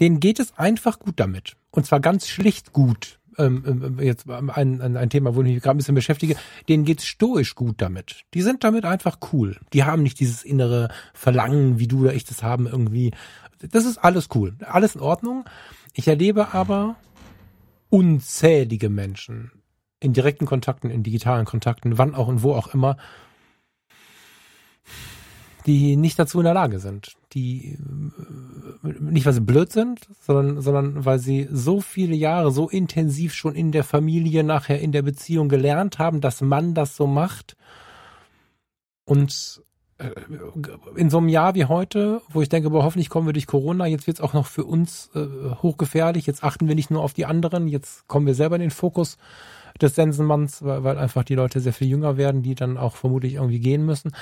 denen 0.00 0.20
geht 0.20 0.40
es 0.40 0.58
einfach 0.58 0.98
gut 0.98 1.20
damit. 1.20 1.56
Und 1.70 1.86
zwar 1.86 2.00
ganz 2.00 2.28
schlicht 2.28 2.72
gut. 2.72 3.20
Ähm, 3.38 3.64
ähm 3.66 3.98
jetzt 4.00 4.28
ein, 4.28 4.80
ein, 4.80 4.96
ein 4.96 5.10
Thema, 5.10 5.34
wo 5.34 5.42
ich 5.42 5.54
mich 5.54 5.62
gerade 5.62 5.76
ein 5.76 5.78
bisschen 5.78 5.94
beschäftige, 5.94 6.36
denen 6.68 6.84
geht's 6.84 7.06
stoisch 7.06 7.54
gut 7.54 7.76
damit. 7.78 8.24
Die 8.34 8.42
sind 8.42 8.64
damit 8.64 8.84
einfach 8.84 9.18
cool. 9.32 9.56
Die 9.72 9.84
haben 9.84 10.02
nicht 10.02 10.20
dieses 10.20 10.44
innere 10.44 10.88
Verlangen, 11.12 11.78
wie 11.78 11.88
du 11.88 12.00
oder 12.00 12.14
ich 12.14 12.24
das 12.24 12.42
haben 12.42 12.66
irgendwie. 12.66 13.12
Das 13.58 13.84
ist 13.84 13.98
alles 13.98 14.28
cool. 14.34 14.54
Alles 14.60 14.94
in 14.94 15.00
Ordnung. 15.00 15.44
Ich 15.94 16.08
erlebe 16.08 16.52
aber 16.54 16.96
unzählige 17.88 18.90
Menschen 18.90 19.52
in 20.00 20.12
direkten 20.12 20.46
Kontakten, 20.46 20.90
in 20.90 21.02
digitalen 21.02 21.46
Kontakten, 21.46 21.96
wann 21.96 22.14
auch 22.14 22.28
und 22.28 22.42
wo 22.42 22.52
auch 22.52 22.74
immer, 22.74 22.96
die 25.66 25.96
nicht 25.96 26.18
dazu 26.18 26.38
in 26.38 26.44
der 26.44 26.54
Lage 26.54 26.78
sind. 26.78 27.14
Die 27.32 27.78
äh, 28.82 28.88
nicht, 29.00 29.26
weil 29.26 29.32
sie 29.32 29.40
blöd 29.40 29.72
sind, 29.72 30.08
sondern, 30.20 30.60
sondern 30.60 31.04
weil 31.04 31.18
sie 31.18 31.48
so 31.50 31.80
viele 31.80 32.14
Jahre 32.14 32.50
so 32.50 32.68
intensiv 32.68 33.32
schon 33.34 33.54
in 33.54 33.72
der 33.72 33.84
Familie, 33.84 34.44
nachher 34.44 34.80
in 34.80 34.92
der 34.92 35.02
Beziehung 35.02 35.48
gelernt 35.48 35.98
haben, 35.98 36.20
dass 36.20 36.40
man 36.40 36.74
das 36.74 36.96
so 36.96 37.06
macht. 37.06 37.56
Und 39.04 39.62
äh, 39.98 40.10
in 40.96 41.08
so 41.08 41.18
einem 41.18 41.28
Jahr 41.28 41.54
wie 41.54 41.64
heute, 41.64 42.20
wo 42.28 42.42
ich 42.42 42.48
denke, 42.48 42.70
boah, 42.70 42.84
hoffentlich 42.84 43.08
kommen 43.08 43.26
wir 43.26 43.32
durch 43.32 43.46
Corona, 43.46 43.86
jetzt 43.86 44.06
wird 44.06 44.18
es 44.18 44.20
auch 44.22 44.32
noch 44.34 44.46
für 44.46 44.64
uns 44.64 45.10
äh, 45.14 45.26
hochgefährlich, 45.62 46.26
jetzt 46.26 46.44
achten 46.44 46.68
wir 46.68 46.74
nicht 46.74 46.90
nur 46.90 47.02
auf 47.02 47.14
die 47.14 47.26
anderen, 47.26 47.68
jetzt 47.68 48.06
kommen 48.06 48.26
wir 48.26 48.34
selber 48.34 48.56
in 48.56 48.62
den 48.62 48.70
Fokus 48.70 49.16
des 49.80 49.94
Sensenmanns, 49.94 50.62
weil, 50.62 50.84
weil 50.84 50.98
einfach 50.98 51.24
die 51.24 51.34
Leute 51.34 51.60
sehr 51.60 51.72
viel 51.72 51.88
jünger 51.88 52.16
werden, 52.16 52.42
die 52.42 52.54
dann 52.54 52.78
auch 52.78 52.96
vermutlich 52.96 53.34
irgendwie 53.34 53.60
gehen 53.60 53.84
müssen. 53.84 54.12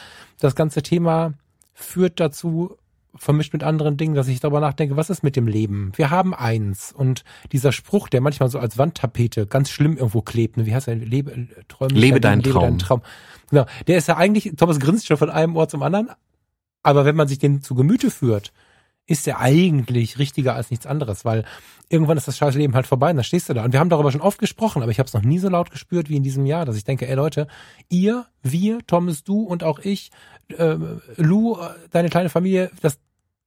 Das 0.41 0.55
ganze 0.55 0.83
Thema 0.83 1.35
führt 1.75 2.21
dazu, 2.21 2.77
vermischt 3.15 3.53
mit 3.53 3.63
anderen 3.63 3.97
Dingen, 3.97 4.15
dass 4.15 4.29
ich 4.29 4.41
darüber 4.41 4.61
nachdenke, 4.61 4.97
was 4.97 5.11
ist 5.11 5.23
mit 5.23 5.37
dem 5.37 5.47
Leben? 5.47 5.93
Wir 5.97 6.11
haben 6.11 6.35
eins. 6.35 6.93
Und 6.93 7.25
dieser 7.53 7.73
Spruch, 7.73 8.09
der 8.09 8.21
manchmal 8.21 8.49
so 8.49 8.59
als 8.59 8.79
Wandtapete 8.79 9.47
ganz 9.47 9.71
schlimm 9.71 9.97
irgendwo 9.97 10.23
klebt, 10.23 10.57
ne? 10.57 10.67
wie 10.67 10.75
heißt 10.75 10.89
er? 10.89 10.97
Lebe, 10.97 11.49
träum, 11.69 11.91
lebe, 11.91 12.21
dein 12.21 12.41
lebe 12.41 12.51
Traum. 12.51 12.63
deinen 12.63 12.79
Traum. 12.79 13.03
Genau. 13.51 13.67
Der 13.87 13.99
ist 13.99 14.09
ja 14.09 14.17
eigentlich, 14.17 14.53
Thomas 14.57 14.81
grinst 14.81 15.07
schon 15.07 15.19
von 15.19 15.31
einem 15.31 15.57
Ort 15.57 15.71
zum 15.71 15.83
anderen. 15.83 16.11
Aber 16.83 17.05
wenn 17.05 17.15
man 17.15 17.29
sich 17.29 17.39
den 17.39 17.63
zu 17.63 17.75
Gemüte 17.75 18.11
führt, 18.11 18.53
ist 19.07 19.27
der 19.27 19.41
eigentlich 19.41 20.19
richtiger 20.19 20.55
als 20.55 20.71
nichts 20.71 20.87
anderes, 20.87 21.25
weil 21.25 21.45
irgendwann 21.89 22.17
ist 22.17 22.29
das 22.29 22.39
scheiß 22.39 22.55
Leben 22.55 22.75
halt 22.75 22.87
vorbei 22.87 23.11
und 23.11 23.17
dann 23.17 23.25
stehst 23.25 23.49
du 23.49 23.55
da. 23.55 23.65
Und 23.65 23.73
wir 23.73 23.81
haben 23.81 23.91
darüber 23.91 24.13
schon 24.13 24.21
oft 24.21 24.39
gesprochen, 24.39 24.83
aber 24.83 24.91
ich 24.91 24.99
habe 24.99 25.07
es 25.07 25.15
noch 25.15 25.23
nie 25.23 25.39
so 25.39 25.49
laut 25.49 25.71
gespürt 25.71 26.09
wie 26.09 26.17
in 26.17 26.23
diesem 26.23 26.47
Jahr, 26.47 26.65
dass 26.65 26.77
ich 26.77 26.85
denke, 26.85 27.09
ey 27.09 27.15
Leute, 27.15 27.47
ihr, 27.89 28.27
wir, 28.43 28.79
Thomas, 28.87 29.25
du 29.25 29.43
und 29.43 29.65
auch 29.65 29.81
ich, 29.81 30.11
äh, 30.57 30.77
Lou, 31.17 31.57
äh, 31.57 31.69
deine 31.91 32.09
kleine 32.09 32.29
Familie, 32.29 32.71
das, 32.81 32.99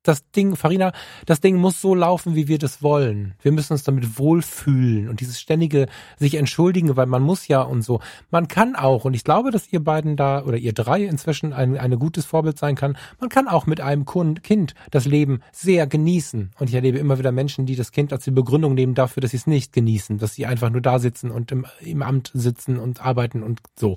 das 0.07 0.29
Ding, 0.31 0.55
Farina, 0.55 0.93
das 1.25 1.41
Ding 1.41 1.57
muss 1.57 1.81
so 1.81 1.95
laufen, 1.95 2.35
wie 2.35 2.47
wir 2.47 2.59
das 2.59 2.81
wollen. 2.81 3.33
Wir 3.41 3.51
müssen 3.51 3.73
uns 3.73 3.83
damit 3.83 4.17
wohlfühlen 4.17 5.09
und 5.09 5.19
dieses 5.19 5.39
ständige 5.39 5.87
sich 6.17 6.35
entschuldigen, 6.35 6.95
weil 6.95 7.07
man 7.07 7.23
muss 7.23 7.47
ja 7.47 7.61
und 7.61 7.81
so. 7.81 7.99
Man 8.29 8.47
kann 8.47 8.75
auch, 8.75 9.05
und 9.05 9.13
ich 9.13 9.23
glaube, 9.23 9.51
dass 9.51 9.71
ihr 9.71 9.83
beiden 9.83 10.15
da 10.15 10.43
oder 10.43 10.57
ihr 10.57 10.73
drei 10.73 11.03
inzwischen 11.03 11.53
ein, 11.53 11.77
ein 11.77 11.97
gutes 11.99 12.25
Vorbild 12.25 12.57
sein 12.57 12.75
kann. 12.75 12.97
Man 13.19 13.29
kann 13.29 13.47
auch 13.47 13.65
mit 13.65 13.81
einem 13.81 14.05
Kind 14.05 14.75
das 14.91 15.05
Leben 15.05 15.41
sehr 15.51 15.87
genießen. 15.87 16.51
Und 16.59 16.69
ich 16.69 16.75
erlebe 16.75 16.99
immer 16.99 17.19
wieder 17.19 17.31
Menschen, 17.31 17.65
die 17.65 17.75
das 17.75 17.91
Kind 17.91 18.13
als 18.13 18.23
die 18.23 18.31
Begründung 18.31 18.75
nehmen 18.75 18.93
dafür, 18.93 19.21
dass 19.21 19.31
sie 19.31 19.37
es 19.37 19.47
nicht 19.47 19.73
genießen, 19.73 20.19
dass 20.19 20.35
sie 20.35 20.45
einfach 20.45 20.69
nur 20.69 20.81
da 20.81 20.99
sitzen 20.99 21.31
und 21.31 21.51
im, 21.51 21.65
im 21.81 22.01
Amt 22.01 22.31
sitzen 22.33 22.77
und 22.77 23.03
arbeiten 23.03 23.43
und 23.43 23.59
so. 23.75 23.95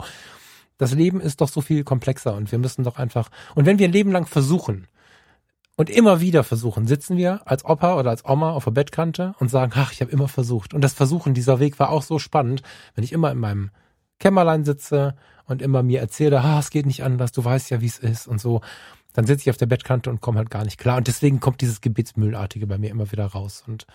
Das 0.78 0.94
Leben 0.94 1.20
ist 1.20 1.40
doch 1.40 1.48
so 1.48 1.60
viel 1.60 1.82
komplexer 1.84 2.34
und 2.34 2.52
wir 2.52 2.58
müssen 2.58 2.84
doch 2.84 2.98
einfach, 2.98 3.30
und 3.54 3.66
wenn 3.66 3.78
wir 3.78 3.88
ein 3.88 3.92
Leben 3.92 4.12
lang 4.12 4.26
versuchen, 4.26 4.86
und 5.78 5.90
immer 5.90 6.20
wieder 6.20 6.42
versuchen, 6.42 6.88
sitzen 6.88 7.16
wir 7.16 7.46
als 7.46 7.64
Opa 7.64 7.94
oder 7.94 8.10
als 8.10 8.24
Oma 8.24 8.50
auf 8.50 8.64
der 8.64 8.72
Bettkante 8.72 9.36
und 9.38 9.48
sagen, 9.48 9.72
ach, 9.76 9.92
ich 9.92 10.00
habe 10.00 10.10
immer 10.10 10.26
versucht. 10.26 10.74
Und 10.74 10.80
das 10.80 10.92
Versuchen, 10.92 11.34
dieser 11.34 11.60
Weg 11.60 11.78
war 11.78 11.90
auch 11.90 12.02
so 12.02 12.18
spannend, 12.18 12.62
wenn 12.96 13.04
ich 13.04 13.12
immer 13.12 13.30
in 13.30 13.38
meinem 13.38 13.70
Kämmerlein 14.18 14.64
sitze 14.64 15.14
und 15.46 15.62
immer 15.62 15.84
mir 15.84 16.00
erzähle, 16.00 16.40
ah, 16.40 16.58
es 16.58 16.70
geht 16.70 16.84
nicht 16.84 17.04
anders, 17.04 17.30
du 17.30 17.44
weißt 17.44 17.70
ja, 17.70 17.80
wie 17.80 17.86
es 17.86 18.00
ist 18.00 18.26
und 18.26 18.40
so, 18.40 18.60
dann 19.12 19.24
sitze 19.24 19.42
ich 19.42 19.50
auf 19.50 19.56
der 19.56 19.66
Bettkante 19.66 20.10
und 20.10 20.20
komme 20.20 20.38
halt 20.38 20.50
gar 20.50 20.64
nicht 20.64 20.78
klar. 20.78 20.96
Und 20.96 21.06
deswegen 21.06 21.38
kommt 21.38 21.60
dieses 21.60 21.80
Gebetsmüllartige 21.80 22.66
bei 22.66 22.76
mir 22.76 22.90
immer 22.90 23.12
wieder 23.12 23.26
raus. 23.26 23.62
Und 23.64 23.86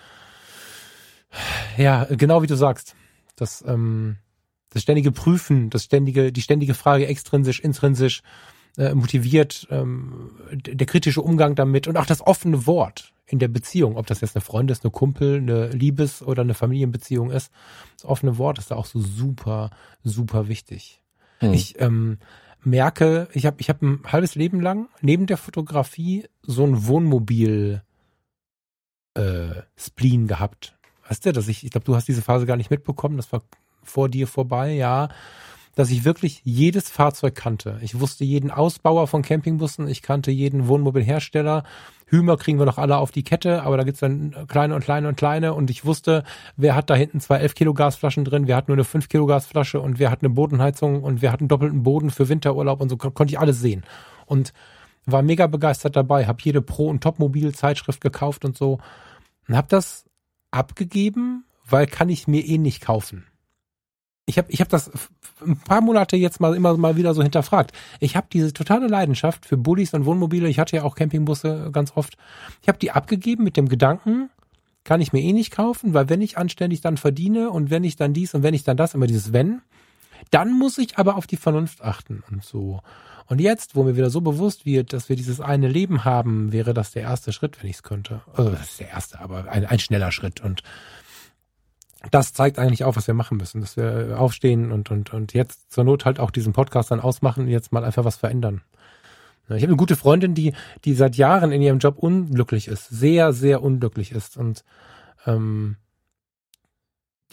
ja, 1.75 2.05
genau 2.05 2.41
wie 2.41 2.47
du 2.47 2.55
sagst, 2.55 2.95
das, 3.35 3.61
ähm, 3.67 4.15
das 4.69 4.83
ständige 4.83 5.11
Prüfen, 5.11 5.69
das 5.69 5.83
ständige, 5.83 6.31
die 6.31 6.41
ständige 6.41 6.75
Frage 6.75 7.07
extrinsisch, 7.07 7.59
intrinsisch, 7.59 8.21
äh, 8.77 8.93
motiviert, 8.93 9.67
ähm, 9.69 10.31
der 10.51 10.87
kritische 10.87 11.21
Umgang 11.21 11.55
damit 11.55 11.87
und 11.87 11.97
auch 11.97 12.05
das 12.05 12.21
offene 12.21 12.65
Wort. 12.65 13.11
in 13.25 13.39
der 13.39 13.47
Beziehung, 13.47 13.95
ob 13.97 14.05
das 14.05 14.21
jetzt 14.21 14.35
eine 14.35 14.41
Freundin 14.41 14.73
ist, 14.73 14.83
eine 14.83 14.91
Kumpel, 14.91 15.37
eine 15.37 15.69
Liebes- 15.69 16.21
oder 16.21 16.41
eine 16.41 16.53
Familienbeziehung 16.53 17.31
ist. 17.31 17.51
Das 17.95 18.05
offene 18.05 18.37
Wort 18.37 18.59
ist 18.59 18.69
da 18.69 18.75
auch 18.75 18.85
so 18.85 18.99
super, 18.99 19.71
super 20.03 20.49
wichtig. 20.49 21.01
Hm. 21.39 21.53
Ich 21.53 21.79
ähm, 21.79 22.17
merke, 22.63 23.27
ich 23.33 23.45
habe 23.45 23.57
ich 23.59 23.69
hab 23.69 23.81
ein 23.81 24.01
halbes 24.05 24.35
Leben 24.35 24.59
lang 24.59 24.89
neben 25.01 25.25
der 25.25 25.37
Fotografie 25.37 26.25
so 26.41 26.65
ein 26.65 26.85
Wohnmobil 26.85 27.81
äh, 29.15 29.61
Spleen 29.77 30.27
gehabt. 30.27 30.75
Weißt 31.07 31.25
du, 31.25 31.31
dass 31.33 31.47
ich, 31.47 31.63
ich 31.63 31.71
glaube, 31.71 31.85
du 31.85 31.95
hast 31.95 32.07
diese 32.07 32.21
Phase 32.21 32.45
gar 32.45 32.57
nicht 32.57 32.71
mitbekommen, 32.71 33.17
das 33.17 33.31
war 33.31 33.41
vor 33.83 34.09
dir 34.09 34.27
vorbei, 34.27 34.73
ja 34.73 35.09
dass 35.75 35.89
ich 35.89 36.05
wirklich 36.05 36.41
jedes 36.43 36.89
Fahrzeug 36.89 37.35
kannte. 37.35 37.79
Ich 37.81 37.99
wusste 37.99 38.23
jeden 38.23 38.51
Ausbauer 38.51 39.07
von 39.07 39.23
Campingbussen, 39.23 39.87
ich 39.87 40.01
kannte 40.01 40.31
jeden 40.31 40.67
Wohnmobilhersteller. 40.67 41.63
Hümer 42.05 42.37
kriegen 42.37 42.59
wir 42.59 42.65
noch 42.65 42.77
alle 42.77 42.97
auf 42.97 43.11
die 43.11 43.23
Kette, 43.23 43.63
aber 43.63 43.77
da 43.77 43.83
gibt's 43.83 44.01
dann 44.01 44.35
kleine 44.47 44.75
und 44.75 44.83
kleine 44.83 45.07
und 45.07 45.17
kleine 45.17 45.53
und 45.55 45.71
ich 45.71 45.83
wusste, 45.83 46.23
wer 46.57 46.75
hat 46.75 46.91
da 46.91 46.95
hinten 46.95 47.19
zwei 47.19 47.37
11 47.37 47.55
Kilo 47.55 47.73
Gasflaschen 47.73 48.23
drin, 48.23 48.45
wer 48.45 48.55
hat 48.55 48.67
nur 48.67 48.75
eine 48.75 48.83
5 48.83 49.09
Kilo 49.09 49.25
Gasflasche 49.25 49.81
und 49.81 49.97
wer 49.97 50.11
hat 50.11 50.21
eine 50.21 50.29
Bodenheizung 50.29 51.03
und 51.03 51.23
wer 51.23 51.31
hat 51.31 51.39
einen 51.39 51.49
doppelten 51.49 51.81
Boden 51.81 52.11
für 52.11 52.29
Winterurlaub 52.29 52.81
und 52.81 52.89
so 52.89 52.97
konnte 52.97 53.33
ich 53.33 53.39
alles 53.39 53.59
sehen. 53.59 53.83
Und 54.27 54.53
war 55.05 55.23
mega 55.23 55.47
begeistert 55.47 55.95
dabei, 55.95 56.27
habe 56.27 56.39
jede 56.43 56.61
Pro- 56.61 56.87
und 56.87 57.01
Topmobil-Zeitschrift 57.01 57.99
gekauft 57.99 58.45
und 58.45 58.55
so 58.55 58.77
und 59.47 59.57
habe 59.57 59.67
das 59.69 60.05
abgegeben, 60.51 61.45
weil 61.65 61.87
kann 61.87 62.09
ich 62.09 62.27
mir 62.27 62.45
eh 62.45 62.59
nicht 62.59 62.81
kaufen 62.81 63.25
ich 64.25 64.37
habe 64.37 64.51
ich 64.51 64.61
hab 64.61 64.69
das 64.69 64.91
ein 65.45 65.57
paar 65.57 65.81
Monate 65.81 66.15
jetzt 66.15 66.39
mal 66.39 66.55
immer 66.55 66.77
mal 66.77 66.95
wieder 66.95 67.13
so 67.13 67.21
hinterfragt. 67.21 67.73
Ich 67.99 68.15
habe 68.15 68.27
diese 68.31 68.53
totale 68.53 68.87
Leidenschaft 68.87 69.45
für 69.45 69.57
Bullis 69.57 69.93
und 69.93 70.05
Wohnmobile. 70.05 70.47
Ich 70.47 70.59
hatte 70.59 70.77
ja 70.77 70.83
auch 70.83 70.95
Campingbusse 70.95 71.69
ganz 71.71 71.91
oft. 71.95 72.17
Ich 72.61 72.67
habe 72.67 72.79
die 72.79 72.91
abgegeben 72.91 73.43
mit 73.43 73.57
dem 73.57 73.67
Gedanken, 73.67 74.29
kann 74.83 75.01
ich 75.01 75.13
mir 75.13 75.21
eh 75.21 75.33
nicht 75.33 75.51
kaufen, 75.51 75.93
weil 75.93 76.09
wenn 76.09 76.21
ich 76.21 76.37
anständig 76.37 76.81
dann 76.81 76.97
verdiene 76.97 77.49
und 77.49 77.69
wenn 77.69 77.83
ich 77.83 77.95
dann 77.95 78.13
dies 78.13 78.33
und 78.33 78.43
wenn 78.43 78.53
ich 78.53 78.63
dann 78.63 78.77
das, 78.77 78.93
immer 78.93 79.07
dieses 79.07 79.33
wenn, 79.33 79.61
dann 80.31 80.51
muss 80.53 80.77
ich 80.77 80.97
aber 80.97 81.17
auf 81.17 81.27
die 81.27 81.37
Vernunft 81.37 81.81
achten 81.81 82.23
und 82.31 82.43
so. 82.43 82.81
Und 83.27 83.39
jetzt, 83.39 83.75
wo 83.75 83.83
mir 83.83 83.95
wieder 83.95 84.09
so 84.09 84.21
bewusst 84.21 84.65
wird, 84.65 84.93
dass 84.93 85.09
wir 85.09 85.15
dieses 85.15 85.39
eine 85.39 85.67
Leben 85.67 86.03
haben, 86.03 86.51
wäre 86.51 86.73
das 86.73 86.91
der 86.91 87.03
erste 87.03 87.31
Schritt, 87.31 87.61
wenn 87.61 87.69
ich 87.69 87.77
es 87.77 87.83
könnte. 87.83 88.21
Also 88.35 88.51
das 88.51 88.71
ist 88.71 88.79
der 88.79 88.89
erste, 88.89 89.19
aber 89.19 89.49
ein, 89.49 89.65
ein 89.65 89.79
schneller 89.79 90.11
Schritt. 90.11 90.41
Und 90.41 90.61
das 92.11 92.33
zeigt 92.33 92.59
eigentlich 92.59 92.83
auch, 92.83 92.95
was 92.95 93.07
wir 93.07 93.13
machen 93.13 93.37
müssen, 93.37 93.61
dass 93.61 93.77
wir 93.77 94.19
aufstehen 94.19 94.71
und, 94.71 94.91
und, 94.91 95.13
und 95.13 95.33
jetzt 95.33 95.71
zur 95.71 95.83
Not 95.83 96.05
halt 96.05 96.19
auch 96.19 96.31
diesen 96.31 96.53
Podcast 96.53 96.91
dann 96.91 96.99
ausmachen 96.99 97.45
und 97.45 97.49
jetzt 97.49 97.71
mal 97.71 97.83
einfach 97.83 98.05
was 98.05 98.17
verändern. 98.17 98.61
Ich 99.49 99.55
habe 99.55 99.67
eine 99.67 99.75
gute 99.75 99.97
Freundin, 99.97 100.33
die, 100.33 100.53
die 100.85 100.93
seit 100.93 101.15
Jahren 101.17 101.51
in 101.51 101.61
ihrem 101.61 101.79
Job 101.79 101.97
unglücklich 101.97 102.67
ist, 102.69 102.87
sehr, 102.87 103.33
sehr 103.33 103.61
unglücklich 103.61 104.11
ist. 104.11 104.37
Und 104.37 104.63
ähm, 105.25 105.75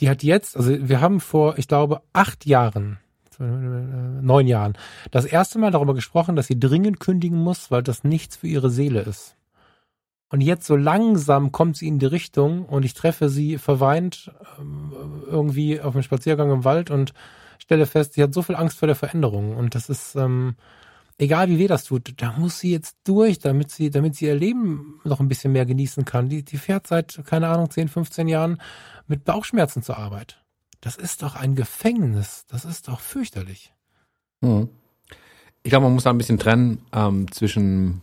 die 0.00 0.10
hat 0.10 0.22
jetzt, 0.22 0.56
also 0.56 0.88
wir 0.88 1.00
haben 1.00 1.20
vor, 1.20 1.56
ich 1.58 1.68
glaube, 1.68 2.02
acht 2.12 2.46
Jahren, 2.46 2.98
neun 3.38 4.46
Jahren, 4.46 4.76
das 5.10 5.24
erste 5.24 5.58
Mal 5.58 5.70
darüber 5.70 5.94
gesprochen, 5.94 6.36
dass 6.36 6.46
sie 6.46 6.58
dringend 6.58 7.00
kündigen 7.00 7.38
muss, 7.38 7.70
weil 7.70 7.82
das 7.82 8.04
nichts 8.04 8.36
für 8.36 8.48
ihre 8.48 8.70
Seele 8.70 9.02
ist. 9.02 9.36
Und 10.30 10.40
jetzt 10.40 10.66
so 10.66 10.76
langsam 10.76 11.50
kommt 11.50 11.76
sie 11.76 11.88
in 11.88 11.98
die 11.98 12.06
Richtung 12.06 12.64
und 12.64 12.84
ich 12.84 12.94
treffe 12.94 13.28
sie 13.28 13.58
verweint 13.58 14.30
ähm, 14.58 14.92
irgendwie 15.26 15.80
auf 15.80 15.92
dem 15.92 16.02
Spaziergang 16.02 16.52
im 16.52 16.64
Wald 16.64 16.90
und 16.90 17.12
stelle 17.58 17.86
fest, 17.86 18.14
sie 18.14 18.22
hat 18.22 18.32
so 18.32 18.42
viel 18.42 18.54
Angst 18.54 18.78
vor 18.78 18.86
der 18.86 18.94
Veränderung. 18.94 19.56
Und 19.56 19.74
das 19.74 19.88
ist, 19.88 20.14
ähm, 20.14 20.54
egal 21.18 21.48
wie 21.48 21.58
weh 21.58 21.66
das 21.66 21.84
tut, 21.84 22.14
da 22.16 22.32
muss 22.32 22.60
sie 22.60 22.70
jetzt 22.70 22.96
durch, 23.04 23.40
damit 23.40 23.72
sie, 23.72 23.90
damit 23.90 24.14
sie 24.14 24.26
ihr 24.26 24.36
Leben 24.36 25.00
noch 25.02 25.18
ein 25.18 25.28
bisschen 25.28 25.52
mehr 25.52 25.66
genießen 25.66 26.04
kann. 26.04 26.28
Die, 26.28 26.44
die 26.44 26.58
fährt 26.58 26.86
seit, 26.86 27.20
keine 27.26 27.48
Ahnung, 27.48 27.68
10, 27.68 27.88
15 27.88 28.28
Jahren 28.28 28.60
mit 29.08 29.24
Bauchschmerzen 29.24 29.82
zur 29.82 29.98
Arbeit. 29.98 30.40
Das 30.80 30.96
ist 30.96 31.22
doch 31.24 31.34
ein 31.34 31.56
Gefängnis. 31.56 32.46
Das 32.48 32.64
ist 32.64 32.86
doch 32.86 33.00
fürchterlich. 33.00 33.74
Hm. 34.42 34.68
Ich 35.64 35.70
glaube, 35.70 35.84
man 35.84 35.94
muss 35.94 36.04
da 36.04 36.10
ein 36.10 36.18
bisschen 36.18 36.38
trennen 36.38 36.82
ähm, 36.92 37.30
zwischen 37.32 38.00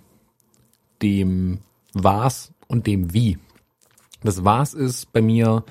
dem 1.02 1.60
was 1.94 2.54
und 2.68 2.88
dem 2.88 3.14
Wie. 3.14 3.38
Das 4.24 4.44
Was 4.44 4.74
ist 4.74 5.12
bei 5.14 5.22
mir 5.22 5.64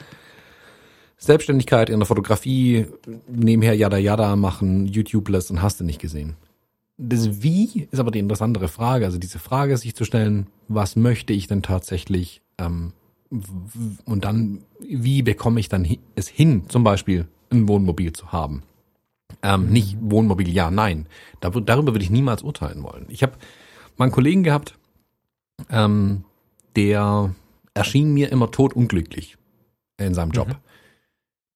Selbstständigkeit 1.19 1.91
in 1.91 1.99
der 1.99 2.07
Fotografie, 2.07 2.87
nebenher 3.27 3.75
Yada 3.75 3.97
Yada 3.97 4.37
machen, 4.37 4.87
YouTubeless 4.87 5.51
und 5.51 5.63
hast 5.63 5.81
du 5.81 5.85
nicht 5.85 6.01
gesehen. 6.01 6.37
Das 6.99 7.43
Wie 7.43 7.89
ist 7.91 7.99
aber 7.99 8.11
die 8.11 8.19
interessantere 8.19 8.69
Frage. 8.69 9.05
Also 9.05 9.19
diese 9.19 9.39
Frage 9.39 9.77
sich 9.77 9.95
zu 9.95 10.05
stellen, 10.05 10.47
was 10.69 10.97
möchte 10.97 11.33
ich 11.33 11.47
denn 11.47 11.63
tatsächlich 11.63 12.43
ähm, 12.59 12.93
und 14.05 14.25
dann, 14.25 14.63
wie 14.81 15.23
bekomme 15.23 15.61
ich 15.61 15.69
dann 15.69 15.87
es 16.15 16.29
hin, 16.29 16.65
zum 16.69 16.85
Beispiel 16.85 17.27
ein 17.51 17.69
Wohnmobil 17.69 18.13
zu 18.13 18.33
haben. 18.33 18.63
Ähm, 19.43 19.71
nicht 19.71 19.99
Wohnmobil, 20.01 20.49
ja, 20.49 20.71
nein. 20.71 21.07
darüber 21.41 21.93
würde 21.93 22.05
ich 22.05 22.11
niemals 22.11 22.43
urteilen 22.43 22.83
wollen. 22.83 23.07
Ich 23.09 23.23
habe 23.23 23.35
mal 23.97 24.07
einen 24.07 24.13
Kollegen 24.13 24.43
gehabt, 24.43 24.79
ähm, 25.71 26.25
der 26.75 27.35
erschien 27.75 28.13
mir 28.13 28.31
immer 28.31 28.51
totunglücklich 28.51 29.37
in 29.99 30.15
seinem 30.15 30.33
Job. 30.33 30.49
Mhm. 30.49 30.55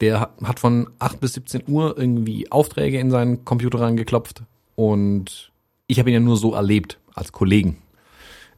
Der 0.01 0.21
hat 0.43 0.61
von 0.61 0.89
8 0.99 1.21
bis 1.21 1.35
17 1.35 1.65
Uhr 1.67 1.97
irgendwie 1.99 2.51
Aufträge 2.51 2.99
in 2.99 3.11
seinen 3.11 3.45
Computer 3.45 3.81
reingeklopft 3.81 4.43
und 4.75 5.53
ich 5.87 5.99
habe 5.99 6.11
ihn 6.11 6.15
ja 6.15 6.21
nur 6.21 6.37
so 6.37 6.55
erlebt 6.55 6.99
als 7.15 7.33
Kollegen. 7.33 7.79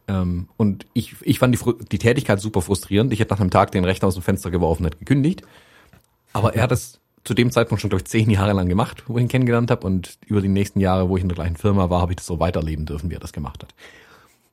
Ähm, 0.09 0.49
und 0.57 0.87
ich, 0.93 1.17
ich 1.23 1.39
fand 1.39 1.55
die, 1.55 1.87
die 1.91 1.99
Tätigkeit 1.99 2.41
super 2.41 2.63
frustrierend. 2.63 3.13
Ich 3.13 3.21
hätte 3.21 3.33
nach 3.33 3.41
einem 3.41 3.51
Tag 3.51 3.73
den 3.73 3.85
Rechner 3.85 4.09
aus 4.09 4.15
dem 4.15 4.23
Fenster 4.23 4.51
geworfen, 4.51 4.85
und 4.85 4.99
gekündigt. 4.99 5.43
Aber 6.33 6.55
er 6.55 6.65
hat 6.65 6.73
es 6.73 7.01
zu 7.25 7.35
dem 7.35 7.51
Zeitpunkt 7.51 7.81
schon, 7.81 7.91
glaube 7.91 8.03
ich, 8.03 8.09
zehn 8.09 8.31
Jahre 8.31 8.53
lang 8.53 8.69
gemacht, 8.69 9.05
wo 9.07 9.17
ich 9.17 9.23
ihn 9.23 9.29
kennengelernt 9.29 9.71
habe. 9.71 9.87
Und 9.87 10.19
über 10.27 10.41
die 10.41 10.49
nächsten 10.49 10.81
Jahre, 10.81 11.09
wo 11.09 11.17
ich 11.17 11.23
in 11.23 11.29
der 11.29 11.37
gleichen 11.37 11.57
Firma 11.57 11.89
war, 11.89 12.01
habe 12.01 12.13
ich 12.13 12.17
das 12.17 12.27
so 12.27 12.41
weiterleben 12.41 12.87
dürfen, 12.87 13.11
wie 13.11 13.15
er 13.15 13.21
das 13.21 13.33
gemacht 13.33 13.63
hat. 13.63 13.75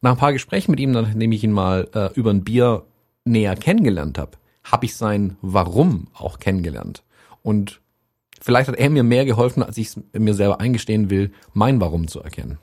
Nach 0.01 0.11
ein 0.11 0.17
paar 0.17 0.33
Gesprächen 0.33 0.71
mit 0.71 0.79
ihm, 0.79 0.91
nachdem 0.91 1.31
ich 1.31 1.43
ihn 1.43 1.51
mal 1.51 1.89
äh, 1.93 2.13
über 2.13 2.31
ein 2.31 2.43
Bier 2.43 2.85
näher 3.25 3.55
kennengelernt 3.55 4.17
habe, 4.17 4.31
habe 4.63 4.85
ich 4.85 4.95
sein 4.95 5.37
Warum 5.41 6.07
auch 6.13 6.39
kennengelernt. 6.39 7.03
Und 7.43 7.81
vielleicht 8.41 8.69
hat 8.69 8.77
er 8.77 8.89
mir 8.89 9.03
mehr 9.03 9.25
geholfen, 9.25 9.63
als 9.63 9.77
ich 9.77 9.91
mir 10.13 10.33
selber 10.33 10.59
eingestehen 10.59 11.09
will, 11.09 11.31
mein 11.53 11.81
Warum 11.81 12.07
zu 12.07 12.21
erkennen. 12.21 12.59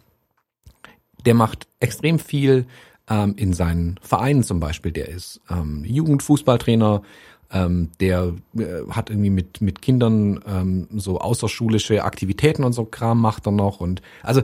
Der 1.24 1.34
macht 1.34 1.66
extrem 1.80 2.18
viel 2.18 2.66
ähm, 3.08 3.34
in 3.36 3.52
seinen 3.52 3.98
Vereinen 4.00 4.42
zum 4.42 4.60
Beispiel. 4.60 4.92
Der 4.92 5.08
ist 5.08 5.40
ähm, 5.50 5.84
Jugendfußballtrainer, 5.84 7.02
ähm, 7.50 7.90
der 8.00 8.34
äh, 8.56 8.88
hat 8.90 9.10
irgendwie 9.10 9.30
mit 9.30 9.60
mit 9.60 9.82
Kindern 9.82 10.40
ähm, 10.46 10.88
so 10.94 11.20
außerschulische 11.20 12.04
Aktivitäten 12.04 12.64
und 12.64 12.72
so 12.72 12.84
Kram 12.84 13.20
macht 13.20 13.46
er 13.46 13.52
noch 13.52 13.80
und 13.80 14.02
also 14.22 14.42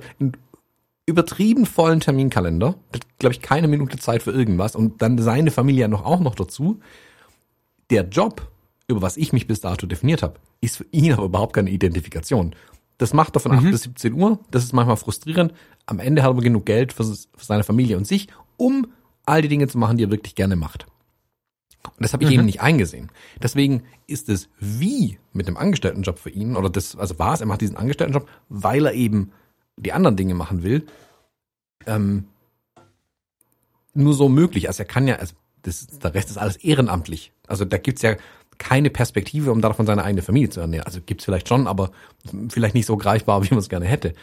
übertrieben 1.06 1.66
vollen 1.66 2.00
Terminkalender, 2.00 2.76
glaube 3.18 3.34
ich, 3.34 3.42
keine 3.42 3.68
Minute 3.68 3.98
Zeit 3.98 4.22
für 4.22 4.30
irgendwas 4.30 4.76
und 4.76 5.02
dann 5.02 5.18
seine 5.18 5.50
Familie 5.50 5.88
noch 5.88 6.04
auch 6.04 6.20
noch 6.20 6.34
dazu. 6.34 6.80
Der 7.90 8.08
Job, 8.08 8.50
über 8.86 9.02
was 9.02 9.16
ich 9.16 9.32
mich 9.32 9.46
bis 9.46 9.60
dato 9.60 9.86
definiert 9.86 10.22
habe, 10.22 10.38
ist 10.60 10.76
für 10.76 10.86
ihn 10.92 11.12
aber 11.12 11.24
überhaupt 11.24 11.54
keine 11.54 11.70
Identifikation. 11.70 12.54
Das 12.98 13.12
macht 13.12 13.36
er 13.36 13.40
von 13.40 13.52
mhm. 13.52 13.58
8 13.58 13.70
bis 13.70 13.82
17 13.82 14.12
Uhr, 14.12 14.38
das 14.50 14.62
ist 14.62 14.72
manchmal 14.72 14.96
frustrierend. 14.96 15.52
Am 15.86 15.98
Ende 15.98 16.22
hat 16.22 16.28
er 16.28 16.32
aber 16.32 16.42
genug 16.42 16.66
Geld 16.66 16.92
für, 16.92 17.04
für 17.04 17.44
seine 17.44 17.64
Familie 17.64 17.96
und 17.96 18.06
sich, 18.06 18.28
um 18.56 18.86
all 19.26 19.42
die 19.42 19.48
Dinge 19.48 19.66
zu 19.66 19.78
machen, 19.78 19.96
die 19.96 20.04
er 20.04 20.10
wirklich 20.10 20.36
gerne 20.36 20.54
macht. 20.54 20.86
Und 21.84 21.98
das 21.98 22.12
habe 22.12 22.22
ich 22.22 22.30
mhm. 22.30 22.36
eben 22.36 22.44
nicht 22.44 22.60
eingesehen. 22.60 23.10
Deswegen 23.42 23.82
ist 24.06 24.28
es 24.28 24.48
wie 24.60 25.18
mit 25.32 25.48
dem 25.48 25.56
Angestelltenjob 25.56 26.18
für 26.18 26.30
ihn, 26.30 26.56
oder 26.56 26.70
das, 26.70 26.96
also 26.96 27.18
war 27.18 27.34
es, 27.34 27.40
er 27.40 27.46
macht 27.46 27.60
diesen 27.60 27.76
Angestelltenjob, 27.76 28.28
weil 28.48 28.86
er 28.86 28.94
eben 28.94 29.32
die 29.76 29.92
anderen 29.92 30.16
Dinge 30.16 30.34
machen 30.34 30.62
will, 30.62 30.86
ähm, 31.86 32.24
nur 33.94 34.14
so 34.14 34.28
möglich. 34.28 34.68
Also 34.68 34.82
er 34.82 34.86
kann 34.86 35.06
ja, 35.06 35.16
also 35.16 35.34
das, 35.62 35.86
der 35.86 36.14
Rest 36.14 36.30
ist 36.30 36.38
alles 36.38 36.56
ehrenamtlich. 36.56 37.32
Also 37.46 37.64
da 37.64 37.78
gibt's 37.78 38.02
ja 38.02 38.16
keine 38.58 38.90
Perspektive, 38.90 39.50
um 39.52 39.60
davon 39.60 39.86
seine 39.86 40.04
eigene 40.04 40.22
Familie 40.22 40.50
zu 40.50 40.60
ernähren. 40.60 40.86
Also 40.86 41.00
gibt's 41.04 41.24
vielleicht 41.24 41.48
schon, 41.48 41.66
aber 41.66 41.90
vielleicht 42.48 42.74
nicht 42.74 42.86
so 42.86 42.96
greifbar, 42.96 43.42
wie 43.44 43.50
man 43.50 43.58
es 43.58 43.68
gerne 43.68 43.86
hätte. 43.86 44.14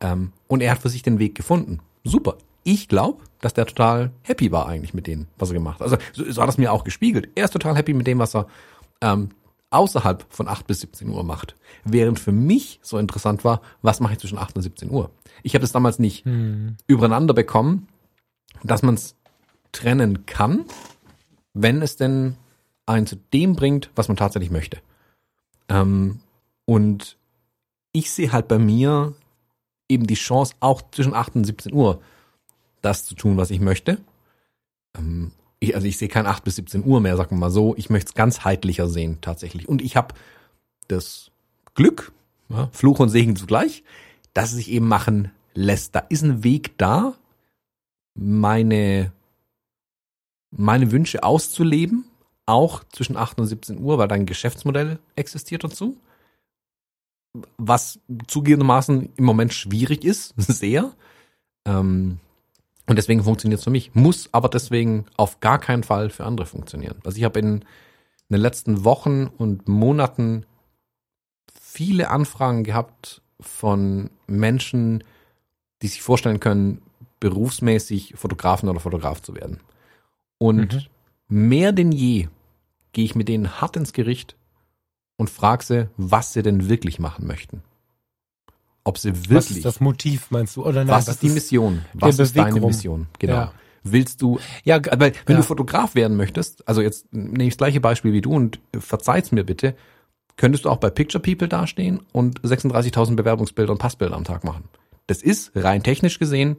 Ähm, 0.00 0.32
und 0.48 0.60
er 0.60 0.72
hat 0.72 0.80
für 0.80 0.88
sich 0.88 1.02
den 1.02 1.18
Weg 1.18 1.34
gefunden. 1.34 1.80
Super. 2.02 2.36
Ich 2.64 2.88
glaube, 2.88 3.22
dass 3.40 3.54
der 3.54 3.66
total 3.66 4.10
happy 4.22 4.50
war 4.50 4.66
eigentlich 4.66 4.94
mit 4.94 5.06
dem, 5.06 5.26
was 5.36 5.50
er 5.50 5.54
gemacht 5.54 5.80
hat. 5.80 5.84
Also 5.84 5.98
so, 6.12 6.30
so 6.30 6.42
hat 6.42 6.48
es 6.48 6.58
mir 6.58 6.72
auch 6.72 6.82
gespiegelt. 6.82 7.28
Er 7.34 7.44
ist 7.44 7.52
total 7.52 7.76
happy 7.76 7.92
mit 7.92 8.06
dem, 8.06 8.18
was 8.18 8.34
er 8.34 8.46
ähm, 9.02 9.30
außerhalb 9.74 10.24
von 10.28 10.48
8 10.48 10.66
bis 10.66 10.80
17 10.80 11.08
Uhr 11.08 11.24
macht. 11.24 11.56
Während 11.84 12.18
für 12.18 12.32
mich 12.32 12.80
so 12.82 12.98
interessant 12.98 13.44
war, 13.44 13.60
was 13.82 14.00
mache 14.00 14.14
ich 14.14 14.18
zwischen 14.18 14.38
8 14.38 14.56
und 14.56 14.62
17 14.62 14.90
Uhr? 14.90 15.10
Ich 15.42 15.54
habe 15.54 15.62
das 15.62 15.72
damals 15.72 15.98
nicht 15.98 16.24
hm. 16.24 16.76
übereinander 16.86 17.34
bekommen, 17.34 17.88
dass 18.62 18.82
man 18.82 18.94
es 18.94 19.16
trennen 19.72 20.26
kann, 20.26 20.64
wenn 21.52 21.82
es 21.82 21.96
denn 21.96 22.36
einen 22.86 23.06
zu 23.06 23.16
dem 23.32 23.54
bringt, 23.54 23.90
was 23.96 24.08
man 24.08 24.16
tatsächlich 24.16 24.50
möchte. 24.50 24.78
Ähm, 25.68 26.20
und 26.64 27.16
ich 27.92 28.10
sehe 28.10 28.32
halt 28.32 28.48
bei 28.48 28.58
mir 28.58 29.14
eben 29.88 30.06
die 30.06 30.14
Chance, 30.14 30.54
auch 30.60 30.82
zwischen 30.90 31.14
8 31.14 31.36
und 31.36 31.44
17 31.44 31.72
Uhr 31.72 32.00
das 32.82 33.04
zu 33.04 33.14
tun, 33.14 33.36
was 33.36 33.50
ich 33.50 33.60
möchte. 33.60 33.98
Ähm, 34.96 35.32
Ich, 35.64 35.74
also 35.74 35.86
ich 35.86 35.96
sehe 35.96 36.08
kein 36.08 36.26
8 36.26 36.44
bis 36.44 36.56
17 36.56 36.84
Uhr 36.84 37.00
mehr, 37.00 37.16
sagen 37.16 37.30
wir 37.30 37.38
mal 37.38 37.50
so. 37.50 37.74
Ich 37.76 37.88
möchte 37.88 38.10
es 38.10 38.14
ganz 38.14 38.44
heitlicher 38.44 38.86
sehen, 38.86 39.18
tatsächlich. 39.20 39.68
Und 39.68 39.80
ich 39.80 39.96
habe 39.96 40.14
das 40.88 41.30
Glück, 41.74 42.12
ja, 42.50 42.68
Fluch 42.72 43.00
und 43.00 43.08
Segen 43.08 43.34
zugleich, 43.34 43.82
dass 44.34 44.50
es 44.50 44.56
sich 44.56 44.70
eben 44.70 44.86
machen 44.86 45.30
lässt. 45.54 45.94
Da 45.94 46.00
ist 46.00 46.22
ein 46.22 46.44
Weg 46.44 46.76
da, 46.76 47.14
meine, 48.14 49.12
meine 50.50 50.92
Wünsche 50.92 51.22
auszuleben, 51.22 52.04
auch 52.44 52.84
zwischen 52.84 53.16
8 53.16 53.38
und 53.40 53.46
17 53.46 53.78
Uhr, 53.78 53.96
weil 53.96 54.08
dein 54.08 54.26
Geschäftsmodell 54.26 54.98
existiert 55.16 55.64
dazu. 55.64 55.96
Was 57.56 57.98
zugegebenermaßen 58.28 59.14
im 59.16 59.24
Moment 59.24 59.54
schwierig 59.54 60.04
ist, 60.04 60.34
sehr. 60.36 60.92
Ähm, 61.64 62.20
und 62.86 62.96
deswegen 62.96 63.24
funktioniert 63.24 63.58
es 63.58 63.64
für 63.64 63.70
mich. 63.70 63.94
Muss 63.94 64.28
aber 64.32 64.48
deswegen 64.48 65.06
auf 65.16 65.40
gar 65.40 65.58
keinen 65.58 65.82
Fall 65.82 66.10
für 66.10 66.24
andere 66.24 66.46
funktionieren. 66.46 66.96
Also 67.04 67.16
ich 67.18 67.24
habe 67.24 67.38
in, 67.38 67.46
in 67.56 67.62
den 68.30 68.40
letzten 68.40 68.84
Wochen 68.84 69.26
und 69.26 69.68
Monaten 69.68 70.44
viele 71.60 72.10
Anfragen 72.10 72.62
gehabt 72.62 73.22
von 73.40 74.10
Menschen, 74.26 75.02
die 75.82 75.88
sich 75.88 76.02
vorstellen 76.02 76.40
können, 76.40 76.82
berufsmäßig 77.20 78.14
Fotografen 78.16 78.68
oder 78.68 78.80
Fotograf 78.80 79.22
zu 79.22 79.34
werden. 79.34 79.60
Und 80.38 80.74
mhm. 80.74 80.86
mehr 81.28 81.72
denn 81.72 81.90
je 81.90 82.28
gehe 82.92 83.04
ich 83.04 83.14
mit 83.14 83.28
denen 83.28 83.60
hart 83.60 83.76
ins 83.76 83.92
Gericht 83.92 84.36
und 85.16 85.30
frage 85.30 85.64
sie, 85.64 85.88
was 85.96 86.32
sie 86.32 86.42
denn 86.42 86.68
wirklich 86.68 86.98
machen 86.98 87.26
möchten. 87.26 87.62
Ob 88.84 88.98
sie 88.98 89.14
wirklich. 89.14 89.36
Was 89.36 89.50
ist 89.50 89.64
das 89.64 89.80
Motiv, 89.80 90.30
meinst 90.30 90.56
du? 90.56 90.64
Oder 90.64 90.84
nein, 90.84 90.88
was, 90.88 91.06
was 91.06 91.14
ist 91.14 91.22
die 91.22 91.30
Mission? 91.30 91.84
Was 91.94 92.18
ist 92.18 92.36
deine 92.36 92.60
Mission? 92.60 93.06
Genau. 93.18 93.34
Ja. 93.34 93.52
Willst 93.82 94.22
du, 94.22 94.38
ja, 94.64 94.80
weil, 94.98 95.12
wenn 95.26 95.34
ja. 95.34 95.36
du 95.36 95.42
Fotograf 95.42 95.94
werden 95.94 96.16
möchtest, 96.16 96.66
also 96.66 96.80
jetzt 96.80 97.12
nehme 97.12 97.44
ich 97.44 97.50
das 97.50 97.58
gleiche 97.58 97.80
Beispiel 97.80 98.14
wie 98.14 98.22
du 98.22 98.32
und 98.32 98.60
verzeih's 98.78 99.30
mir 99.30 99.44
bitte, 99.44 99.74
könntest 100.36 100.64
du 100.64 100.70
auch 100.70 100.78
bei 100.78 100.88
Picture 100.90 101.20
People 101.20 101.48
dastehen 101.48 102.00
und 102.12 102.40
36.000 102.40 103.14
Bewerbungsbilder 103.14 103.72
und 103.72 103.78
Passbilder 103.78 104.16
am 104.16 104.24
Tag 104.24 104.42
machen. 104.42 104.64
Das 105.06 105.22
ist 105.22 105.52
rein 105.54 105.82
technisch 105.82 106.18
gesehen 106.18 106.56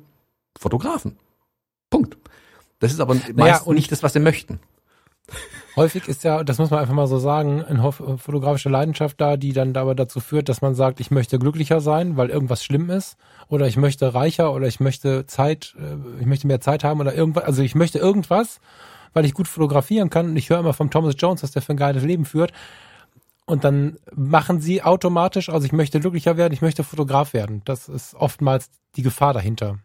Fotografen. 0.58 1.18
Punkt. 1.90 2.18
Das 2.80 2.92
ist 2.92 3.00
aber 3.00 3.16
naja, 3.16 3.54
meist 3.54 3.68
nicht 3.68 3.92
das, 3.92 4.04
was 4.04 4.14
sie 4.14 4.20
möchten. 4.20 4.60
Häufig 5.76 6.08
ist 6.08 6.24
ja, 6.24 6.44
das 6.44 6.58
muss 6.58 6.70
man 6.70 6.80
einfach 6.80 6.94
mal 6.94 7.08
so 7.08 7.20
sagen, 7.20 7.64
eine 7.64 7.92
fotografische 7.92 8.70
Leidenschaft 8.70 9.20
da, 9.20 9.36
die 9.36 9.52
dann 9.52 9.76
aber 9.76 9.94
dazu 9.94 10.22
führt, 10.22 10.48
dass 10.48 10.62
man 10.62 10.74
sagt, 10.74 11.02
ich 11.02 11.12
möchte 11.12 11.38
glücklicher 11.38 11.82
sein, 11.82 12.16
weil 12.16 12.30
irgendwas 12.30 12.64
schlimm 12.64 12.90
ist, 12.90 13.18
oder 13.50 13.68
ich 13.68 13.76
möchte 13.76 14.14
reicher, 14.14 14.54
oder 14.54 14.68
ich 14.68 14.80
möchte 14.80 15.26
Zeit, 15.26 15.76
äh, 15.78 16.22
ich 16.22 16.26
möchte 16.26 16.48
mehr 16.48 16.62
Zeit 16.62 16.84
haben, 16.84 17.02
oder 17.02 17.14
irgendwas, 17.14 17.44
also 17.44 17.62
ich 17.62 17.76
möchte 17.76 18.00
irgendwas, 18.00 18.62
weil 19.14 19.26
ich 19.26 19.34
gut 19.34 19.48
fotografieren 19.48 20.10
kann. 20.10 20.28
Und 20.28 20.38
ich 20.38 20.50
höre 20.50 20.60
immer 20.60 20.74
vom 20.74 20.90
Thomas 20.90 21.16
Jones, 21.18 21.42
dass 21.42 21.52
der 21.52 21.62
für 21.62 21.74
ein 21.74 21.78
geiles 21.78 22.04
Leben 22.04 22.26
führt. 22.26 22.54
Und 23.46 23.64
dann 23.64 23.98
machen 24.16 24.62
sie 24.62 24.82
automatisch, 24.82 25.50
also 25.50 25.66
ich 25.66 25.74
möchte 25.74 26.00
glücklicher 26.00 26.38
werden, 26.38 26.54
ich 26.54 26.62
möchte 26.62 26.84
Fotograf 26.84 27.34
werden. 27.34 27.62
Das 27.66 27.90
ist 27.90 28.16
oftmals 28.16 28.70
die 28.96 29.04
Gefahr 29.04 29.34
dahinter 29.34 29.80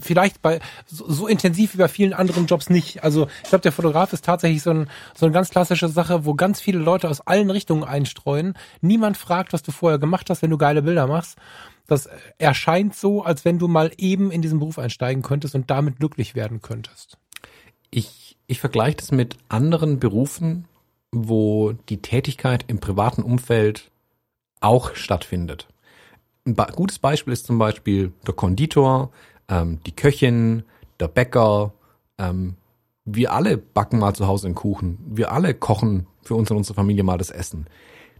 vielleicht 0.00 0.42
bei 0.42 0.60
so, 0.86 1.10
so, 1.10 1.26
intensiv 1.26 1.74
wie 1.74 1.78
bei 1.78 1.88
vielen 1.88 2.12
anderen 2.12 2.46
Jobs 2.46 2.70
nicht. 2.70 3.02
Also 3.02 3.26
ich 3.42 3.48
glaube, 3.48 3.62
der 3.62 3.72
Fotograf 3.72 4.12
ist 4.12 4.24
tatsächlich 4.24 4.62
so, 4.62 4.70
ein, 4.70 4.88
so 5.14 5.26
eine 5.26 5.32
ganz 5.32 5.50
klassische 5.50 5.88
Sache, 5.88 6.24
wo 6.24 6.34
ganz 6.34 6.60
viele 6.60 6.78
Leute 6.78 7.08
aus 7.08 7.20
allen 7.20 7.50
Richtungen 7.50 7.84
einstreuen. 7.84 8.54
Niemand 8.80 9.16
fragt, 9.16 9.52
was 9.52 9.62
du 9.62 9.72
vorher 9.72 9.98
gemacht 9.98 10.30
hast, 10.30 10.42
wenn 10.42 10.50
du 10.50 10.58
geile 10.58 10.82
Bilder 10.82 11.06
machst. 11.06 11.36
Das 11.86 12.08
erscheint 12.38 12.94
so, 12.94 13.22
als 13.22 13.44
wenn 13.44 13.58
du 13.58 13.68
mal 13.68 13.92
eben 13.98 14.30
in 14.30 14.42
diesen 14.42 14.58
Beruf 14.58 14.78
einsteigen 14.78 15.22
könntest 15.22 15.54
und 15.54 15.70
damit 15.70 15.98
glücklich 15.98 16.34
werden 16.34 16.62
könntest. 16.62 17.18
Ich, 17.90 18.36
ich 18.46 18.60
vergleiche 18.60 18.96
das 18.96 19.12
mit 19.12 19.36
anderen 19.48 20.00
Berufen, 20.00 20.66
wo 21.12 21.72
die 21.88 22.00
Tätigkeit 22.00 22.64
im 22.68 22.80
privaten 22.80 23.22
Umfeld 23.22 23.90
auch 24.60 24.94
stattfindet. 24.94 25.68
Ein 26.46 26.56
gutes 26.74 26.98
Beispiel 26.98 27.32
ist 27.32 27.46
zum 27.46 27.58
Beispiel 27.58 28.12
der 28.26 28.34
Konditor, 28.34 29.10
ähm, 29.48 29.80
die 29.86 29.92
Köchin, 29.92 30.64
der 31.00 31.08
Bäcker, 31.08 31.72
ähm, 32.18 32.54
wir 33.04 33.32
alle 33.32 33.58
backen 33.58 33.98
mal 33.98 34.14
zu 34.14 34.26
Hause 34.26 34.46
einen 34.46 34.54
Kuchen. 34.54 34.98
Wir 35.06 35.32
alle 35.32 35.54
kochen 35.54 36.06
für 36.22 36.34
uns 36.34 36.50
und 36.50 36.56
unsere 36.56 36.74
Familie 36.74 37.04
mal 37.04 37.18
das 37.18 37.30
Essen. 37.30 37.66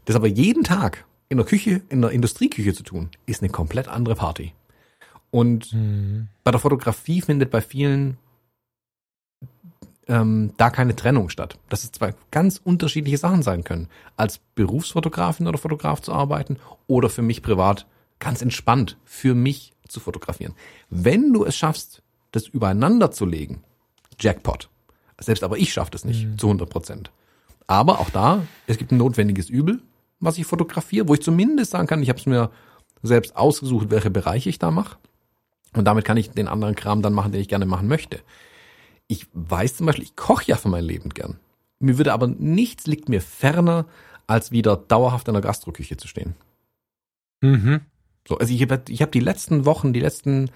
Das 0.04 0.16
aber 0.16 0.26
jeden 0.26 0.64
Tag 0.64 1.06
in 1.28 1.38
der 1.38 1.46
Küche, 1.46 1.82
in 1.88 2.02
der 2.02 2.10
Industrieküche 2.10 2.74
zu 2.74 2.82
tun, 2.82 3.10
ist 3.26 3.42
eine 3.42 3.50
komplett 3.50 3.88
andere 3.88 4.14
Party. 4.14 4.52
Und 5.30 5.72
mhm. 5.72 6.28
bei 6.44 6.50
der 6.50 6.60
Fotografie 6.60 7.22
findet 7.22 7.50
bei 7.50 7.60
vielen 7.60 8.18
ähm, 10.06 10.52
da 10.58 10.70
keine 10.70 10.94
Trennung 10.94 11.30
statt. 11.30 11.58
Dass 11.68 11.84
es 11.84 11.92
zwei 11.92 12.14
ganz 12.30 12.60
unterschiedliche 12.62 13.18
Sachen 13.18 13.42
sein 13.42 13.64
können. 13.64 13.88
Als 14.16 14.38
Berufsfotografin 14.54 15.46
oder 15.46 15.58
Fotograf 15.58 16.02
zu 16.02 16.12
arbeiten 16.12 16.58
oder 16.86 17.08
für 17.08 17.22
mich 17.22 17.42
privat 17.42 17.86
ganz 18.18 18.42
entspannt 18.42 18.96
für 19.04 19.34
mich 19.34 19.73
zu 19.94 20.00
fotografieren. 20.00 20.54
Wenn 20.90 21.32
du 21.32 21.44
es 21.44 21.56
schaffst, 21.56 22.02
das 22.32 22.48
übereinander 22.48 23.10
zu 23.10 23.24
legen, 23.24 23.62
Jackpot. 24.20 24.68
Selbst 25.18 25.44
aber 25.44 25.56
ich 25.58 25.72
schaffe 25.72 25.92
das 25.92 26.04
nicht 26.04 26.26
mhm. 26.26 26.38
zu 26.38 26.48
100 26.48 26.68
Prozent. 26.68 27.10
Aber 27.66 28.00
auch 28.00 28.10
da, 28.10 28.42
es 28.66 28.76
gibt 28.76 28.92
ein 28.92 28.98
notwendiges 28.98 29.48
Übel, 29.48 29.80
was 30.20 30.38
ich 30.38 30.46
fotografiere, 30.46 31.08
wo 31.08 31.14
ich 31.14 31.22
zumindest 31.22 31.70
sagen 31.70 31.86
kann, 31.86 32.02
ich 32.02 32.08
habe 32.08 32.18
es 32.18 32.26
mir 32.26 32.50
selbst 33.02 33.36
ausgesucht, 33.36 33.90
welche 33.90 34.10
Bereiche 34.10 34.48
ich 34.48 34.58
da 34.58 34.70
mache. 34.70 34.98
Und 35.74 35.84
damit 35.84 36.04
kann 36.04 36.16
ich 36.16 36.30
den 36.30 36.48
anderen 36.48 36.74
Kram 36.74 37.02
dann 37.02 37.12
machen, 37.12 37.32
den 37.32 37.40
ich 37.40 37.48
gerne 37.48 37.66
machen 37.66 37.88
möchte. 37.88 38.20
Ich 39.06 39.26
weiß 39.32 39.76
zum 39.76 39.86
Beispiel, 39.86 40.04
ich 40.04 40.16
koche 40.16 40.44
ja 40.46 40.56
für 40.56 40.68
mein 40.68 40.84
Leben 40.84 41.10
gern. 41.10 41.38
Mir 41.78 41.98
würde 41.98 42.12
aber 42.12 42.26
nichts 42.26 42.86
liegt 42.86 43.08
mir 43.08 43.20
ferner, 43.20 43.86
als 44.26 44.50
wieder 44.50 44.76
dauerhaft 44.76 45.28
in 45.28 45.34
der 45.34 45.42
Gastroküche 45.42 45.96
zu 45.96 46.08
stehen. 46.08 46.34
Mhm. 47.40 47.82
So, 48.26 48.38
also 48.38 48.52
ich 48.52 48.62
habe 48.62 48.82
ich 48.88 49.02
hab 49.02 49.12
die 49.12 49.20
letzten 49.20 49.64
Wochen, 49.66 49.92
die 49.92 50.00
letzten 50.00 50.50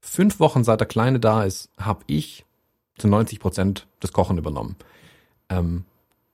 fünf 0.00 0.40
Wochen, 0.40 0.64
seit 0.64 0.80
der 0.80 0.88
Kleine 0.88 1.20
da 1.20 1.44
ist, 1.44 1.70
habe 1.78 2.04
ich 2.06 2.44
zu 2.96 3.08
90 3.08 3.40
Prozent 3.40 3.86
das 4.00 4.12
Kochen 4.12 4.38
übernommen. 4.38 4.76
Ähm, 5.48 5.84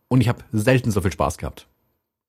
und 0.09 0.21
ich 0.21 0.29
habe 0.29 0.45
selten 0.53 0.91
so 0.91 1.01
viel 1.01 1.13
Spaß 1.13 1.39
gehabt. 1.39 1.67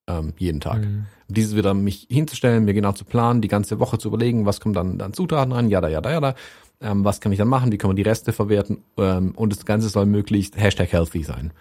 Ähm, 0.08 0.34
jeden 0.38 0.60
Tag. 0.60 0.82
Mhm. 0.82 1.06
Dieses 1.28 1.56
wieder 1.56 1.74
mich 1.74 2.06
hinzustellen, 2.10 2.64
mir 2.64 2.74
genau 2.74 2.92
zu 2.92 3.04
planen, 3.04 3.40
die 3.40 3.48
ganze 3.48 3.80
Woche 3.80 3.98
zu 3.98 4.08
überlegen, 4.08 4.46
was 4.46 4.60
kommt 4.60 4.76
dann 4.76 5.00
an 5.00 5.12
Zutaten 5.12 5.52
rein, 5.52 5.68
ja, 5.68 5.80
da, 5.80 5.88
ja, 5.88 6.00
da, 6.00 6.10
ja, 6.10 6.20
da. 6.20 6.34
Ähm, 6.80 7.04
was 7.04 7.20
kann 7.20 7.32
ich 7.32 7.38
dann 7.38 7.48
machen, 7.48 7.72
wie 7.72 7.78
kann 7.78 7.88
man 7.88 7.96
die 7.96 8.02
Reste 8.02 8.32
verwerten 8.32 8.84
ähm, 8.98 9.32
und 9.34 9.50
das 9.50 9.64
Ganze 9.64 9.88
soll 9.88 10.06
möglichst 10.06 10.56
Hashtag 10.56 10.92
healthy 10.92 11.24
sein. 11.24 11.52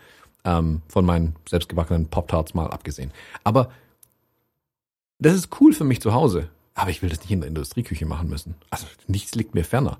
Ähm, 0.43 0.81
von 0.87 1.05
meinen 1.05 1.35
selbstgebackenen 1.49 2.07
Pop-Tarts 2.07 2.53
mal 2.53 2.67
abgesehen. 2.67 3.11
Aber 3.43 3.69
das 5.17 5.33
ist 5.33 5.49
cool 5.59 5.73
für 5.73 5.85
mich 5.85 6.01
zu 6.01 6.13
Hause. 6.13 6.49
Aber 6.75 6.91
ich 6.91 7.01
will 7.01 7.09
das 7.09 7.21
nicht 7.21 7.31
in 7.31 7.41
der 7.41 7.47
Industrieküche 7.47 8.05
machen 8.05 8.29
müssen. 8.29 8.55
Also 8.69 8.85
nichts 9.07 9.33
liegt 9.33 9.55
mir 9.55 9.63
ferner. 9.63 9.97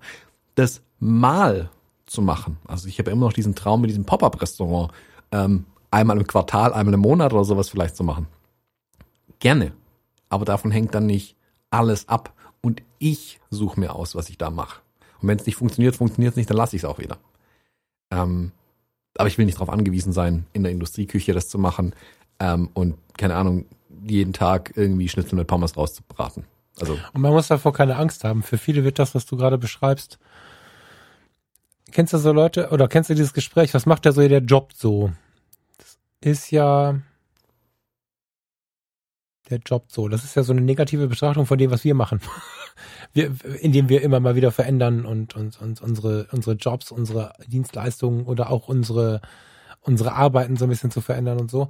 Das 0.56 0.81
mal 0.99 1.72
zu 2.06 2.22
machen. 2.22 2.57
Also 2.68 2.88
ich 2.88 2.99
habe 2.99 3.11
immer 3.11 3.26
noch 3.26 3.34
diesen 3.34 3.56
Traum 3.56 3.81
mit 3.81 3.89
diesem 3.89 4.06
Pop-up-Restaurant 4.06 4.91
ähm, 5.31 5.65
einmal 5.89 6.18
im 6.18 6.27
Quartal, 6.27 6.73
einmal 6.73 6.93
im 6.93 6.99
Monat 6.99 7.34
oder 7.34 7.45
sowas 7.45 7.69
vielleicht 7.69 7.95
zu 7.95 8.03
machen. 8.03 8.27
Gerne. 9.39 9.72
Aber 10.30 10.45
davon 10.45 10.72
hängt 10.72 10.93
dann 10.93 11.06
nicht 11.06 11.35
alles 11.69 12.07
ab. 12.10 12.34
Und 12.61 12.81
ich 12.99 13.39
suche 13.49 13.80
mir 13.80 13.95
aus, 13.95 14.15
was 14.15 14.30
ich 14.30 14.38
da 14.38 14.49
mache. 14.49 14.81
Und 15.22 15.30
wenn 15.30 15.38
es 15.38 15.45
nicht 15.45 15.56
funktioniert, 15.56 15.95
funktioniert 15.95 16.31
es 16.31 16.38
nicht, 16.38 16.49
dann 16.49 16.57
lasse 16.57 16.76
ich 16.76 16.84
es 16.84 16.89
auch 16.89 16.99
wieder. 16.99 17.18
Ähm, 18.11 18.52
aber 19.18 19.27
ich 19.27 19.38
will 19.38 19.45
nicht 19.45 19.56
darauf 19.56 19.69
angewiesen 19.69 20.14
sein, 20.14 20.45
in 20.52 20.64
der 20.64 20.72
Industrieküche 20.72 21.34
das 21.34 21.47
zu 21.47 21.57
machen 21.57 21.93
ähm, 22.39 22.69
und 22.73 22.97
keine 23.18 23.35
Ahnung, 23.35 23.65
jeden 24.06 24.34
Tag 24.34 24.73
irgendwie 24.76 25.07
Schnitzel 25.10 25.35
mit 25.35 25.47
Pommes 25.47 25.77
rauszubraten. 25.77 26.45
Also 26.80 26.99
und 27.14 27.22
man 27.22 27.31
muss 27.31 27.47
davor 27.47 27.73
keine 27.73 27.95
Angst 27.95 28.23
haben. 28.23 28.43
Für 28.43 28.57
viele 28.57 28.84
wird 28.84 28.99
das, 28.99 29.15
was 29.15 29.26
du 29.26 29.38
gerade 29.38 29.57
beschreibst. 29.57 30.19
Kennst 31.91 32.14
du 32.14 32.18
so 32.18 32.34
Leute 32.34 32.69
oder 32.72 32.88
kennst 32.88 33.10
du 33.10 33.15
dieses 33.15 33.34
Gespräch? 33.34 33.73
Was 33.73 33.85
macht 33.85 34.06
der 34.06 34.11
so 34.11 34.27
der 34.27 34.41
Job 34.41 34.73
so? 34.73 35.11
Das 35.77 35.97
ist 36.22 36.52
ja 36.52 36.99
der 39.49 39.60
Job 39.60 39.85
so. 39.88 40.10
Das 40.10 40.23
ist 40.23 40.35
ja 40.35 40.43
so 40.43 40.52
eine 40.52 40.61
negative 40.61 41.07
Betrachtung 41.07 41.45
von 41.45 41.57
dem, 41.57 41.72
was 41.72 41.84
wir 41.84 41.95
machen. 41.95 42.19
wir, 43.14 43.34
indem 43.61 43.88
wir 43.88 44.02
immer 44.02 44.19
mal 44.19 44.35
wieder 44.35 44.52
verändern 44.52 45.06
und, 45.06 45.35
und, 45.35 45.61
und 45.61 45.81
unsere, 45.81 46.27
unsere 46.31 46.56
Jobs, 46.56 46.91
unsere 46.91 47.34
Dienstleistungen 47.47 48.26
oder 48.26 48.49
auch 48.49 48.68
unsere, 48.68 49.22
unsere 49.81 50.14
Arbeiten 50.14 50.57
so 50.57 50.65
ein 50.65 50.69
bisschen 50.69 50.91
zu 50.91 50.99
verändern 50.99 51.39
und 51.39 51.49
so 51.49 51.69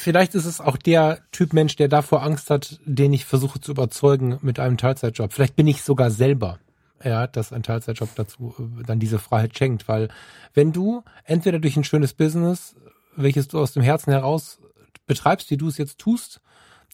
vielleicht 0.00 0.34
ist 0.34 0.44
es 0.44 0.60
auch 0.60 0.76
der 0.76 1.20
Typ 1.32 1.52
Mensch, 1.52 1.76
der 1.76 1.88
davor 1.88 2.22
Angst 2.22 2.50
hat, 2.50 2.80
den 2.84 3.12
ich 3.12 3.24
versuche 3.24 3.60
zu 3.60 3.72
überzeugen 3.72 4.38
mit 4.42 4.58
einem 4.58 4.76
Teilzeitjob. 4.76 5.32
Vielleicht 5.32 5.56
bin 5.56 5.66
ich 5.66 5.82
sogar 5.82 6.10
selber, 6.10 6.58
ja, 7.02 7.26
dass 7.26 7.52
ein 7.52 7.62
Teilzeitjob 7.62 8.14
dazu 8.14 8.54
äh, 8.58 8.84
dann 8.84 8.98
diese 8.98 9.18
Freiheit 9.18 9.56
schenkt, 9.56 9.88
weil 9.88 10.08
wenn 10.54 10.72
du 10.72 11.04
entweder 11.24 11.58
durch 11.58 11.76
ein 11.76 11.84
schönes 11.84 12.14
Business, 12.14 12.74
welches 13.16 13.48
du 13.48 13.58
aus 13.58 13.72
dem 13.72 13.82
Herzen 13.82 14.12
heraus 14.12 14.58
betreibst, 15.06 15.50
wie 15.50 15.56
du 15.56 15.68
es 15.68 15.78
jetzt 15.78 15.98
tust, 15.98 16.40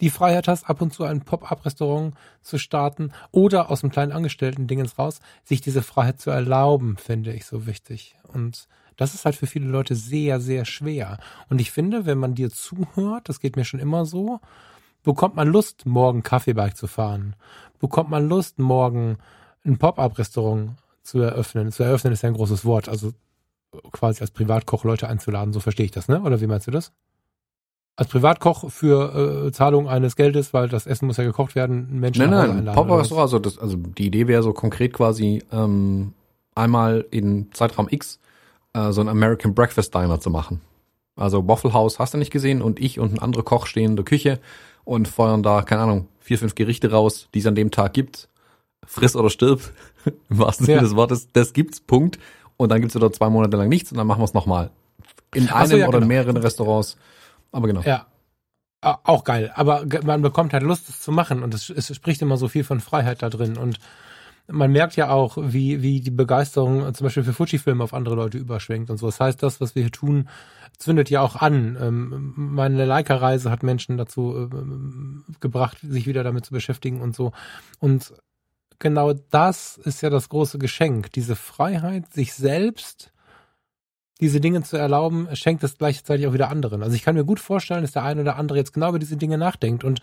die 0.01 0.11
Freiheit 0.11 0.49
hast, 0.49 0.65
ab 0.65 0.83
und 0.83 0.93
zu 0.93 1.05
ein 1.05 1.21
Pop-up-Restaurant 1.23 2.15
zu 2.43 2.59
starten 2.59 3.13
oder 3.31 3.71
aus 3.71 3.81
dem 3.81 3.91
kleinen 3.91 4.13
Angestellten-Dingens 4.13 4.99
raus, 4.99 5.21
sich 5.45 5.61
diese 5.61 5.83
Freiheit 5.83 6.21
zu 6.21 6.31
erlauben, 6.31 6.97
finde 6.97 7.33
ich 7.33 7.47
so 7.47 7.67
wichtig. 7.67 8.17
Und 8.33 8.67
das 8.97 9.15
ist 9.15 9.25
halt 9.25 9.37
für 9.37 9.47
viele 9.47 9.67
Leute 9.67 9.95
sehr, 9.95 10.41
sehr 10.41 10.65
schwer. 10.65 11.19
Und 11.49 11.61
ich 11.61 11.71
finde, 11.71 12.07
wenn 12.07 12.19
man 12.19 12.35
dir 12.35 12.51
zuhört, 12.51 13.29
das 13.29 13.41
geht 13.41 13.57
mir 13.57 13.65
schon 13.65 13.81
immer 13.81 14.07
so, 14.07 14.41
bekommt 15.03 15.37
man 15.37 15.49
Lust, 15.49 15.87
morgen 15.87 16.23
Kaffeebike 16.23 16.75
zu 16.75 16.87
fahren. 16.87 17.37
Bekommt 17.79 18.11
man 18.11 18.29
Lust, 18.29 18.59
morgen 18.59 19.19
ein 19.65 19.79
Pop-up-Restaurant 19.79 20.73
zu 21.03 21.21
eröffnen. 21.21 21.73
Zu 21.73 21.83
eröffnen 21.83 22.13
ist 22.13 22.23
ja 22.23 22.29
ein 22.29 22.35
großes 22.35 22.65
Wort. 22.65 22.89
Also 22.89 23.13
quasi 23.93 24.21
als 24.21 24.31
Privatkoch 24.31 24.85
Leute 24.85 25.09
einzuladen, 25.09 25.53
so 25.53 25.61
verstehe 25.61 25.87
ich 25.87 25.93
das, 25.93 26.09
ne? 26.09 26.21
Oder 26.23 26.41
wie 26.41 26.47
meinst 26.47 26.67
du 26.67 26.71
das? 26.71 26.93
Als 27.97 28.09
Privatkoch 28.09 28.71
für 28.71 29.47
äh, 29.47 29.53
Zahlung 29.53 29.89
eines 29.89 30.17
Geldes, 30.17 30.53
weil 30.53 30.69
das 30.69 30.87
Essen 30.87 31.07
muss 31.07 31.17
ja 31.17 31.25
gekocht 31.25 31.55
werden, 31.55 32.01
Menschen 32.01 32.29
Nein, 32.29 32.65
nein, 32.65 32.75
Pop-up-Restaurant, 32.75 33.23
also, 33.23 33.39
das, 33.39 33.59
also 33.59 33.77
die 33.77 34.07
Idee 34.07 34.27
wäre 34.27 34.43
so 34.43 34.53
konkret 34.53 34.93
quasi 34.93 35.43
ähm, 35.53 36.13
einmal 36.55 37.05
in 37.11 37.53
Zeitraum 37.53 37.87
X 37.91 38.19
äh, 38.75 38.93
so 38.93 39.01
ein 39.01 39.09
American 39.09 39.55
Breakfast 39.55 39.95
Diner 39.95 40.21
zu 40.21 40.31
machen. 40.31 40.61
Also 41.17 41.47
Waffle 41.47 41.73
House 41.73 41.99
hast 41.99 42.15
du 42.15 42.19
nicht 42.19 42.33
gesehen 42.33 42.61
und 42.61 42.81
ich 42.81 42.99
und 42.99 43.15
ein 43.15 43.19
anderer 43.21 43.45
Koch 43.45 43.67
stehen 43.67 43.91
in 43.91 43.97
der 43.97 44.05
Küche 44.05 44.41
und 44.85 45.09
feuern 45.09 45.43
da, 45.43 45.63
keine 45.63 45.83
Ahnung, 45.83 46.09
vier, 46.21 46.39
fünf 46.39 46.55
Gerichte 46.55 46.91
raus, 46.91 47.29
die 47.35 47.39
es 47.39 47.47
an 47.47 47.55
dem 47.55 47.71
Tag 47.71 47.93
gibt. 47.93 48.29
Friss 48.87 49.17
oder 49.17 49.31
stirb, 49.31 49.61
im 50.29 50.39
wahrsten 50.39 50.67
Sinne 50.67 50.79
ja. 50.79 50.83
des 50.83 50.95
Wortes, 50.95 51.29
das 51.33 51.53
gibt's, 51.53 51.81
Punkt. 51.81 52.19
Und 52.57 52.71
dann 52.71 52.81
gibt's 52.81 52.95
wieder 52.95 53.11
zwei 53.13 53.31
Monate 53.31 53.57
lang 53.57 53.69
nichts 53.69 53.91
und 53.91 53.99
dann 53.99 54.07
machen 54.07 54.21
wir 54.21 54.25
es 54.25 54.35
nochmal. 54.35 54.71
In 55.35 55.49
einem 55.49 55.71
so, 55.71 55.77
ja, 55.77 55.89
oder 55.89 55.99
genau. 55.99 56.09
mehreren 56.09 56.37
Restaurants. 56.37 56.97
Aber 57.51 57.67
genau. 57.67 57.81
Ja. 57.83 58.07
Auch 58.81 59.25
geil. 59.25 59.51
Aber 59.55 59.87
man 60.05 60.21
bekommt 60.21 60.53
halt 60.53 60.63
Lust, 60.63 60.91
es 60.91 61.01
zu 61.01 61.11
machen 61.11 61.43
und 61.43 61.55
es, 61.55 61.71
es 61.71 61.95
spricht 61.97 62.21
immer 62.21 62.37
so 62.37 62.49
viel 62.49 62.65
von 62.65 62.81
Freiheit 62.81 63.23
da 63.23 63.31
drin 63.31 63.57
und 63.57 63.79
man 64.47 64.73
merkt 64.73 64.97
ja 64.97 65.11
auch, 65.11 65.39
wie, 65.41 65.83
wie 65.83 66.01
die 66.01 66.11
Begeisterung 66.11 66.93
zum 66.95 67.05
Beispiel 67.05 67.25
für 67.25 67.33
Fuji-Filme 67.33 67.83
auf 67.83 67.95
andere 67.95 68.15
Leute 68.15 68.39
überschwenkt 68.39 68.91
und 68.91 68.99
so. 68.99 69.07
Das 69.07 69.21
heißt, 69.21 69.43
das, 69.43 69.61
was 69.61 69.75
wir 69.75 69.83
hier 69.83 69.93
tun, 69.93 70.29
zündet 70.79 71.09
ja 71.09 71.23
auch 71.23 71.37
an. 71.37 71.79
Ähm, 71.81 72.33
meine 72.37 72.85
Leica-Reise 72.85 73.51
hat 73.51 73.63
Menschen 73.63 73.97
dazu 73.97 74.49
äh, 74.53 75.35
gebracht, 75.41 75.79
sich 75.83 76.07
wieder 76.07 76.25
damit 76.25 76.45
zu 76.45 76.53
beschäftigen 76.53 77.01
und 77.01 77.15
so. 77.15 77.33
Und 77.79 78.13
genau 78.79 79.15
das 79.31 79.79
ist 79.79 80.03
ja 80.03 80.11
das 80.11 80.29
große 80.29 80.59
Geschenk. 80.59 81.13
Diese 81.13 81.37
Freiheit, 81.37 82.13
sich 82.13 82.35
selbst 82.35 83.13
diese 84.21 84.41
Dinge 84.41 84.63
zu 84.63 84.77
erlauben, 84.77 85.29
schenkt 85.33 85.65
es 85.65 85.77
gleichzeitig 85.77 86.27
auch 86.27 86.33
wieder 86.33 86.49
anderen. 86.49 86.83
Also 86.83 86.95
ich 86.95 87.03
kann 87.03 87.17
mir 87.17 87.25
gut 87.25 87.41
vorstellen, 87.41 87.83
dass 87.83 87.93
der 87.93 88.05
eine 88.05 88.21
oder 88.21 88.37
andere 88.37 88.59
jetzt 88.59 88.73
genau 88.73 88.91
über 88.91 88.99
diese 88.99 89.17
Dinge 89.17 89.39
nachdenkt 89.39 89.85
und 89.85 90.01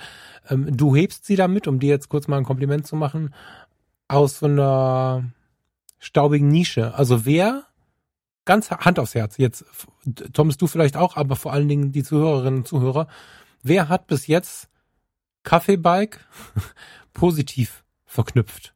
ähm, 0.49 0.75
du 0.75 0.95
hebst 0.95 1.25
sie 1.25 1.35
damit, 1.35 1.67
um 1.67 1.79
dir 1.79 1.89
jetzt 1.89 2.09
kurz 2.09 2.27
mal 2.27 2.37
ein 2.37 2.43
Kompliment 2.43 2.85
zu 2.85 2.95
machen, 2.95 3.33
aus 4.11 4.39
so 4.39 4.45
einer 4.45 5.31
staubigen 5.99 6.49
Nische. 6.49 6.93
Also 6.95 7.25
wer, 7.25 7.63
ganz 8.45 8.69
Hand 8.69 8.99
aufs 8.99 9.15
Herz, 9.15 9.37
jetzt, 9.37 9.65
Thomas, 10.33 10.57
du 10.57 10.67
vielleicht 10.67 10.97
auch, 10.97 11.15
aber 11.15 11.35
vor 11.35 11.53
allen 11.53 11.67
Dingen 11.67 11.91
die 11.91 12.03
Zuhörerinnen 12.03 12.61
und 12.61 12.67
Zuhörer, 12.67 13.07
wer 13.63 13.89
hat 13.89 14.07
bis 14.07 14.27
jetzt 14.27 14.69
Kaffeebike 15.43 16.19
positiv 17.13 17.83
verknüpft? 18.05 18.73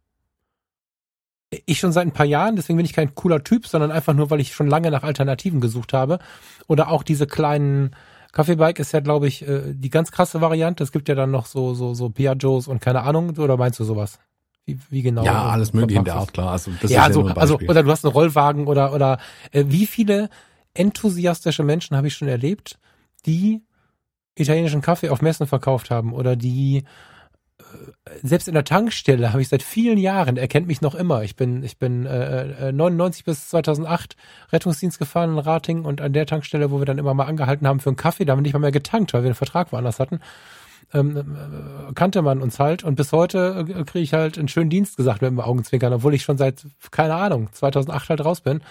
Ich 1.66 1.80
schon 1.80 1.91
seit 1.91 2.06
ein 2.06 2.14
paar 2.14 2.26
Jahren, 2.26 2.56
deswegen 2.56 2.78
bin 2.78 2.86
ich 2.86 2.94
kein 2.94 3.16
cooler 3.16 3.44
Typ, 3.44 3.68
sondern 3.68 3.91
einfach 3.91 4.14
nur, 4.14 4.30
weil 4.30 4.41
ich 4.41 4.53
schon 4.53 4.68
lange 4.68 4.91
nach 4.91 5.03
Alternativen 5.03 5.62
gesucht 5.62 5.94
habe. 5.94 6.20
Oder 6.68 6.90
auch 6.90 7.03
diese 7.03 7.28
kleinen 7.28 7.95
Kaffeebike 8.34 8.82
ist 8.82 8.91
ja, 8.91 8.99
glaube 8.99 9.28
ich, 9.28 9.48
äh, 9.48 9.74
die 9.74 9.90
ganz 9.90 10.12
krasse 10.12 10.41
Variante. 10.41 10.84
Es 10.84 10.91
gibt 10.91 11.07
ja 11.07 11.16
dann 11.16 11.32
noch 11.32 11.45
so, 11.45 11.74
so, 11.74 11.94
so 11.94 12.10
Piaggios 12.10 12.68
und 12.68 12.82
keine 12.82 13.03
Ahnung, 13.03 13.38
oder 13.38 13.56
meinst 13.56 13.80
du 13.80 13.86
sowas? 13.86 14.20
Wie, 14.66 14.80
wie 14.90 15.02
genau? 15.04 15.24
Ja, 15.24 15.50
alles 15.50 15.74
mögliche 15.74 16.00
in 16.00 16.06
der 16.06 16.16
Art, 16.16 16.34
klar. 16.34 16.52
Also, 16.52 16.72
das 16.82 16.90
ja, 16.90 17.02
ist 17.02 17.08
also, 17.08 17.28
ja 17.28 17.36
also, 17.36 17.60
oder 17.60 17.84
du 17.84 17.92
hast 17.92 18.04
einen 18.04 18.14
Rollwagen 18.14 18.68
oder, 18.68 18.94
oder, 18.94 19.20
äh, 19.52 19.66
wie 19.68 19.86
viele 19.86 20.30
enthusiastische 20.74 21.64
Menschen 21.64 21.96
habe 21.96 22.08
ich 22.08 22.16
schon 22.16 22.28
erlebt, 22.28 22.80
die 23.26 23.62
italienischen 24.36 24.82
Kaffee 24.82 25.10
auf 25.10 25.22
Messen 25.22 25.48
verkauft 25.48 25.92
haben 25.92 26.14
oder 26.14 26.36
die 26.36 26.84
äh, 27.60 27.64
selbst 28.24 28.48
in 28.48 28.56
der 28.56 28.64
Tankstelle 28.64 29.32
habe 29.32 29.42
ich 29.42 29.50
seit 29.50 29.62
vielen 29.62 30.00
Jahren, 30.00 30.36
er 30.36 30.48
kennt 30.48 30.68
mich 30.68 30.82
noch 30.82 30.96
immer. 30.96 31.22
Ich 31.22 31.36
bin, 31.36 31.64
ich 31.64 31.78
bin 31.78 32.08
äh, 32.08 32.72
99 32.72 33.22
äh, 33.22 33.24
bis 33.26 33.50
2008 33.50 34.16
Rettungsdienst 34.52 34.98
gefahren 34.98 35.34
in 35.34 35.40
Rating 35.40 35.86
und 35.86 36.02
an 36.02 36.12
der 36.12 36.26
Tankstelle, 36.26 36.72
wo 36.72 36.80
wir 36.80 36.86
dann 36.86 36.98
immer 36.98 37.14
mal 37.14 37.26
angehalten 37.26 37.68
haben 37.68 37.80
für 37.80 37.90
einen 37.90 37.98
Kaffee, 37.98 38.26
da 38.26 38.32
haben 38.32 38.40
wir 38.40 38.44
nicht 38.44 38.54
mal 38.54 38.60
mehr 38.60 38.72
getankt, 38.72 39.14
weil 39.14 39.22
wir 39.22 39.28
einen 39.28 39.36
Vertrag 39.36 39.72
woanders 39.72 40.00
hatten 40.00 40.20
ähm, 40.95 41.17
äh, 41.17 41.93
kannte 41.93 42.22
man 42.22 42.41
uns 42.41 42.59
halt 42.59 42.84
und 42.84 42.95
bis 42.95 43.11
heute 43.11 43.65
äh, 43.67 43.84
kriege 43.84 44.03
ich 44.03 44.13
halt 44.13 44.38
einen 44.38 44.47
schönen 44.47 44.69
Dienst 44.69 44.97
gesagt 44.97 45.22
mit 45.22 45.30
dem 45.30 45.39
Augenzwinkern, 45.39 45.93
obwohl 45.93 46.13
ich 46.13 46.23
schon 46.23 46.38
seit, 46.38 46.65
keine 46.91 47.15
Ahnung, 47.15 47.49
2008 47.51 48.09
halt 48.09 48.23
raus 48.23 48.41
bin. 48.41 48.61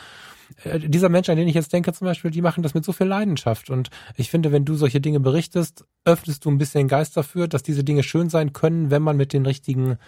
Äh, 0.64 0.80
dieser 0.80 1.08
Mensch, 1.08 1.28
an 1.28 1.36
den 1.36 1.48
ich 1.48 1.54
jetzt 1.54 1.72
denke 1.72 1.92
zum 1.92 2.06
Beispiel, 2.06 2.30
die 2.30 2.42
machen 2.42 2.62
das 2.62 2.74
mit 2.74 2.84
so 2.84 2.92
viel 2.92 3.06
Leidenschaft 3.06 3.70
und 3.70 3.90
ich 4.16 4.30
finde, 4.30 4.52
wenn 4.52 4.64
du 4.64 4.74
solche 4.74 5.00
Dinge 5.00 5.20
berichtest, 5.20 5.84
öffnest 6.04 6.44
du 6.44 6.50
ein 6.50 6.58
bisschen 6.58 6.88
Geist 6.88 7.16
dafür, 7.16 7.48
dass 7.48 7.62
diese 7.62 7.84
Dinge 7.84 8.02
schön 8.02 8.28
sein 8.28 8.52
können, 8.52 8.90
wenn 8.90 9.02
man 9.02 9.16
mit 9.16 9.32
den 9.32 9.46
richtigen 9.46 9.98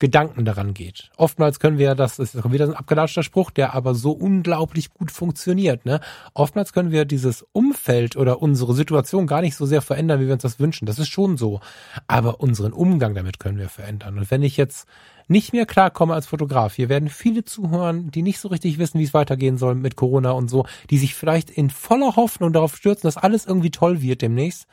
Gedanken 0.00 0.44
daran 0.44 0.74
geht. 0.74 1.10
Oftmals 1.16 1.58
können 1.58 1.76
wir, 1.76 1.96
das 1.96 2.20
ist 2.20 2.36
wieder 2.52 2.66
ein 2.66 2.74
abgelatschter 2.74 3.24
Spruch, 3.24 3.50
der 3.50 3.74
aber 3.74 3.96
so 3.96 4.12
unglaublich 4.12 4.94
gut 4.94 5.10
funktioniert. 5.10 5.86
Ne? 5.86 6.00
Oftmals 6.34 6.72
können 6.72 6.92
wir 6.92 7.04
dieses 7.04 7.44
Umfeld 7.52 8.16
oder 8.16 8.40
unsere 8.40 8.74
Situation 8.74 9.26
gar 9.26 9.40
nicht 9.40 9.56
so 9.56 9.66
sehr 9.66 9.82
verändern, 9.82 10.20
wie 10.20 10.26
wir 10.26 10.34
uns 10.34 10.42
das 10.42 10.60
wünschen. 10.60 10.86
Das 10.86 11.00
ist 11.00 11.08
schon 11.08 11.36
so. 11.36 11.60
Aber 12.06 12.40
unseren 12.40 12.72
Umgang 12.72 13.14
damit 13.14 13.40
können 13.40 13.58
wir 13.58 13.68
verändern. 13.68 14.18
Und 14.18 14.30
wenn 14.30 14.44
ich 14.44 14.56
jetzt 14.56 14.86
nicht 15.26 15.52
mehr 15.52 15.66
klarkomme 15.66 16.14
als 16.14 16.26
Fotograf, 16.26 16.74
hier 16.74 16.88
werden 16.88 17.08
viele 17.08 17.44
zuhören, 17.44 18.12
die 18.12 18.22
nicht 18.22 18.38
so 18.38 18.48
richtig 18.48 18.78
wissen, 18.78 19.00
wie 19.00 19.04
es 19.04 19.14
weitergehen 19.14 19.58
soll 19.58 19.74
mit 19.74 19.96
Corona 19.96 20.30
und 20.30 20.48
so, 20.48 20.64
die 20.90 20.98
sich 20.98 21.14
vielleicht 21.14 21.50
in 21.50 21.70
voller 21.70 22.14
Hoffnung 22.14 22.52
darauf 22.52 22.76
stürzen, 22.76 23.08
dass 23.08 23.16
alles 23.16 23.46
irgendwie 23.46 23.70
toll 23.70 24.00
wird 24.00 24.22
demnächst. 24.22 24.68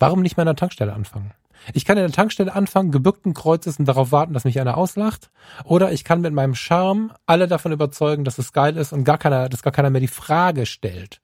Warum 0.00 0.20
nicht 0.20 0.36
mal 0.36 0.42
an 0.42 0.48
der 0.48 0.56
Tankstelle 0.56 0.92
anfangen? 0.92 1.32
Ich 1.72 1.84
kann 1.84 1.96
in 1.96 2.04
der 2.04 2.12
Tankstelle 2.12 2.54
anfangen, 2.54 2.90
gebückten 2.90 3.34
Kreuzes 3.34 3.78
und 3.78 3.86
darauf 3.86 4.12
warten, 4.12 4.34
dass 4.34 4.44
mich 4.44 4.60
einer 4.60 4.76
auslacht. 4.76 5.30
Oder 5.64 5.92
ich 5.92 6.04
kann 6.04 6.20
mit 6.20 6.32
meinem 6.32 6.54
Charme 6.54 7.12
alle 7.26 7.48
davon 7.48 7.72
überzeugen, 7.72 8.24
dass 8.24 8.38
es 8.38 8.52
geil 8.52 8.76
ist 8.76 8.92
und 8.92 9.04
gar 9.04 9.18
keiner, 9.18 9.48
dass 9.48 9.62
gar 9.62 9.72
keiner 9.72 9.90
mehr 9.90 10.00
die 10.00 10.08
Frage 10.08 10.66
stellt, 10.66 11.20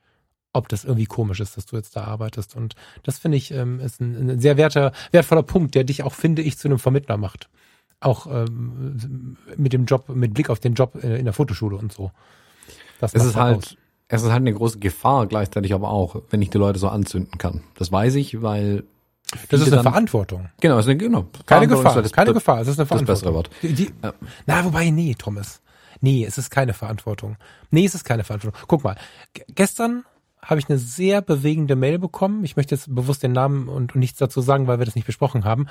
ob 0.52 0.68
das 0.68 0.84
irgendwie 0.84 1.06
komisch 1.06 1.40
ist, 1.40 1.56
dass 1.56 1.66
du 1.66 1.76
jetzt 1.76 1.96
da 1.96 2.04
arbeitest. 2.04 2.56
Und 2.56 2.74
das 3.02 3.18
finde 3.18 3.38
ich 3.38 3.52
ähm, 3.52 3.80
ist 3.80 4.00
ein, 4.00 4.30
ein 4.30 4.40
sehr 4.40 4.56
werter, 4.56 4.92
wertvoller 5.12 5.42
Punkt, 5.42 5.74
der 5.74 5.84
dich 5.84 6.02
auch, 6.02 6.14
finde 6.14 6.42
ich, 6.42 6.58
zu 6.58 6.68
einem 6.68 6.78
Vermittler 6.78 7.16
macht. 7.16 7.48
Auch 8.00 8.26
ähm, 8.26 9.36
mit 9.56 9.72
dem 9.72 9.84
Job, 9.84 10.08
mit 10.08 10.34
Blick 10.34 10.50
auf 10.50 10.58
den 10.58 10.74
Job 10.74 10.96
in 10.96 11.24
der 11.24 11.32
Fotoschule 11.32 11.76
und 11.76 11.92
so. 11.92 12.10
Das 12.98 13.14
es 13.14 13.24
ist 13.24 13.36
halt, 13.36 13.58
aus. 13.58 13.76
es 14.08 14.22
ist 14.22 14.30
halt 14.30 14.40
eine 14.40 14.52
große 14.52 14.78
Gefahr 14.78 15.26
gleichzeitig 15.26 15.74
aber 15.74 15.90
auch, 15.90 16.22
wenn 16.30 16.42
ich 16.42 16.50
die 16.50 16.58
Leute 16.58 16.78
so 16.78 16.88
anzünden 16.88 17.38
kann. 17.38 17.62
Das 17.74 17.90
weiß 17.90 18.16
ich, 18.16 18.42
weil 18.42 18.84
das 19.48 19.60
ist 19.60 19.66
eine 19.66 19.76
dann, 19.76 19.82
Verantwortung. 19.84 20.48
Genau, 20.60 20.78
ist 20.78 20.86
eine, 20.86 20.96
genau. 20.96 21.26
Keine 21.46 21.68
Gefahr, 21.68 22.02
das, 22.02 22.12
keine 22.12 22.32
Gefahr, 22.32 22.60
es 22.60 22.68
ist 22.68 22.78
eine 22.78 22.86
Verantwortung. 22.86 23.06
Das 23.06 23.20
bessere 23.20 23.34
Wort. 23.34 23.50
Die, 23.62 23.72
die, 23.72 23.90
ja. 24.02 24.12
Na, 24.46 24.64
wobei, 24.64 24.90
nee, 24.90 25.14
Thomas. 25.18 25.60
Nee, 26.00 26.24
es 26.24 26.38
ist 26.38 26.50
keine 26.50 26.74
Verantwortung. 26.74 27.36
Nee, 27.70 27.84
es 27.84 27.94
ist 27.94 28.04
keine 28.04 28.24
Verantwortung. 28.24 28.60
Guck 28.66 28.84
mal, 28.84 28.96
gestern 29.54 30.04
habe 30.42 30.58
ich 30.58 30.68
eine 30.68 30.78
sehr 30.78 31.22
bewegende 31.22 31.76
Mail 31.76 31.98
bekommen. 31.98 32.44
Ich 32.44 32.56
möchte 32.56 32.74
jetzt 32.74 32.92
bewusst 32.92 33.22
den 33.22 33.32
Namen 33.32 33.68
und, 33.68 33.94
und 33.94 34.00
nichts 34.00 34.18
dazu 34.18 34.40
sagen, 34.40 34.66
weil 34.66 34.78
wir 34.78 34.86
das 34.86 34.96
nicht 34.96 35.06
besprochen 35.06 35.44
haben, 35.44 35.68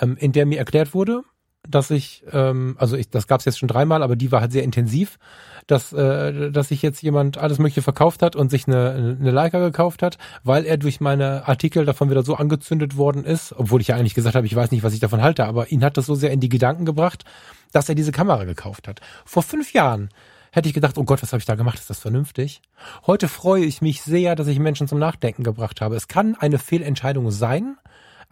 ähm, 0.00 0.16
in 0.16 0.32
der 0.32 0.46
mir 0.46 0.58
erklärt 0.58 0.94
wurde, 0.94 1.22
dass 1.68 1.90
ich, 1.90 2.24
ähm, 2.32 2.76
also 2.78 2.96
ich, 2.96 3.10
das 3.10 3.26
gab 3.26 3.40
es 3.40 3.46
jetzt 3.46 3.58
schon 3.58 3.68
dreimal, 3.68 4.02
aber 4.02 4.16
die 4.16 4.32
war 4.32 4.40
halt 4.40 4.52
sehr 4.52 4.62
intensiv, 4.62 5.18
dass, 5.66 5.92
äh, 5.92 6.50
dass 6.50 6.68
sich 6.68 6.82
jetzt 6.82 7.02
jemand 7.02 7.38
alles 7.38 7.58
Mögliche 7.58 7.82
verkauft 7.82 8.22
hat 8.22 8.36
und 8.36 8.50
sich 8.50 8.68
eine, 8.68 9.16
eine 9.20 9.30
Leica 9.30 9.58
gekauft 9.60 10.02
hat, 10.02 10.18
weil 10.42 10.64
er 10.66 10.76
durch 10.76 11.00
meine 11.00 11.48
Artikel 11.48 11.84
davon 11.84 12.10
wieder 12.10 12.22
so 12.22 12.34
angezündet 12.34 12.96
worden 12.96 13.24
ist, 13.24 13.54
obwohl 13.56 13.80
ich 13.80 13.88
ja 13.88 13.96
eigentlich 13.96 14.14
gesagt 14.14 14.36
habe, 14.36 14.46
ich 14.46 14.54
weiß 14.54 14.70
nicht, 14.70 14.82
was 14.82 14.94
ich 14.94 15.00
davon 15.00 15.22
halte, 15.22 15.46
aber 15.46 15.70
ihn 15.70 15.84
hat 15.84 15.96
das 15.96 16.06
so 16.06 16.14
sehr 16.14 16.32
in 16.32 16.40
die 16.40 16.48
Gedanken 16.50 16.84
gebracht, 16.84 17.24
dass 17.72 17.88
er 17.88 17.94
diese 17.94 18.12
Kamera 18.12 18.44
gekauft 18.44 18.88
hat. 18.88 19.00
Vor 19.24 19.42
fünf 19.42 19.72
Jahren 19.72 20.10
hätte 20.52 20.68
ich 20.68 20.74
gedacht, 20.74 20.98
oh 20.98 21.04
Gott, 21.04 21.22
was 21.22 21.32
habe 21.32 21.40
ich 21.40 21.46
da 21.46 21.56
gemacht? 21.56 21.78
Ist 21.78 21.90
das 21.90 21.98
vernünftig? 21.98 22.62
Heute 23.06 23.26
freue 23.28 23.64
ich 23.64 23.82
mich 23.82 24.02
sehr, 24.02 24.36
dass 24.36 24.46
ich 24.46 24.58
Menschen 24.58 24.86
zum 24.86 24.98
Nachdenken 24.98 25.42
gebracht 25.42 25.80
habe. 25.80 25.96
Es 25.96 26.06
kann 26.06 26.36
eine 26.36 26.58
Fehlentscheidung 26.58 27.30
sein, 27.32 27.76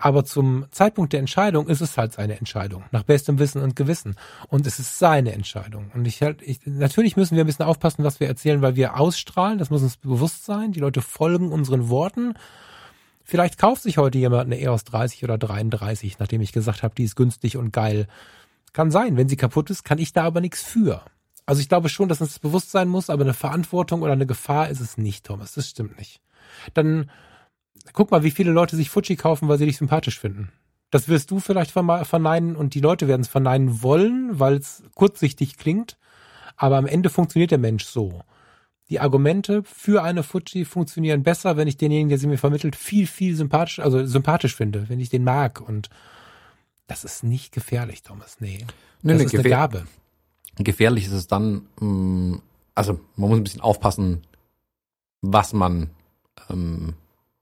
aber 0.05 0.25
zum 0.25 0.67
Zeitpunkt 0.73 1.13
der 1.13 1.21
Entscheidung 1.21 1.69
ist 1.69 1.81
es 1.81 1.97
halt 1.97 2.13
seine 2.13 2.37
Entscheidung, 2.37 2.83
nach 2.91 3.05
bestem 3.05 3.39
Wissen 3.39 3.63
und 3.63 3.77
Gewissen. 3.77 4.17
Und 4.49 4.67
es 4.67 4.81
ist 4.81 4.99
seine 4.99 5.31
Entscheidung. 5.31 5.93
Und 5.95 6.09
ich 6.09 6.21
halt, 6.23 6.43
ich, 6.43 6.59
natürlich 6.65 7.17
müssen 7.17 7.37
wir 7.37 7.45
ein 7.45 7.47
bisschen 7.47 7.67
aufpassen, 7.67 8.03
was 8.03 8.19
wir 8.19 8.27
erzählen, 8.27 8.63
weil 8.63 8.75
wir 8.75 8.99
ausstrahlen. 8.99 9.59
Das 9.59 9.71
muss 9.71 9.81
uns 9.81 9.99
bewusst 9.99 10.45
sein. 10.45 10.73
Die 10.73 10.81
Leute 10.81 11.03
folgen 11.03 11.53
unseren 11.53 11.89
Worten. 11.89 12.35
Vielleicht 13.23 13.59
kauft 13.59 13.85
sich 13.85 13.97
heute 13.97 14.19
jemand 14.19 14.47
eine 14.47 14.61
EOS 14.61 14.83
30 14.83 15.23
oder 15.23 15.39
33, 15.39 16.19
nachdem 16.19 16.41
ich 16.41 16.51
gesagt 16.51 16.83
habe, 16.83 16.97
die 16.97 17.05
ist 17.05 17.15
günstig 17.15 17.57
und 17.57 17.73
geil. 17.73 18.09
Kann 18.73 18.91
sein. 18.91 19.17
Wenn 19.17 19.29
sie 19.29 19.37
kaputt 19.37 19.71
ist, 19.71 19.85
kann 19.85 19.99
ich 19.99 20.13
da 20.13 20.25
aber 20.25 20.41
nichts 20.41 20.65
für. 20.65 21.03
Also 21.47 21.61
ich 21.61 21.69
glaube 21.69 21.89
schon, 21.89 22.09
dass 22.09 22.21
uns 22.21 22.31
das 22.31 22.41
bewusst 22.41 22.73
sein 22.73 22.89
muss, 22.89 23.09
aber 23.09 23.23
eine 23.23 23.35
Verantwortung 23.35 24.03
oder 24.03 24.15
eine 24.15 24.27
Gefahr 24.27 24.69
ist 24.69 24.81
es 24.81 24.99
nicht, 24.99 25.25
Thomas. 25.27 25.55
Das 25.55 25.69
stimmt 25.69 25.97
nicht. 25.97 26.21
Dann 26.75 27.09
guck 27.93 28.11
mal, 28.11 28.23
wie 28.23 28.31
viele 28.31 28.53
Leute 28.53 28.77
sich 28.77 28.91
Fuji 28.91 29.17
kaufen, 29.17 29.49
weil 29.49 29.59
sie 29.59 29.67
dich 29.67 29.77
sympathisch 29.77 30.19
finden. 30.19 30.51
Das 30.91 31.09
wirst 31.09 31.31
du 31.31 31.41
vielleicht 31.41 31.71
verneinen 31.71 32.55
und 32.55 32.75
die 32.75 32.81
Leute 32.81 33.09
werden 33.09 33.23
es 33.23 33.29
verneinen 33.29 33.83
wollen, 33.83 34.39
weil 34.39 34.57
es 34.57 34.83
kurzsichtig 34.95 35.57
klingt. 35.57 35.97
Aber 36.57 36.77
am 36.77 36.87
Ende 36.87 37.09
funktioniert 37.09 37.51
der 37.51 37.59
Mensch 37.59 37.85
so. 37.85 38.23
Die 38.91 39.01
Argumente 39.01 39.63
für 39.65 40.03
eine 40.03 40.23
Fuji 40.23 40.67
funktionieren 40.67 41.23
besser, 41.23 41.57
wenn 41.57 41.67
ich 41.67 41.79
denjenigen, 41.79 42.11
der 42.11 42.19
sie 42.19 42.27
mir 42.27 42.37
vermittelt, 42.37 42.77
viel, 42.77 43.07
viel 43.07 43.35
sympathisch, 43.35 43.79
also 43.79 44.05
sympathisch 44.05 44.55
finde, 44.55 44.89
wenn 44.91 45.01
ich 45.01 45.09
den 45.09 45.25
mag. 45.25 45.67
Und 45.67 45.89
das 46.89 47.05
ist 47.05 47.25
nicht 47.25 47.53
gefährlich, 47.53 48.03
Thomas. 48.03 48.37
Nee. 48.41 48.67
nee 49.01 49.15
das 49.15 49.23
nee, 49.23 49.25
ist 49.25 49.35
eine 49.35 49.49
Gabe. 49.49 49.87
Gefährlich 50.57 51.07
ist 51.07 51.13
es 51.13 51.27
dann, 51.27 51.67
mm, 51.81 52.43
also 52.75 53.01
man 53.17 53.31
muss 53.31 53.39
ein 53.39 53.45
bisschen 53.45 53.63
aufpassen, 53.63 54.27
was 55.23 55.55
man 55.55 55.89
ähm, 56.51 56.93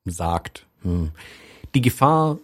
sagt. 0.04 0.66
Hm. 0.82 1.10
Die 1.74 1.80
Gefahr 1.80 2.38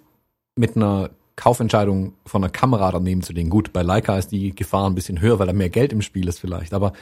mit 0.56 0.76
einer 0.76 1.10
Kaufentscheidung 1.36 2.14
von 2.24 2.42
einer 2.42 2.50
Kamera 2.50 2.90
daneben 2.90 3.22
zu 3.22 3.32
legen. 3.32 3.50
Gut, 3.50 3.72
bei 3.72 3.82
Leica 3.82 4.16
ist 4.18 4.32
die 4.32 4.54
Gefahr 4.54 4.88
ein 4.88 4.94
bisschen 4.94 5.20
höher, 5.20 5.38
weil 5.38 5.46
da 5.46 5.52
mehr 5.52 5.68
Geld 5.68 5.92
im 5.92 6.02
Spiel 6.02 6.28
ist 6.28 6.40
vielleicht. 6.40 6.72
Aber 6.72 6.92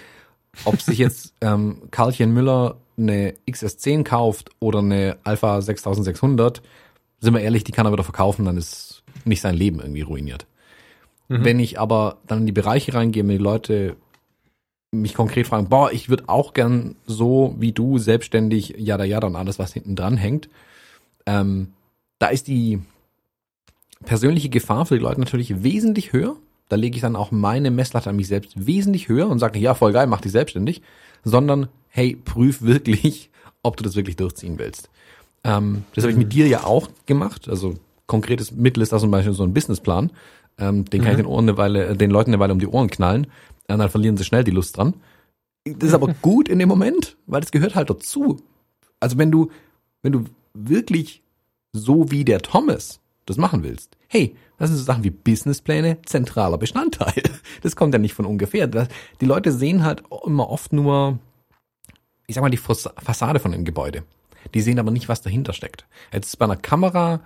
ob 0.64 0.80
sich 0.80 0.98
jetzt 0.98 1.34
ähm, 1.40 1.82
Karlchen 1.90 2.32
Müller 2.32 2.76
eine 2.96 3.34
XS10 3.48 4.04
kauft 4.04 4.50
oder 4.60 4.80
eine 4.80 5.18
Alpha 5.24 5.60
6600, 5.60 6.62
sind 7.20 7.34
wir 7.34 7.40
ehrlich, 7.40 7.64
die 7.64 7.72
kann 7.72 7.86
er 7.86 7.92
wieder 7.92 8.04
verkaufen, 8.04 8.44
dann 8.44 8.56
ist 8.56 9.02
nicht 9.24 9.40
sein 9.40 9.54
Leben 9.54 9.80
irgendwie 9.80 10.02
ruiniert. 10.02 10.46
Mhm. 11.28 11.44
Wenn 11.44 11.60
ich 11.60 11.78
aber 11.80 12.18
dann 12.26 12.40
in 12.40 12.46
die 12.46 12.52
Bereiche 12.52 12.94
reingehe, 12.94 13.22
wenn 13.22 13.30
die 13.30 13.38
Leute 13.38 13.96
mich 15.00 15.14
konkret 15.14 15.46
fragen, 15.46 15.68
boah, 15.68 15.92
ich 15.92 16.08
würde 16.08 16.24
auch 16.28 16.54
gern 16.54 16.96
so 17.06 17.54
wie 17.58 17.72
du 17.72 17.98
selbstständig, 17.98 18.74
ja 18.78 18.96
da 18.96 19.04
ja 19.04 19.20
dann 19.20 19.36
alles, 19.36 19.58
was 19.58 19.72
hinten 19.72 19.96
dran 19.96 20.16
hängt, 20.16 20.48
ähm, 21.26 21.68
da 22.18 22.28
ist 22.28 22.48
die 22.48 22.80
persönliche 24.04 24.48
Gefahr 24.48 24.86
für 24.86 24.96
die 24.96 25.02
Leute 25.02 25.20
natürlich 25.20 25.62
wesentlich 25.62 26.12
höher. 26.12 26.36
Da 26.68 26.76
lege 26.76 26.96
ich 26.96 27.02
dann 27.02 27.16
auch 27.16 27.30
meine 27.30 27.70
Messlatte 27.70 28.10
an 28.10 28.16
mich 28.16 28.28
selbst 28.28 28.66
wesentlich 28.66 29.08
höher 29.08 29.28
und 29.28 29.38
sage 29.38 29.54
nicht, 29.54 29.64
ja, 29.64 29.74
voll 29.74 29.92
geil, 29.92 30.06
mach 30.06 30.20
dich 30.20 30.32
selbstständig, 30.32 30.82
sondern 31.22 31.68
hey, 31.88 32.16
prüf 32.16 32.62
wirklich, 32.62 33.30
ob 33.62 33.76
du 33.76 33.84
das 33.84 33.96
wirklich 33.96 34.16
durchziehen 34.16 34.58
willst. 34.58 34.88
Ähm, 35.44 35.84
das 35.94 36.04
habe 36.04 36.12
ich 36.12 36.18
mit 36.18 36.32
dir 36.32 36.46
ja 36.46 36.64
auch 36.64 36.88
gemacht. 37.06 37.48
Also 37.48 37.74
konkretes 38.06 38.52
Mittel 38.52 38.82
ist 38.82 38.92
da 38.92 38.98
zum 38.98 39.10
Beispiel 39.10 39.34
so 39.34 39.44
ein 39.44 39.54
Businessplan. 39.54 40.10
Ähm, 40.58 40.84
den 40.84 41.02
kann 41.02 41.12
mhm. 41.12 41.18
ich 41.18 41.24
den, 41.24 41.26
Ohren 41.26 41.48
eine 41.48 41.58
Weile, 41.58 41.96
den 41.96 42.10
Leuten 42.10 42.30
eine 42.30 42.38
Weile 42.38 42.52
um 42.52 42.58
die 42.58 42.66
Ohren 42.66 42.88
knallen. 42.88 43.26
Und 43.68 43.78
dann 43.78 43.90
verlieren 43.90 44.16
sie 44.16 44.24
schnell 44.24 44.44
die 44.44 44.50
Lust 44.50 44.76
dran. 44.76 44.94
Das 45.64 45.88
ist 45.88 45.94
aber 45.94 46.14
gut 46.22 46.48
in 46.48 46.58
dem 46.58 46.68
Moment, 46.68 47.16
weil 47.26 47.40
das 47.40 47.50
gehört 47.50 47.74
halt 47.74 47.90
dazu. 47.90 48.42
Also 49.00 49.18
wenn 49.18 49.30
du, 49.30 49.50
wenn 50.02 50.12
du 50.12 50.24
wirklich 50.52 51.22
so 51.72 52.10
wie 52.10 52.24
der 52.24 52.40
Thomas 52.40 53.00
das 53.26 53.36
machen 53.36 53.62
willst, 53.62 53.96
hey, 54.08 54.36
das 54.58 54.68
sind 54.68 54.78
so 54.78 54.84
Sachen 54.84 55.04
wie 55.04 55.10
Businesspläne, 55.10 55.98
zentraler 56.02 56.58
Bestandteil. 56.58 57.22
Das 57.62 57.76
kommt 57.76 57.94
ja 57.94 57.98
nicht 57.98 58.12
von 58.12 58.26
ungefähr. 58.26 58.66
Die 58.66 59.24
Leute 59.24 59.50
sehen 59.50 59.84
halt 59.84 60.02
immer 60.26 60.50
oft 60.50 60.74
nur, 60.74 61.18
ich 62.26 62.34
sag 62.34 62.42
mal, 62.42 62.50
die 62.50 62.58
Fassade 62.58 63.38
von 63.38 63.52
dem 63.52 63.64
Gebäude. 63.64 64.02
Die 64.52 64.60
sehen 64.60 64.78
aber 64.78 64.90
nicht, 64.90 65.08
was 65.08 65.22
dahinter 65.22 65.54
steckt. 65.54 65.86
Jetzt 66.12 66.38
bei 66.38 66.44
einer 66.44 66.56
Kamera 66.56 67.20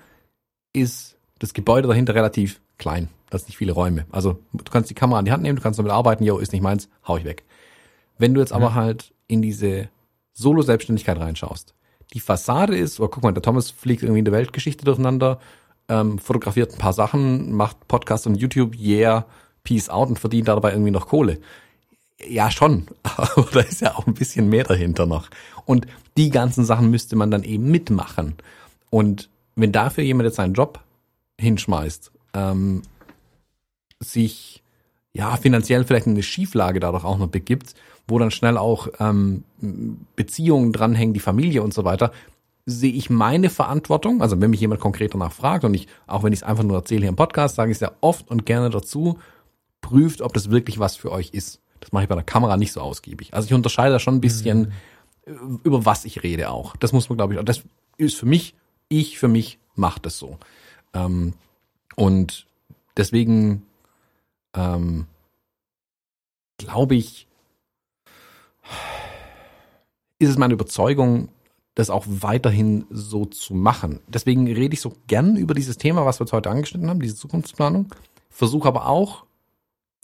ist 0.72 1.16
das 1.40 1.54
Gebäude 1.54 1.88
dahinter 1.88 2.14
relativ 2.14 2.60
klein. 2.78 3.08
Das 3.30 3.42
sind 3.42 3.48
nicht 3.48 3.58
viele 3.58 3.72
Räume. 3.72 4.06
Also 4.10 4.38
du 4.52 4.70
kannst 4.70 4.90
die 4.90 4.94
Kamera 4.94 5.18
in 5.18 5.24
die 5.24 5.32
Hand 5.32 5.42
nehmen, 5.42 5.56
du 5.56 5.62
kannst 5.62 5.78
damit 5.78 5.92
arbeiten, 5.92 6.24
yo, 6.24 6.38
ist 6.38 6.52
nicht 6.52 6.62
meins, 6.62 6.88
hau 7.06 7.16
ich 7.16 7.24
weg. 7.24 7.44
Wenn 8.18 8.34
du 8.34 8.40
jetzt 8.40 8.52
aber 8.52 8.74
halt 8.74 9.12
in 9.26 9.42
diese 9.42 9.88
Solo-Selbstständigkeit 10.32 11.18
reinschaust, 11.18 11.74
die 12.14 12.20
Fassade 12.20 12.76
ist, 12.76 13.00
oh, 13.00 13.08
guck 13.08 13.22
mal, 13.22 13.32
der 13.32 13.42
Thomas 13.42 13.70
fliegt 13.70 14.02
irgendwie 14.02 14.20
in 14.20 14.24
der 14.24 14.32
Weltgeschichte 14.32 14.84
durcheinander, 14.84 15.38
ähm, 15.88 16.18
fotografiert 16.18 16.72
ein 16.72 16.78
paar 16.78 16.92
Sachen, 16.92 17.52
macht 17.52 17.86
Podcast 17.86 18.26
und 18.26 18.36
YouTube, 18.36 18.76
yeah, 18.76 19.26
peace 19.62 19.88
out 19.88 20.08
und 20.08 20.18
verdient 20.18 20.48
dabei 20.48 20.72
irgendwie 20.72 20.90
noch 20.90 21.06
Kohle. 21.06 21.38
Ja, 22.26 22.50
schon, 22.50 22.88
aber 23.02 23.46
da 23.52 23.60
ist 23.60 23.80
ja 23.80 23.94
auch 23.94 24.06
ein 24.06 24.14
bisschen 24.14 24.48
mehr 24.48 24.64
dahinter 24.64 25.06
noch. 25.06 25.28
Und 25.64 25.86
die 26.16 26.30
ganzen 26.30 26.64
Sachen 26.64 26.90
müsste 26.90 27.14
man 27.14 27.30
dann 27.30 27.44
eben 27.44 27.70
mitmachen. 27.70 28.34
Und 28.90 29.28
wenn 29.54 29.72
dafür 29.72 30.02
jemand 30.02 30.26
jetzt 30.26 30.36
seinen 30.36 30.54
Job 30.54 30.80
hinschmeißt, 31.38 32.10
ähm, 32.34 32.82
sich 34.00 34.62
ja 35.12 35.36
finanziell 35.36 35.84
vielleicht 35.84 36.06
in 36.06 36.12
eine 36.12 36.22
Schieflage 36.22 36.80
dadurch 36.80 37.04
auch 37.04 37.18
noch 37.18 37.28
begibt, 37.28 37.74
wo 38.06 38.18
dann 38.18 38.30
schnell 38.30 38.56
auch 38.56 38.88
ähm, 39.00 39.44
Beziehungen 40.16 40.72
dranhängen, 40.72 41.14
die 41.14 41.20
Familie 41.20 41.62
und 41.62 41.74
so 41.74 41.84
weiter, 41.84 42.12
sehe 42.66 42.92
ich 42.92 43.08
meine 43.08 43.48
Verantwortung, 43.50 44.20
also 44.20 44.40
wenn 44.40 44.50
mich 44.50 44.60
jemand 44.60 44.80
konkret 44.80 45.14
danach 45.14 45.32
fragt 45.32 45.64
und 45.64 45.74
ich, 45.74 45.88
auch 46.06 46.22
wenn 46.22 46.32
ich 46.32 46.40
es 46.40 46.42
einfach 46.42 46.64
nur 46.64 46.76
erzähle 46.76 47.00
hier 47.00 47.08
im 47.08 47.16
Podcast, 47.16 47.56
sage 47.56 47.70
ich 47.70 47.76
es 47.76 47.80
ja 47.80 47.92
oft 48.00 48.30
und 48.30 48.46
gerne 48.46 48.70
dazu, 48.70 49.18
prüft, 49.80 50.20
ob 50.20 50.34
das 50.34 50.50
wirklich 50.50 50.78
was 50.78 50.96
für 50.96 51.10
euch 51.10 51.30
ist. 51.30 51.60
Das 51.80 51.92
mache 51.92 52.04
ich 52.04 52.08
bei 52.08 52.14
der 52.14 52.24
Kamera 52.24 52.56
nicht 52.56 52.72
so 52.72 52.80
ausgiebig. 52.80 53.32
Also 53.32 53.46
ich 53.46 53.54
unterscheide 53.54 53.94
da 53.94 53.98
schon 53.98 54.16
ein 54.16 54.20
bisschen, 54.20 54.72
mhm. 55.26 55.60
über 55.64 55.86
was 55.86 56.04
ich 56.04 56.22
rede 56.22 56.50
auch. 56.50 56.76
Das 56.76 56.92
muss 56.92 57.08
man, 57.08 57.16
glaube 57.16 57.34
ich, 57.34 57.40
das 57.40 57.62
ist 57.96 58.16
für 58.16 58.26
mich, 58.26 58.54
ich 58.88 59.18
für 59.18 59.28
mich 59.28 59.58
mache 59.74 60.00
das 60.00 60.18
so. 60.18 60.36
Ähm, 60.92 61.34
und 61.96 62.46
deswegen 62.96 63.62
ähm, 64.54 65.06
glaube 66.58 66.94
ich, 66.94 67.26
ist 70.18 70.30
es 70.30 70.38
meine 70.38 70.54
Überzeugung, 70.54 71.28
das 71.74 71.90
auch 71.90 72.04
weiterhin 72.08 72.86
so 72.90 73.24
zu 73.24 73.54
machen. 73.54 74.00
Deswegen 74.08 74.46
rede 74.52 74.74
ich 74.74 74.80
so 74.80 74.94
gern 75.06 75.36
über 75.36 75.54
dieses 75.54 75.78
Thema, 75.78 76.04
was 76.04 76.18
wir 76.18 76.24
jetzt 76.24 76.32
heute 76.32 76.50
angeschnitten 76.50 76.90
haben, 76.90 77.00
diese 77.00 77.14
Zukunftsplanung. 77.14 77.94
Versuche 78.30 78.66
aber 78.66 78.88
auch, 78.88 79.24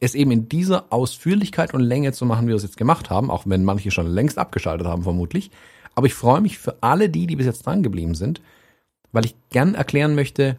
es 0.00 0.14
eben 0.14 0.30
in 0.30 0.48
dieser 0.48 0.92
Ausführlichkeit 0.92 1.74
und 1.74 1.80
Länge 1.80 2.12
zu 2.12 2.26
machen, 2.26 2.46
wie 2.46 2.50
wir 2.50 2.56
es 2.56 2.62
jetzt 2.62 2.76
gemacht 2.76 3.10
haben, 3.10 3.30
auch 3.30 3.44
wenn 3.46 3.64
manche 3.64 3.90
schon 3.90 4.06
längst 4.06 4.38
abgeschaltet 4.38 4.86
haben, 4.86 5.02
vermutlich. 5.02 5.50
Aber 5.94 6.06
ich 6.06 6.14
freue 6.14 6.40
mich 6.40 6.58
für 6.58 6.76
alle 6.80 7.08
die, 7.08 7.26
die 7.26 7.36
bis 7.36 7.46
jetzt 7.46 7.66
dran 7.66 7.82
geblieben 7.82 8.14
sind, 8.14 8.40
weil 9.12 9.24
ich 9.24 9.34
gern 9.50 9.74
erklären 9.74 10.14
möchte, 10.14 10.58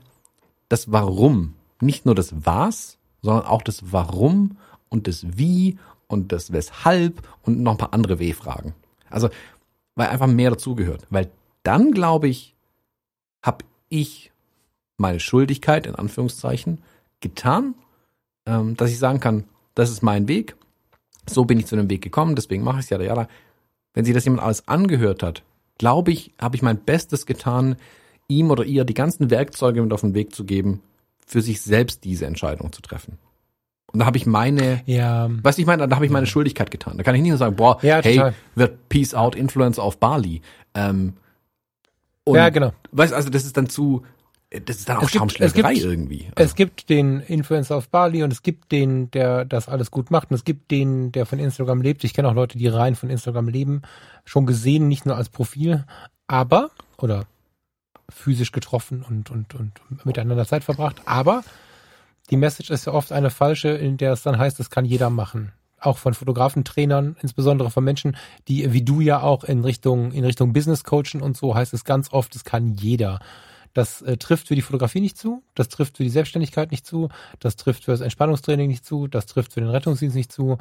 das 0.68 0.92
Warum, 0.92 1.54
nicht 1.80 2.06
nur 2.06 2.16
das 2.16 2.34
Was, 2.46 2.98
sondern 3.26 3.46
auch 3.46 3.62
das 3.62 3.92
Warum 3.92 4.58
und 4.90 5.08
das 5.08 5.38
Wie 5.38 5.78
und 6.08 6.32
das 6.32 6.54
Weshalb 6.54 7.28
und 7.44 7.60
noch 7.60 7.74
ein 7.74 7.78
paar 7.78 7.94
andere 7.94 8.20
W-Fragen. 8.20 8.74
Also, 9.10 9.30
weil 9.96 10.08
einfach 10.08 10.28
mehr 10.28 10.52
dazugehört. 10.52 11.06
Weil 11.10 11.30
dann, 11.64 11.92
glaube 11.92 12.28
ich, 12.28 12.56
habe 13.42 13.66
ich 13.90 14.32
meine 14.98 15.20
Schuldigkeit, 15.20 15.88
in 15.88 15.96
Anführungszeichen, 15.96 16.82
getan, 17.20 17.76
ähm, 18.46 18.78
dass 18.78 18.92
ich 18.92 19.00
sagen 19.00 19.20
kann, 19.20 19.46
das 19.74 19.90
ist 19.90 20.04
mein 20.04 20.28
Weg, 20.28 20.56
so 21.28 21.46
bin 21.46 21.60
ich 21.60 21.66
zu 21.66 21.76
dem 21.76 21.90
Weg 21.90 22.02
gekommen, 22.02 22.36
deswegen 22.36 22.64
mache 22.64 22.80
ich 22.80 22.86
es 22.86 22.90
ja, 22.90 23.02
ja. 23.02 23.28
Wenn 23.94 24.06
sich 24.06 24.14
das 24.14 24.26
jemand 24.26 24.44
alles 24.44 24.68
angehört 24.68 25.24
hat, 25.24 25.44
glaube 25.78 26.12
ich, 26.12 26.34
habe 26.40 26.56
ich 26.56 26.62
mein 26.62 26.78
Bestes 26.78 27.26
getan, 27.26 27.76
ihm 28.28 28.52
oder 28.52 28.64
ihr 28.64 28.86
die 28.86 28.94
ganzen 28.94 29.30
Werkzeuge 29.30 29.82
mit 29.82 29.94
auf 29.94 30.02
den 30.02 30.14
Weg 30.14 30.36
zu 30.36 30.46
geben, 30.46 30.82
für 31.26 31.42
sich 31.42 31.62
selbst 31.62 32.04
diese 32.04 32.26
Entscheidung 32.26 32.72
zu 32.72 32.82
treffen. 32.82 33.18
Und 33.92 34.00
da 34.00 34.06
habe 34.06 34.18
ich 34.18 34.26
meine, 34.26 34.82
ja. 34.86 35.30
weißt 35.30 35.58
du, 35.58 35.62
ich 35.62 35.68
meine, 35.68 35.88
da 35.88 35.96
habe 35.96 36.06
ich 36.06 36.12
meine 36.12 36.28
Schuldigkeit 36.28 36.70
getan. 36.70 36.98
Da 36.98 37.04
kann 37.04 37.16
ich 37.16 37.22
nicht 37.22 37.30
nur 37.30 37.38
sagen, 37.38 37.56
boah, 37.56 37.80
ja, 37.82 38.02
hey, 38.04 38.34
wird 38.56 38.90
Peace 38.90 39.14
Out 39.14 39.36
Influencer 39.36 39.84
auf 39.84 40.00
Bali. 40.00 40.42
Ähm, 40.74 41.14
und, 42.26 42.36
ja, 42.36 42.50
genau. 42.50 42.74
Weißt 42.92 43.14
also 43.14 43.30
das 43.30 43.46
ist 43.46 43.56
dann 43.56 43.70
zu, 43.70 44.04
das 44.50 44.78
ist 44.78 44.90
dann 44.90 44.98
auch 44.98 45.10
Schaumschlägerei 45.10 45.76
irgendwie. 45.76 46.28
Also. 46.36 46.50
Es 46.50 46.56
gibt 46.56 46.90
den 46.90 47.22
Influencer 47.22 47.76
auf 47.78 47.90
Bali 47.90 48.24
und 48.24 48.34
es 48.34 48.44
gibt 48.44 48.72
den, 48.72 49.12
der 49.12 49.46
das 49.46 49.70
alles 49.70 49.92
gut 49.92 50.12
macht 50.12 50.30
und 50.32 50.36
es 50.36 50.44
gibt 50.44 50.72
den, 50.72 51.12
der 51.12 51.26
von 51.26 51.40
Instagram 51.40 51.82
lebt. 51.82 52.04
Ich 52.04 52.14
kenne 52.14 52.28
auch 52.28 52.34
Leute, 52.34 52.58
die 52.58 52.68
rein 52.68 52.96
von 52.96 53.10
Instagram 53.10 53.48
leben, 53.48 53.82
schon 54.26 54.46
gesehen, 54.46 54.88
nicht 54.88 55.06
nur 55.06 55.16
als 55.16 55.30
Profil, 55.30 55.86
aber, 56.28 56.72
oder 56.98 57.28
physisch 58.10 58.52
getroffen 58.52 59.04
und, 59.08 59.32
und, 59.32 59.56
und 59.56 60.06
miteinander 60.06 60.46
Zeit 60.46 60.64
verbracht. 60.64 61.02
Aber 61.06 61.44
die 62.30 62.38
Message 62.38 62.72
ist 62.72 62.86
ja 62.86 62.94
oft 62.94 63.12
eine 63.12 63.30
falsche, 63.30 63.70
in 63.70 63.98
der 63.98 64.14
es 64.14 64.24
dann 64.24 64.38
heißt, 64.38 64.60
das 64.60 64.70
kann 64.70 64.86
jeder 64.86 65.10
machen. 65.10 65.52
Auch 65.80 65.98
von 65.98 66.14
Fotografentrainern, 66.14 67.16
insbesondere 67.22 67.70
von 67.70 67.84
Menschen, 67.84 68.18
die 68.48 68.74
wie 68.74 68.82
du 68.82 69.02
ja 69.02 69.22
auch 69.22 69.44
in 69.44 69.64
Richtung, 69.64 70.12
in 70.12 70.26
Richtung 70.26 70.54
Business 70.54 70.84
coachen 70.84 71.22
und 71.22 71.38
so 71.38 71.54
heißt 71.54 71.74
es 71.74 71.84
ganz 71.84 72.12
oft, 72.12 72.34
das 72.34 72.44
kann 72.44 72.74
jeder. 72.74 73.20
Das 73.74 74.02
äh, 74.02 74.16
trifft 74.18 74.48
für 74.48 74.56
die 74.56 74.62
Fotografie 74.62 75.02
nicht 75.02 75.18
zu, 75.18 75.44
das 75.54 75.68
trifft 75.68 75.98
für 75.98 76.04
die 76.04 76.10
Selbstständigkeit 76.10 76.72
nicht 76.72 76.88
zu, 76.88 77.10
das 77.40 77.58
trifft 77.58 77.84
für 77.84 77.92
das 77.92 78.02
Entspannungstraining 78.02 78.70
nicht 78.70 78.86
zu, 78.86 79.08
das 79.08 79.26
trifft 79.26 79.54
für 79.54 79.60
den 79.60 79.70
Rettungsdienst 79.70 80.16
nicht 80.16 80.32
zu, 80.32 80.58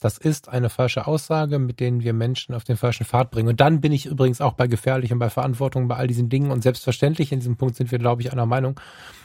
das 0.00 0.16
ist 0.16 0.48
eine 0.48 0.70
falsche 0.70 1.06
Aussage, 1.06 1.58
mit 1.58 1.78
denen 1.78 2.02
wir 2.02 2.14
Menschen 2.14 2.54
auf 2.54 2.64
den 2.64 2.78
falschen 2.78 3.04
Pfad 3.04 3.30
bringen. 3.30 3.50
Und 3.50 3.60
dann 3.60 3.82
bin 3.82 3.92
ich 3.92 4.06
übrigens 4.06 4.40
auch 4.40 4.54
bei 4.54 4.66
gefährlich 4.66 5.12
und 5.12 5.18
bei 5.18 5.28
Verantwortung 5.28 5.88
bei 5.88 5.96
all 5.96 6.06
diesen 6.06 6.30
Dingen. 6.30 6.50
Und 6.50 6.62
selbstverständlich, 6.62 7.32
in 7.32 7.40
diesem 7.40 7.56
Punkt 7.56 7.76
sind 7.76 7.92
wir, 7.92 7.98
glaube 7.98 8.22
ich, 8.22 8.32
einer 8.32 8.46
Meinung. 8.46 8.80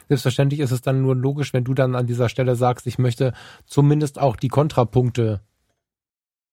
Selbstverständlich 0.10 0.60
ist 0.60 0.72
es 0.72 0.81
dann 0.81 1.02
nur 1.02 1.15
logisch, 1.15 1.53
wenn 1.53 1.64
du 1.64 1.73
dann 1.73 1.95
an 1.95 2.07
dieser 2.07 2.27
Stelle 2.27 2.57
sagst, 2.57 2.88
ich 2.88 2.99
möchte 2.99 3.34
zumindest 3.65 4.19
auch 4.19 4.35
die 4.35 4.49
Kontrapunkte 4.49 5.39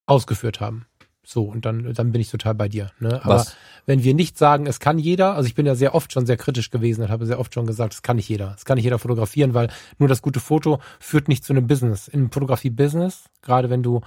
ausgeführt 0.07 0.61
haben. 0.61 0.86
So, 1.24 1.44
und 1.44 1.65
dann, 1.65 1.93
dann 1.94 2.11
bin 2.11 2.20
ich 2.20 2.31
total 2.31 2.55
bei 2.55 2.69
dir. 2.69 2.90
Ne? 2.99 3.24
Aber 3.24 3.36
Was? 3.36 3.57
wenn 3.86 4.03
wir 4.03 4.12
nicht 4.12 4.36
sagen, 4.36 4.66
es 4.66 4.81
kann 4.81 4.99
jeder, 4.99 5.35
also 5.36 5.47
ich 5.47 5.55
bin 5.55 5.66
ja 5.66 5.77
sehr 5.77 5.94
oft 5.94 6.12
schon 6.12 6.27
sehr 6.27 6.36
kritisch 6.36 6.70
gewesen 6.70 7.03
und 7.03 7.11
habe 7.11 7.27
sehr 7.27 7.39
oft 7.39 7.55
schon 7.55 7.66
gesagt, 7.66 7.94
es 7.94 8.03
kann 8.03 8.16
nicht 8.16 8.28
jeder. 8.28 8.55
Es 8.57 8.65
kann 8.65 8.74
nicht 8.74 8.85
jeder 8.85 8.99
fotografieren, 8.99 9.55
weil 9.55 9.69
nur 9.99 10.09
das 10.09 10.20
gute 10.20 10.40
Foto 10.40 10.81
führt 10.99 11.28
nicht 11.28 11.44
zu 11.44 11.53
einem 11.53 11.69
Business. 11.69 12.09
In 12.09 12.31
Fotografie-Business, 12.31 13.24
gerade 13.40 13.70
wenn 13.70 13.85
du, 13.85 14.01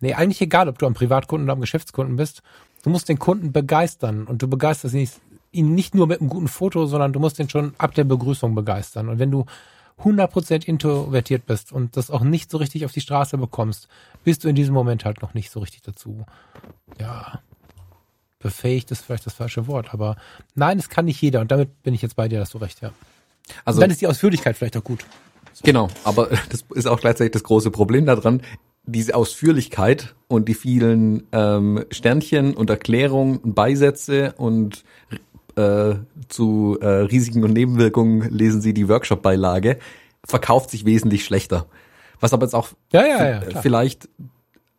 nee, 0.00 0.12
eigentlich 0.12 0.42
egal, 0.42 0.68
ob 0.68 0.78
du 0.78 0.86
am 0.86 0.92
Privatkunden 0.94 1.46
oder 1.46 1.54
am 1.54 1.60
Geschäftskunden 1.62 2.16
bist, 2.16 2.42
du 2.82 2.90
musst 2.90 3.08
den 3.08 3.18
Kunden 3.18 3.52
begeistern 3.52 4.26
und 4.26 4.42
du 4.42 4.48
begeisterst 4.48 4.94
ihn 4.94 5.00
nicht, 5.00 5.20
ihn 5.52 5.74
nicht 5.74 5.94
nur 5.94 6.06
mit 6.06 6.20
einem 6.20 6.28
guten 6.28 6.48
Foto, 6.48 6.84
sondern 6.84 7.14
du 7.14 7.20
musst 7.20 7.38
ihn 7.38 7.48
schon 7.48 7.74
ab 7.78 7.94
der 7.94 8.04
Begrüßung 8.04 8.54
begeistern. 8.54 9.08
Und 9.08 9.18
wenn 9.18 9.30
du 9.30 9.46
100% 10.02 10.66
introvertiert 10.66 11.46
bist 11.46 11.72
und 11.72 11.96
das 11.96 12.10
auch 12.10 12.22
nicht 12.22 12.50
so 12.50 12.58
richtig 12.58 12.84
auf 12.84 12.92
die 12.92 13.00
Straße 13.00 13.36
bekommst, 13.38 13.88
bist 14.24 14.44
du 14.44 14.48
in 14.48 14.54
diesem 14.54 14.74
Moment 14.74 15.04
halt 15.04 15.22
noch 15.22 15.34
nicht 15.34 15.50
so 15.50 15.60
richtig 15.60 15.82
dazu. 15.82 16.24
Ja, 16.98 17.40
befähigt 18.38 18.90
ist 18.90 19.04
vielleicht 19.04 19.26
das 19.26 19.34
falsche 19.34 19.66
Wort, 19.66 19.92
aber 19.92 20.16
nein, 20.54 20.78
es 20.78 20.88
kann 20.88 21.04
nicht 21.04 21.20
jeder 21.20 21.40
und 21.40 21.50
damit 21.50 21.82
bin 21.82 21.94
ich 21.94 22.02
jetzt 22.02 22.16
bei 22.16 22.28
dir, 22.28 22.38
dass 22.38 22.50
du 22.50 22.58
recht, 22.58 22.80
ja. 22.80 22.92
Also 23.64 23.78
und 23.78 23.82
dann 23.82 23.90
ist 23.90 24.00
die 24.00 24.06
Ausführlichkeit 24.06 24.56
vielleicht 24.56 24.76
auch 24.76 24.84
gut. 24.84 25.04
So. 25.52 25.62
Genau, 25.64 25.88
aber 26.04 26.28
das 26.50 26.64
ist 26.74 26.86
auch 26.86 27.00
gleichzeitig 27.00 27.32
das 27.32 27.42
große 27.42 27.70
Problem 27.70 28.06
daran, 28.06 28.42
diese 28.84 29.14
Ausführlichkeit 29.14 30.14
und 30.26 30.48
die 30.48 30.54
vielen 30.54 31.26
ähm, 31.32 31.84
Sternchen 31.90 32.54
und 32.54 32.70
Erklärungen 32.70 33.38
und 33.38 33.54
Beisätze 33.54 34.34
und 34.38 34.84
äh, 35.60 35.96
zu 36.28 36.78
äh, 36.80 36.86
Risiken 36.86 37.44
und 37.44 37.52
Nebenwirkungen 37.52 38.30
lesen 38.30 38.60
Sie 38.60 38.74
die 38.74 38.88
Workshop-Beilage, 38.88 39.78
verkauft 40.24 40.70
sich 40.70 40.84
wesentlich 40.84 41.24
schlechter. 41.24 41.66
Was 42.20 42.32
aber 42.32 42.46
jetzt 42.46 42.54
auch 42.54 42.68
ja, 42.92 43.06
ja, 43.06 43.40
ja, 43.40 43.60
vielleicht 43.60 44.08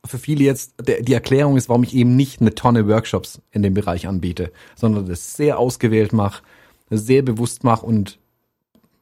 für 0.05 0.17
viele 0.17 0.43
jetzt 0.43 0.73
der, 0.81 1.01
die 1.01 1.13
Erklärung 1.13 1.57
ist, 1.57 1.69
warum 1.69 1.83
ich 1.83 1.95
eben 1.95 2.15
nicht 2.15 2.41
eine 2.41 2.55
Tonne 2.55 2.87
Workshops 2.87 3.41
in 3.51 3.61
dem 3.61 3.73
Bereich 3.73 4.07
anbiete, 4.07 4.51
sondern 4.75 5.05
das 5.05 5.35
sehr 5.35 5.59
ausgewählt 5.59 6.13
mache, 6.13 6.43
sehr 6.89 7.21
bewusst 7.21 7.63
mache 7.63 7.85
und 7.85 8.17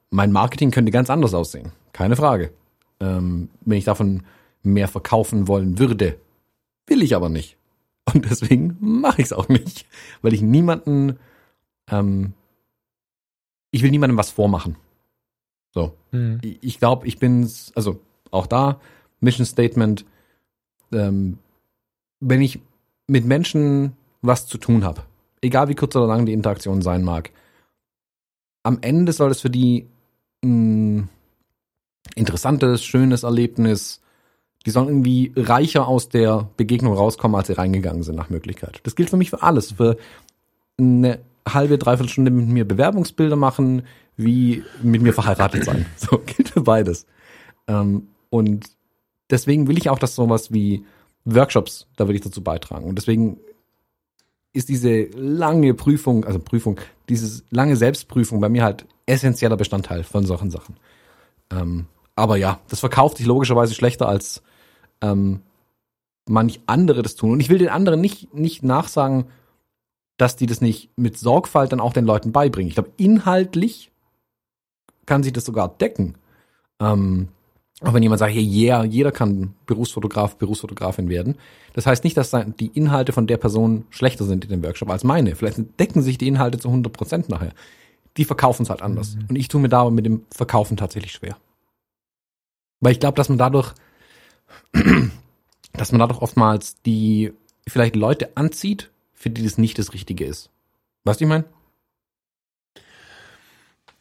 mein 0.09 0.31
Marketing 0.31 0.71
könnte 0.71 0.91
ganz 0.91 1.09
anders 1.09 1.33
aussehen. 1.33 1.71
Keine 1.93 2.15
Frage. 2.15 2.51
Ähm, 2.99 3.49
wenn 3.61 3.77
ich 3.77 3.85
davon 3.85 4.23
mehr 4.63 4.87
verkaufen 4.87 5.47
wollen 5.47 5.79
würde, 5.79 6.17
will 6.87 7.01
ich 7.01 7.15
aber 7.15 7.29
nicht. 7.29 7.57
Und 8.13 8.29
deswegen 8.29 8.75
mache 8.79 9.21
ich 9.21 9.27
es 9.27 9.33
auch 9.33 9.49
nicht, 9.49 9.85
weil 10.21 10.33
ich 10.33 10.41
niemanden 10.41 11.19
ähm, 11.89 12.33
ich 13.71 13.83
will 13.83 13.91
niemandem 13.91 14.17
was 14.17 14.31
vormachen. 14.31 14.75
So. 15.71 15.93
Mhm. 16.11 16.39
Ich, 16.41 16.79
glaube, 16.79 17.07
ich 17.07 17.19
bin's, 17.19 17.71
also 17.75 17.99
auch 18.31 18.47
da, 18.47 18.79
Mission 19.19 19.45
Statement, 19.45 20.05
ähm, 20.91 21.37
wenn 22.19 22.41
ich 22.41 22.59
mit 23.07 23.25
Menschen 23.25 23.93
was 24.21 24.47
zu 24.47 24.57
tun 24.57 24.83
habe, 24.83 25.03
egal 25.41 25.69
wie 25.69 25.75
kurz 25.75 25.95
oder 25.95 26.07
lang 26.07 26.25
die 26.25 26.33
Interaktion 26.33 26.81
sein 26.81 27.03
mag, 27.03 27.31
am 28.63 28.79
Ende 28.81 29.13
soll 29.13 29.31
es 29.31 29.41
für 29.41 29.49
die 29.49 29.87
ein 30.43 31.09
interessantes, 32.15 32.83
schönes 32.83 33.23
Erlebnis, 33.23 34.01
die 34.65 34.71
sollen 34.71 34.89
irgendwie 34.89 35.31
reicher 35.35 35.87
aus 35.87 36.09
der 36.09 36.49
Begegnung 36.57 36.93
rauskommen, 36.93 37.35
als 37.35 37.47
sie 37.47 37.57
reingegangen 37.57 38.03
sind 38.03 38.15
nach 38.15 38.29
Möglichkeit. 38.29 38.81
Das 38.83 38.95
gilt 38.95 39.09
für 39.09 39.17
mich 39.17 39.29
für 39.29 39.41
alles, 39.41 39.71
für 39.73 39.97
eine 40.77 41.19
halbe, 41.47 41.77
dreiviertel 41.77 42.09
Stunde 42.09 42.31
mit 42.31 42.47
mir 42.47 42.67
Bewerbungsbilder 42.67 43.35
machen, 43.35 43.83
wie 44.17 44.63
mit 44.81 45.01
mir 45.01 45.13
verheiratet 45.13 45.65
sein. 45.65 45.85
So 45.97 46.19
gilt 46.19 46.49
für 46.49 46.61
beides. 46.61 47.05
Ähm, 47.67 48.09
und 48.29 48.65
deswegen 49.29 49.67
will 49.67 49.77
ich 49.77 49.89
auch, 49.89 49.99
dass 49.99 50.15
sowas 50.15 50.51
wie 50.51 50.85
Workshops, 51.25 51.87
da 51.97 52.07
will 52.07 52.15
ich 52.15 52.21
dazu 52.21 52.43
beitragen. 52.43 52.85
Und 52.85 52.97
deswegen 52.97 53.37
ist 54.53 54.69
diese 54.69 55.03
lange 55.15 55.73
Prüfung, 55.73 56.25
also 56.25 56.39
Prüfung, 56.39 56.79
diese 57.07 57.43
lange 57.49 57.75
Selbstprüfung 57.75 58.39
bei 58.39 58.49
mir 58.49 58.63
halt 58.63 58.85
essentieller 59.05 59.57
Bestandteil 59.57 60.03
von 60.03 60.25
solchen 60.25 60.51
Sachen. 60.51 60.77
Ähm, 61.51 61.85
aber 62.15 62.37
ja, 62.37 62.59
das 62.69 62.79
verkauft 62.79 63.17
sich 63.17 63.25
logischerweise 63.25 63.73
schlechter 63.73 64.07
als 64.07 64.41
ähm, 65.01 65.41
manch 66.27 66.61
andere 66.67 67.01
das 67.01 67.15
tun. 67.15 67.31
Und 67.31 67.39
ich 67.39 67.49
will 67.49 67.57
den 67.57 67.69
anderen 67.69 68.01
nicht, 68.01 68.33
nicht 68.33 68.63
nachsagen, 68.63 69.25
dass 70.19 70.35
die 70.35 70.47
das 70.47 70.59
nicht 70.59 70.89
mit 70.97 71.17
Sorgfalt 71.17 71.71
dann 71.71 71.79
auch 71.79 71.93
den 71.93 72.05
Leuten 72.05 72.33
beibringen. 72.33 72.67
Ich 72.67 72.75
glaube, 72.75 72.91
inhaltlich 72.97 73.89
kann 75.05 75.23
sich 75.23 75.31
das 75.31 75.45
sogar 75.45 75.69
decken. 75.69 76.15
Ähm, 76.81 77.29
auch 77.79 77.93
wenn 77.93 78.03
jemand 78.03 78.19
sagt, 78.19 78.33
hey, 78.33 78.43
yeah, 78.43 78.83
jeder 78.83 79.13
kann 79.13 79.55
Berufsfotograf, 79.65 80.35
Berufsfotografin 80.35 81.07
werden. 81.07 81.37
Das 81.71 81.85
heißt 81.85 82.03
nicht, 82.03 82.17
dass 82.17 82.35
die 82.59 82.67
Inhalte 82.67 83.13
von 83.13 83.27
der 83.27 83.37
Person 83.37 83.85
schlechter 83.91 84.25
sind 84.25 84.43
in 84.43 84.49
dem 84.49 84.61
Workshop 84.61 84.89
als 84.89 85.05
meine. 85.05 85.37
Vielleicht 85.37 85.79
decken 85.79 86.01
sich 86.01 86.17
die 86.17 86.27
Inhalte 86.27 86.59
zu 86.59 86.67
100 86.67 86.91
Prozent 86.91 87.29
nachher. 87.29 87.53
Die 88.17 88.25
verkaufen 88.25 88.63
es 88.63 88.69
halt 88.69 88.81
anders. 88.81 89.15
Mhm. 89.15 89.27
Und 89.29 89.35
ich 89.37 89.47
tue 89.47 89.61
mir 89.61 89.69
da 89.69 89.89
mit 89.89 90.05
dem 90.05 90.25
Verkaufen 90.31 90.75
tatsächlich 90.75 91.13
schwer. 91.13 91.37
Weil 92.81 92.91
ich 92.91 92.99
glaube, 92.99 93.15
dass 93.15 93.29
man 93.29 93.37
dadurch, 93.37 93.73
dass 95.73 95.93
man 95.93 95.99
dadurch 95.99 96.21
oftmals 96.21 96.81
die 96.81 97.31
vielleicht 97.65 97.95
Leute 97.95 98.35
anzieht, 98.35 98.91
für 99.19 99.29
die 99.29 99.43
das 99.43 99.57
nicht 99.57 99.77
das 99.77 99.93
Richtige 99.93 100.25
ist. 100.25 100.49
Weißt 101.03 101.19
du, 101.19 101.25
ich 101.25 101.29
meine? 101.29 101.43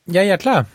Ja, 0.07 0.23
ja, 0.23 0.39
klar. 0.39 0.67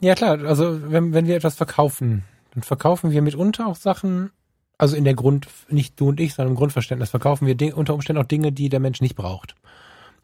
Ja, 0.00 0.14
klar. 0.14 0.44
Also, 0.44 0.90
wenn, 0.90 1.14
wenn 1.14 1.26
wir 1.26 1.36
etwas 1.36 1.54
verkaufen, 1.54 2.24
dann 2.52 2.64
verkaufen 2.64 3.12
wir 3.12 3.22
mitunter 3.22 3.68
auch 3.68 3.76
Sachen, 3.76 4.32
also 4.78 4.96
in 4.96 5.04
der 5.04 5.14
Grund, 5.14 5.46
nicht 5.68 5.98
du 6.00 6.08
und 6.08 6.18
ich, 6.18 6.34
sondern 6.34 6.52
im 6.52 6.56
Grundverständnis, 6.56 7.10
verkaufen 7.10 7.46
wir 7.46 7.76
unter 7.76 7.94
Umständen 7.94 8.20
auch 8.20 8.26
Dinge, 8.26 8.50
die 8.50 8.68
der 8.68 8.80
Mensch 8.80 9.00
nicht 9.00 9.14
braucht. 9.14 9.54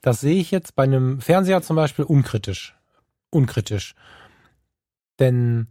Das 0.02 0.20
sehe 0.20 0.40
ich 0.40 0.50
jetzt 0.50 0.74
bei 0.74 0.82
einem 0.82 1.20
Fernseher 1.20 1.62
zum 1.62 1.76
Beispiel 1.76 2.04
unkritisch. 2.04 2.74
Unkritisch. 3.30 3.94
Denn 5.20 5.68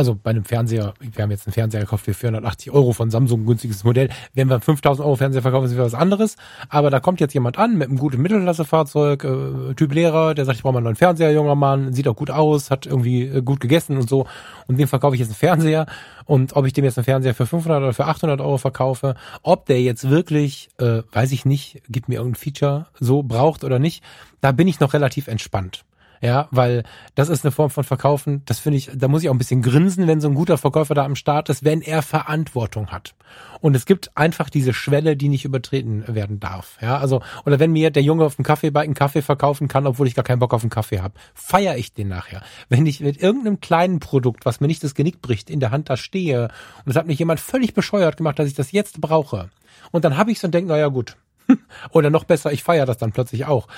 also 0.00 0.14
bei 0.14 0.30
einem 0.30 0.46
Fernseher, 0.46 0.94
wir 0.98 1.22
haben 1.22 1.30
jetzt 1.30 1.46
einen 1.46 1.52
Fernseher 1.52 1.80
gekauft 1.82 2.06
für 2.06 2.14
480 2.14 2.70
Euro 2.70 2.94
von 2.94 3.10
Samsung, 3.10 3.44
günstiges 3.44 3.84
Modell. 3.84 4.08
Wenn 4.32 4.48
wir 4.48 4.58
5000 4.58 5.04
Euro 5.04 5.16
Fernseher 5.16 5.42
verkaufen, 5.42 5.66
ist 5.66 5.72
wieder 5.72 5.84
was 5.84 5.92
anderes. 5.92 6.36
Aber 6.70 6.88
da 6.88 7.00
kommt 7.00 7.20
jetzt 7.20 7.34
jemand 7.34 7.58
an 7.58 7.76
mit 7.76 7.88
einem 7.88 7.98
guten 7.98 8.22
Mittelklassefahrzeug, 8.22 9.24
äh, 9.24 9.74
Typ 9.74 9.92
Lehrer, 9.92 10.34
der 10.34 10.46
sagt, 10.46 10.56
ich 10.56 10.62
brauche 10.62 10.72
mal 10.72 10.78
einen 10.78 10.84
neuen 10.84 10.96
Fernseher, 10.96 11.32
junger 11.32 11.54
Mann, 11.54 11.92
sieht 11.92 12.08
auch 12.08 12.16
gut 12.16 12.30
aus, 12.30 12.70
hat 12.70 12.86
irgendwie 12.86 13.24
äh, 13.24 13.42
gut 13.42 13.60
gegessen 13.60 13.98
und 13.98 14.08
so. 14.08 14.26
Und 14.68 14.78
dem 14.78 14.88
verkaufe 14.88 15.16
ich 15.16 15.20
jetzt 15.20 15.28
einen 15.28 15.36
Fernseher. 15.36 15.84
Und 16.24 16.56
ob 16.56 16.64
ich 16.64 16.72
dem 16.72 16.86
jetzt 16.86 16.96
einen 16.96 17.04
Fernseher 17.04 17.34
für 17.34 17.44
500 17.44 17.82
oder 17.82 17.92
für 17.92 18.06
800 18.06 18.40
Euro 18.40 18.56
verkaufe, 18.56 19.16
ob 19.42 19.66
der 19.66 19.82
jetzt 19.82 20.08
wirklich, 20.08 20.70
äh, 20.78 21.02
weiß 21.12 21.30
ich 21.32 21.44
nicht, 21.44 21.82
gibt 21.90 22.08
mir 22.08 22.14
irgendein 22.14 22.40
Feature 22.40 22.86
so 22.98 23.22
braucht 23.22 23.64
oder 23.64 23.78
nicht, 23.78 24.02
da 24.40 24.52
bin 24.52 24.66
ich 24.66 24.80
noch 24.80 24.94
relativ 24.94 25.28
entspannt. 25.28 25.84
Ja, 26.22 26.48
weil 26.50 26.84
das 27.14 27.30
ist 27.30 27.46
eine 27.46 27.52
Form 27.52 27.70
von 27.70 27.82
Verkaufen, 27.82 28.42
das 28.44 28.58
finde 28.58 28.76
ich, 28.76 28.90
da 28.94 29.08
muss 29.08 29.22
ich 29.22 29.30
auch 29.30 29.34
ein 29.34 29.38
bisschen 29.38 29.62
grinsen, 29.62 30.06
wenn 30.06 30.20
so 30.20 30.28
ein 30.28 30.34
guter 30.34 30.58
Verkäufer 30.58 30.94
da 30.94 31.04
am 31.04 31.16
Start 31.16 31.48
ist, 31.48 31.64
wenn 31.64 31.80
er 31.80 32.02
Verantwortung 32.02 32.88
hat. 32.88 33.14
Und 33.60 33.74
es 33.74 33.86
gibt 33.86 34.14
einfach 34.18 34.50
diese 34.50 34.74
Schwelle, 34.74 35.16
die 35.16 35.30
nicht 35.30 35.46
übertreten 35.46 36.04
werden 36.06 36.38
darf. 36.38 36.76
Ja, 36.82 36.98
also, 36.98 37.22
oder 37.46 37.58
wenn 37.58 37.72
mir 37.72 37.90
der 37.90 38.02
Junge 38.02 38.26
auf 38.26 38.36
dem 38.36 38.44
Kaffeebike 38.44 38.84
einen 38.84 38.94
Kaffee 38.94 39.22
verkaufen 39.22 39.66
kann, 39.66 39.86
obwohl 39.86 40.06
ich 40.06 40.14
gar 40.14 40.24
keinen 40.24 40.40
Bock 40.40 40.52
auf 40.52 40.62
einen 40.62 40.70
Kaffee 40.70 41.00
habe, 41.00 41.14
feiere 41.32 41.78
ich 41.78 41.94
den 41.94 42.08
nachher. 42.08 42.42
Wenn 42.68 42.84
ich 42.84 43.00
mit 43.00 43.22
irgendeinem 43.22 43.60
kleinen 43.60 43.98
Produkt, 43.98 44.44
was 44.44 44.60
mir 44.60 44.66
nicht 44.66 44.84
das 44.84 44.94
Genick 44.94 45.22
bricht, 45.22 45.48
in 45.48 45.60
der 45.60 45.70
Hand 45.70 45.88
da 45.88 45.96
stehe 45.96 46.48
und 46.84 46.90
es 46.90 46.96
hat 46.96 47.06
mich 47.06 47.18
jemand 47.18 47.40
völlig 47.40 47.72
bescheuert 47.72 48.18
gemacht, 48.18 48.38
dass 48.38 48.46
ich 48.46 48.54
das 48.54 48.72
jetzt 48.72 49.00
brauche. 49.00 49.48
Und 49.90 50.04
dann 50.04 50.18
habe 50.18 50.30
ich 50.32 50.38
so 50.38 50.48
und 50.48 50.54
denke, 50.54 50.68
naja 50.68 50.88
gut. 50.88 51.16
oder 51.92 52.10
noch 52.10 52.24
besser, 52.24 52.52
ich 52.52 52.62
feiere 52.62 52.84
das 52.86 52.98
dann 52.98 53.12
plötzlich 53.12 53.46
auch. 53.46 53.68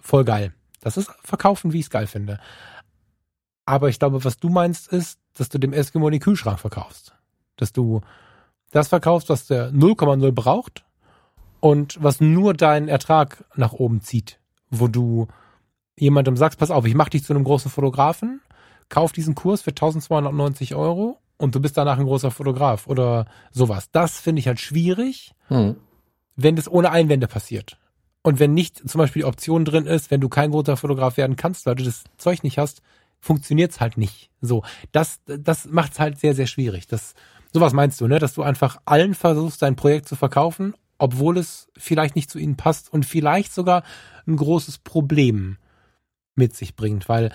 Voll 0.00 0.24
geil. 0.24 0.52
Das 0.86 0.96
ist 0.96 1.10
Verkaufen, 1.24 1.72
wie 1.72 1.80
ich 1.80 1.86
es 1.86 1.90
geil 1.90 2.06
finde. 2.06 2.38
Aber 3.64 3.88
ich 3.88 3.98
glaube, 3.98 4.22
was 4.22 4.38
du 4.38 4.48
meinst, 4.50 4.86
ist, 4.86 5.18
dass 5.34 5.48
du 5.48 5.58
dem 5.58 5.72
Eskimo 5.72 6.08
den 6.08 6.20
Kühlschrank 6.20 6.60
verkaufst. 6.60 7.12
Dass 7.56 7.72
du 7.72 8.02
das 8.70 8.86
verkaufst, 8.86 9.28
was 9.28 9.48
der 9.48 9.72
0,0 9.72 10.30
braucht 10.30 10.84
und 11.58 12.00
was 12.00 12.20
nur 12.20 12.54
deinen 12.54 12.86
Ertrag 12.86 13.44
nach 13.56 13.72
oben 13.72 14.00
zieht. 14.00 14.38
Wo 14.70 14.86
du 14.86 15.26
jemandem 15.98 16.36
sagst, 16.36 16.60
pass 16.60 16.70
auf, 16.70 16.86
ich 16.86 16.94
mach 16.94 17.08
dich 17.08 17.24
zu 17.24 17.32
einem 17.32 17.42
großen 17.42 17.68
Fotografen, 17.68 18.40
kauf 18.88 19.10
diesen 19.10 19.34
Kurs 19.34 19.62
für 19.62 19.70
1290 19.70 20.76
Euro 20.76 21.18
und 21.36 21.56
du 21.56 21.60
bist 21.60 21.76
danach 21.76 21.98
ein 21.98 22.06
großer 22.06 22.30
Fotograf 22.30 22.86
oder 22.86 23.26
sowas. 23.50 23.90
Das 23.90 24.20
finde 24.20 24.38
ich 24.38 24.46
halt 24.46 24.60
schwierig, 24.60 25.32
hm. 25.48 25.78
wenn 26.36 26.54
das 26.54 26.70
ohne 26.70 26.92
Einwände 26.92 27.26
passiert. 27.26 27.76
Und 28.26 28.40
wenn 28.40 28.54
nicht 28.54 28.88
zum 28.88 28.98
Beispiel 28.98 29.22
die 29.22 29.26
Option 29.26 29.64
drin 29.64 29.86
ist, 29.86 30.10
wenn 30.10 30.20
du 30.20 30.28
kein 30.28 30.50
guter 30.50 30.76
Fotograf 30.76 31.16
werden 31.16 31.36
kannst, 31.36 31.64
weil 31.64 31.76
du 31.76 31.84
das 31.84 32.02
Zeug 32.18 32.42
nicht 32.42 32.58
hast, 32.58 32.82
funktioniert's 33.20 33.78
halt 33.78 33.98
nicht. 33.98 34.30
So, 34.40 34.64
das, 34.90 35.20
das 35.26 35.66
macht's 35.66 36.00
halt 36.00 36.18
sehr, 36.18 36.34
sehr 36.34 36.48
schwierig. 36.48 36.88
Das, 36.88 37.14
sowas 37.52 37.72
meinst 37.72 38.00
du, 38.00 38.08
ne? 38.08 38.18
Dass 38.18 38.34
du 38.34 38.42
einfach 38.42 38.78
allen 38.84 39.14
versuchst, 39.14 39.62
dein 39.62 39.76
Projekt 39.76 40.08
zu 40.08 40.16
verkaufen, 40.16 40.74
obwohl 40.98 41.38
es 41.38 41.68
vielleicht 41.76 42.16
nicht 42.16 42.28
zu 42.28 42.40
ihnen 42.40 42.56
passt 42.56 42.92
und 42.92 43.06
vielleicht 43.06 43.54
sogar 43.54 43.84
ein 44.26 44.34
großes 44.34 44.78
Problem 44.78 45.58
mit 46.34 46.56
sich 46.56 46.74
bringt. 46.74 47.08
Weil 47.08 47.30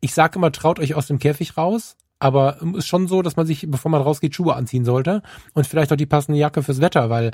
ich 0.00 0.12
sage 0.12 0.38
immer, 0.38 0.52
traut 0.52 0.78
euch 0.80 0.94
aus 0.94 1.06
dem 1.06 1.18
Käfig 1.18 1.56
raus, 1.56 1.96
aber 2.18 2.60
ist 2.76 2.88
schon 2.88 3.08
so, 3.08 3.22
dass 3.22 3.36
man 3.36 3.46
sich, 3.46 3.64
bevor 3.70 3.90
man 3.90 4.02
rausgeht, 4.02 4.34
Schuhe 4.34 4.54
anziehen 4.54 4.84
sollte 4.84 5.22
und 5.54 5.66
vielleicht 5.66 5.90
auch 5.94 5.96
die 5.96 6.04
passende 6.04 6.38
Jacke 6.38 6.62
fürs 6.62 6.82
Wetter, 6.82 7.08
weil 7.08 7.30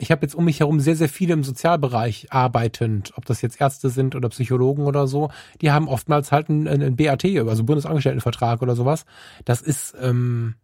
ich 0.00 0.10
habe 0.10 0.22
jetzt 0.22 0.34
um 0.34 0.46
mich 0.46 0.60
herum 0.60 0.80
sehr, 0.80 0.96
sehr 0.96 1.10
viele 1.10 1.34
im 1.34 1.44
Sozialbereich 1.44 2.32
arbeitend, 2.32 3.12
ob 3.16 3.26
das 3.26 3.42
jetzt 3.42 3.60
Ärzte 3.60 3.90
sind 3.90 4.14
oder 4.14 4.30
Psychologen 4.30 4.84
oder 4.84 5.06
so, 5.06 5.30
die 5.60 5.70
haben 5.70 5.88
oftmals 5.88 6.32
halt 6.32 6.48
einen, 6.48 6.66
einen 6.66 6.96
BAT, 6.96 7.24
also 7.24 7.64
Bundesangestelltenvertrag 7.64 8.62
oder 8.62 8.74
sowas. 8.74 9.04
Das 9.44 9.60
ist, 9.60 9.94
ähm, 10.00 10.54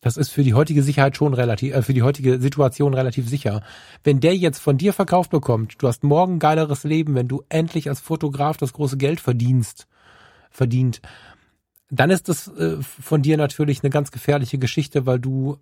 das 0.00 0.16
ist 0.16 0.30
für 0.30 0.42
die 0.42 0.54
heutige 0.54 0.82
Sicherheit 0.82 1.16
schon 1.16 1.32
relativ, 1.32 1.74
äh, 1.74 1.82
für 1.82 1.94
die 1.94 2.02
heutige 2.02 2.40
Situation 2.40 2.92
relativ 2.92 3.28
sicher. 3.28 3.62
Wenn 4.02 4.18
der 4.18 4.36
jetzt 4.36 4.58
von 4.58 4.78
dir 4.78 4.92
verkauft 4.92 5.30
bekommt, 5.30 5.80
du 5.80 5.86
hast 5.86 6.02
morgen 6.02 6.40
geileres 6.40 6.82
Leben, 6.82 7.14
wenn 7.14 7.28
du 7.28 7.44
endlich 7.48 7.88
als 7.88 8.00
Fotograf 8.00 8.56
das 8.56 8.72
große 8.72 8.96
Geld 8.96 9.20
verdienst, 9.20 9.86
verdient, 10.50 11.00
dann 11.88 12.10
ist 12.10 12.28
das 12.28 12.48
äh, 12.48 12.78
von 12.80 13.22
dir 13.22 13.36
natürlich 13.36 13.84
eine 13.84 13.90
ganz 13.90 14.10
gefährliche 14.10 14.58
Geschichte, 14.58 15.06
weil 15.06 15.20
du 15.20 15.58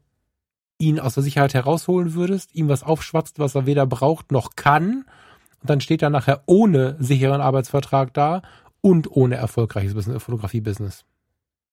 ihn 0.78 0.98
aus 1.00 1.14
der 1.14 1.22
Sicherheit 1.22 1.54
herausholen 1.54 2.14
würdest, 2.14 2.54
ihm 2.54 2.68
was 2.68 2.82
aufschwatzt, 2.82 3.38
was 3.38 3.54
er 3.54 3.66
weder 3.66 3.86
braucht 3.86 4.32
noch 4.32 4.56
kann, 4.56 5.04
und 5.60 5.70
dann 5.70 5.80
steht 5.80 6.02
er 6.02 6.10
nachher 6.10 6.42
ohne 6.46 6.96
sicheren 6.98 7.40
Arbeitsvertrag 7.40 8.12
da 8.12 8.42
und 8.80 9.10
ohne 9.10 9.36
erfolgreiches 9.36 9.94
Fotografie-Business. 10.22 11.04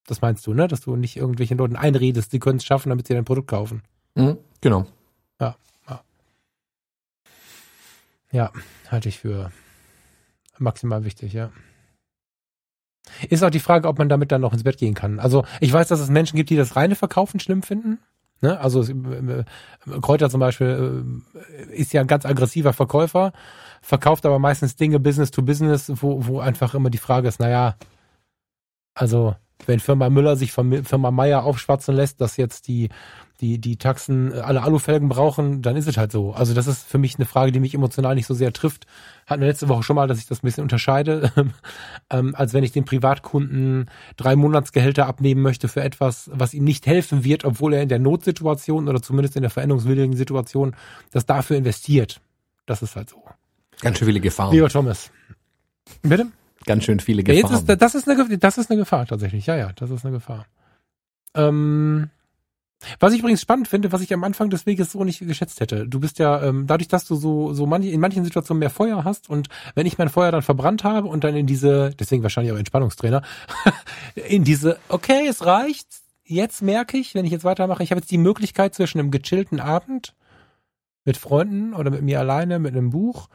Das 0.06 0.22
meinst 0.22 0.46
du, 0.46 0.54
ne? 0.54 0.68
Dass 0.68 0.82
du 0.82 0.96
nicht 0.96 1.18
irgendwelchen 1.18 1.58
Leuten 1.58 1.76
einredest, 1.76 2.32
sie 2.32 2.40
können 2.40 2.58
es 2.58 2.66
schaffen, 2.66 2.90
damit 2.90 3.08
sie 3.08 3.16
dein 3.16 3.26
Produkt 3.26 3.48
kaufen. 3.48 3.82
Mhm, 4.16 4.38
genau. 4.62 4.86
Ja, 5.42 5.56
ja. 5.90 6.04
Ja, 8.32 8.52
halte 8.90 9.10
ich 9.10 9.20
für 9.20 9.52
maximal 10.60 11.04
wichtig, 11.04 11.34
ja. 11.34 11.52
Ist 13.30 13.44
auch 13.44 13.50
die 13.50 13.60
Frage, 13.60 13.88
ob 13.88 13.98
man 13.98 14.10
damit 14.10 14.32
dann 14.32 14.42
noch 14.42 14.54
ins 14.54 14.64
Bett 14.64 14.78
gehen 14.78 14.94
kann. 14.94 15.20
Also 15.20 15.46
ich 15.62 15.74
weiß, 15.74 15.88
dass 15.88 16.00
es 16.00 16.10
Menschen 16.10 16.38
gibt, 16.38 16.52
die 16.52 16.56
das 16.56 16.76
reine 16.76 16.96
Verkaufen 16.96 17.40
schlimm 17.40 17.64
finden. 17.64 17.98
Ne? 18.42 18.60
Also 18.60 18.82
äh, 18.84 19.44
Kräuter 20.02 20.30
zum 20.30 20.40
Beispiel 20.40 21.24
äh, 21.70 21.74
ist 21.74 21.94
ja 21.94 22.02
ein 22.02 22.08
ganz 22.08 22.26
aggressiver 22.26 22.74
Verkäufer, 22.74 23.34
verkauft 23.82 24.26
aber 24.26 24.40
meistens 24.40 24.76
Dinge 24.76 25.00
Business 25.00 25.32
to 25.32 25.42
Business, 25.42 25.92
wo, 25.96 26.26
wo 26.26 26.40
einfach 26.40 26.74
immer 26.74 26.90
die 26.90 26.98
Frage 26.98 27.28
ist, 27.28 27.40
naja, 27.40 27.76
also 28.94 29.36
wenn 29.66 29.80
Firma 29.80 30.10
Müller 30.10 30.36
sich 30.36 30.52
von 30.52 30.84
Firma 30.84 31.12
Meier 31.12 31.44
aufschwatzen 31.44 31.96
lässt, 31.96 32.22
dass 32.22 32.38
jetzt 32.38 32.68
die 32.68 32.90
die, 33.42 33.60
die 33.60 33.78
Taxen 33.78 34.34
äh, 34.34 34.40
alle 34.40 34.62
Alufelgen 34.62 35.10
brauchen, 35.10 35.62
dann 35.62 35.76
ist 35.76 35.88
es 35.88 35.98
halt 35.98 36.12
so. 36.12 36.34
Also 36.34 36.54
das 36.54 36.68
ist 36.68 36.88
für 36.88 36.98
mich 36.98 37.16
eine 37.16 37.26
Frage, 37.26 37.52
die 37.52 37.60
mich 37.60 37.74
emotional 37.74 38.16
nicht 38.16 38.28
so 38.28 38.34
sehr 38.34 38.52
trifft. 38.52 38.86
Hatten 39.26 39.42
wir 39.42 39.48
letzte 39.48 39.70
Woche 39.70 39.84
schon 39.84 39.96
mal, 39.96 40.08
dass 40.08 40.20
ich 40.20 40.28
das 40.28 40.40
ein 40.40 40.48
bisschen 40.48 40.64
unterscheide, 40.64 41.32
ähm, 42.10 42.36
als 42.36 42.54
wenn 42.54 42.64
ich 42.64 42.72
den 42.72 42.86
Privatkunden 42.86 43.90
drei 44.18 44.36
Monatsgehälter 44.36 45.08
abnehmen 45.08 45.42
möchte 45.42 45.68
für 45.68 45.82
etwas, 45.82 46.30
was 46.34 46.54
ihm 46.54 46.64
nicht 46.64 46.86
helfen 46.86 47.24
wird, 47.24 47.46
obwohl 47.46 47.74
er 47.74 47.82
in 47.82 47.90
der 47.90 48.00
Notsituation 48.00 48.90
oder 48.90 49.02
zumindest 49.02 49.36
in 49.36 49.42
der 49.42 49.52
veränderungswilligen 49.52 50.16
Situation 50.16 50.76
das 51.12 51.26
dafür 51.26 51.58
investiert. 51.58 52.20
Das 52.66 52.82
ist 52.82 52.96
halt 52.96 53.10
so. 53.10 53.24
Ganz 53.82 53.98
schön 53.98 54.08
viele 54.08 54.20
Gefahren. 54.20 54.54
Lieber 54.54 54.70
Thomas. 54.70 55.12
Bitte? 56.02 56.28
Ganz 56.66 56.84
schön 56.84 57.00
viele 57.00 57.24
Gefahren. 57.24 57.54
Ist, 57.54 57.82
das, 57.82 57.96
ist 57.96 58.10
eine, 58.10 58.38
das 58.38 58.58
ist 58.58 58.70
eine 58.70 58.80
Gefahr 58.80 59.06
tatsächlich. 59.06 59.46
Ja, 59.46 59.56
ja, 59.56 59.72
das 59.74 59.90
ist 59.90 60.06
eine 60.06 60.14
Gefahr. 60.14 60.46
Ähm, 61.36 62.10
was 63.00 63.14
ich 63.14 63.20
übrigens 63.20 63.42
spannend 63.42 63.68
finde, 63.68 63.92
was 63.92 64.02
ich 64.02 64.14
am 64.14 64.24
Anfang 64.24 64.50
des 64.50 64.66
Weges 64.66 64.92
so 64.92 65.04
nicht 65.04 65.20
geschätzt 65.20 65.60
hätte. 65.60 65.88
Du 65.88 66.00
bist 66.00 66.20
ja, 66.20 66.42
ähm, 66.42 66.66
dadurch, 66.68 66.88
dass 66.88 67.06
du 67.06 67.16
so, 67.16 67.54
so 67.54 67.66
manch, 67.66 67.88
in 67.88 68.00
manchen 68.00 68.24
Situationen 68.24 68.60
mehr 68.60 68.70
Feuer 68.70 69.04
hast 69.04 69.30
und 69.30 69.50
wenn 69.76 69.86
ich 69.86 69.98
mein 69.98 70.10
Feuer 70.10 70.32
dann 70.32 70.42
verbrannt 70.42 70.84
habe 70.84 71.08
und 71.08 71.24
dann 71.24 71.36
in 71.36 71.46
diese, 71.46 71.92
deswegen 72.00 72.24
wahrscheinlich 72.24 72.54
auch 72.54 72.58
Entspannungstrainer, 72.58 73.22
in 74.16 74.44
diese, 74.44 74.80
okay, 74.88 75.28
es 75.28 75.46
reicht, 75.46 75.88
jetzt 76.24 76.62
merke 76.62 76.98
ich, 76.98 77.16
wenn 77.16 77.26
ich 77.26 77.32
jetzt 77.32 77.44
weitermache, 77.44 77.84
ich 77.84 77.92
habe 77.92 78.00
jetzt 78.00 78.12
die 78.12 78.18
Möglichkeit 78.18 78.76
zwischen 78.76 79.00
einem 79.00 79.12
gechillten 79.12 79.60
Abend 79.60 80.14
mit 81.04 81.18
Freunden 81.18 81.74
oder 81.74 81.92
mit 81.92 82.02
mir 82.02 82.20
alleine, 82.20 82.60
mit 82.60 82.74
einem 82.74 82.92
Buch 82.92 83.30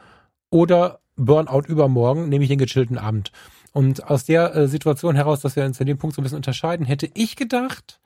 oder 0.49 0.99
Burnout 1.17 1.67
übermorgen, 1.67 2.29
nehme 2.29 2.43
ich 2.43 2.49
den 2.49 2.59
gechillten 2.59 2.97
Abend. 2.97 3.31
Und 3.73 4.09
aus 4.09 4.25
der 4.25 4.55
äh, 4.55 4.67
Situation 4.67 5.15
heraus, 5.15 5.41
dass 5.41 5.55
wir 5.55 5.65
uns 5.65 5.79
in 5.79 5.87
dem 5.87 5.97
Punkt 5.97 6.15
so 6.15 6.21
ein 6.21 6.23
bisschen 6.23 6.37
unterscheiden, 6.37 6.85
hätte 6.85 7.09
ich 7.13 7.35
gedacht, 7.35 7.99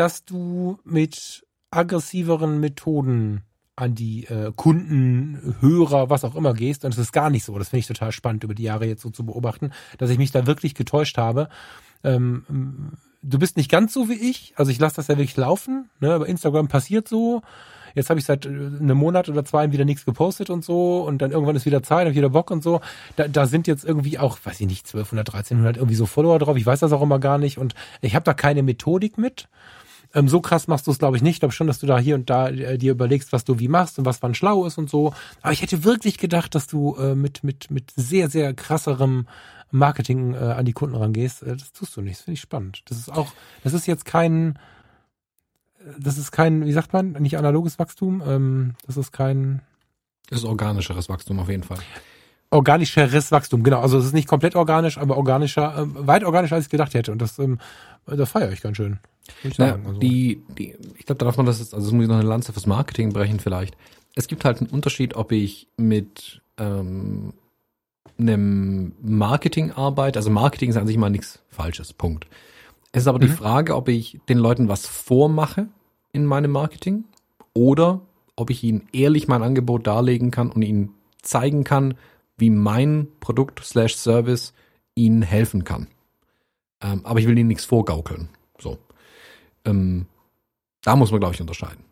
dass 0.00 0.24
du 0.24 0.78
mit 0.82 1.46
aggressiveren 1.70 2.58
Methoden 2.58 3.42
an 3.76 3.94
die 3.94 4.24
äh, 4.24 4.50
Kunden, 4.56 5.56
Hörer, 5.60 6.08
was 6.08 6.24
auch 6.24 6.36
immer 6.36 6.54
gehst. 6.54 6.86
Und 6.86 6.94
es 6.94 6.98
ist 6.98 7.12
gar 7.12 7.28
nicht 7.28 7.44
so. 7.44 7.58
Das 7.58 7.68
finde 7.68 7.80
ich 7.80 7.86
total 7.86 8.10
spannend, 8.10 8.42
über 8.42 8.54
die 8.54 8.62
Jahre 8.62 8.86
jetzt 8.86 9.02
so 9.02 9.10
zu 9.10 9.26
beobachten, 9.26 9.72
dass 9.98 10.08
ich 10.08 10.16
mich 10.16 10.30
da 10.30 10.46
wirklich 10.46 10.74
getäuscht 10.74 11.18
habe. 11.18 11.50
Ähm, 12.02 12.94
du 13.22 13.38
bist 13.38 13.58
nicht 13.58 13.70
ganz 13.70 13.92
so 13.92 14.08
wie 14.08 14.14
ich. 14.14 14.54
Also 14.56 14.70
ich 14.70 14.78
lasse 14.78 14.96
das 14.96 15.08
ja 15.08 15.18
wirklich 15.18 15.36
laufen. 15.36 15.90
Ne? 16.00 16.14
Aber 16.14 16.26
Instagram 16.26 16.68
passiert 16.68 17.06
so. 17.06 17.42
Jetzt 17.94 18.08
habe 18.08 18.18
ich 18.18 18.24
seit 18.24 18.46
äh, 18.46 18.48
einem 18.48 18.96
Monat 18.96 19.28
oder 19.28 19.44
zwei 19.44 19.70
wieder 19.70 19.84
nichts 19.84 20.06
gepostet 20.06 20.48
und 20.48 20.64
so. 20.64 21.02
Und 21.02 21.20
dann 21.20 21.30
irgendwann 21.30 21.56
ist 21.56 21.66
wieder 21.66 21.82
Zeit, 21.82 22.06
habe 22.06 22.14
wieder 22.14 22.30
Bock 22.30 22.50
und 22.50 22.62
so. 22.62 22.80
Da, 23.16 23.28
da 23.28 23.46
sind 23.46 23.66
jetzt 23.66 23.84
irgendwie 23.84 24.18
auch, 24.18 24.38
weiß 24.42 24.60
ich 24.62 24.66
nicht, 24.66 24.86
1200, 24.86 25.28
1300 25.28 25.76
irgendwie 25.76 25.94
so 25.94 26.06
Follower 26.06 26.38
drauf. 26.38 26.56
Ich 26.56 26.64
weiß 26.64 26.80
das 26.80 26.92
auch 26.92 27.02
immer 27.02 27.18
gar 27.18 27.36
nicht. 27.36 27.58
Und 27.58 27.74
ich 28.00 28.14
habe 28.14 28.24
da 28.24 28.32
keine 28.32 28.62
Methodik 28.62 29.18
mit. 29.18 29.46
Ähm, 30.14 30.28
so 30.28 30.40
krass 30.40 30.66
machst 30.66 30.86
du 30.86 30.90
es, 30.90 30.98
glaube 30.98 31.16
ich, 31.16 31.22
nicht. 31.22 31.34
Ich 31.34 31.40
glaube 31.40 31.54
schon, 31.54 31.66
dass 31.66 31.78
du 31.78 31.86
da 31.86 31.98
hier 31.98 32.14
und 32.14 32.30
da 32.30 32.48
äh, 32.48 32.78
dir 32.78 32.92
überlegst, 32.92 33.32
was 33.32 33.44
du 33.44 33.58
wie 33.58 33.68
machst 33.68 33.98
und 33.98 34.04
was 34.04 34.22
wann 34.22 34.34
schlau 34.34 34.66
ist 34.66 34.78
und 34.78 34.90
so. 34.90 35.14
Aber 35.42 35.52
ich 35.52 35.62
hätte 35.62 35.84
wirklich 35.84 36.18
gedacht, 36.18 36.54
dass 36.54 36.66
du 36.66 36.96
äh, 36.96 37.14
mit, 37.14 37.44
mit, 37.44 37.70
mit 37.70 37.92
sehr, 37.94 38.28
sehr 38.28 38.52
krasserem 38.54 39.26
Marketing 39.70 40.34
äh, 40.34 40.38
an 40.38 40.64
die 40.64 40.72
Kunden 40.72 40.96
rangehst. 40.96 41.42
Äh, 41.42 41.56
das 41.56 41.72
tust 41.72 41.96
du 41.96 42.00
nicht. 42.00 42.18
Das 42.18 42.24
finde 42.24 42.34
ich 42.34 42.40
spannend. 42.40 42.82
Das 42.86 42.98
ist 42.98 43.12
auch, 43.12 43.32
das 43.62 43.72
ist 43.72 43.86
jetzt 43.86 44.04
kein, 44.04 44.58
das 45.98 46.18
ist 46.18 46.32
kein, 46.32 46.66
wie 46.66 46.72
sagt 46.72 46.92
man, 46.92 47.12
nicht 47.12 47.38
analoges 47.38 47.78
Wachstum. 47.78 48.22
Ähm, 48.26 48.74
das 48.86 48.96
ist 48.96 49.12
kein. 49.12 49.62
Das 50.28 50.40
ist 50.40 50.44
organischeres 50.44 51.08
Wachstum 51.08 51.38
auf 51.40 51.48
jeden 51.48 51.64
Fall 51.64 51.78
organischeres 52.50 53.30
Wachstum, 53.32 53.62
genau. 53.62 53.80
Also 53.80 53.98
es 53.98 54.06
ist 54.06 54.14
nicht 54.14 54.28
komplett 54.28 54.56
organisch, 54.56 54.98
aber 54.98 55.16
organischer, 55.16 55.78
äh, 55.78 56.06
weit 56.06 56.24
organischer, 56.24 56.56
als 56.56 56.66
ich 56.66 56.70
gedacht 56.70 56.94
hätte. 56.94 57.12
Und 57.12 57.22
das, 57.22 57.38
ähm, 57.38 57.58
das 58.06 58.30
feiere 58.30 58.52
ich 58.52 58.60
ganz 58.60 58.76
schön. 58.76 58.98
Ich, 59.44 59.58
naja, 59.58 59.78
also. 59.86 60.00
die, 60.00 60.42
die, 60.58 60.76
ich 60.98 61.06
glaube, 61.06 61.18
da 61.18 61.26
darf 61.26 61.36
man 61.36 61.46
das 61.46 61.60
jetzt, 61.60 61.74
also 61.74 61.86
das 61.86 61.94
muss 61.94 62.02
ich 62.02 62.08
noch 62.08 62.18
eine 62.18 62.28
Lanze 62.28 62.52
fürs 62.52 62.66
Marketing 62.66 63.12
brechen 63.12 63.38
vielleicht. 63.38 63.76
Es 64.16 64.26
gibt 64.26 64.44
halt 64.44 64.60
einen 64.60 64.70
Unterschied, 64.70 65.14
ob 65.14 65.30
ich 65.30 65.68
mit 65.76 66.42
ähm, 66.58 67.32
einem 68.18 68.92
Marketing 69.00 69.70
arbeite. 69.70 70.18
Also 70.18 70.30
Marketing 70.30 70.70
ist 70.70 70.76
an 70.76 70.86
sich 70.86 70.96
mal 70.96 71.10
nichts 71.10 71.38
Falsches, 71.48 71.92
Punkt. 71.92 72.26
Es 72.92 73.02
ist 73.02 73.08
aber 73.08 73.18
mhm. 73.18 73.22
die 73.22 73.28
Frage, 73.28 73.76
ob 73.76 73.88
ich 73.88 74.18
den 74.28 74.38
Leuten 74.38 74.68
was 74.68 74.86
vormache 74.86 75.68
in 76.12 76.26
meinem 76.26 76.50
Marketing 76.50 77.04
oder 77.54 78.00
ob 78.34 78.50
ich 78.50 78.64
ihnen 78.64 78.88
ehrlich 78.92 79.28
mein 79.28 79.42
Angebot 79.42 79.86
darlegen 79.86 80.30
kann 80.30 80.50
und 80.50 80.62
ihnen 80.62 80.94
zeigen 81.22 81.62
kann, 81.62 81.94
wie 82.40 82.50
mein 82.50 83.08
Produkt 83.20 83.60
slash 83.64 83.96
Service 83.96 84.52
ihnen 84.94 85.22
helfen 85.22 85.64
kann. 85.64 85.88
Ähm, 86.82 87.02
aber 87.04 87.20
ich 87.20 87.26
will 87.26 87.38
ihnen 87.38 87.48
nichts 87.48 87.64
vorgaukeln. 87.64 88.28
So. 88.58 88.78
Ähm, 89.64 90.06
da 90.82 90.96
muss 90.96 91.10
man, 91.10 91.20
glaube 91.20 91.34
ich, 91.34 91.40
unterscheiden. 91.40 91.84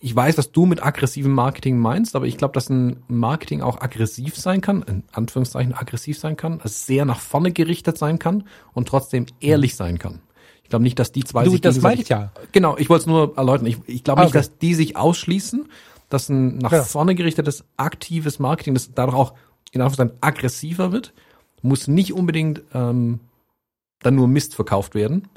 Ich 0.00 0.16
weiß, 0.16 0.38
was 0.38 0.50
du 0.50 0.66
mit 0.66 0.82
aggressivem 0.82 1.32
Marketing 1.32 1.78
meinst, 1.78 2.16
aber 2.16 2.26
ich 2.26 2.36
glaube, 2.36 2.54
dass 2.54 2.68
ein 2.68 3.02
Marketing 3.06 3.60
auch 3.60 3.80
aggressiv 3.80 4.36
sein 4.36 4.60
kann, 4.60 4.82
in 4.82 5.04
Anführungszeichen 5.12 5.74
aggressiv 5.74 6.18
sein 6.18 6.36
kann, 6.36 6.54
also 6.54 6.68
sehr 6.68 7.04
nach 7.04 7.20
vorne 7.20 7.52
gerichtet 7.52 7.96
sein 7.98 8.18
kann 8.18 8.44
und 8.72 8.88
trotzdem 8.88 9.26
ehrlich 9.40 9.76
sein 9.76 9.98
kann. 9.98 10.20
Ich 10.64 10.70
glaube 10.70 10.82
nicht, 10.82 10.98
dass 10.98 11.12
die 11.12 11.22
zwei 11.22 11.44
du, 11.44 11.50
sich 11.50 11.60
das 11.60 11.80
meine 11.80 12.02
ich 12.02 12.08
ja. 12.08 12.32
Genau, 12.52 12.76
ich 12.76 12.88
wollte 12.88 13.02
es 13.02 13.06
nur 13.06 13.36
erläutern. 13.36 13.66
Ich, 13.66 13.78
ich 13.86 14.04
glaube 14.04 14.22
nicht, 14.22 14.30
okay. 14.30 14.38
dass 14.38 14.58
die 14.58 14.74
sich 14.74 14.96
ausschließen, 14.96 15.68
dass 16.08 16.28
ein 16.28 16.58
nach 16.58 16.72
ja. 16.72 16.82
vorne 16.82 17.14
gerichtetes 17.14 17.64
aktives 17.76 18.38
Marketing, 18.38 18.74
das 18.74 18.92
dadurch 18.94 19.16
auch 19.16 19.34
in 19.72 19.80
Anführungszeichen 19.80 20.22
aggressiver 20.22 20.92
wird, 20.92 21.12
muss 21.62 21.88
nicht 21.88 22.12
unbedingt 22.12 22.62
ähm, 22.72 23.20
dann 24.00 24.14
nur 24.14 24.28
Mist 24.28 24.54
verkauft 24.54 24.94
werden, 24.94 25.28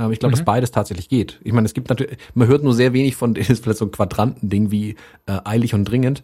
ähm, 0.00 0.12
ich 0.12 0.18
glaube, 0.18 0.34
mhm. 0.34 0.38
dass 0.38 0.44
beides 0.44 0.70
tatsächlich 0.70 1.08
geht. 1.08 1.40
Ich 1.44 1.52
meine, 1.52 1.66
es 1.66 1.74
gibt 1.74 1.88
natürlich, 1.88 2.16
man 2.34 2.48
hört 2.48 2.64
nur 2.64 2.74
sehr 2.74 2.92
wenig 2.92 3.16
von, 3.16 3.36
ist 3.36 3.62
vielleicht 3.62 3.78
so 3.78 3.84
ein 3.84 3.90
Quadrantending 3.90 4.70
wie 4.70 4.96
äh, 5.26 5.38
eilig 5.44 5.74
und 5.74 5.84
dringend, 5.84 6.22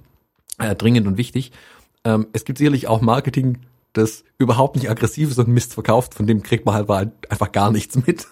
äh, 0.58 0.74
dringend 0.74 1.06
und 1.06 1.16
wichtig. 1.16 1.52
Ähm, 2.04 2.26
es 2.32 2.44
gibt 2.44 2.58
sicherlich 2.58 2.88
auch 2.88 3.00
Marketing, 3.00 3.58
das 3.92 4.24
überhaupt 4.38 4.76
nicht 4.76 4.90
aggressiv 4.90 5.30
ist 5.30 5.38
und 5.38 5.48
Mist 5.48 5.74
verkauft, 5.74 6.14
von 6.14 6.26
dem 6.26 6.42
kriegt 6.42 6.66
man 6.66 6.74
halt 6.74 7.12
einfach 7.30 7.52
gar 7.52 7.70
nichts 7.70 7.96
mit. 8.06 8.26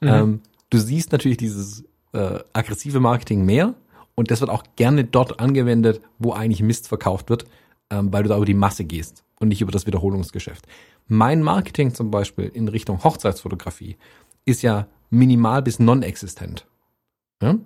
Mhm. 0.00 0.08
Ähm, 0.08 0.40
du 0.70 0.78
siehst 0.78 1.12
natürlich 1.12 1.38
dieses 1.38 1.84
äh, 2.12 2.40
aggressive 2.52 3.00
Marketing 3.00 3.44
mehr 3.44 3.74
und 4.14 4.30
das 4.30 4.40
wird 4.40 4.50
auch 4.50 4.64
gerne 4.76 5.04
dort 5.04 5.40
angewendet, 5.40 6.00
wo 6.18 6.32
eigentlich 6.32 6.62
Mist 6.62 6.88
verkauft 6.88 7.30
wird, 7.30 7.46
ähm, 7.90 8.12
weil 8.12 8.22
du 8.22 8.28
da 8.28 8.36
über 8.36 8.46
die 8.46 8.54
Masse 8.54 8.84
gehst 8.84 9.24
und 9.40 9.48
nicht 9.48 9.60
über 9.60 9.72
das 9.72 9.86
Wiederholungsgeschäft. 9.86 10.66
Mein 11.06 11.42
Marketing 11.42 11.94
zum 11.94 12.10
Beispiel 12.10 12.46
in 12.46 12.68
Richtung 12.68 13.02
Hochzeitsfotografie 13.04 13.96
ist 14.44 14.62
ja 14.62 14.86
minimal 15.10 15.62
bis 15.62 15.78
non-existent. 15.78 16.66
Ja? 17.42 17.56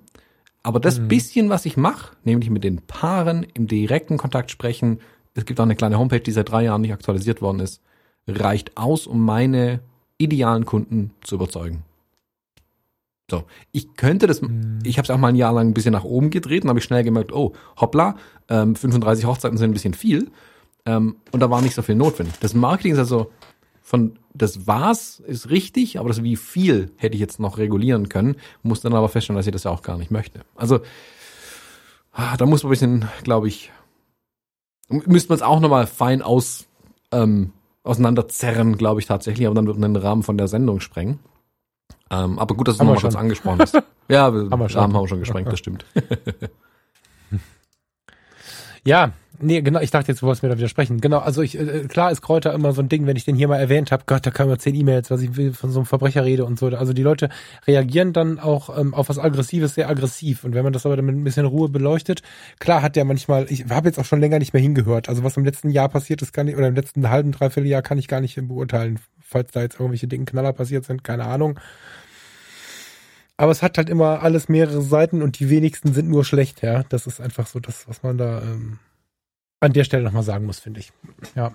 Aber 0.62 0.81
das 0.81 0.99
mhm. 0.99 1.09
bisschen, 1.09 1.51
was 1.51 1.66
ich 1.66 1.77
mache, 1.77 2.16
nämlich 2.25 2.51
mit 2.51 2.65
den 2.65 2.83
Paaren 2.83 3.47
im 3.55 3.66
direkten 3.66 4.19
Kontakt 4.19 4.51
sprechen, 4.51 5.01
es 5.35 5.45
gibt 5.45 5.61
auch 5.61 5.65
eine 5.65 5.77
kleine 5.77 5.99
Homepage, 5.99 6.20
die 6.20 6.33
seit 6.33 6.51
drei 6.51 6.65
Jahren 6.65 6.81
nicht 6.81 6.93
aktualisiert 6.93 7.41
worden 7.41 7.61
ist, 7.61 7.81
reicht 8.27 8.77
aus, 8.77 9.07
um 9.07 9.25
meine 9.25 9.81
idealen 10.19 10.66
Kunden 10.66 11.12
zu 11.23 11.37
überzeugen. 11.37 11.85
So, 13.31 13.45
ich 13.73 13.95
könnte 13.95 14.27
das, 14.27 14.41
mhm. 14.41 14.79
ich 14.85 14.97
habe 14.97 15.05
es 15.05 15.11
auch 15.11 15.19
mal 15.19 15.29
ein 15.29 15.37
Jahr 15.37 15.53
lang 15.53 15.69
ein 15.69 15.75
bisschen 15.75 15.93
nach 15.93 16.05
oben 16.05 16.31
gedreht 16.31 16.63
und 16.63 16.71
habe 16.71 16.79
ich 16.79 16.85
schnell 16.85 17.05
gemerkt, 17.05 17.33
oh, 17.33 17.53
hoppla, 17.79 18.17
ähm, 18.49 18.75
35 18.75 19.27
Hochzeiten 19.27 19.59
sind 19.59 19.71
ein 19.71 19.75
bisschen 19.75 19.95
viel 19.95 20.31
ähm, 20.87 21.17
und 21.31 21.41
da 21.41 21.51
war 21.51 21.61
nicht 21.61 21.75
so 21.75 21.83
viel 21.83 21.95
notwendig. 21.95 22.35
Das 22.41 22.55
Marketing 22.55 22.93
ist 22.93 22.99
also 22.99 23.31
von 23.83 24.19
das 24.33 24.67
was 24.67 25.21
ist 25.21 25.51
richtig, 25.51 25.99
aber 25.99 26.09
das 26.09 26.23
wie 26.23 26.37
viel 26.37 26.91
hätte 26.97 27.15
ich 27.15 27.21
jetzt 27.21 27.39
noch 27.39 27.59
regulieren 27.59 28.09
können, 28.09 28.37
muss 28.63 28.81
dann 28.81 28.95
aber 28.95 29.09
feststellen, 29.09 29.37
dass 29.37 29.47
ich 29.47 29.53
das 29.53 29.65
ja 29.65 29.71
auch 29.71 29.83
gar 29.83 29.99
nicht 29.99 30.11
möchte. 30.11 30.41
Also 30.55 30.81
ah, 32.13 32.37
da 32.39 32.47
muss 32.47 32.63
man 32.63 32.71
ein 32.71 32.73
bisschen, 32.73 33.09
glaube 33.25 33.49
ich, 33.49 33.71
müsste 34.89 35.31
man 35.31 35.37
es 35.37 35.43
auch 35.43 35.61
nochmal 35.61 35.87
fein 35.87 36.23
aus 36.23 36.67
ähm, 37.13 37.53
auseinanderzerren, 37.83 38.77
glaube 38.77 39.01
ich 39.01 39.07
tatsächlich, 39.07 39.47
aber 39.47 39.55
dann 39.55 39.67
wird 39.67 39.79
man 39.79 39.93
den 39.93 40.03
Rahmen 40.03 40.23
von 40.23 40.39
der 40.39 40.49
Sendung 40.49 40.81
sprengen. 40.81 41.19
Ähm, 42.10 42.39
aber 42.39 42.55
gut, 42.55 42.68
dass 42.68 42.78
du 42.78 42.85
nochmal 42.85 43.01
kurz 43.01 43.16
angesprochen 43.16 43.60
hast. 43.60 43.74
ja, 44.09 44.32
wir, 44.32 44.51
haben 44.51 44.60
wir 44.60 44.68
schon. 44.68 44.80
Haben 44.80 44.93
wir 44.93 45.09
schon 45.09 45.20
gesprengt, 45.20 45.52
das 45.52 45.59
stimmt. 45.59 45.85
ja, 48.85 49.12
Nee, 49.40 49.62
genau, 49.62 49.80
ich 49.80 49.93
dachte 49.93 50.10
jetzt, 50.10 50.20
du 50.20 50.26
wolltest 50.26 50.43
mir 50.43 50.48
da 50.48 50.56
widersprechen. 50.56 51.01
Genau, 51.01 51.18
also 51.18 51.43
ich, 51.43 51.59
äh, 51.59 51.85
klar 51.86 52.10
ist 52.10 52.22
Kräuter 52.22 52.52
immer 52.52 52.72
so 52.72 52.82
ein 52.82 52.89
Ding, 52.89 53.06
wenn 53.06 53.16
ich 53.16 53.24
den 53.24 53.36
hier 53.36 53.47
mal 53.47 53.59
erwähnt 53.59 53.93
habe, 53.93 54.02
Gott, 54.06 54.26
da 54.26 54.32
kamen 54.32 54.51
wir 54.51 54.59
zehn 54.59 54.74
E-Mails, 54.74 55.12
was 55.12 55.22
ich 55.22 55.30
von 55.56 55.70
so 55.70 55.78
einem 55.78 55.86
Verbrecher 55.86 56.24
rede 56.24 56.44
und 56.44 56.59
so. 56.59 56.66
Also 56.66 56.93
die 56.93 57.05
Leute 57.05 57.28
reagieren 57.66 58.12
dann 58.12 58.40
auch 58.40 58.76
ähm, 58.76 58.94
auf 58.94 59.09
was 59.09 59.18
Aggressives 59.18 59.74
sehr 59.74 59.89
aggressiv. 59.89 60.43
Und 60.43 60.55
wenn 60.55 60.64
man 60.64 60.72
das 60.72 60.86
aber 60.86 60.97
dann 60.97 61.05
mit 61.05 61.14
ein 61.14 61.22
bisschen 61.22 61.47
Ruhe 61.47 61.68
beleuchtet, 61.68 62.22
klar 62.59 62.82
hat 62.82 62.97
der 62.97 63.05
manchmal, 63.05 63.47
ich 63.48 63.66
habe 63.70 63.89
jetzt 63.89 64.01
auch 64.01 64.05
schon 64.05 64.20
länger 64.20 64.40
nicht 64.40 64.55
mehr 64.55 64.62
hingehört. 64.62 65.09
Also 65.09 65.22
was 65.22 65.36
im 65.36 65.44
letzten 65.44 65.70
Jahr 65.70 65.89
passiert 65.89 66.20
ist, 66.20 66.32
kann 66.32 66.48
ich, 66.48 66.56
oder 66.56 66.66
im 66.66 66.74
letzten 66.74 67.09
halben, 67.09 67.30
dreiviertel 67.30 67.68
Jahr 67.68 67.82
kann 67.82 67.98
ich 67.98 68.09
gar 68.09 68.20
nicht 68.20 68.35
beurteilen, 68.48 68.98
falls 69.20 69.52
da 69.52 69.60
jetzt 69.60 69.74
irgendwelche 69.74 70.09
dicken 70.09 70.26
Knaller 70.26 70.52
passiert 70.52 70.85
sind, 70.85 71.05
keine 71.05 71.26
Ahnung. 71.26 71.60
Aber 73.39 73.52
es 73.52 73.62
hat 73.62 73.78
halt 73.78 73.89
immer 73.89 74.23
alles 74.23 74.48
mehrere 74.48 74.82
Seiten 74.82 75.23
und 75.23 75.39
die 75.39 75.48
wenigsten 75.48 75.94
sind 75.94 76.09
nur 76.09 76.24
schlecht, 76.24 76.60
ja. 76.60 76.82
Das 76.82 77.06
ist 77.06 77.20
einfach 77.20 77.47
so 77.47 77.60
das, 77.60 77.89
was 77.89 78.02
man 78.02 78.19
da 78.19 78.43
ähm, 78.43 78.81
an 79.60 79.73
der 79.73 79.85
Stelle 79.85 80.02
nochmal 80.02 80.24
sagen 80.24 80.44
muss, 80.44 80.59
finde 80.59 80.81
ich. 80.81 80.93
Ja. 81.35 81.55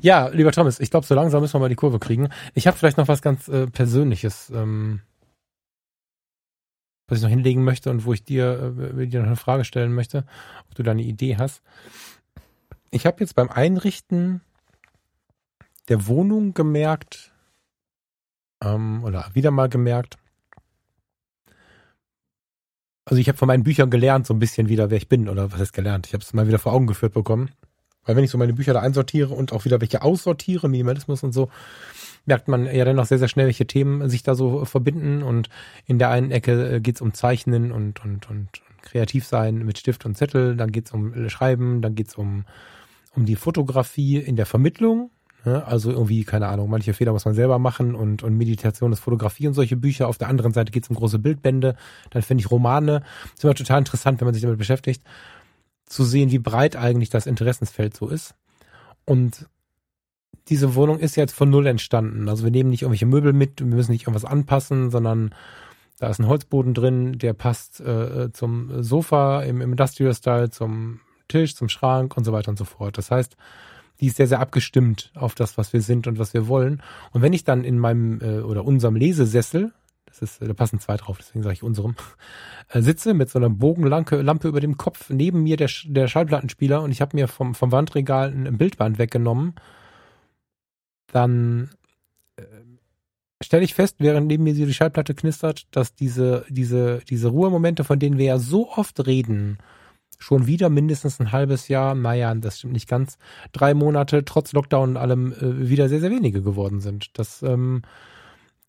Ja, 0.00 0.28
lieber 0.28 0.52
Thomas, 0.52 0.80
ich 0.80 0.90
glaube, 0.90 1.06
so 1.06 1.14
langsam 1.14 1.40
müssen 1.40 1.54
wir 1.54 1.60
mal 1.60 1.68
die 1.68 1.74
Kurve 1.74 1.98
kriegen. 1.98 2.28
Ich 2.54 2.66
habe 2.66 2.76
vielleicht 2.76 2.98
noch 2.98 3.08
was 3.08 3.20
ganz 3.20 3.48
äh, 3.48 3.66
Persönliches, 3.66 4.50
ähm, 4.50 5.00
was 7.08 7.18
ich 7.18 7.22
noch 7.22 7.30
hinlegen 7.30 7.64
möchte 7.64 7.90
und 7.90 8.04
wo 8.04 8.12
ich 8.12 8.24
dir, 8.24 8.74
äh, 8.96 9.06
dir 9.06 9.20
noch 9.20 9.26
eine 9.26 9.36
Frage 9.36 9.64
stellen 9.64 9.92
möchte, 9.92 10.24
ob 10.68 10.74
du 10.76 10.82
da 10.84 10.92
eine 10.92 11.02
Idee 11.02 11.36
hast. 11.36 11.62
Ich 12.90 13.06
habe 13.06 13.20
jetzt 13.20 13.34
beim 13.34 13.50
Einrichten 13.50 14.40
der 15.88 16.06
Wohnung 16.06 16.54
gemerkt, 16.54 17.32
ähm, 18.62 19.02
oder 19.04 19.30
wieder 19.34 19.50
mal 19.50 19.68
gemerkt, 19.68 20.18
also 23.04 23.20
ich 23.20 23.28
habe 23.28 23.38
von 23.38 23.48
meinen 23.48 23.64
Büchern 23.64 23.90
gelernt, 23.90 24.26
so 24.26 24.34
ein 24.34 24.38
bisschen 24.38 24.68
wieder, 24.68 24.90
wer 24.90 24.96
ich 24.96 25.08
bin, 25.08 25.28
oder 25.28 25.52
was 25.52 25.60
heißt 25.60 25.72
gelernt. 25.72 26.06
Ich 26.06 26.14
habe 26.14 26.22
es 26.22 26.32
mal 26.32 26.46
wieder 26.46 26.58
vor 26.58 26.72
Augen 26.72 26.86
geführt 26.86 27.14
bekommen. 27.14 27.50
Weil 28.04 28.16
wenn 28.16 28.24
ich 28.24 28.30
so 28.30 28.38
meine 28.38 28.52
Bücher 28.52 28.72
da 28.72 28.80
einsortiere 28.80 29.32
und 29.32 29.52
auch 29.52 29.64
wieder 29.64 29.80
welche 29.80 30.02
aussortiere, 30.02 30.68
Minimalismus 30.68 31.22
und 31.22 31.32
so, 31.32 31.50
merkt 32.26 32.48
man 32.48 32.66
ja 32.66 32.84
dann 32.84 32.98
auch 32.98 33.06
sehr, 33.06 33.18
sehr 33.18 33.28
schnell, 33.28 33.46
welche 33.46 33.66
Themen 33.66 34.08
sich 34.08 34.22
da 34.22 34.34
so 34.34 34.64
verbinden. 34.64 35.22
Und 35.22 35.48
in 35.86 35.98
der 35.98 36.10
einen 36.10 36.30
Ecke 36.30 36.76
äh, 36.76 36.80
geht's 36.80 37.00
um 37.00 37.14
Zeichnen 37.14 37.72
und, 37.72 38.04
und, 38.04 38.28
und, 38.28 38.60
und 38.60 38.82
kreativ 38.82 39.26
sein 39.26 39.58
mit 39.64 39.78
Stift 39.78 40.04
und 40.04 40.16
Zettel, 40.16 40.56
dann 40.56 40.72
geht's 40.72 40.92
um 40.92 41.28
Schreiben, 41.28 41.82
dann 41.82 41.94
geht's 41.94 42.16
um, 42.16 42.44
um 43.14 43.24
die 43.24 43.36
Fotografie 43.36 44.18
in 44.18 44.36
der 44.36 44.46
Vermittlung, 44.46 45.10
also 45.44 45.90
irgendwie, 45.90 46.24
keine 46.24 46.46
Ahnung, 46.46 46.70
manche 46.70 46.94
Fehler 46.94 47.12
muss 47.12 47.24
man 47.24 47.34
selber 47.34 47.58
machen 47.58 47.94
und, 47.94 48.22
und 48.22 48.36
Meditation 48.36 48.92
ist 48.92 49.00
Fotografie 49.00 49.48
und 49.48 49.54
solche 49.54 49.76
Bücher. 49.76 50.08
Auf 50.08 50.18
der 50.18 50.28
anderen 50.28 50.52
Seite 50.52 50.70
geht 50.70 50.84
es 50.84 50.90
um 50.90 50.96
große 50.96 51.18
Bildbände. 51.18 51.74
Dann 52.10 52.22
finde 52.22 52.42
ich 52.42 52.50
Romane. 52.50 53.00
Das 53.00 53.38
ist 53.38 53.44
immer 53.44 53.54
total 53.54 53.78
interessant, 53.78 54.20
wenn 54.20 54.26
man 54.26 54.34
sich 54.34 54.42
damit 54.42 54.58
beschäftigt, 54.58 55.02
zu 55.86 56.04
sehen, 56.04 56.30
wie 56.30 56.38
breit 56.38 56.76
eigentlich 56.76 57.10
das 57.10 57.26
Interessensfeld 57.26 57.96
so 57.96 58.08
ist. 58.08 58.34
Und 59.04 59.48
diese 60.48 60.74
Wohnung 60.74 60.98
ist 60.98 61.16
jetzt 61.16 61.34
von 61.34 61.50
Null 61.50 61.66
entstanden. 61.66 62.28
Also 62.28 62.44
wir 62.44 62.50
nehmen 62.50 62.70
nicht 62.70 62.82
irgendwelche 62.82 63.06
Möbel 63.06 63.32
mit, 63.32 63.60
wir 63.60 63.66
müssen 63.66 63.92
nicht 63.92 64.02
irgendwas 64.02 64.24
anpassen, 64.24 64.90
sondern 64.90 65.34
da 65.98 66.08
ist 66.08 66.18
ein 66.18 66.26
Holzboden 66.26 66.74
drin, 66.74 67.18
der 67.18 67.32
passt 67.32 67.80
äh, 67.80 68.32
zum 68.32 68.82
Sofa 68.82 69.42
im, 69.42 69.60
im 69.60 69.72
Industrial 69.72 70.14
Style, 70.14 70.50
zum 70.50 71.00
Tisch, 71.28 71.54
zum 71.54 71.68
Schrank 71.68 72.16
und 72.16 72.24
so 72.24 72.32
weiter 72.32 72.50
und 72.50 72.58
so 72.58 72.64
fort. 72.64 72.98
Das 72.98 73.10
heißt, 73.10 73.36
die 74.00 74.06
ist 74.06 74.16
sehr, 74.16 74.26
sehr 74.26 74.40
abgestimmt 74.40 75.12
auf 75.14 75.34
das, 75.34 75.58
was 75.58 75.72
wir 75.72 75.80
sind 75.80 76.06
und 76.06 76.18
was 76.18 76.34
wir 76.34 76.48
wollen. 76.48 76.82
Und 77.12 77.22
wenn 77.22 77.32
ich 77.32 77.44
dann 77.44 77.64
in 77.64 77.78
meinem 77.78 78.20
äh, 78.20 78.40
oder 78.40 78.64
unserem 78.64 78.96
Lesesessel, 78.96 79.72
das 80.06 80.22
ist, 80.22 80.42
da 80.42 80.52
passen 80.52 80.78
zwei 80.78 80.96
drauf, 80.96 81.18
deswegen 81.18 81.42
sage 81.42 81.54
ich 81.54 81.62
unserem, 81.62 81.94
äh, 82.68 82.82
sitze 82.82 83.14
mit 83.14 83.30
so 83.30 83.38
einer 83.38 83.50
Bogenlampe 83.50 84.20
Lampe 84.20 84.48
über 84.48 84.60
dem 84.60 84.76
Kopf, 84.76 85.10
neben 85.10 85.42
mir 85.42 85.56
der, 85.56 85.70
der 85.84 86.08
Schallplattenspieler 86.08 86.82
und 86.82 86.90
ich 86.90 87.00
habe 87.00 87.16
mir 87.16 87.28
vom, 87.28 87.54
vom 87.54 87.72
Wandregal 87.72 88.30
ein 88.30 88.58
Bildband 88.58 88.98
weggenommen, 88.98 89.54
dann 91.06 91.70
äh, 92.36 92.42
stelle 93.42 93.64
ich 93.64 93.74
fest, 93.74 93.96
während 93.98 94.26
neben 94.26 94.44
mir 94.44 94.54
die 94.54 94.74
Schallplatte 94.74 95.14
knistert, 95.14 95.66
dass 95.70 95.94
diese, 95.94 96.44
diese, 96.48 97.00
diese 97.08 97.28
Ruhemomente, 97.28 97.84
von 97.84 97.98
denen 97.98 98.18
wir 98.18 98.26
ja 98.26 98.38
so 98.38 98.70
oft 98.70 99.06
reden, 99.06 99.58
schon 100.22 100.46
wieder 100.46 100.68
mindestens 100.68 101.20
ein 101.20 101.32
halbes 101.32 101.68
Jahr, 101.68 101.94
naja, 101.94 102.34
das 102.34 102.58
stimmt 102.58 102.72
nicht 102.72 102.88
ganz, 102.88 103.18
drei 103.52 103.74
Monate 103.74 104.24
trotz 104.24 104.52
Lockdown 104.52 104.90
und 104.90 104.96
allem 104.96 105.32
äh, 105.32 105.68
wieder 105.68 105.88
sehr, 105.88 106.00
sehr 106.00 106.10
wenige 106.10 106.42
geworden 106.42 106.80
sind. 106.80 107.18
Das, 107.18 107.42
ähm, 107.42 107.82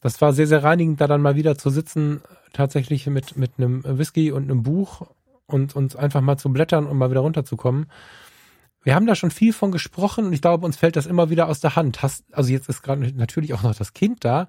das 0.01 0.19
war 0.19 0.33
sehr, 0.33 0.47
sehr 0.47 0.63
reinigend, 0.63 0.99
da 0.99 1.07
dann 1.07 1.21
mal 1.21 1.35
wieder 1.35 1.57
zu 1.57 1.69
sitzen, 1.69 2.21
tatsächlich 2.53 3.07
mit, 3.07 3.37
mit 3.37 3.51
einem 3.57 3.83
Whisky 3.85 4.31
und 4.31 4.43
einem 4.43 4.63
Buch 4.63 5.07
und 5.45 5.75
uns 5.75 5.95
einfach 5.95 6.21
mal 6.21 6.37
zu 6.37 6.51
blättern 6.51 6.87
und 6.87 6.97
mal 6.97 7.11
wieder 7.11 7.21
runterzukommen. 7.21 7.85
Wir 8.81 8.95
haben 8.95 9.05
da 9.05 9.15
schon 9.15 9.31
viel 9.31 9.53
von 9.53 9.71
gesprochen 9.71 10.25
und 10.25 10.33
ich 10.33 10.41
glaube, 10.41 10.65
uns 10.65 10.75
fällt 10.75 10.97
das 10.97 11.05
immer 11.05 11.29
wieder 11.29 11.47
aus 11.47 11.61
der 11.61 11.75
Hand. 11.75 12.01
Hast, 12.01 12.25
also 12.33 12.51
jetzt 12.51 12.67
ist 12.67 12.81
gerade 12.81 13.13
natürlich 13.15 13.53
auch 13.53 13.63
noch 13.63 13.75
das 13.75 13.93
Kind 13.93 14.25
da. 14.25 14.47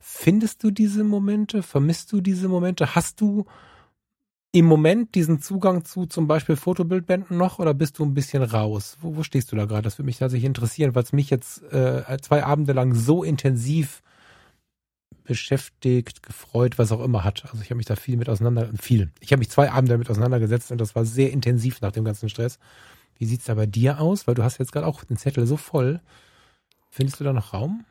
Findest 0.00 0.64
du 0.64 0.70
diese 0.70 1.04
Momente? 1.04 1.62
Vermisst 1.62 2.12
du 2.12 2.20
diese 2.20 2.48
Momente? 2.48 2.96
Hast 2.96 3.20
du 3.20 3.46
im 4.56 4.64
Moment 4.64 5.14
diesen 5.14 5.42
Zugang 5.42 5.84
zu 5.84 6.06
zum 6.06 6.26
Beispiel 6.26 6.56
Fotobildbänden 6.56 7.36
noch 7.36 7.58
oder 7.58 7.74
bist 7.74 7.98
du 7.98 8.06
ein 8.06 8.14
bisschen 8.14 8.42
raus? 8.42 8.96
Wo, 9.02 9.14
wo 9.14 9.22
stehst 9.22 9.52
du 9.52 9.56
da 9.56 9.66
gerade? 9.66 9.82
Das 9.82 9.98
würde 9.98 10.06
mich 10.06 10.16
tatsächlich 10.16 10.46
interessieren, 10.46 10.94
weil 10.94 11.02
es 11.02 11.12
mich 11.12 11.28
jetzt 11.28 11.62
äh, 11.74 12.16
zwei 12.22 12.42
Abende 12.42 12.72
lang 12.72 12.94
so 12.94 13.22
intensiv 13.22 14.02
beschäftigt, 15.24 16.22
gefreut, 16.22 16.78
was 16.78 16.90
auch 16.90 17.04
immer 17.04 17.22
hat. 17.22 17.44
Also 17.44 17.60
ich 17.60 17.68
habe 17.68 17.76
mich 17.76 17.84
da 17.84 17.96
viel 17.96 18.16
mit 18.16 18.30
auseinander, 18.30 18.70
viel. 18.80 19.10
Ich 19.20 19.30
habe 19.30 19.40
mich 19.40 19.50
zwei 19.50 19.70
Abende 19.70 19.92
damit 19.92 20.08
auseinandergesetzt 20.08 20.72
und 20.72 20.80
das 20.80 20.94
war 20.94 21.04
sehr 21.04 21.32
intensiv 21.32 21.82
nach 21.82 21.92
dem 21.92 22.06
ganzen 22.06 22.30
Stress. 22.30 22.58
Wie 23.18 23.26
sieht's 23.26 23.44
da 23.44 23.56
bei 23.56 23.66
dir 23.66 24.00
aus? 24.00 24.26
Weil 24.26 24.36
du 24.36 24.42
hast 24.42 24.56
jetzt 24.56 24.72
gerade 24.72 24.86
auch 24.86 25.04
den 25.04 25.18
Zettel 25.18 25.46
so 25.46 25.58
voll. 25.58 26.00
Findest 26.88 27.20
du 27.20 27.24
da 27.24 27.34
noch 27.34 27.52
Raum? 27.52 27.84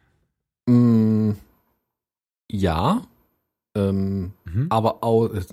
Mm, 0.68 1.34
ja. 2.50 3.04
Ähm, 3.76 4.34
mhm. 4.46 4.66
Aber 4.72 5.04
auch. 5.04 5.28
Äh, 5.28 5.44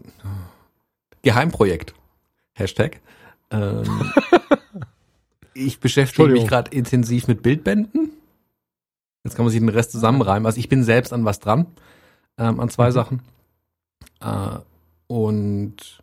Geheimprojekt. 1.22 1.94
Hashtag. 2.54 3.00
Ähm, 3.50 4.12
ich 5.54 5.80
beschäftige 5.80 6.28
mich 6.28 6.46
gerade 6.46 6.70
intensiv 6.70 7.28
mit 7.28 7.42
Bildbänden. 7.42 8.10
Jetzt 9.24 9.36
kann 9.36 9.44
man 9.44 9.52
sich 9.52 9.60
den 9.60 9.68
Rest 9.68 9.92
zusammenreimen. 9.92 10.46
Also 10.46 10.58
ich 10.58 10.68
bin 10.68 10.82
selbst 10.82 11.12
an 11.12 11.24
was 11.24 11.38
dran, 11.38 11.66
ähm, 12.38 12.58
an 12.60 12.68
zwei 12.68 12.88
mhm. 12.88 12.92
Sachen. 12.92 13.22
Äh, 14.20 14.58
und 15.06 16.02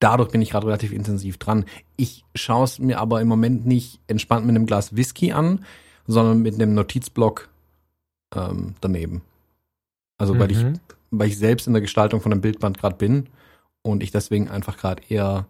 dadurch 0.00 0.30
bin 0.30 0.42
ich 0.42 0.50
gerade 0.50 0.66
relativ 0.66 0.92
intensiv 0.92 1.38
dran. 1.38 1.64
Ich 1.96 2.24
schaue 2.34 2.64
es 2.64 2.78
mir 2.78 2.98
aber 2.98 3.20
im 3.20 3.28
Moment 3.28 3.66
nicht 3.66 4.00
entspannt 4.08 4.44
mit 4.46 4.56
einem 4.56 4.66
Glas 4.66 4.96
Whisky 4.96 5.32
an, 5.32 5.64
sondern 6.06 6.42
mit 6.42 6.54
einem 6.54 6.74
Notizblock 6.74 7.48
ähm, 8.34 8.74
daneben. 8.80 9.22
Also 10.18 10.34
mhm. 10.34 10.38
weil 10.40 10.50
ich, 10.50 10.62
mhm. 10.64 10.80
weil 11.12 11.28
ich 11.28 11.38
selbst 11.38 11.68
in 11.68 11.74
der 11.74 11.82
Gestaltung 11.82 12.20
von 12.20 12.32
einem 12.32 12.40
Bildband 12.40 12.78
gerade 12.78 12.96
bin 12.96 13.28
und 13.82 14.02
ich 14.02 14.10
deswegen 14.10 14.48
einfach 14.48 14.76
gerade 14.76 15.02
eher 15.08 15.46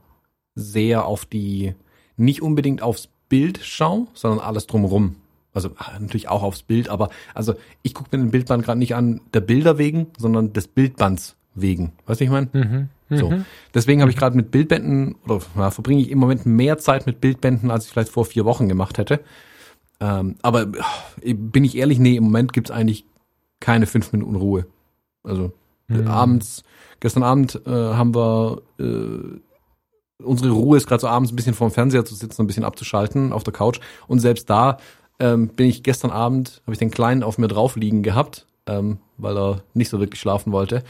sehr 0.54 1.06
auf 1.06 1.24
die, 1.24 1.74
nicht 2.16 2.42
unbedingt 2.42 2.82
aufs 2.82 3.08
Bild 3.28 3.60
schaue, 3.62 4.08
sondern 4.14 4.40
alles 4.40 4.66
drumherum. 4.66 5.16
Also 5.54 5.70
ah, 5.76 5.98
natürlich 5.98 6.28
auch 6.28 6.42
aufs 6.42 6.62
Bild, 6.62 6.88
aber 6.88 7.10
also 7.34 7.54
ich 7.82 7.94
gucke 7.94 8.16
mir 8.16 8.22
den 8.22 8.30
Bildband 8.30 8.64
gerade 8.64 8.78
nicht 8.78 8.94
an 8.94 9.20
der 9.34 9.40
Bilder 9.40 9.78
wegen, 9.78 10.08
sondern 10.18 10.52
des 10.52 10.66
Bildbands 10.66 11.36
wegen. 11.54 11.92
Weißt 12.06 12.20
du, 12.20 12.24
ich 12.24 12.30
meine? 12.30 12.48
Mhm. 12.52 12.88
So. 13.10 13.30
Mhm. 13.30 13.44
Deswegen 13.74 14.00
habe 14.00 14.10
ich 14.10 14.16
gerade 14.16 14.36
mit 14.36 14.50
Bildbänden 14.50 15.16
oder 15.24 15.40
ja, 15.56 15.70
verbringe 15.70 16.00
ich 16.00 16.10
im 16.10 16.18
Moment 16.18 16.46
mehr 16.46 16.78
Zeit 16.78 17.06
mit 17.06 17.20
Bildbänden, 17.20 17.70
als 17.70 17.86
ich 17.86 17.92
vielleicht 17.92 18.10
vor 18.10 18.24
vier 18.24 18.46
Wochen 18.46 18.68
gemacht 18.68 18.96
hätte. 18.96 19.20
Ähm, 20.00 20.36
aber 20.42 20.68
äh, 21.20 21.34
bin 21.34 21.64
ich 21.64 21.76
ehrlich, 21.76 21.98
nee, 21.98 22.16
im 22.16 22.24
Moment 22.24 22.52
gibt's 22.52 22.70
eigentlich 22.70 23.04
keine 23.60 23.86
fünf 23.86 24.12
Minuten 24.12 24.34
Ruhe. 24.34 24.66
Also 25.22 25.52
mhm. 26.00 26.08
abends 26.08 26.64
Gestern 27.02 27.24
Abend 27.24 27.60
äh, 27.66 27.70
haben 27.70 28.14
wir 28.14 28.62
äh, 28.78 30.22
unsere 30.22 30.50
Ruhe 30.52 30.76
ist 30.76 30.86
gerade 30.86 31.00
so 31.00 31.08
abends 31.08 31.32
ein 31.32 31.36
bisschen 31.36 31.52
vorm 31.52 31.72
Fernseher 31.72 32.04
zu 32.04 32.14
sitzen, 32.14 32.40
ein 32.40 32.46
bisschen 32.46 32.62
abzuschalten 32.62 33.32
auf 33.32 33.42
der 33.42 33.52
Couch. 33.52 33.80
Und 34.06 34.20
selbst 34.20 34.48
da 34.48 34.76
ähm, 35.18 35.48
bin 35.48 35.66
ich 35.66 35.82
gestern 35.82 36.12
Abend, 36.12 36.62
habe 36.62 36.74
ich 36.74 36.78
den 36.78 36.92
Kleinen 36.92 37.24
auf 37.24 37.38
mir 37.38 37.48
drauf 37.48 37.74
liegen 37.74 38.04
gehabt, 38.04 38.46
ähm, 38.66 38.98
weil 39.18 39.36
er 39.36 39.64
nicht 39.74 39.88
so 39.88 39.98
wirklich 39.98 40.20
schlafen 40.20 40.52
wollte. 40.52 40.84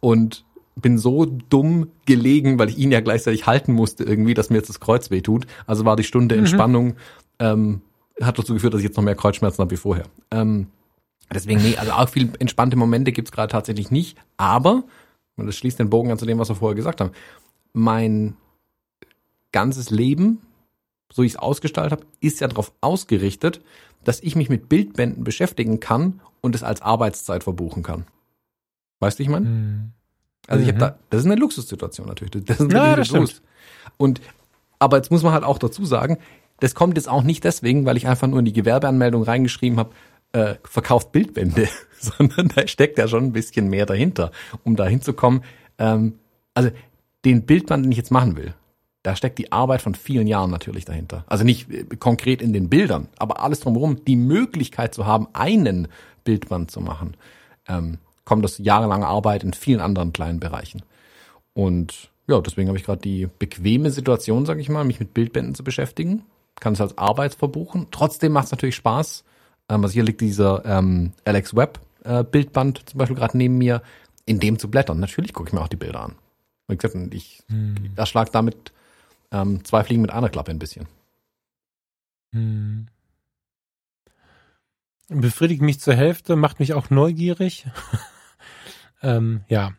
und 0.00 0.44
bin 0.76 0.98
so 0.98 1.24
dumm 1.24 1.86
gelegen, 2.04 2.58
weil 2.58 2.68
ich 2.68 2.76
ihn 2.76 2.90
ja 2.90 3.00
gleichzeitig 3.00 3.46
halten 3.46 3.72
musste 3.72 4.04
irgendwie, 4.04 4.34
dass 4.34 4.50
mir 4.50 4.56
jetzt 4.56 4.68
das 4.68 4.80
Kreuz 4.80 5.10
weh 5.10 5.22
tut. 5.22 5.46
Also 5.66 5.86
war 5.86 5.96
die 5.96 6.04
Stunde 6.04 6.34
mhm. 6.34 6.40
Entspannung, 6.40 6.96
ähm, 7.38 7.80
hat 8.20 8.38
dazu 8.38 8.52
geführt, 8.52 8.74
dass 8.74 8.80
ich 8.80 8.86
jetzt 8.88 8.96
noch 8.96 9.04
mehr 9.04 9.14
Kreuzschmerzen 9.14 9.62
habe 9.62 9.70
wie 9.70 9.76
vorher. 9.76 10.04
Ähm, 10.30 10.66
deswegen, 11.32 11.62
nee, 11.62 11.76
also 11.76 11.92
auch 11.92 12.08
viel 12.08 12.32
entspannte 12.38 12.76
Momente 12.76 13.12
gibt's 13.12 13.32
gerade 13.32 13.50
tatsächlich 13.50 13.90
nicht. 13.90 14.18
Aber, 14.36 14.84
und 15.36 15.46
das 15.46 15.56
schließt 15.56 15.78
den 15.78 15.90
Bogen 15.90 16.10
an 16.10 16.18
zu 16.18 16.26
dem, 16.26 16.38
was 16.38 16.48
wir 16.48 16.56
vorher 16.56 16.74
gesagt 16.74 17.00
haben, 17.00 17.12
mein 17.72 18.36
ganzes 19.52 19.90
Leben, 19.90 20.42
so 21.12 21.22
ich 21.22 21.32
es 21.32 21.38
ausgestaltet 21.38 21.92
habe, 21.92 22.06
ist 22.20 22.40
ja 22.40 22.48
darauf 22.48 22.72
ausgerichtet, 22.80 23.60
dass 24.04 24.20
ich 24.20 24.36
mich 24.36 24.48
mit 24.48 24.68
Bildbänden 24.68 25.24
beschäftigen 25.24 25.80
kann 25.80 26.20
und 26.40 26.54
es 26.54 26.62
als 26.62 26.82
Arbeitszeit 26.82 27.44
verbuchen 27.44 27.82
kann. 27.82 28.04
Weißt 29.00 29.18
du, 29.18 29.22
ich 29.22 29.28
meine? 29.28 29.46
Mhm. 29.46 29.90
Also 30.46 30.62
ich 30.62 30.68
habe 30.68 30.78
da, 30.78 30.98
das 31.10 31.20
ist 31.20 31.26
eine 31.26 31.36
Luxussituation 31.36 32.06
natürlich. 32.06 32.44
Das 32.44 32.60
ist 32.60 32.70
ja, 32.70 32.96
das 32.96 33.10
Luxus. 33.10 33.42
Und 33.96 34.20
aber 34.78 34.98
jetzt 34.98 35.10
muss 35.10 35.22
man 35.22 35.32
halt 35.32 35.44
auch 35.44 35.58
dazu 35.58 35.86
sagen, 35.86 36.18
das 36.60 36.74
kommt 36.74 36.96
jetzt 36.96 37.08
auch 37.08 37.22
nicht 37.22 37.44
deswegen, 37.44 37.86
weil 37.86 37.96
ich 37.96 38.06
einfach 38.06 38.28
nur 38.28 38.38
in 38.40 38.44
die 38.44 38.52
Gewerbeanmeldung 38.52 39.22
reingeschrieben 39.22 39.78
habe, 39.78 39.94
äh, 40.34 40.56
verkauft 40.64 41.12
Bildbände, 41.12 41.68
sondern 41.98 42.48
da 42.48 42.66
steckt 42.66 42.98
ja 42.98 43.08
schon 43.08 43.24
ein 43.24 43.32
bisschen 43.32 43.68
mehr 43.68 43.86
dahinter, 43.86 44.32
um 44.64 44.76
da 44.76 44.86
hinzukommen. 44.86 45.42
Ähm, 45.78 46.18
also 46.54 46.70
den 47.24 47.46
Bildband, 47.46 47.84
den 47.84 47.92
ich 47.92 47.98
jetzt 47.98 48.10
machen 48.10 48.36
will, 48.36 48.52
da 49.04 49.14
steckt 49.14 49.38
die 49.38 49.52
Arbeit 49.52 49.82
von 49.82 49.94
vielen 49.94 50.26
Jahren 50.26 50.50
natürlich 50.50 50.84
dahinter. 50.84 51.24
Also 51.28 51.44
nicht 51.44 51.70
äh, 51.70 51.84
konkret 51.96 52.42
in 52.42 52.52
den 52.52 52.68
Bildern, 52.68 53.08
aber 53.16 53.42
alles 53.42 53.60
drumherum, 53.60 54.04
die 54.04 54.16
Möglichkeit 54.16 54.92
zu 54.92 55.06
haben, 55.06 55.28
einen 55.32 55.88
Bildband 56.24 56.70
zu 56.70 56.80
machen, 56.80 57.16
ähm, 57.68 57.98
kommt 58.24 58.44
aus 58.44 58.58
jahrelanger 58.58 59.06
Arbeit 59.06 59.44
in 59.44 59.52
vielen 59.52 59.80
anderen 59.80 60.12
kleinen 60.12 60.40
Bereichen. 60.40 60.82
Und 61.52 62.10
ja, 62.26 62.40
deswegen 62.40 62.68
habe 62.68 62.78
ich 62.78 62.84
gerade 62.84 63.02
die 63.02 63.28
bequeme 63.38 63.90
Situation, 63.90 64.46
sage 64.46 64.60
ich 64.60 64.68
mal, 64.68 64.84
mich 64.84 64.98
mit 64.98 65.14
Bildbänden 65.14 65.54
zu 65.54 65.62
beschäftigen. 65.62 66.24
Kann 66.58 66.72
es 66.72 66.80
als 66.80 66.98
Arbeit 66.98 67.34
verbuchen. 67.34 67.88
Trotzdem 67.90 68.32
macht 68.32 68.46
es 68.46 68.52
natürlich 68.52 68.76
Spaß. 68.76 69.24
Ähm, 69.68 69.82
also 69.82 69.92
hier 69.92 70.04
liegt 70.04 70.20
dieser 70.20 70.64
ähm, 70.64 71.12
Alex 71.24 71.54
Webb 71.54 71.80
äh, 72.04 72.22
Bildband 72.22 72.88
zum 72.88 72.98
Beispiel 72.98 73.16
gerade 73.16 73.36
neben 73.36 73.58
mir, 73.58 73.82
in 74.26 74.40
dem 74.40 74.58
zu 74.58 74.70
blättern. 74.70 75.00
Natürlich 75.00 75.32
gucke 75.32 75.48
ich 75.48 75.52
mir 75.52 75.60
auch 75.60 75.68
die 75.68 75.76
Bilder 75.76 76.00
an. 76.00 76.14
Wie 76.68 76.76
gesagt, 76.76 76.96
ich 77.12 77.42
hm. 77.48 77.92
erschlag 77.96 78.30
damit 78.32 78.72
ähm, 79.32 79.64
zwei 79.64 79.84
Fliegen 79.84 80.02
mit 80.02 80.10
einer 80.10 80.30
Klappe 80.30 80.50
ein 80.50 80.58
bisschen. 80.58 80.86
Hm. 82.32 82.86
Befriedigt 85.08 85.60
mich 85.60 85.80
zur 85.80 85.94
Hälfte, 85.94 86.36
macht 86.36 86.60
mich 86.60 86.72
auch 86.72 86.88
neugierig. 86.88 87.66
ähm, 89.02 89.42
ja. 89.48 89.72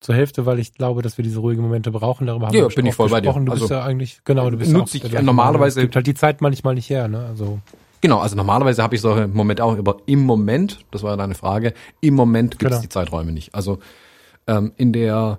Zur 0.00 0.14
Hälfte, 0.14 0.46
weil 0.46 0.58
ich 0.58 0.74
glaube, 0.74 1.02
dass 1.02 1.18
wir 1.18 1.22
diese 1.22 1.40
ruhigen 1.40 1.62
Momente 1.62 1.90
brauchen. 1.90 2.26
Darüber 2.26 2.46
haben 2.46 2.54
ja, 2.54 2.68
wir 2.68 2.74
bin 2.74 2.86
ich 2.86 2.94
voll 2.94 3.08
gesprochen. 3.08 3.44
bei 3.44 3.44
dir. 3.44 3.46
Du 3.46 3.52
also, 3.52 3.64
bist 3.64 3.70
ja 3.70 3.84
eigentlich, 3.84 4.20
genau, 4.24 4.50
du 4.50 4.56
bist 4.58 4.72
nutze 4.72 4.98
ich 4.98 5.12
normalerweise. 5.22 5.80
Gibt 5.82 5.96
halt 5.96 6.06
die 6.06 6.14
Zeit 6.14 6.40
manchmal 6.40 6.74
nicht 6.74 6.88
her, 6.90 7.08
ne? 7.08 7.26
Also. 7.26 7.60
Genau, 8.00 8.20
also 8.20 8.36
normalerweise 8.36 8.82
habe 8.82 8.94
ich 8.94 9.00
solche 9.00 9.28
Momente 9.28 9.62
auch, 9.62 9.76
aber 9.76 9.98
im 10.06 10.20
Moment, 10.20 10.84
das 10.90 11.02
war 11.02 11.10
ja 11.10 11.16
deine 11.16 11.34
Frage, 11.34 11.74
im 12.00 12.14
Moment 12.14 12.58
gibt 12.58 12.72
es 12.72 12.78
genau. 12.78 12.82
die 12.82 12.88
Zeiträume 12.88 13.32
nicht. 13.32 13.54
Also 13.54 13.78
ähm, 14.46 14.72
in 14.76 14.92
der 14.92 15.38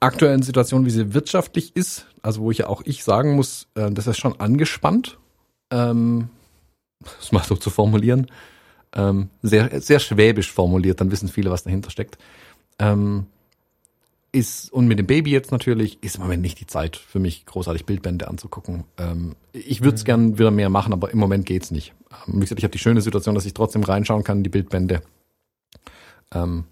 aktuellen 0.00 0.42
Situation, 0.42 0.84
wie 0.84 0.90
sie 0.90 1.14
wirtschaftlich 1.14 1.76
ist, 1.76 2.06
also 2.22 2.42
wo 2.42 2.50
ich 2.50 2.58
ja 2.58 2.66
auch 2.66 2.82
ich 2.84 3.04
sagen 3.04 3.36
muss, 3.36 3.68
äh, 3.74 3.90
das 3.90 4.08
ist 4.08 4.18
schon 4.18 4.40
angespannt, 4.40 5.18
ähm, 5.70 6.28
das 7.00 7.30
mal 7.30 7.44
so 7.44 7.54
zu 7.56 7.70
formulieren, 7.70 8.26
ähm, 8.94 9.30
sehr, 9.42 9.80
sehr 9.80 10.00
schwäbisch 10.00 10.50
formuliert, 10.50 11.00
dann 11.00 11.10
wissen 11.10 11.28
viele, 11.28 11.50
was 11.50 11.62
dahinter 11.62 11.90
steckt. 11.90 12.18
Ähm, 12.78 13.26
ist, 14.32 14.72
und 14.72 14.88
mit 14.88 14.98
dem 14.98 15.06
Baby 15.06 15.30
jetzt 15.30 15.52
natürlich, 15.52 16.02
ist 16.02 16.16
im 16.16 16.22
Moment 16.22 16.42
nicht 16.42 16.58
die 16.58 16.66
Zeit 16.66 16.96
für 16.96 17.18
mich, 17.18 17.44
großartig 17.44 17.84
Bildbände 17.84 18.28
anzugucken. 18.28 18.84
Ähm, 18.96 19.36
ich 19.52 19.82
würde 19.82 19.96
es 19.96 20.02
mhm. 20.02 20.06
gern 20.06 20.38
wieder 20.38 20.50
mehr 20.50 20.70
machen, 20.70 20.94
aber 20.94 21.10
im 21.10 21.18
Moment 21.18 21.44
geht's 21.44 21.70
nicht. 21.70 21.94
Ähm, 22.26 22.36
wie 22.36 22.40
gesagt, 22.40 22.58
ich 22.58 22.64
habe 22.64 22.72
die 22.72 22.78
schöne 22.78 23.02
Situation, 23.02 23.34
dass 23.34 23.46
ich 23.46 23.54
trotzdem 23.54 23.84
reinschauen 23.84 24.24
kann 24.24 24.38
in 24.38 24.44
die 24.44 24.50
Bildbände. 24.50 25.02
Ähm, 26.32 26.64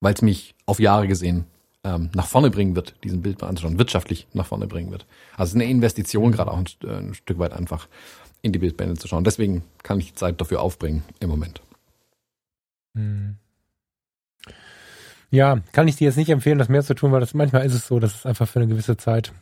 Weil 0.00 0.14
es 0.14 0.22
mich 0.22 0.54
auf 0.64 0.80
Jahre 0.80 1.06
gesehen 1.06 1.44
ähm, 1.84 2.10
nach 2.14 2.26
vorne 2.26 2.50
bringen 2.50 2.74
wird, 2.74 2.94
diesen 3.04 3.20
Bildband 3.20 3.50
anzuschauen, 3.50 3.78
wirtschaftlich 3.78 4.26
nach 4.32 4.46
vorne 4.46 4.66
bringen 4.66 4.90
wird. 4.90 5.06
Also 5.36 5.56
eine 5.56 5.64
Investition 5.64 6.32
gerade 6.32 6.50
auch 6.50 6.58
ein, 6.58 6.66
äh, 6.84 6.96
ein 6.96 7.14
Stück 7.14 7.38
weit 7.38 7.52
einfach 7.52 7.88
in 8.42 8.52
die 8.52 8.58
Bildbände 8.58 8.96
zu 8.96 9.06
schauen. 9.06 9.24
Deswegen 9.24 9.64
kann 9.82 9.98
ich 9.98 10.08
die 10.08 10.14
Zeit 10.14 10.40
dafür 10.40 10.62
aufbringen 10.62 11.04
im 11.20 11.28
Moment. 11.28 11.60
Mhm. 12.94 13.36
Ja, 15.30 15.58
kann 15.72 15.88
ich 15.88 15.96
dir 15.96 16.06
jetzt 16.06 16.16
nicht 16.16 16.30
empfehlen, 16.30 16.58
das 16.58 16.68
mehr 16.68 16.82
zu 16.82 16.94
tun, 16.94 17.12
weil 17.12 17.20
das 17.20 17.34
manchmal 17.34 17.64
ist 17.64 17.74
es 17.74 17.86
so, 17.86 18.00
dass 18.00 18.14
es 18.14 18.26
einfach 18.26 18.48
für 18.48 18.60
eine 18.60 18.68
gewisse 18.68 18.96
Zeit 18.96 19.32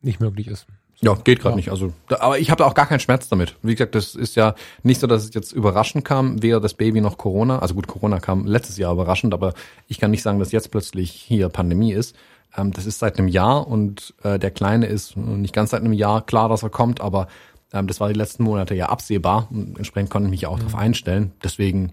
nicht 0.00 0.20
möglich 0.20 0.48
ist. 0.48 0.66
So. 0.96 1.06
Ja, 1.06 1.14
geht 1.14 1.40
gerade 1.40 1.54
ja. 1.54 1.56
nicht. 1.56 1.70
Also, 1.70 1.92
da, 2.08 2.20
aber 2.20 2.38
ich 2.38 2.50
habe 2.50 2.64
auch 2.64 2.74
gar 2.74 2.86
keinen 2.86 3.00
Schmerz 3.00 3.28
damit. 3.28 3.56
Wie 3.62 3.74
gesagt, 3.74 3.94
das 3.94 4.14
ist 4.14 4.36
ja 4.36 4.54
nicht 4.82 5.00
so, 5.00 5.06
dass 5.06 5.24
es 5.24 5.34
jetzt 5.34 5.52
überraschend 5.52 6.04
kam, 6.04 6.42
weder 6.42 6.60
das 6.60 6.74
Baby 6.74 7.00
noch 7.00 7.18
Corona. 7.18 7.58
Also 7.58 7.74
gut, 7.74 7.86
Corona 7.86 8.20
kam 8.20 8.46
letztes 8.46 8.78
Jahr 8.78 8.92
überraschend, 8.92 9.34
aber 9.34 9.54
ich 9.88 9.98
kann 9.98 10.10
nicht 10.10 10.22
sagen, 10.22 10.38
dass 10.38 10.52
jetzt 10.52 10.70
plötzlich 10.70 11.10
hier 11.10 11.48
Pandemie 11.48 11.92
ist. 11.92 12.16
Ähm, 12.56 12.72
das 12.72 12.86
ist 12.86 13.00
seit 13.00 13.18
einem 13.18 13.28
Jahr 13.28 13.66
und 13.66 14.14
äh, 14.22 14.38
der 14.38 14.52
Kleine 14.52 14.86
ist 14.86 15.16
nicht 15.16 15.54
ganz 15.54 15.70
seit 15.70 15.80
einem 15.80 15.92
Jahr 15.92 16.24
klar, 16.24 16.48
dass 16.48 16.62
er 16.62 16.70
kommt, 16.70 17.00
aber 17.00 17.26
ähm, 17.72 17.88
das 17.88 18.00
war 18.00 18.08
die 18.08 18.18
letzten 18.18 18.44
Monate 18.44 18.74
ja 18.74 18.88
absehbar 18.88 19.48
und 19.50 19.76
entsprechend 19.76 20.10
konnte 20.10 20.28
ich 20.28 20.30
mich 20.30 20.46
auch 20.46 20.56
mhm. 20.56 20.60
darauf 20.60 20.76
einstellen. 20.76 21.32
Deswegen 21.42 21.92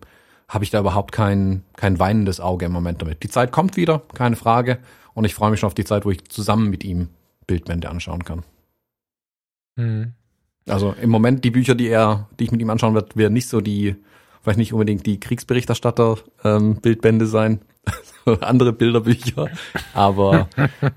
habe 0.51 0.65
ich 0.65 0.69
da 0.69 0.81
überhaupt 0.81 1.13
kein, 1.13 1.63
kein 1.77 1.97
weinendes 1.97 2.41
Auge 2.41 2.65
im 2.65 2.73
Moment 2.73 3.01
damit. 3.01 3.23
Die 3.23 3.29
Zeit 3.29 3.53
kommt 3.53 3.77
wieder, 3.77 4.01
keine 4.13 4.35
Frage. 4.35 4.79
Und 5.13 5.23
ich 5.23 5.33
freue 5.33 5.49
mich 5.49 5.61
schon 5.61 5.67
auf 5.67 5.73
die 5.73 5.85
Zeit, 5.85 6.03
wo 6.03 6.11
ich 6.11 6.25
zusammen 6.25 6.69
mit 6.69 6.83
ihm 6.83 7.07
Bildbände 7.47 7.89
anschauen 7.89 8.25
kann. 8.25 8.43
Mhm. 9.77 10.11
Also 10.67 10.93
im 11.01 11.09
Moment 11.09 11.45
die 11.45 11.51
Bücher, 11.51 11.73
die 11.73 11.87
er, 11.87 12.27
die 12.37 12.43
ich 12.43 12.51
mit 12.51 12.61
ihm 12.61 12.69
anschauen 12.69 12.93
werde, 12.93 13.15
werden 13.15 13.33
nicht 13.33 13.47
so 13.47 13.61
die, 13.61 13.95
vielleicht 14.41 14.59
nicht 14.59 14.73
unbedingt 14.73 15.05
die 15.05 15.21
Kriegsberichterstatter 15.21 16.17
ähm, 16.43 16.75
Bildbände 16.81 17.27
sein, 17.27 17.61
andere 18.41 18.73
Bilderbücher. 18.73 19.49
Aber 19.93 20.49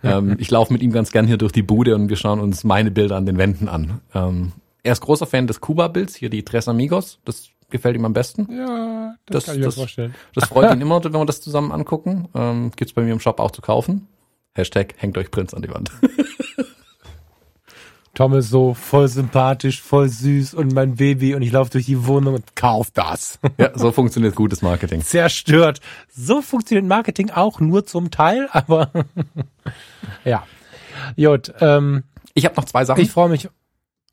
ähm, 0.02 0.34
ich 0.38 0.50
laufe 0.50 0.72
mit 0.72 0.82
ihm 0.82 0.92
ganz 0.92 1.12
gern 1.12 1.28
hier 1.28 1.38
durch 1.38 1.52
die 1.52 1.62
Bude 1.62 1.94
und 1.94 2.08
wir 2.08 2.16
schauen 2.16 2.40
uns 2.40 2.64
meine 2.64 2.90
Bilder 2.90 3.16
an 3.16 3.26
den 3.26 3.38
Wänden 3.38 3.68
an. 3.68 4.00
Ähm, 4.14 4.52
er 4.82 4.92
ist 4.92 5.00
großer 5.00 5.26
Fan 5.26 5.46
des 5.46 5.60
Kuba-Bilds, 5.60 6.16
hier 6.16 6.28
die 6.28 6.44
Tres 6.44 6.68
Amigos. 6.68 7.20
Das 7.24 7.48
gefällt 7.74 7.96
ihm 7.96 8.04
am 8.04 8.12
besten. 8.12 8.46
Ja, 8.50 9.16
das, 9.26 9.34
das 9.34 9.46
kann 9.46 9.56
ich 9.56 9.66
mir 9.66 9.72
vorstellen. 9.72 10.14
Das 10.32 10.46
freut 10.46 10.72
ihn 10.72 10.80
immer, 10.80 11.02
wenn 11.02 11.12
wir 11.12 11.26
das 11.26 11.40
zusammen 11.40 11.72
angucken. 11.72 12.28
Ähm, 12.32 12.70
gibt's 12.76 12.94
bei 12.94 13.02
mir 13.02 13.12
im 13.12 13.18
Shop 13.18 13.40
auch 13.40 13.50
zu 13.50 13.62
kaufen. 13.62 14.06
Hashtag 14.54 14.94
hängt 14.96 15.18
euch 15.18 15.32
Prinz 15.32 15.52
an 15.52 15.62
die 15.62 15.70
Wand. 15.70 15.90
Tom 18.14 18.32
ist 18.34 18.48
so 18.48 18.74
voll 18.74 19.08
sympathisch, 19.08 19.82
voll 19.82 20.08
süß 20.08 20.54
und 20.54 20.72
mein 20.72 20.94
Baby 20.94 21.34
und 21.34 21.42
ich 21.42 21.50
laufe 21.50 21.72
durch 21.72 21.86
die 21.86 22.06
Wohnung 22.06 22.34
und 22.34 22.54
kauf 22.54 22.92
das. 22.92 23.40
Ja, 23.58 23.76
so 23.76 23.90
funktioniert 23.90 24.36
gutes 24.36 24.62
Marketing. 24.62 25.02
Zerstört. 25.02 25.80
So 26.14 26.42
funktioniert 26.42 26.86
Marketing 26.86 27.30
auch 27.30 27.58
nur 27.58 27.86
zum 27.86 28.12
Teil, 28.12 28.48
aber 28.52 28.92
ja. 30.24 30.46
Jut, 31.16 31.52
ähm, 31.60 32.04
ich 32.34 32.44
habe 32.44 32.54
noch 32.54 32.66
zwei 32.66 32.84
Sachen. 32.84 33.02
Ich 33.02 33.10
freue 33.10 33.28
mich. 33.28 33.48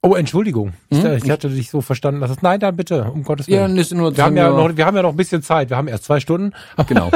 Oh, 0.03 0.15
Entschuldigung. 0.15 0.73
Hm? 0.91 1.17
Ich 1.23 1.29
hatte 1.29 1.49
dich 1.49 1.69
so 1.69 1.81
verstanden, 1.81 2.21
dass 2.21 2.31
es, 2.31 2.41
nein, 2.41 2.59
dann 2.59 2.75
bitte, 2.75 3.03
um 3.11 3.23
Gottes 3.23 3.47
Willen. 3.47 3.77
Ja, 3.77 3.95
nur 3.95 4.17
wir 4.17 4.23
haben 4.23 4.35
ja 4.35 4.49
noch, 4.49 4.75
wir 4.75 4.85
haben 4.85 4.95
ja 4.95 5.03
noch 5.03 5.11
ein 5.11 5.17
bisschen 5.17 5.43
Zeit. 5.43 5.69
Wir 5.69 5.77
haben 5.77 5.87
erst 5.87 6.05
zwei 6.05 6.19
Stunden. 6.19 6.53
Genau. 6.87 7.11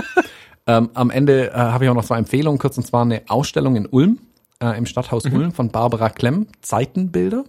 ähm, 0.68 0.92
am 0.94 1.10
Ende 1.10 1.52
äh, 1.52 1.56
habe 1.56 1.84
ich 1.84 1.90
auch 1.90 1.96
noch 1.96 2.06
zwei 2.06 2.18
Empfehlungen, 2.18 2.60
kurz 2.60 2.78
und 2.78 2.86
zwar 2.86 3.02
eine 3.02 3.24
Ausstellung 3.28 3.76
in 3.76 3.88
Ulm, 3.88 4.20
äh, 4.62 4.78
im 4.78 4.86
Stadthaus 4.86 5.26
mhm. 5.26 5.34
Ulm 5.34 5.52
von 5.52 5.70
Barbara 5.70 6.10
Klemm, 6.10 6.48
Zeitenbilder. 6.62 7.44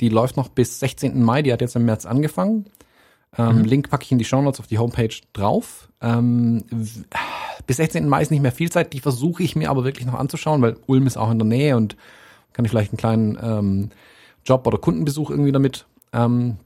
Die 0.00 0.10
läuft 0.10 0.36
noch 0.36 0.48
bis 0.48 0.78
16. 0.80 1.22
Mai, 1.22 1.42
die 1.42 1.52
hat 1.52 1.62
jetzt 1.62 1.74
im 1.74 1.86
März 1.86 2.04
angefangen. 2.04 2.66
Ähm, 3.36 3.58
mhm. 3.58 3.64
Link 3.64 3.90
packe 3.90 4.04
ich 4.04 4.12
in 4.12 4.18
die 4.18 4.24
Show 4.24 4.42
Notes 4.42 4.60
auf 4.60 4.66
die 4.66 4.78
Homepage 4.78 5.14
drauf. 5.32 5.88
Ähm, 6.02 6.64
bis 7.66 7.78
16. 7.78 8.06
Mai 8.08 8.22
ist 8.22 8.30
nicht 8.30 8.42
mehr 8.42 8.52
viel 8.52 8.70
Zeit, 8.70 8.92
die 8.92 9.00
versuche 9.00 9.42
ich 9.42 9.56
mir 9.56 9.70
aber 9.70 9.84
wirklich 9.84 10.06
noch 10.06 10.14
anzuschauen, 10.14 10.60
weil 10.60 10.76
Ulm 10.86 11.06
ist 11.06 11.16
auch 11.16 11.30
in 11.30 11.38
der 11.38 11.48
Nähe 11.48 11.76
und 11.76 11.96
kann 12.52 12.64
ich 12.64 12.70
vielleicht 12.70 12.92
einen 12.92 12.98
kleinen 12.98 13.38
ähm, 13.42 13.90
Job 14.48 14.66
oder 14.66 14.78
Kundenbesuch 14.78 15.30
irgendwie 15.30 15.52
damit 15.52 15.86
ähm, 16.12 16.56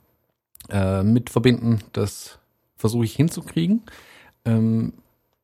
äh, 0.70 1.02
mit 1.02 1.30
verbinden. 1.30 1.80
Das 1.92 2.38
versuche 2.76 3.04
ich 3.04 3.14
hinzukriegen. 3.14 3.82
Ähm, 4.44 4.92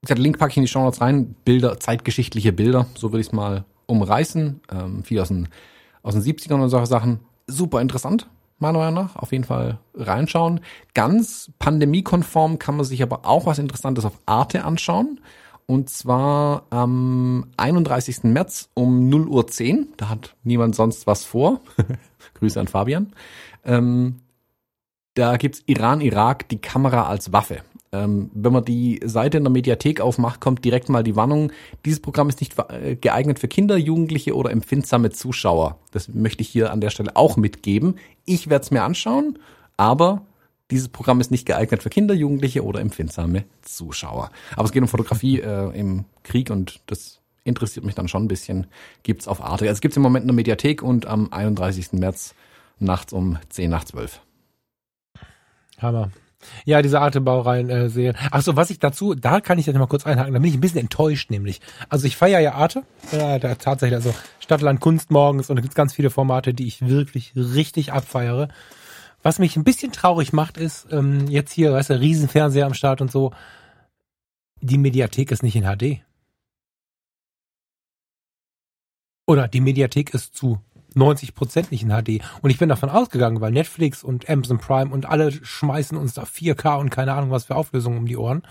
den 0.08 0.16
Link 0.16 0.38
packe 0.38 0.52
ich 0.52 0.56
in 0.56 0.62
die 0.62 0.68
Show 0.68 0.82
Notes 0.82 1.00
rein. 1.00 1.34
Bilder, 1.44 1.80
zeitgeschichtliche 1.80 2.52
Bilder, 2.52 2.86
so 2.94 3.12
würde 3.12 3.20
ich 3.20 3.28
es 3.28 3.32
mal 3.32 3.64
umreißen. 3.86 4.60
Ähm, 4.70 5.04
viel 5.04 5.20
aus 5.20 5.28
den, 5.28 5.48
aus 6.02 6.14
den 6.14 6.22
70ern 6.22 6.62
und 6.62 6.68
solche 6.68 6.86
Sachen. 6.86 7.20
Super 7.46 7.80
interessant, 7.80 8.28
meiner 8.58 8.78
Meinung 8.78 8.94
nach. 8.94 9.16
Auf 9.16 9.32
jeden 9.32 9.44
Fall 9.44 9.78
reinschauen. 9.94 10.60
Ganz 10.94 11.50
pandemiekonform 11.58 12.58
kann 12.58 12.76
man 12.76 12.86
sich 12.86 13.02
aber 13.02 13.24
auch 13.24 13.46
was 13.46 13.58
Interessantes 13.58 14.04
auf 14.04 14.18
Arte 14.26 14.64
anschauen. 14.64 15.20
Und 15.66 15.90
zwar 15.90 16.62
am 16.70 17.46
31. 17.58 18.24
März 18.24 18.70
um 18.74 19.08
0 19.08 19.28
Uhr 19.28 19.46
10. 19.46 19.88
Da 19.96 20.08
hat 20.08 20.34
niemand 20.42 20.74
sonst 20.74 21.06
was 21.06 21.24
vor. 21.24 21.60
Grüße 22.38 22.58
an 22.58 22.68
Fabian. 22.68 23.12
Ähm, 23.64 24.16
da 25.14 25.36
gibt's 25.36 25.62
Iran-Irak, 25.66 26.48
die 26.48 26.58
Kamera 26.58 27.08
als 27.08 27.32
Waffe. 27.32 27.62
Ähm, 27.90 28.30
wenn 28.34 28.52
man 28.52 28.64
die 28.64 29.00
Seite 29.04 29.38
in 29.38 29.44
der 29.44 29.50
Mediathek 29.50 30.00
aufmacht, 30.00 30.40
kommt 30.40 30.64
direkt 30.64 30.88
mal 30.90 31.02
die 31.02 31.16
Warnung, 31.16 31.52
dieses 31.84 32.00
Programm 32.00 32.28
ist 32.28 32.40
nicht 32.40 32.54
äh, 32.68 32.96
geeignet 32.96 33.38
für 33.38 33.48
Kinder, 33.48 33.76
Jugendliche 33.76 34.34
oder 34.36 34.50
empfindsame 34.50 35.10
Zuschauer. 35.10 35.78
Das 35.90 36.08
möchte 36.08 36.42
ich 36.42 36.48
hier 36.48 36.70
an 36.70 36.80
der 36.80 36.90
Stelle 36.90 37.16
auch 37.16 37.36
mitgeben. 37.36 37.96
Ich 38.26 38.50
werde 38.50 38.64
es 38.64 38.70
mir 38.70 38.82
anschauen, 38.82 39.38
aber 39.78 40.26
dieses 40.70 40.88
Programm 40.88 41.20
ist 41.20 41.30
nicht 41.30 41.46
geeignet 41.46 41.82
für 41.82 41.88
Kinder, 41.88 42.14
Jugendliche 42.14 42.62
oder 42.62 42.80
empfindsame 42.80 43.44
Zuschauer. 43.62 44.30
Aber 44.54 44.64
es 44.66 44.72
geht 44.72 44.82
um 44.82 44.88
Fotografie 44.88 45.40
äh, 45.40 45.78
im 45.78 46.04
Krieg 46.24 46.50
und 46.50 46.80
das 46.86 47.20
interessiert 47.48 47.84
mich 47.84 47.94
dann 47.94 48.08
schon 48.08 48.24
ein 48.24 48.28
bisschen. 48.28 48.66
Gibt's 49.02 49.26
auf 49.26 49.42
Arte. 49.42 49.64
Also 49.64 49.72
es 49.72 49.80
gibt's 49.80 49.96
im 49.96 50.02
Moment 50.02 50.24
in 50.24 50.28
der 50.28 50.34
Mediathek 50.34 50.82
und 50.82 51.06
am 51.06 51.32
31. 51.32 51.92
März 51.92 52.34
nachts 52.78 53.12
um 53.12 53.38
10 53.48 53.70
nach 53.70 53.84
12. 53.84 54.20
Hammer. 55.78 56.10
Ja, 56.64 56.82
diese 56.82 57.00
Arte-Baureihen-Serien. 57.00 58.14
Äh, 58.14 58.28
Ach 58.30 58.42
so, 58.42 58.54
was 58.54 58.70
ich 58.70 58.78
dazu, 58.78 59.14
da 59.14 59.40
kann 59.40 59.58
ich 59.58 59.66
jetzt 59.66 59.76
mal 59.76 59.86
kurz 59.86 60.06
einhaken, 60.06 60.32
da 60.32 60.38
bin 60.38 60.48
ich 60.48 60.56
ein 60.56 60.60
bisschen 60.60 60.80
enttäuscht 60.80 61.30
nämlich. 61.30 61.60
Also 61.88 62.06
ich 62.06 62.16
feiere 62.16 62.40
ja 62.40 62.54
Arte, 62.54 62.84
äh, 63.10 63.40
da 63.40 63.56
tatsächlich, 63.56 63.96
also 63.96 64.14
Stadtland 64.38 64.80
Kunst 64.80 65.10
morgens 65.10 65.50
und 65.50 65.56
da 65.56 65.62
gibt's 65.62 65.74
ganz 65.74 65.92
viele 65.92 66.10
Formate, 66.10 66.54
die 66.54 66.66
ich 66.66 66.86
wirklich 66.86 67.32
richtig 67.34 67.92
abfeiere. 67.92 68.48
Was 69.22 69.40
mich 69.40 69.56
ein 69.56 69.64
bisschen 69.64 69.90
traurig 69.90 70.32
macht, 70.32 70.58
ist, 70.58 70.86
ähm, 70.92 71.26
jetzt 71.28 71.52
hier, 71.52 71.72
weißt 71.72 71.90
du, 71.90 72.00
Riesenfernseher 72.00 72.66
am 72.66 72.74
Start 72.74 73.00
und 73.00 73.10
so, 73.10 73.32
die 74.60 74.78
Mediathek 74.78 75.32
ist 75.32 75.42
nicht 75.42 75.56
in 75.56 75.64
HD. 75.64 76.02
Oder 79.28 79.46
die 79.46 79.60
Mediathek 79.60 80.14
ist 80.14 80.34
zu 80.34 80.58
90 80.94 81.34
Prozent 81.34 81.70
nicht 81.70 81.82
in 81.82 81.90
HD. 81.90 82.24
Und 82.40 82.48
ich 82.48 82.56
bin 82.56 82.70
davon 82.70 82.88
ausgegangen, 82.88 83.42
weil 83.42 83.52
Netflix 83.52 84.02
und 84.02 84.28
Amazon 84.28 84.56
Prime 84.56 84.90
und 84.90 85.04
alle 85.04 85.30
schmeißen 85.30 85.98
uns 85.98 86.14
da 86.14 86.22
4K 86.22 86.80
und 86.80 86.88
keine 86.88 87.12
Ahnung 87.12 87.30
was 87.30 87.44
für 87.44 87.54
Auflösungen 87.54 87.98
um 87.98 88.06
die 88.06 88.16
Ohren. 88.16 88.42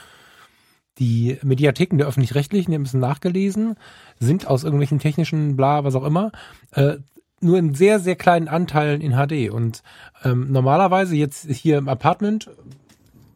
Die 0.99 1.39
Mediatheken 1.41 1.97
der 1.97 2.05
öffentlich-rechtlichen, 2.05 2.69
die 2.69 2.75
haben 2.75 2.81
ein 2.81 2.83
bisschen 2.83 2.99
nachgelesen, 2.99 3.75
sind 4.19 4.45
aus 4.45 4.63
irgendwelchen 4.63 4.99
technischen 4.99 5.55
bla, 5.55 5.83
was 5.83 5.95
auch 5.95 6.05
immer, 6.05 6.31
äh, 6.73 6.97
nur 7.41 7.57
in 7.57 7.73
sehr, 7.73 7.99
sehr 7.99 8.15
kleinen 8.15 8.47
Anteilen 8.47 9.01
in 9.01 9.13
HD. 9.13 9.49
Und 9.49 9.81
ähm, 10.23 10.51
normalerweise 10.51 11.15
jetzt 11.15 11.49
hier 11.49 11.79
im 11.79 11.89
Apartment, 11.89 12.51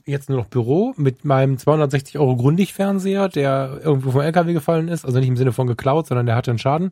jetzt 0.06 0.30
nur 0.30 0.38
noch 0.38 0.48
Büro, 0.48 0.94
mit 0.96 1.26
meinem 1.26 1.58
260 1.58 2.20
Euro 2.20 2.36
Grundig-Fernseher, 2.36 3.30
der 3.30 3.80
irgendwo 3.84 4.12
vom 4.12 4.22
LKW 4.22 4.54
gefallen 4.54 4.90
ist, 4.90 5.06
also 5.06 5.18
nicht 5.18 5.28
im 5.28 5.38
Sinne 5.38 5.54
von 5.54 5.66
geklaut, 5.66 6.06
sondern 6.06 6.28
der 6.28 6.36
hatte 6.36 6.52
einen 6.52 6.60
Schaden 6.60 6.92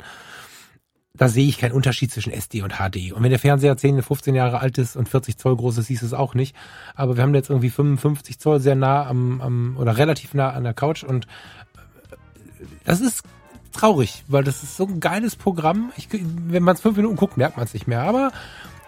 da 1.20 1.28
sehe 1.28 1.48
ich 1.48 1.58
keinen 1.58 1.74
Unterschied 1.74 2.12
zwischen 2.12 2.32
SD 2.32 2.62
und 2.62 2.76
HD. 2.76 3.12
Und 3.12 3.22
wenn 3.22 3.30
der 3.30 3.40
Fernseher 3.40 3.76
10, 3.76 4.02
15 4.02 4.36
Jahre 4.36 4.62
alt 4.62 4.78
ist 4.78 4.96
und 4.96 5.10
40 5.10 5.38
Zoll 5.38 5.58
groß 5.58 5.78
ist, 5.78 5.88
siehst 5.88 6.02
du 6.02 6.06
es 6.06 6.14
auch 6.14 6.34
nicht. 6.34 6.56
Aber 6.96 7.18
wir 7.18 7.24
haben 7.24 7.36
jetzt 7.36 7.50
irgendwie 7.50 7.70
55 7.70 8.40
Zoll 8.40 8.62
sehr 8.62 8.76
nah 8.76 9.06
am, 9.06 9.42
am 9.42 9.78
oder 9.78 9.98
relativ 9.98 10.34
nah 10.34 10.52
an 10.52 10.64
der 10.64 10.74
Couch 10.74 11.04
und 11.04 11.26
äh, 11.26 12.66
das 12.86 13.02
ist 13.02 13.24
traurig, 13.74 14.24
weil 14.30 14.46
das 14.46 14.64
ist 14.64 14.78
so 14.78 14.88
ein 14.88 15.02
geiles 15.02 15.36
Programm. 15.36 15.92
Ich, 15.98 16.08
wenn 16.12 16.64
man 16.64 16.76
es 16.76 16.82
fünf 16.82 16.96
Minuten 16.96 17.18
guckt, 17.18 17.36
merkt 17.36 17.58
man 17.58 17.66
es 17.66 17.74
nicht 17.74 17.86
mehr. 17.86 18.02
Aber 18.02 18.32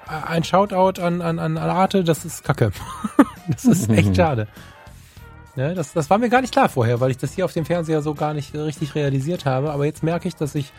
äh, 0.07 0.27
ein 0.29 0.45
Shoutout 0.45 1.01
an, 1.01 1.21
an, 1.21 1.37
an 1.37 1.57
Arte, 1.57 2.05
das 2.05 2.23
ist 2.23 2.45
Kacke. 2.45 2.71
das 3.49 3.65
ist 3.65 3.89
echt 3.89 4.15
schade. 4.15 4.47
Ja, 5.57 5.73
das, 5.73 5.91
das 5.91 6.09
war 6.09 6.17
mir 6.17 6.29
gar 6.29 6.39
nicht 6.39 6.53
klar 6.53 6.69
vorher, 6.69 7.01
weil 7.01 7.11
ich 7.11 7.17
das 7.17 7.33
hier 7.33 7.43
auf 7.43 7.51
dem 7.51 7.65
Fernseher 7.65 8.01
so 8.01 8.13
gar 8.13 8.33
nicht 8.33 8.55
richtig 8.55 8.95
realisiert 8.95 9.45
habe. 9.45 9.71
Aber 9.71 9.83
jetzt 9.83 10.01
merke 10.01 10.29
ich, 10.29 10.37
dass 10.37 10.55
ich 10.55 10.71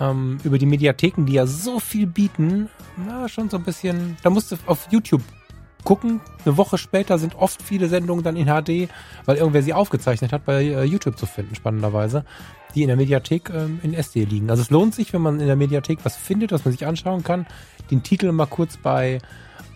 ähm, 0.00 0.38
über 0.44 0.58
die 0.58 0.66
Mediatheken, 0.66 1.24
die 1.24 1.34
ja 1.34 1.46
so 1.46 1.80
viel 1.80 2.06
bieten, 2.06 2.68
na, 2.96 3.28
schon 3.28 3.50
so 3.50 3.56
ein 3.56 3.64
bisschen, 3.64 4.16
da 4.22 4.30
musst 4.30 4.52
du 4.52 4.56
auf 4.66 4.88
YouTube 4.90 5.22
gucken. 5.84 6.20
Eine 6.44 6.56
Woche 6.56 6.78
später 6.78 7.18
sind 7.18 7.36
oft 7.36 7.62
viele 7.62 7.88
Sendungen 7.88 8.24
dann 8.24 8.36
in 8.36 8.46
HD, 8.46 8.88
weil 9.26 9.36
irgendwer 9.36 9.62
sie 9.62 9.74
aufgezeichnet 9.74 10.32
hat, 10.32 10.44
bei 10.44 10.64
äh, 10.64 10.84
YouTube 10.84 11.18
zu 11.18 11.26
finden, 11.26 11.54
spannenderweise, 11.54 12.24
die 12.74 12.82
in 12.82 12.88
der 12.88 12.96
Mediathek 12.96 13.50
ähm, 13.50 13.80
in 13.82 13.94
SD 13.94 14.24
liegen. 14.24 14.50
Also 14.50 14.62
es 14.62 14.70
lohnt 14.70 14.94
sich, 14.94 15.12
wenn 15.12 15.22
man 15.22 15.40
in 15.40 15.46
der 15.46 15.56
Mediathek 15.56 15.98
was 16.02 16.16
findet, 16.16 16.52
was 16.52 16.64
man 16.64 16.72
sich 16.72 16.86
anschauen 16.86 17.22
kann, 17.22 17.46
den 17.90 18.02
Titel 18.02 18.32
mal 18.32 18.46
kurz 18.46 18.76
bei, 18.76 19.20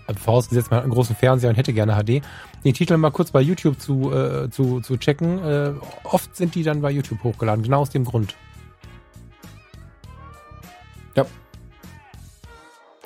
äh, 0.07 0.15
vorausgesetzt 0.15 0.71
man 0.71 0.79
hat 0.79 0.85
einen 0.85 0.95
großen 0.95 1.15
Fernseher 1.15 1.51
und 1.51 1.57
hätte 1.57 1.73
gerne 1.73 1.95
HD, 1.95 2.23
den 2.65 2.75
Titel 2.75 2.97
mal 2.97 3.11
kurz 3.11 3.31
bei 3.31 3.41
YouTube 3.41 3.79
zu, 3.79 4.13
äh, 4.13 4.51
zu, 4.51 4.81
zu 4.81 4.97
checken. 4.97 5.45
Äh, 5.45 5.73
oft 6.05 6.35
sind 6.35 6.55
die 6.55 6.63
dann 6.63 6.81
bei 6.81 6.91
YouTube 6.91 7.23
hochgeladen, 7.23 7.63
genau 7.63 7.81
aus 7.81 7.91
dem 7.91 8.05
Grund. 8.05 8.35
Ja. 11.19 11.27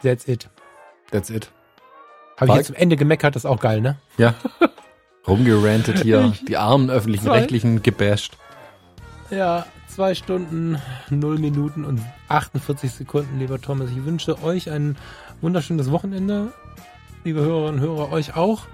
That's 0.02 0.28
it. 0.28 0.48
That's 1.10 1.30
it. 1.30 1.51
Habe 2.36 2.51
ich 2.51 2.56
jetzt 2.56 2.66
zum 2.66 2.76
Ende 2.76 2.97
gemeckert, 2.97 3.36
das 3.36 3.44
ist 3.44 3.51
auch 3.51 3.60
geil, 3.60 3.80
ne? 3.80 3.97
Ja. 4.18 4.34
Rumgerantet 5.26 6.01
hier, 6.02 6.32
die 6.48 6.56
armen 6.56 6.90
öffentlichen 6.90 7.26
zwei. 7.26 7.39
Rechtlichen 7.39 7.82
gebasht. 7.82 8.36
Ja, 9.30 9.66
zwei 9.89 10.14
Stunden, 10.14 10.78
null 11.09 11.39
Minuten 11.39 11.84
und 11.84 12.02
48 12.28 12.90
Sekunden, 12.90 13.39
lieber 13.39 13.60
Thomas. 13.60 13.90
Ich 13.90 14.05
wünsche 14.05 14.43
euch 14.43 14.70
ein 14.70 14.97
wunderschönes 15.40 15.90
Wochenende. 15.90 16.52
Liebe 17.24 17.40
Hörerinnen 17.40 17.80
und 17.80 17.86
Hörer, 17.86 18.12
euch 18.12 18.36
auch. 18.36 18.66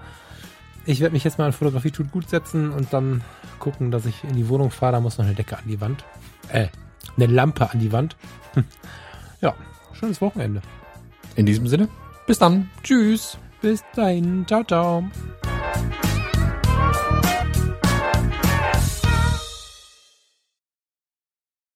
Ich 0.86 1.00
werde 1.00 1.12
mich 1.12 1.22
jetzt 1.22 1.38
mal 1.38 1.44
an 1.44 1.52
Fotografie 1.52 1.90
tut 1.90 2.10
gut 2.10 2.30
setzen 2.30 2.72
und 2.72 2.92
dann 2.92 3.22
gucken, 3.58 3.90
dass 3.90 4.06
ich 4.06 4.24
in 4.24 4.34
die 4.34 4.48
Wohnung 4.48 4.70
fahre. 4.70 4.92
Da 4.92 5.00
muss 5.00 5.18
noch 5.18 5.26
eine 5.26 5.34
Decke 5.34 5.58
an 5.58 5.64
die 5.66 5.80
Wand. 5.80 6.04
Äh, 6.48 6.68
eine 7.16 7.26
Lampe 7.26 7.70
an 7.70 7.78
die 7.78 7.92
Wand. 7.92 8.16
schönes 9.98 10.20
Wochenende. 10.20 10.62
In 11.36 11.46
diesem 11.46 11.66
Sinne, 11.66 11.88
bis 12.26 12.38
dann. 12.38 12.70
Tschüss. 12.82 13.38
Bis 13.60 13.82
dahin. 13.94 14.46
Ciao, 14.46 14.62
ciao. 14.64 15.04